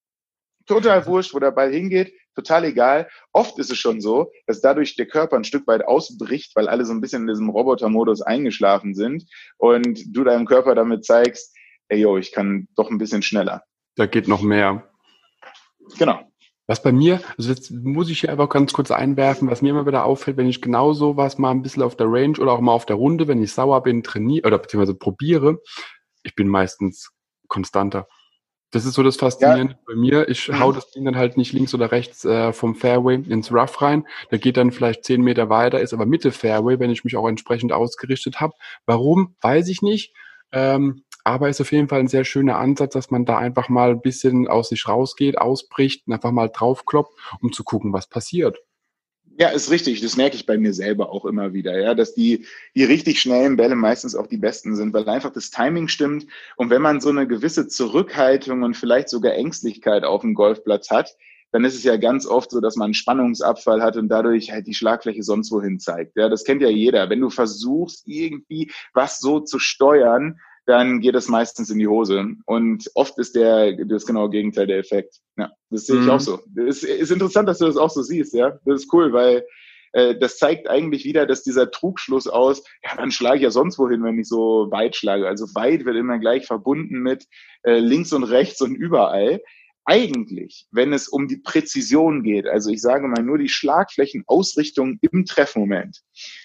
Total 0.68 1.06
wurscht, 1.06 1.34
wo 1.34 1.38
der 1.38 1.50
Ball 1.50 1.72
hingeht, 1.72 2.12
total 2.34 2.64
egal. 2.64 3.08
Oft 3.32 3.58
ist 3.58 3.70
es 3.70 3.78
schon 3.78 4.00
so, 4.00 4.30
dass 4.46 4.60
dadurch 4.60 4.94
der 4.96 5.06
Körper 5.06 5.36
ein 5.36 5.44
Stück 5.44 5.66
weit 5.66 5.84
ausbricht, 5.84 6.54
weil 6.54 6.68
alle 6.68 6.84
so 6.84 6.92
ein 6.92 7.00
bisschen 7.00 7.22
in 7.22 7.28
diesem 7.28 7.48
Robotermodus 7.48 8.22
eingeschlafen 8.22 8.94
sind 8.94 9.24
und 9.56 10.04
du 10.14 10.22
deinem 10.24 10.46
Körper 10.46 10.74
damit 10.74 11.04
zeigst, 11.04 11.56
ey 11.88 12.00
yo, 12.00 12.16
ich 12.16 12.32
kann 12.32 12.68
doch 12.76 12.90
ein 12.90 12.98
bisschen 12.98 13.22
schneller. 13.22 13.62
Da 13.96 14.06
geht 14.06 14.28
noch 14.28 14.42
mehr. 14.42 14.88
Genau. 15.98 16.20
Was 16.68 16.82
bei 16.82 16.92
mir, 16.92 17.22
also 17.38 17.48
jetzt 17.48 17.70
muss 17.70 18.10
ich 18.10 18.20
hier 18.20 18.30
einfach 18.30 18.50
ganz 18.50 18.74
kurz 18.74 18.90
einwerfen, 18.90 19.50
was 19.50 19.62
mir 19.62 19.70
immer 19.70 19.86
wieder 19.86 20.04
auffällt, 20.04 20.36
wenn 20.36 20.48
ich 20.48 20.60
genau 20.60 20.92
sowas 20.92 21.38
mal 21.38 21.50
ein 21.50 21.62
bisschen 21.62 21.82
auf 21.82 21.96
der 21.96 22.08
Range 22.10 22.38
oder 22.38 22.52
auch 22.52 22.60
mal 22.60 22.72
auf 22.72 22.84
der 22.84 22.96
Runde, 22.96 23.26
wenn 23.26 23.42
ich 23.42 23.54
sauer 23.54 23.82
bin, 23.82 24.02
trainiere 24.02 24.46
oder 24.46 24.58
beziehungsweise 24.58 24.94
probiere, 24.94 25.62
ich 26.22 26.34
bin 26.34 26.46
meistens 26.46 27.10
konstanter. 27.48 28.06
Das 28.70 28.84
ist 28.84 28.94
so 28.94 29.02
das 29.02 29.16
Faszinierende 29.16 29.74
ja. 29.74 29.78
bei 29.86 29.94
mir. 29.94 30.28
Ich 30.28 30.48
mhm. 30.48 30.58
hau 30.58 30.72
das 30.72 30.90
Ding 30.90 31.04
dann 31.04 31.16
halt 31.16 31.36
nicht 31.36 31.52
links 31.52 31.74
oder 31.74 31.90
rechts 31.90 32.24
äh, 32.24 32.52
vom 32.52 32.74
Fairway 32.74 33.14
ins 33.14 33.52
Rough 33.52 33.80
rein. 33.80 34.06
Der 34.30 34.38
geht 34.38 34.56
dann 34.56 34.72
vielleicht 34.72 35.04
zehn 35.04 35.22
Meter 35.22 35.48
weiter, 35.48 35.80
ist 35.80 35.94
aber 35.94 36.06
Mitte 36.06 36.32
Fairway, 36.32 36.78
wenn 36.78 36.90
ich 36.90 37.04
mich 37.04 37.16
auch 37.16 37.28
entsprechend 37.28 37.72
ausgerichtet 37.72 38.40
habe. 38.40 38.54
Warum, 38.84 39.34
weiß 39.40 39.68
ich 39.68 39.80
nicht. 39.80 40.14
Ähm, 40.52 41.04
aber 41.24 41.48
ist 41.48 41.60
auf 41.60 41.72
jeden 41.72 41.88
Fall 41.88 42.00
ein 42.00 42.08
sehr 42.08 42.24
schöner 42.24 42.56
Ansatz, 42.56 42.94
dass 42.94 43.10
man 43.10 43.24
da 43.24 43.36
einfach 43.36 43.68
mal 43.68 43.90
ein 43.90 44.00
bisschen 44.00 44.48
aus 44.48 44.70
sich 44.70 44.88
rausgeht, 44.88 45.38
ausbricht 45.38 46.06
und 46.06 46.14
einfach 46.14 46.30
mal 46.30 46.48
draufkloppt, 46.48 47.12
um 47.40 47.52
zu 47.52 47.64
gucken, 47.64 47.92
was 47.92 48.06
passiert. 48.06 48.58
Ja, 49.40 49.50
ist 49.50 49.70
richtig. 49.70 50.00
Das 50.00 50.16
merke 50.16 50.34
ich 50.34 50.46
bei 50.46 50.58
mir 50.58 50.74
selber 50.74 51.10
auch 51.10 51.24
immer 51.24 51.52
wieder, 51.52 51.80
ja, 51.80 51.94
dass 51.94 52.12
die, 52.12 52.44
die 52.74 52.82
richtig 52.82 53.20
schnellen 53.20 53.56
Bälle 53.56 53.76
meistens 53.76 54.16
auch 54.16 54.26
die 54.26 54.36
besten 54.36 54.74
sind, 54.74 54.92
weil 54.92 55.08
einfach 55.08 55.32
das 55.32 55.50
Timing 55.52 55.86
stimmt. 55.86 56.26
Und 56.56 56.70
wenn 56.70 56.82
man 56.82 57.00
so 57.00 57.08
eine 57.08 57.28
gewisse 57.28 57.68
Zurückhaltung 57.68 58.64
und 58.64 58.76
vielleicht 58.76 59.08
sogar 59.08 59.34
Ängstlichkeit 59.34 60.02
auf 60.02 60.22
dem 60.22 60.34
Golfplatz 60.34 60.90
hat, 60.90 61.16
dann 61.52 61.64
ist 61.64 61.76
es 61.76 61.84
ja 61.84 61.96
ganz 61.96 62.26
oft 62.26 62.50
so, 62.50 62.60
dass 62.60 62.74
man 62.74 62.86
einen 62.86 62.94
Spannungsabfall 62.94 63.80
hat 63.80 63.96
und 63.96 64.08
dadurch 64.08 64.50
halt 64.50 64.66
die 64.66 64.74
Schlagfläche 64.74 65.22
sonst 65.22 65.52
wohin 65.52 65.78
zeigt. 65.78 66.16
Ja, 66.16 66.28
das 66.28 66.42
kennt 66.42 66.60
ja 66.60 66.68
jeder. 66.68 67.08
Wenn 67.08 67.20
du 67.20 67.30
versuchst, 67.30 68.08
irgendwie 68.08 68.72
was 68.92 69.20
so 69.20 69.38
zu 69.38 69.60
steuern, 69.60 70.40
dann 70.68 71.00
geht 71.00 71.14
es 71.14 71.28
meistens 71.28 71.70
in 71.70 71.78
die 71.78 71.88
Hose. 71.88 72.26
Und 72.44 72.90
oft 72.94 73.18
ist 73.18 73.34
der 73.34 73.72
das 73.86 74.04
genaue 74.04 74.28
Gegenteil 74.28 74.66
der 74.66 74.78
Effekt. 74.78 75.16
Ja, 75.38 75.50
das 75.70 75.86
sehe 75.86 75.96
ich 75.96 76.02
mhm. 76.02 76.10
auch 76.10 76.20
so. 76.20 76.40
Es 76.68 76.82
ist 76.82 77.10
interessant, 77.10 77.48
dass 77.48 77.58
du 77.58 77.64
das 77.64 77.78
auch 77.78 77.88
so 77.88 78.02
siehst, 78.02 78.34
ja. 78.34 78.58
Das 78.66 78.82
ist 78.82 78.92
cool, 78.92 79.14
weil 79.14 79.46
äh, 79.94 80.14
das 80.18 80.36
zeigt 80.36 80.68
eigentlich 80.68 81.06
wieder, 81.06 81.24
dass 81.24 81.42
dieser 81.42 81.70
Trugschluss 81.70 82.28
aus, 82.28 82.62
ja, 82.84 82.94
dann 82.96 83.10
schlage 83.10 83.36
ich 83.36 83.42
ja 83.44 83.50
sonst 83.50 83.78
wohin, 83.78 84.04
wenn 84.04 84.18
ich 84.18 84.28
so 84.28 84.70
weit 84.70 84.94
schlage. 84.94 85.26
Also 85.26 85.46
weit 85.54 85.86
wird 85.86 85.96
immer 85.96 86.18
gleich 86.18 86.44
verbunden 86.44 87.00
mit 87.00 87.24
äh, 87.62 87.78
links 87.78 88.12
und 88.12 88.24
rechts 88.24 88.60
und 88.60 88.74
überall. 88.74 89.40
Eigentlich, 89.86 90.66
wenn 90.70 90.92
es 90.92 91.08
um 91.08 91.28
die 91.28 91.38
Präzision 91.38 92.22
geht, 92.22 92.46
also 92.46 92.68
ich 92.68 92.82
sage 92.82 93.08
mal 93.08 93.22
nur 93.22 93.38
die 93.38 93.48
Schlagflächenausrichtung 93.48 94.98
im 95.00 95.24
Treffmoment, 95.24 96.02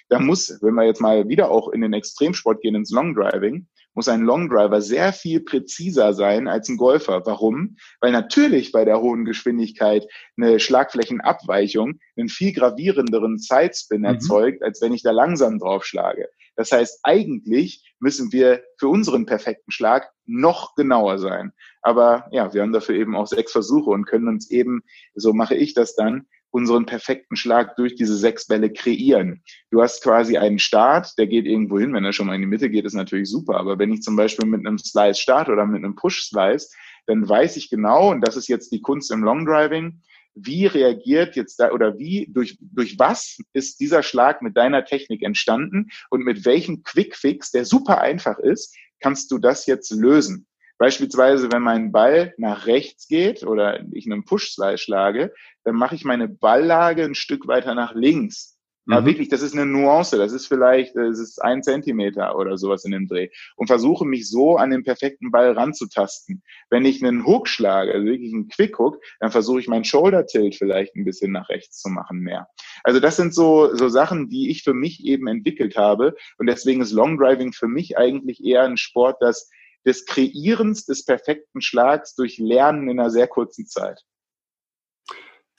da 0.07 0.19
muss, 0.19 0.59
wenn 0.61 0.75
wir 0.75 0.85
jetzt 0.85 1.01
mal 1.01 1.27
wieder 1.27 1.51
auch 1.51 1.67
in 1.73 1.81
den 1.81 1.91
Extremsport 1.91 2.61
gehen, 2.61 2.75
ins 2.75 2.91
Long 2.91 3.13
Driving, 3.13 3.67
muss 3.93 4.07
ein 4.07 4.21
Long 4.21 4.49
Driver 4.49 4.81
sehr 4.81 5.13
viel 5.13 5.41
präziser 5.41 6.13
sein 6.13 6.47
als 6.47 6.69
ein 6.69 6.77
Golfer. 6.77 7.25
Warum? 7.25 7.77
Weil 8.01 8.11
natürlich 8.11 8.71
bei 8.71 8.85
der 8.85 9.01
hohen 9.01 9.25
Geschwindigkeit 9.25 10.05
eine 10.37 10.59
Schlagflächenabweichung 10.59 11.99
einen 12.17 12.29
viel 12.29 12.53
gravierenderen 12.53 13.37
Sidespin 13.37 13.99
mhm. 13.99 14.05
erzeugt, 14.05 14.63
als 14.63 14.81
wenn 14.81 14.93
ich 14.93 15.03
da 15.03 15.11
langsam 15.11 15.59
draufschlage. 15.59 16.27
Das 16.55 16.71
heißt, 16.71 16.99
eigentlich 17.03 17.83
müssen 17.99 18.31
wir 18.31 18.63
für 18.77 18.87
unseren 18.87 19.25
perfekten 19.25 19.71
Schlag 19.71 20.11
noch 20.25 20.75
genauer 20.75 21.17
sein. 21.17 21.51
Aber 21.81 22.27
ja, 22.31 22.53
wir 22.53 22.61
haben 22.61 22.73
dafür 22.73 22.95
eben 22.95 23.15
auch 23.15 23.27
sechs 23.27 23.51
Versuche 23.51 23.89
und 23.89 24.05
können 24.05 24.27
uns 24.27 24.49
eben, 24.51 24.83
so 25.15 25.33
mache 25.33 25.55
ich 25.55 25.73
das 25.73 25.95
dann, 25.95 26.27
unseren 26.53 26.85
perfekten 26.85 27.35
Schlag 27.35 27.75
durch 27.77 27.95
diese 27.95 28.15
sechs 28.15 28.45
Bälle 28.45 28.71
kreieren. 28.71 29.41
Du 29.71 29.81
hast 29.81 30.03
quasi 30.03 30.37
einen 30.37 30.59
Start, 30.59 31.17
der 31.17 31.25
geht 31.25 31.45
irgendwo 31.45 31.79
hin. 31.79 31.93
Wenn 31.93 32.05
er 32.05 32.13
schon 32.13 32.27
mal 32.27 32.35
in 32.35 32.41
die 32.41 32.47
Mitte 32.47 32.69
geht, 32.69 32.85
ist 32.85 32.93
natürlich 32.93 33.27
super. 33.27 33.57
Aber 33.57 33.79
wenn 33.79 33.91
ich 33.91 34.03
zum 34.03 34.15
Beispiel 34.15 34.47
mit 34.47 34.59
einem 34.59 34.77
Slice 34.77 35.19
starte 35.19 35.51
oder 35.51 35.65
mit 35.65 35.83
einem 35.83 35.95
Push-Slice, 35.95 36.69
dann 37.07 37.27
weiß 37.27 37.57
ich 37.57 37.71
genau, 37.71 38.11
und 38.11 38.21
das 38.21 38.37
ist 38.37 38.47
jetzt 38.47 38.71
die 38.71 38.81
Kunst 38.81 39.11
im 39.11 39.23
Long 39.23 39.45
Driving, 39.45 40.01
wie 40.35 40.67
reagiert 40.67 41.35
jetzt 41.35 41.59
da 41.59 41.71
oder 41.71 41.97
wie, 41.97 42.27
durch, 42.29 42.57
durch 42.61 42.99
was 42.99 43.39
ist 43.53 43.79
dieser 43.79 44.03
Schlag 44.03 44.43
mit 44.43 44.55
deiner 44.55 44.85
Technik 44.85 45.23
entstanden 45.23 45.89
und 46.11 46.23
mit 46.23 46.45
welchem 46.45 46.83
Quick-Fix, 46.83 47.51
der 47.51 47.65
super 47.65 47.99
einfach 47.99 48.37
ist, 48.37 48.75
kannst 48.99 49.31
du 49.31 49.39
das 49.39 49.65
jetzt 49.65 49.91
lösen. 49.91 50.45
Beispielsweise, 50.77 51.51
wenn 51.51 51.61
mein 51.61 51.91
Ball 51.91 52.33
nach 52.37 52.65
rechts 52.65 53.07
geht 53.07 53.43
oder 53.43 53.83
ich 53.91 54.05
einen 54.05 54.25
Push-Slice 54.25 54.79
schlage, 54.79 55.33
dann 55.63 55.75
mache 55.75 55.95
ich 55.95 56.03
meine 56.03 56.27
Balllage 56.27 57.03
ein 57.03 57.15
Stück 57.15 57.47
weiter 57.47 57.75
nach 57.75 57.93
links. 57.93 58.53
Ja, 58.85 58.99
mhm. 58.99 59.05
wirklich, 59.05 59.29
das 59.29 59.41
ist 59.41 59.53
eine 59.53 59.65
Nuance. 59.65 60.17
Das 60.17 60.33
ist 60.33 60.47
vielleicht, 60.47 60.95
das 60.95 61.19
ist 61.19 61.41
ein 61.41 61.63
Zentimeter 61.63 62.37
oder 62.37 62.57
sowas 62.57 62.83
in 62.83 62.91
dem 62.91 63.07
Dreh. 63.07 63.29
Und 63.55 63.67
versuche 63.67 64.05
mich 64.05 64.29
so 64.29 64.57
an 64.57 64.71
den 64.71 64.83
perfekten 64.83 65.31
Ball 65.31 65.53
ranzutasten. 65.53 66.43
Wenn 66.69 66.83
ich 66.83 67.03
einen 67.03 67.25
Hook 67.25 67.47
schlage, 67.47 67.93
also 67.93 68.05
wirklich 68.05 68.33
einen 68.33 68.49
Quick 68.49 68.77
Hook, 68.79 69.01
dann 69.19 69.31
versuche 69.31 69.61
ich 69.61 69.69
meinen 69.69 69.85
Shoulder 69.85 70.25
Tilt 70.25 70.55
vielleicht 70.55 70.95
ein 70.95 71.05
bisschen 71.05 71.31
nach 71.31 71.47
rechts 71.49 71.79
zu 71.79 71.89
machen 71.89 72.19
mehr. 72.19 72.47
Also 72.83 72.99
das 72.99 73.15
sind 73.15 73.33
so, 73.33 73.73
so 73.73 73.87
Sachen, 73.87 74.27
die 74.27 74.49
ich 74.49 74.63
für 74.63 74.73
mich 74.73 75.05
eben 75.05 75.27
entwickelt 75.27 75.77
habe. 75.77 76.15
Und 76.37 76.47
deswegen 76.47 76.81
ist 76.81 76.91
Long 76.91 77.17
Driving 77.17 77.53
für 77.53 77.69
mich 77.69 77.97
eigentlich 77.97 78.43
eher 78.43 78.63
ein 78.63 78.77
Sport, 78.77 79.17
das 79.21 79.49
des 79.85 80.05
Kreierens 80.05 80.85
des 80.85 81.05
perfekten 81.05 81.61
Schlags 81.61 82.15
durch 82.15 82.37
Lernen 82.37 82.89
in 82.89 82.99
einer 82.99 83.09
sehr 83.09 83.27
kurzen 83.27 83.65
Zeit. 83.65 84.01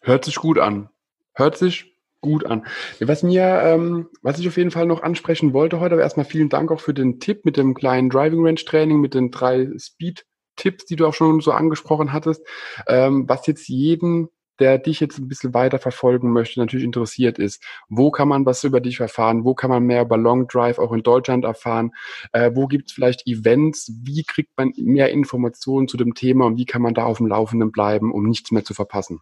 Hört 0.01 0.25
sich 0.25 0.37
gut 0.37 0.59
an. 0.59 0.91
Hört 1.35 1.57
sich 1.57 1.95
gut 2.21 2.47
an. 2.47 2.67
Was 3.01 3.23
mir, 3.23 3.43
ähm, 3.43 4.09
was 4.23 4.39
ich 4.39 4.49
auf 4.49 4.57
jeden 4.57 4.71
Fall 4.71 4.87
noch 4.87 5.03
ansprechen 5.03 5.53
wollte 5.53 5.79
heute, 5.81 5.95
aber 5.95 6.03
erstmal 6.03 6.25
vielen 6.25 6.49
Dank 6.49 6.73
auch 6.73 6.81
für 6.81 6.95
den 6.95 7.21
Tipp 7.21 7.45
mit 7.45 7.57
dem 7.57 7.75
kleinen 7.75 8.09
Driving 8.09 8.45
Range 8.45 8.65
Training, 8.65 9.01
mit 9.01 9.15
den 9.15 9.31
drei 9.31 9.69
Speed 9.79 10.25
Tipps, 10.57 10.87
die 10.87 10.97
du 10.97 11.07
auch 11.07 11.15
schon 11.15 11.41
so 11.41 11.53
angesprochen 11.53 12.13
hattest, 12.13 12.47
ähm, 12.87 13.29
was 13.29 13.47
jetzt 13.47 13.69
jeden, 13.69 14.29
der 14.59 14.79
dich 14.79 15.01
jetzt 15.01 15.19
ein 15.19 15.29
bisschen 15.29 15.55
weiter 15.55 15.79
verfolgen 15.79 16.33
möchte, 16.33 16.61
natürlich 16.61 16.85
interessiert 16.85 17.39
ist. 17.39 17.63
Wo 17.89 18.11
kann 18.11 18.29
man 18.29 18.47
was 18.47 18.65
über 18.65 18.81
dich 18.81 19.01
erfahren? 19.01 19.45
Wo 19.45 19.55
kann 19.55 19.71
man 19.71 19.83
mehr 19.83 20.03
über 20.03 20.17
Long 20.17 20.47
Drive 20.49 20.79
auch 20.79 20.93
in 20.93 21.03
Deutschland 21.03 21.45
erfahren? 21.45 21.93
Äh, 22.33 22.53
wo 22.55 22.67
gibt 22.67 22.89
es 22.89 22.93
vielleicht 22.93 23.27
Events? 23.27 23.93
Wie 24.03 24.23
kriegt 24.25 24.51
man 24.57 24.73
mehr 24.77 25.11
Informationen 25.11 25.89
zu 25.89 25.97
dem 25.97 26.15
Thema 26.15 26.47
und 26.47 26.57
wie 26.57 26.67
kann 26.67 26.83
man 26.83 26.95
da 26.95 27.05
auf 27.05 27.19
dem 27.19 27.27
Laufenden 27.27 27.73
bleiben, 27.73 28.13
um 28.13 28.27
nichts 28.29 28.51
mehr 28.51 28.65
zu 28.65 28.75
verpassen? 28.75 29.21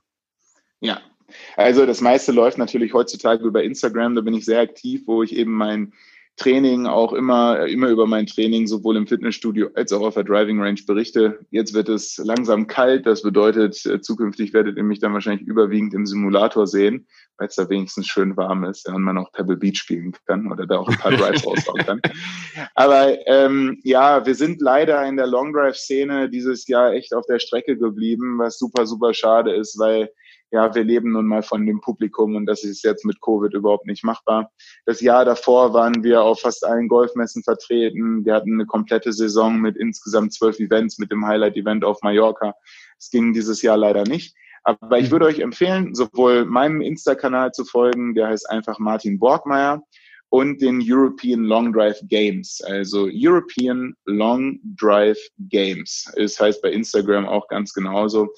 Ja, 0.80 1.01
also 1.57 1.87
das 1.87 2.01
meiste 2.01 2.33
läuft 2.33 2.59
natürlich 2.59 2.93
heutzutage 2.93 3.45
über 3.45 3.62
Instagram, 3.62 4.14
da 4.14 4.20
bin 4.20 4.35
ich 4.35 4.45
sehr 4.45 4.61
aktiv, 4.61 5.03
wo 5.07 5.22
ich 5.22 5.35
eben 5.35 5.53
mein 5.53 5.93
Training 6.37 6.87
auch 6.87 7.12
immer, 7.12 7.66
immer 7.66 7.89
über 7.89 8.07
mein 8.07 8.26
Training 8.26 8.66
sowohl 8.66 8.97
im 8.97 9.07
Fitnessstudio 9.07 9.68
als 9.74 9.93
auch 9.93 10.01
auf 10.01 10.14
der 10.14 10.24
Driving 10.24 10.61
Range 10.61 10.80
berichte. 10.87 11.41
Jetzt 11.51 11.74
wird 11.74 11.89
es 11.91 12.16
langsam 12.18 12.66
kalt, 12.66 13.07
das 13.07 13.22
bedeutet, 13.22 13.85
äh, 13.85 14.01
zukünftig 14.01 14.55
werdet 14.55 14.76
ihr 14.76 14.83
mich 14.83 14.99
dann 14.99 15.12
wahrscheinlich 15.12 15.47
überwiegend 15.47 15.93
im 15.93 16.07
Simulator 16.07 16.66
sehen, 16.66 17.07
weil 17.37 17.49
es 17.49 17.57
da 17.57 17.68
wenigstens 17.68 18.07
schön 18.07 18.37
warm 18.37 18.64
ist 18.64 18.89
und 18.89 19.03
man 19.03 19.18
auch 19.18 19.30
Pebble 19.33 19.59
Beach 19.59 19.76
spielen 19.76 20.12
kann 20.26 20.51
oder 20.51 20.66
da 20.66 20.78
auch 20.78 20.89
ein 20.89 20.99
paar 20.99 21.12
Drives 21.12 21.47
raushauen 21.47 21.85
kann. 21.85 22.01
Aber 22.74 23.14
ähm, 23.26 23.78
ja, 23.85 24.24
wir 24.24 24.35
sind 24.35 24.62
leider 24.62 25.07
in 25.07 25.18
der 25.18 25.26
Long 25.26 25.53
Drive 25.53 25.76
Szene 25.76 26.30
dieses 26.30 26.66
Jahr 26.66 26.93
echt 26.95 27.14
auf 27.14 27.26
der 27.26 27.41
Strecke 27.41 27.76
geblieben, 27.76 28.39
was 28.39 28.59
super, 28.59 28.87
super 28.87 29.12
schade 29.12 29.55
ist, 29.55 29.78
weil 29.78 30.09
ja, 30.53 30.75
wir 30.75 30.85
leben 30.85 31.13
nun 31.13 31.27
mal 31.27 31.43
von 31.43 31.67
dem 31.67 31.81
Publikum 31.81 32.37
und 32.37 32.47
das 32.47 32.63
ist 32.63 32.85
jetzt 32.85 33.05
mit 33.07 33.21
Covid 33.23 33.55
überhaupt 33.55 33.87
nicht 33.87 34.05
machbar. 34.05 34.51
Das 34.85 35.01
Jahr 35.01 35.25
davor 35.25 35.73
waren 35.73 36.05
wir 36.05 36.23
auf 36.23 36.41
fast 36.41 36.65
allen 36.65 36.89
Golfmessen 36.89 37.43
vertreten. 37.43 38.25
Wir 38.25 38.35
hatten 38.35 38.55
eine 38.55 38.67
komplette 38.67 39.13
Saison 39.13 39.59
mit 39.59 39.77
insgesamt 39.77 40.35
zwölf 40.35 40.61
Events, 40.61 40.99
mit 40.99 41.11
dem 41.11 41.27
Highlight-Event 41.27 41.85
auf 41.85 42.03
Mallorca. 42.03 42.55
Es 42.99 43.11
ging 43.11 43.33
dieses 43.33 43.63
Jahr 43.63 43.79
leider 43.79 44.05
nicht. 44.05 44.37
Aber 44.65 44.99
ich 44.99 45.11
würde 45.11 45.27
euch 45.27 45.41
empfehlen, 45.41 45.95
sowohl 45.95 46.45
meinem 46.45 46.83
Insta-Kanal 46.83 47.53
zu 47.53 47.65
folgen, 47.65 48.15
der 48.15 48.29
heißt 48.29 48.49
einfach 48.49 48.79
Martin 48.79 49.19
Borgmeier, 49.19 49.83
und 50.33 50.63
den 50.63 50.81
European 50.83 51.45
Long 51.45 51.75
Drive 51.75 52.01
Games. 52.09 52.63
Also 52.63 53.07
European 53.13 53.95
Long 54.07 54.59
Drive 54.63 55.19
Games. 55.51 56.11
Es 56.17 56.41
heißt 56.41 56.63
bei 56.63 56.71
Instagram 56.71 57.27
auch 57.27 57.47
ganz 57.49 57.75
genauso. 57.75 58.33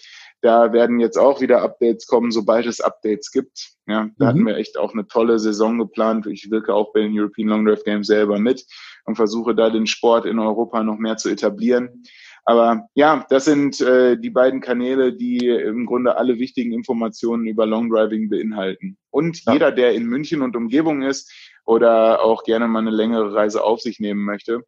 Da 0.45 0.75
werden 0.75 1.01
jetzt 1.01 1.17
auch 1.17 1.41
wieder 1.41 1.63
Updates 1.63 2.07
kommen, 2.07 2.31
sobald 2.31 2.67
es 2.67 2.83
Updates 2.83 3.33
gibt. 3.33 3.71
Ja, 3.87 4.11
da 4.19 4.27
mhm. 4.27 4.29
hatten 4.29 4.47
wir 4.47 4.57
echt 4.59 4.77
auch 4.77 4.93
eine 4.93 5.07
tolle 5.07 5.39
Saison 5.39 5.79
geplant. 5.79 6.27
Ich 6.27 6.51
wirke 6.51 6.75
auch 6.75 6.93
bei 6.93 7.01
den 7.01 7.19
European 7.19 7.49
Long 7.49 7.65
Drive 7.65 7.83
Games 7.85 8.09
selber 8.09 8.39
mit 8.39 8.63
und 9.07 9.17
versuche 9.17 9.55
da 9.55 9.71
den 9.71 9.87
Sport 9.87 10.27
in 10.27 10.39
Europa 10.39 10.83
noch 10.83 10.99
mehr 10.99 11.17
zu 11.17 11.31
etablieren. 11.31 12.05
Aber 12.45 12.89
ja, 12.93 13.25
das 13.31 13.47
sind 13.47 13.81
äh, 13.81 14.19
die 14.19 14.29
beiden 14.29 14.61
Kanäle, 14.61 15.15
die 15.15 15.49
im 15.49 15.87
Grunde 15.87 16.19
alle 16.19 16.39
wichtigen 16.39 16.75
Informationen 16.75 17.47
über 17.47 17.65
Long 17.65 17.89
Driving 17.89 18.29
beinhalten. 18.29 18.99
Und 19.09 19.47
ja. 19.47 19.55
jeder, 19.55 19.73
der 19.73 19.95
in 19.95 20.05
München 20.05 20.43
und 20.43 20.57
Umgebung 20.57 21.01
ist 21.01 21.33
oder 21.65 22.23
auch 22.23 22.45
gerne 22.45 22.69
mal 22.69 22.81
eine 22.81 22.91
längere 22.91 23.33
Reise 23.33 23.65
auf 23.65 23.81
sich 23.81 23.99
nehmen 23.99 24.23
möchte, 24.23 24.61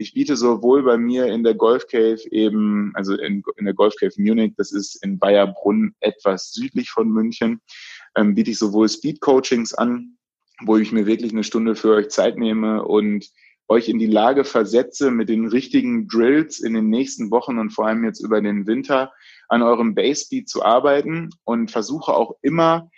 ich 0.00 0.14
biete 0.14 0.34
sowohl 0.34 0.82
bei 0.82 0.96
mir 0.96 1.26
in 1.26 1.44
der 1.44 1.54
Golf 1.54 1.86
Cave 1.86 2.20
eben, 2.30 2.90
also 2.94 3.14
in, 3.14 3.42
in 3.58 3.66
der 3.66 3.74
Golf 3.74 3.94
Cave 3.96 4.14
Munich, 4.16 4.54
das 4.56 4.72
ist 4.72 5.04
in 5.04 5.18
Bayerbrunn 5.18 5.94
etwas 6.00 6.52
südlich 6.52 6.90
von 6.90 7.10
München, 7.10 7.60
ähm, 8.16 8.34
biete 8.34 8.50
ich 8.50 8.58
sowohl 8.58 8.88
Speed 8.88 9.20
Coachings 9.20 9.74
an, 9.74 10.16
wo 10.62 10.78
ich 10.78 10.90
mir 10.90 11.04
wirklich 11.04 11.32
eine 11.32 11.44
Stunde 11.44 11.76
für 11.76 11.92
euch 11.92 12.08
Zeit 12.08 12.38
nehme 12.38 12.82
und 12.82 13.28
euch 13.68 13.90
in 13.90 13.98
die 13.98 14.06
Lage 14.06 14.44
versetze, 14.44 15.10
mit 15.10 15.28
den 15.28 15.46
richtigen 15.46 16.08
Drills 16.08 16.60
in 16.60 16.72
den 16.72 16.88
nächsten 16.88 17.30
Wochen 17.30 17.58
und 17.58 17.70
vor 17.70 17.86
allem 17.86 18.02
jetzt 18.02 18.20
über 18.20 18.40
den 18.40 18.66
Winter 18.66 19.12
an 19.48 19.60
eurem 19.60 19.94
Base 19.94 20.24
Speed 20.24 20.48
zu 20.48 20.64
arbeiten 20.64 21.28
und 21.44 21.70
versuche 21.70 22.14
auch 22.14 22.36
immer 22.40 22.90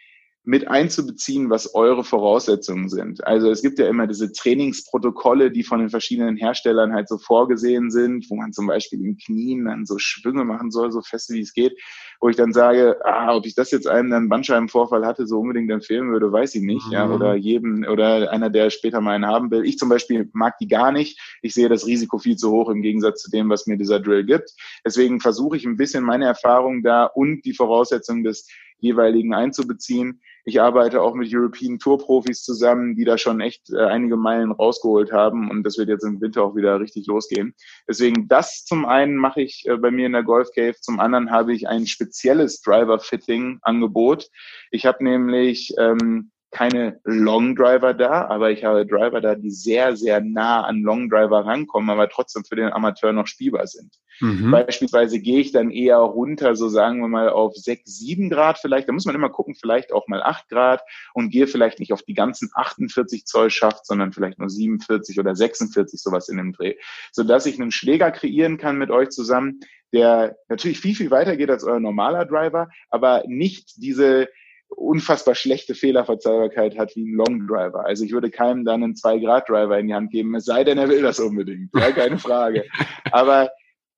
mit 0.44 0.66
einzubeziehen, 0.66 1.50
was 1.50 1.74
eure 1.74 2.02
Voraussetzungen 2.02 2.88
sind. 2.88 3.24
Also 3.24 3.48
es 3.48 3.62
gibt 3.62 3.78
ja 3.78 3.86
immer 3.86 4.08
diese 4.08 4.32
Trainingsprotokolle, 4.32 5.52
die 5.52 5.62
von 5.62 5.78
den 5.78 5.88
verschiedenen 5.88 6.36
Herstellern 6.36 6.92
halt 6.92 7.08
so 7.08 7.18
vorgesehen 7.18 7.92
sind, 7.92 8.28
wo 8.28 8.34
man 8.34 8.52
zum 8.52 8.66
Beispiel 8.66 9.00
im 9.04 9.16
Knien 9.16 9.66
dann 9.66 9.86
so 9.86 9.98
Schwünge 9.98 10.44
machen 10.44 10.72
soll, 10.72 10.90
so 10.90 11.00
fest 11.00 11.30
wie 11.30 11.40
es 11.40 11.52
geht, 11.52 11.78
wo 12.20 12.28
ich 12.28 12.34
dann 12.34 12.52
sage, 12.52 12.96
ah, 13.04 13.36
ob 13.36 13.46
ich 13.46 13.54
das 13.54 13.70
jetzt 13.70 13.86
einem 13.86 14.10
dann 14.10 14.28
Bandscheibenvorfall 14.28 15.06
hatte, 15.06 15.28
so 15.28 15.38
unbedingt 15.38 15.70
empfehlen 15.70 16.10
würde, 16.10 16.32
weiß 16.32 16.56
ich 16.56 16.62
nicht, 16.62 16.86
mhm. 16.86 16.92
ja, 16.92 17.08
oder 17.08 17.36
jedem, 17.36 17.86
oder 17.88 18.32
einer, 18.32 18.50
der 18.50 18.70
später 18.70 19.00
mal 19.00 19.14
einen 19.14 19.26
haben 19.26 19.50
will. 19.52 19.64
Ich 19.64 19.78
zum 19.78 19.88
Beispiel 19.88 20.28
mag 20.32 20.58
die 20.58 20.66
gar 20.66 20.90
nicht. 20.90 21.20
Ich 21.42 21.54
sehe 21.54 21.68
das 21.68 21.86
Risiko 21.86 22.18
viel 22.18 22.36
zu 22.36 22.50
hoch 22.50 22.68
im 22.68 22.82
Gegensatz 22.82 23.22
zu 23.22 23.30
dem, 23.30 23.48
was 23.48 23.68
mir 23.68 23.76
dieser 23.76 24.00
Drill 24.00 24.24
gibt. 24.24 24.50
Deswegen 24.84 25.20
versuche 25.20 25.56
ich 25.56 25.64
ein 25.64 25.76
bisschen 25.76 26.02
meine 26.02 26.26
Erfahrung 26.26 26.82
da 26.82 27.04
und 27.04 27.44
die 27.44 27.54
Voraussetzungen 27.54 28.24
des 28.24 28.48
jeweiligen 28.82 29.32
einzubeziehen. 29.32 30.20
Ich 30.44 30.60
arbeite 30.60 31.00
auch 31.00 31.14
mit 31.14 31.32
European 31.32 31.78
Tour 31.78 31.98
Profis 31.98 32.42
zusammen, 32.42 32.96
die 32.96 33.04
da 33.04 33.16
schon 33.16 33.40
echt 33.40 33.70
äh, 33.70 33.84
einige 33.84 34.16
Meilen 34.16 34.50
rausgeholt 34.50 35.12
haben 35.12 35.50
und 35.50 35.62
das 35.62 35.78
wird 35.78 35.88
jetzt 35.88 36.04
im 36.04 36.20
Winter 36.20 36.42
auch 36.42 36.56
wieder 36.56 36.80
richtig 36.80 37.06
losgehen. 37.06 37.54
Deswegen 37.88 38.26
das 38.26 38.64
zum 38.64 38.84
einen 38.84 39.16
mache 39.16 39.40
ich 39.40 39.64
äh, 39.66 39.76
bei 39.76 39.92
mir 39.92 40.06
in 40.06 40.12
der 40.12 40.24
Golf 40.24 40.48
Cave, 40.52 40.74
zum 40.80 40.98
anderen 40.98 41.30
habe 41.30 41.54
ich 41.54 41.68
ein 41.68 41.86
spezielles 41.86 42.60
Driver 42.60 42.98
Fitting 42.98 43.60
Angebot. 43.62 44.28
Ich 44.72 44.84
habe 44.84 45.04
nämlich 45.04 45.72
ähm, 45.78 46.31
keine 46.52 47.00
Long 47.04 47.56
Driver 47.56 47.94
da, 47.94 48.26
aber 48.28 48.50
ich 48.50 48.62
habe 48.62 48.86
Driver 48.86 49.22
da, 49.22 49.34
die 49.34 49.50
sehr, 49.50 49.96
sehr 49.96 50.20
nah 50.20 50.62
an 50.62 50.82
Long 50.82 51.08
Driver 51.08 51.46
rankommen, 51.46 51.88
aber 51.88 52.10
trotzdem 52.10 52.44
für 52.44 52.56
den 52.56 52.70
Amateur 52.70 53.12
noch 53.12 53.26
spielbar 53.26 53.66
sind. 53.66 53.96
Mhm. 54.20 54.50
Beispielsweise 54.50 55.18
gehe 55.18 55.40
ich 55.40 55.52
dann 55.52 55.70
eher 55.70 55.96
runter, 55.96 56.54
so 56.54 56.68
sagen 56.68 57.00
wir 57.00 57.08
mal 57.08 57.30
auf 57.30 57.56
sechs, 57.56 57.96
sieben 57.98 58.28
Grad 58.28 58.58
vielleicht. 58.58 58.86
Da 58.86 58.92
muss 58.92 59.06
man 59.06 59.14
immer 59.14 59.30
gucken, 59.30 59.54
vielleicht 59.54 59.92
auch 59.92 60.06
mal 60.08 60.22
acht 60.22 60.50
Grad 60.50 60.82
und 61.14 61.30
gehe 61.30 61.46
vielleicht 61.46 61.80
nicht 61.80 61.94
auf 61.94 62.02
die 62.02 62.14
ganzen 62.14 62.50
48 62.54 63.24
Zoll 63.24 63.48
Schaft, 63.50 63.86
sondern 63.86 64.12
vielleicht 64.12 64.38
nur 64.38 64.50
47 64.50 65.18
oder 65.18 65.34
46, 65.34 66.02
sowas 66.02 66.28
in 66.28 66.36
dem 66.36 66.52
Dreh. 66.52 66.74
Sodass 67.12 67.46
ich 67.46 67.58
einen 67.58 67.72
Schläger 67.72 68.10
kreieren 68.10 68.58
kann 68.58 68.76
mit 68.76 68.90
euch 68.90 69.08
zusammen, 69.08 69.60
der 69.94 70.36
natürlich 70.48 70.80
viel, 70.80 70.94
viel 70.94 71.10
weiter 71.10 71.36
geht 71.36 71.50
als 71.50 71.64
euer 71.64 71.80
normaler 71.80 72.26
Driver, 72.26 72.68
aber 72.90 73.24
nicht 73.26 73.82
diese 73.82 74.28
unfassbar 74.76 75.34
schlechte 75.34 75.74
Fehlerverzeihbarkeit 75.74 76.78
hat 76.78 76.96
wie 76.96 77.04
ein 77.04 77.14
Long 77.14 77.46
Driver. 77.46 77.84
Also 77.84 78.04
ich 78.04 78.12
würde 78.12 78.30
keinem 78.30 78.64
dann 78.64 78.82
einen 78.82 78.94
2-Grad-Driver 78.94 79.78
in 79.78 79.88
die 79.88 79.94
Hand 79.94 80.10
geben, 80.10 80.34
es 80.34 80.44
sei 80.44 80.64
denn, 80.64 80.78
er 80.78 80.88
will 80.88 81.02
das 81.02 81.20
unbedingt. 81.20 81.70
Ja, 81.74 81.90
keine 81.92 82.18
Frage. 82.18 82.64
Aber 83.12 83.50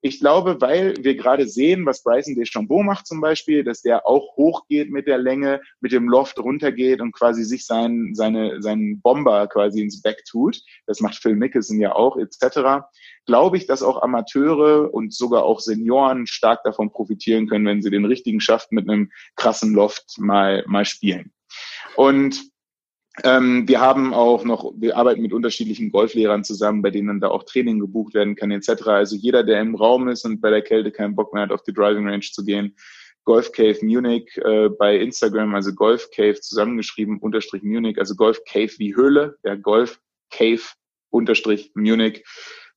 ich 0.06 0.20
glaube, 0.20 0.60
weil 0.60 0.94
wir 1.00 1.16
gerade 1.16 1.48
sehen, 1.48 1.86
was 1.86 2.02
Bryson 2.02 2.34
DeChambeau 2.34 2.82
macht 2.82 3.06
zum 3.06 3.22
Beispiel, 3.22 3.64
dass 3.64 3.80
der 3.80 4.06
auch 4.06 4.36
hochgeht 4.36 4.90
mit 4.90 5.06
der 5.06 5.16
Länge, 5.16 5.62
mit 5.80 5.92
dem 5.92 6.10
Loft 6.10 6.38
runtergeht 6.38 7.00
und 7.00 7.12
quasi 7.12 7.42
sich 7.42 7.64
seinen, 7.64 8.14
seine, 8.14 8.60
seinen 8.60 9.00
Bomber 9.00 9.46
quasi 9.46 9.80
ins 9.80 10.02
Back 10.02 10.22
tut. 10.26 10.60
Das 10.86 11.00
macht 11.00 11.16
Phil 11.16 11.36
Mickelson 11.36 11.80
ja 11.80 11.94
auch, 11.94 12.18
etc. 12.18 12.84
Glaube 13.24 13.56
ich, 13.56 13.66
dass 13.66 13.82
auch 13.82 14.02
Amateure 14.02 14.92
und 14.92 15.14
sogar 15.14 15.44
auch 15.44 15.60
Senioren 15.60 16.26
stark 16.26 16.62
davon 16.64 16.90
profitieren 16.92 17.48
können, 17.48 17.64
wenn 17.64 17.80
sie 17.80 17.90
den 17.90 18.04
richtigen 18.04 18.42
Schaft 18.42 18.72
mit 18.72 18.86
einem 18.86 19.10
krassen 19.36 19.72
Loft 19.72 20.18
mal, 20.18 20.64
mal 20.66 20.84
spielen. 20.84 21.32
Und 21.96 22.53
ähm, 23.22 23.68
wir 23.68 23.80
haben 23.80 24.12
auch 24.12 24.44
noch, 24.44 24.72
wir 24.76 24.96
arbeiten 24.96 25.22
mit 25.22 25.32
unterschiedlichen 25.32 25.92
Golflehrern 25.92 26.42
zusammen, 26.42 26.82
bei 26.82 26.90
denen 26.90 27.08
dann 27.08 27.20
da 27.20 27.28
auch 27.28 27.44
Training 27.44 27.78
gebucht 27.78 28.14
werden 28.14 28.34
kann, 28.34 28.50
etc. 28.50 28.86
Also 28.86 29.14
jeder, 29.14 29.44
der 29.44 29.60
im 29.60 29.76
Raum 29.76 30.08
ist 30.08 30.24
und 30.24 30.40
bei 30.40 30.50
der 30.50 30.62
Kälte 30.62 30.90
keinen 30.90 31.14
Bock 31.14 31.32
mehr 31.32 31.44
hat, 31.44 31.52
auf 31.52 31.62
die 31.62 31.72
Driving 31.72 32.08
Range 32.08 32.24
zu 32.24 32.44
gehen, 32.44 32.76
Golf 33.24 33.52
Cave 33.52 33.78
Munich 33.82 34.36
äh, 34.38 34.68
bei 34.68 34.98
Instagram, 34.98 35.54
also 35.54 35.72
Golf 35.72 36.10
Cave 36.10 36.40
zusammengeschrieben, 36.40 37.18
unterstrich 37.18 37.62
Munich, 37.62 37.98
also 37.98 38.16
Golf 38.16 38.40
Cave 38.44 38.72
wie 38.78 38.96
Höhle, 38.96 39.38
der 39.44 39.56
Golf 39.56 40.00
Cave 40.30 40.62
unterstrich 41.10 41.70
Munich, 41.74 42.24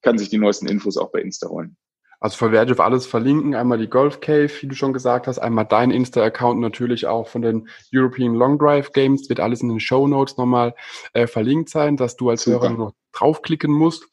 kann 0.02 0.18
sich 0.18 0.30
die 0.30 0.38
neuesten 0.38 0.68
Infos 0.68 0.98
auch 0.98 1.12
bei 1.12 1.22
Insta 1.22 1.50
holen. 1.50 1.76
Also 2.20 2.52
werde 2.52 2.72
ich 2.72 2.80
auf 2.80 2.86
alles 2.86 3.06
verlinken. 3.06 3.54
Einmal 3.54 3.78
die 3.78 3.90
Golf 3.90 4.20
Cave, 4.20 4.50
wie 4.62 4.68
du 4.68 4.76
schon 4.76 4.94
gesagt 4.94 5.28
hast, 5.28 5.40
einmal 5.40 5.66
dein 5.66 5.92
Insta-Account 5.92 6.60
natürlich 6.60 7.06
auch 7.06 7.28
von 7.28 7.42
den 7.42 7.68
European 7.94 8.34
Long 8.34 8.58
Drive 8.58 8.92
Games. 8.92 9.30
Wird 9.30 9.40
alles 9.40 9.62
in 9.62 9.70
den 9.70 9.80
Show 9.80 10.08
Notes 10.08 10.38
nochmal 10.38 10.74
äh, 11.14 11.28
verlinkt 11.28 11.70
sein, 11.70 11.96
dass 11.96 12.16
du 12.16 12.30
als 12.30 12.44
Super. 12.44 12.62
Hörer 12.62 12.70
noch 12.72 12.94
draufklicken 13.20 13.72
musst. 13.72 14.08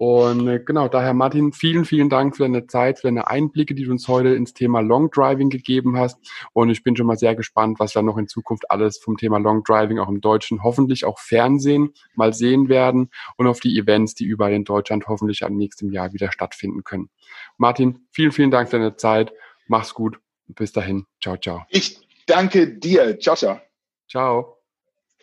Und 0.00 0.48
äh, 0.48 0.60
genau, 0.60 0.88
daher 0.88 1.12
Martin, 1.12 1.52
vielen, 1.52 1.84
vielen 1.84 2.08
Dank 2.08 2.34
für 2.34 2.44
deine 2.44 2.66
Zeit, 2.66 3.00
für 3.00 3.08
deine 3.08 3.28
Einblicke, 3.28 3.74
die 3.74 3.84
du 3.84 3.90
uns 3.90 4.08
heute 4.08 4.30
ins 4.30 4.54
Thema 4.54 4.80
Long 4.80 5.10
Driving 5.10 5.50
gegeben 5.50 5.98
hast. 5.98 6.16
Und 6.54 6.70
ich 6.70 6.82
bin 6.82 6.96
schon 6.96 7.06
mal 7.06 7.18
sehr 7.18 7.34
gespannt, 7.34 7.78
was 7.80 7.94
wir 7.94 8.00
noch 8.00 8.16
in 8.16 8.26
Zukunft 8.26 8.70
alles 8.70 8.96
vom 8.96 9.18
Thema 9.18 9.38
Long 9.38 9.62
Driving 9.62 9.98
auch 9.98 10.08
im 10.08 10.22
Deutschen, 10.22 10.62
hoffentlich 10.62 11.04
auch 11.04 11.18
Fernsehen 11.18 11.92
mal 12.14 12.32
sehen 12.32 12.70
werden 12.70 13.10
und 13.36 13.46
auf 13.46 13.60
die 13.60 13.78
Events, 13.78 14.14
die 14.14 14.24
überall 14.24 14.54
in 14.54 14.64
Deutschland 14.64 15.06
hoffentlich 15.06 15.44
am 15.44 15.54
nächsten 15.54 15.92
Jahr 15.92 16.14
wieder 16.14 16.32
stattfinden 16.32 16.82
können. 16.82 17.10
Martin, 17.58 18.06
vielen, 18.10 18.32
vielen 18.32 18.50
Dank 18.50 18.70
für 18.70 18.78
deine 18.78 18.96
Zeit. 18.96 19.34
Mach's 19.68 19.92
gut. 19.92 20.18
Bis 20.46 20.72
dahin. 20.72 21.04
Ciao, 21.22 21.36
ciao. 21.36 21.66
Ich 21.68 22.00
danke 22.24 22.78
dir. 22.78 23.18
Ciao, 23.20 23.36
ciao. 23.36 23.60
Ciao. 24.08 24.59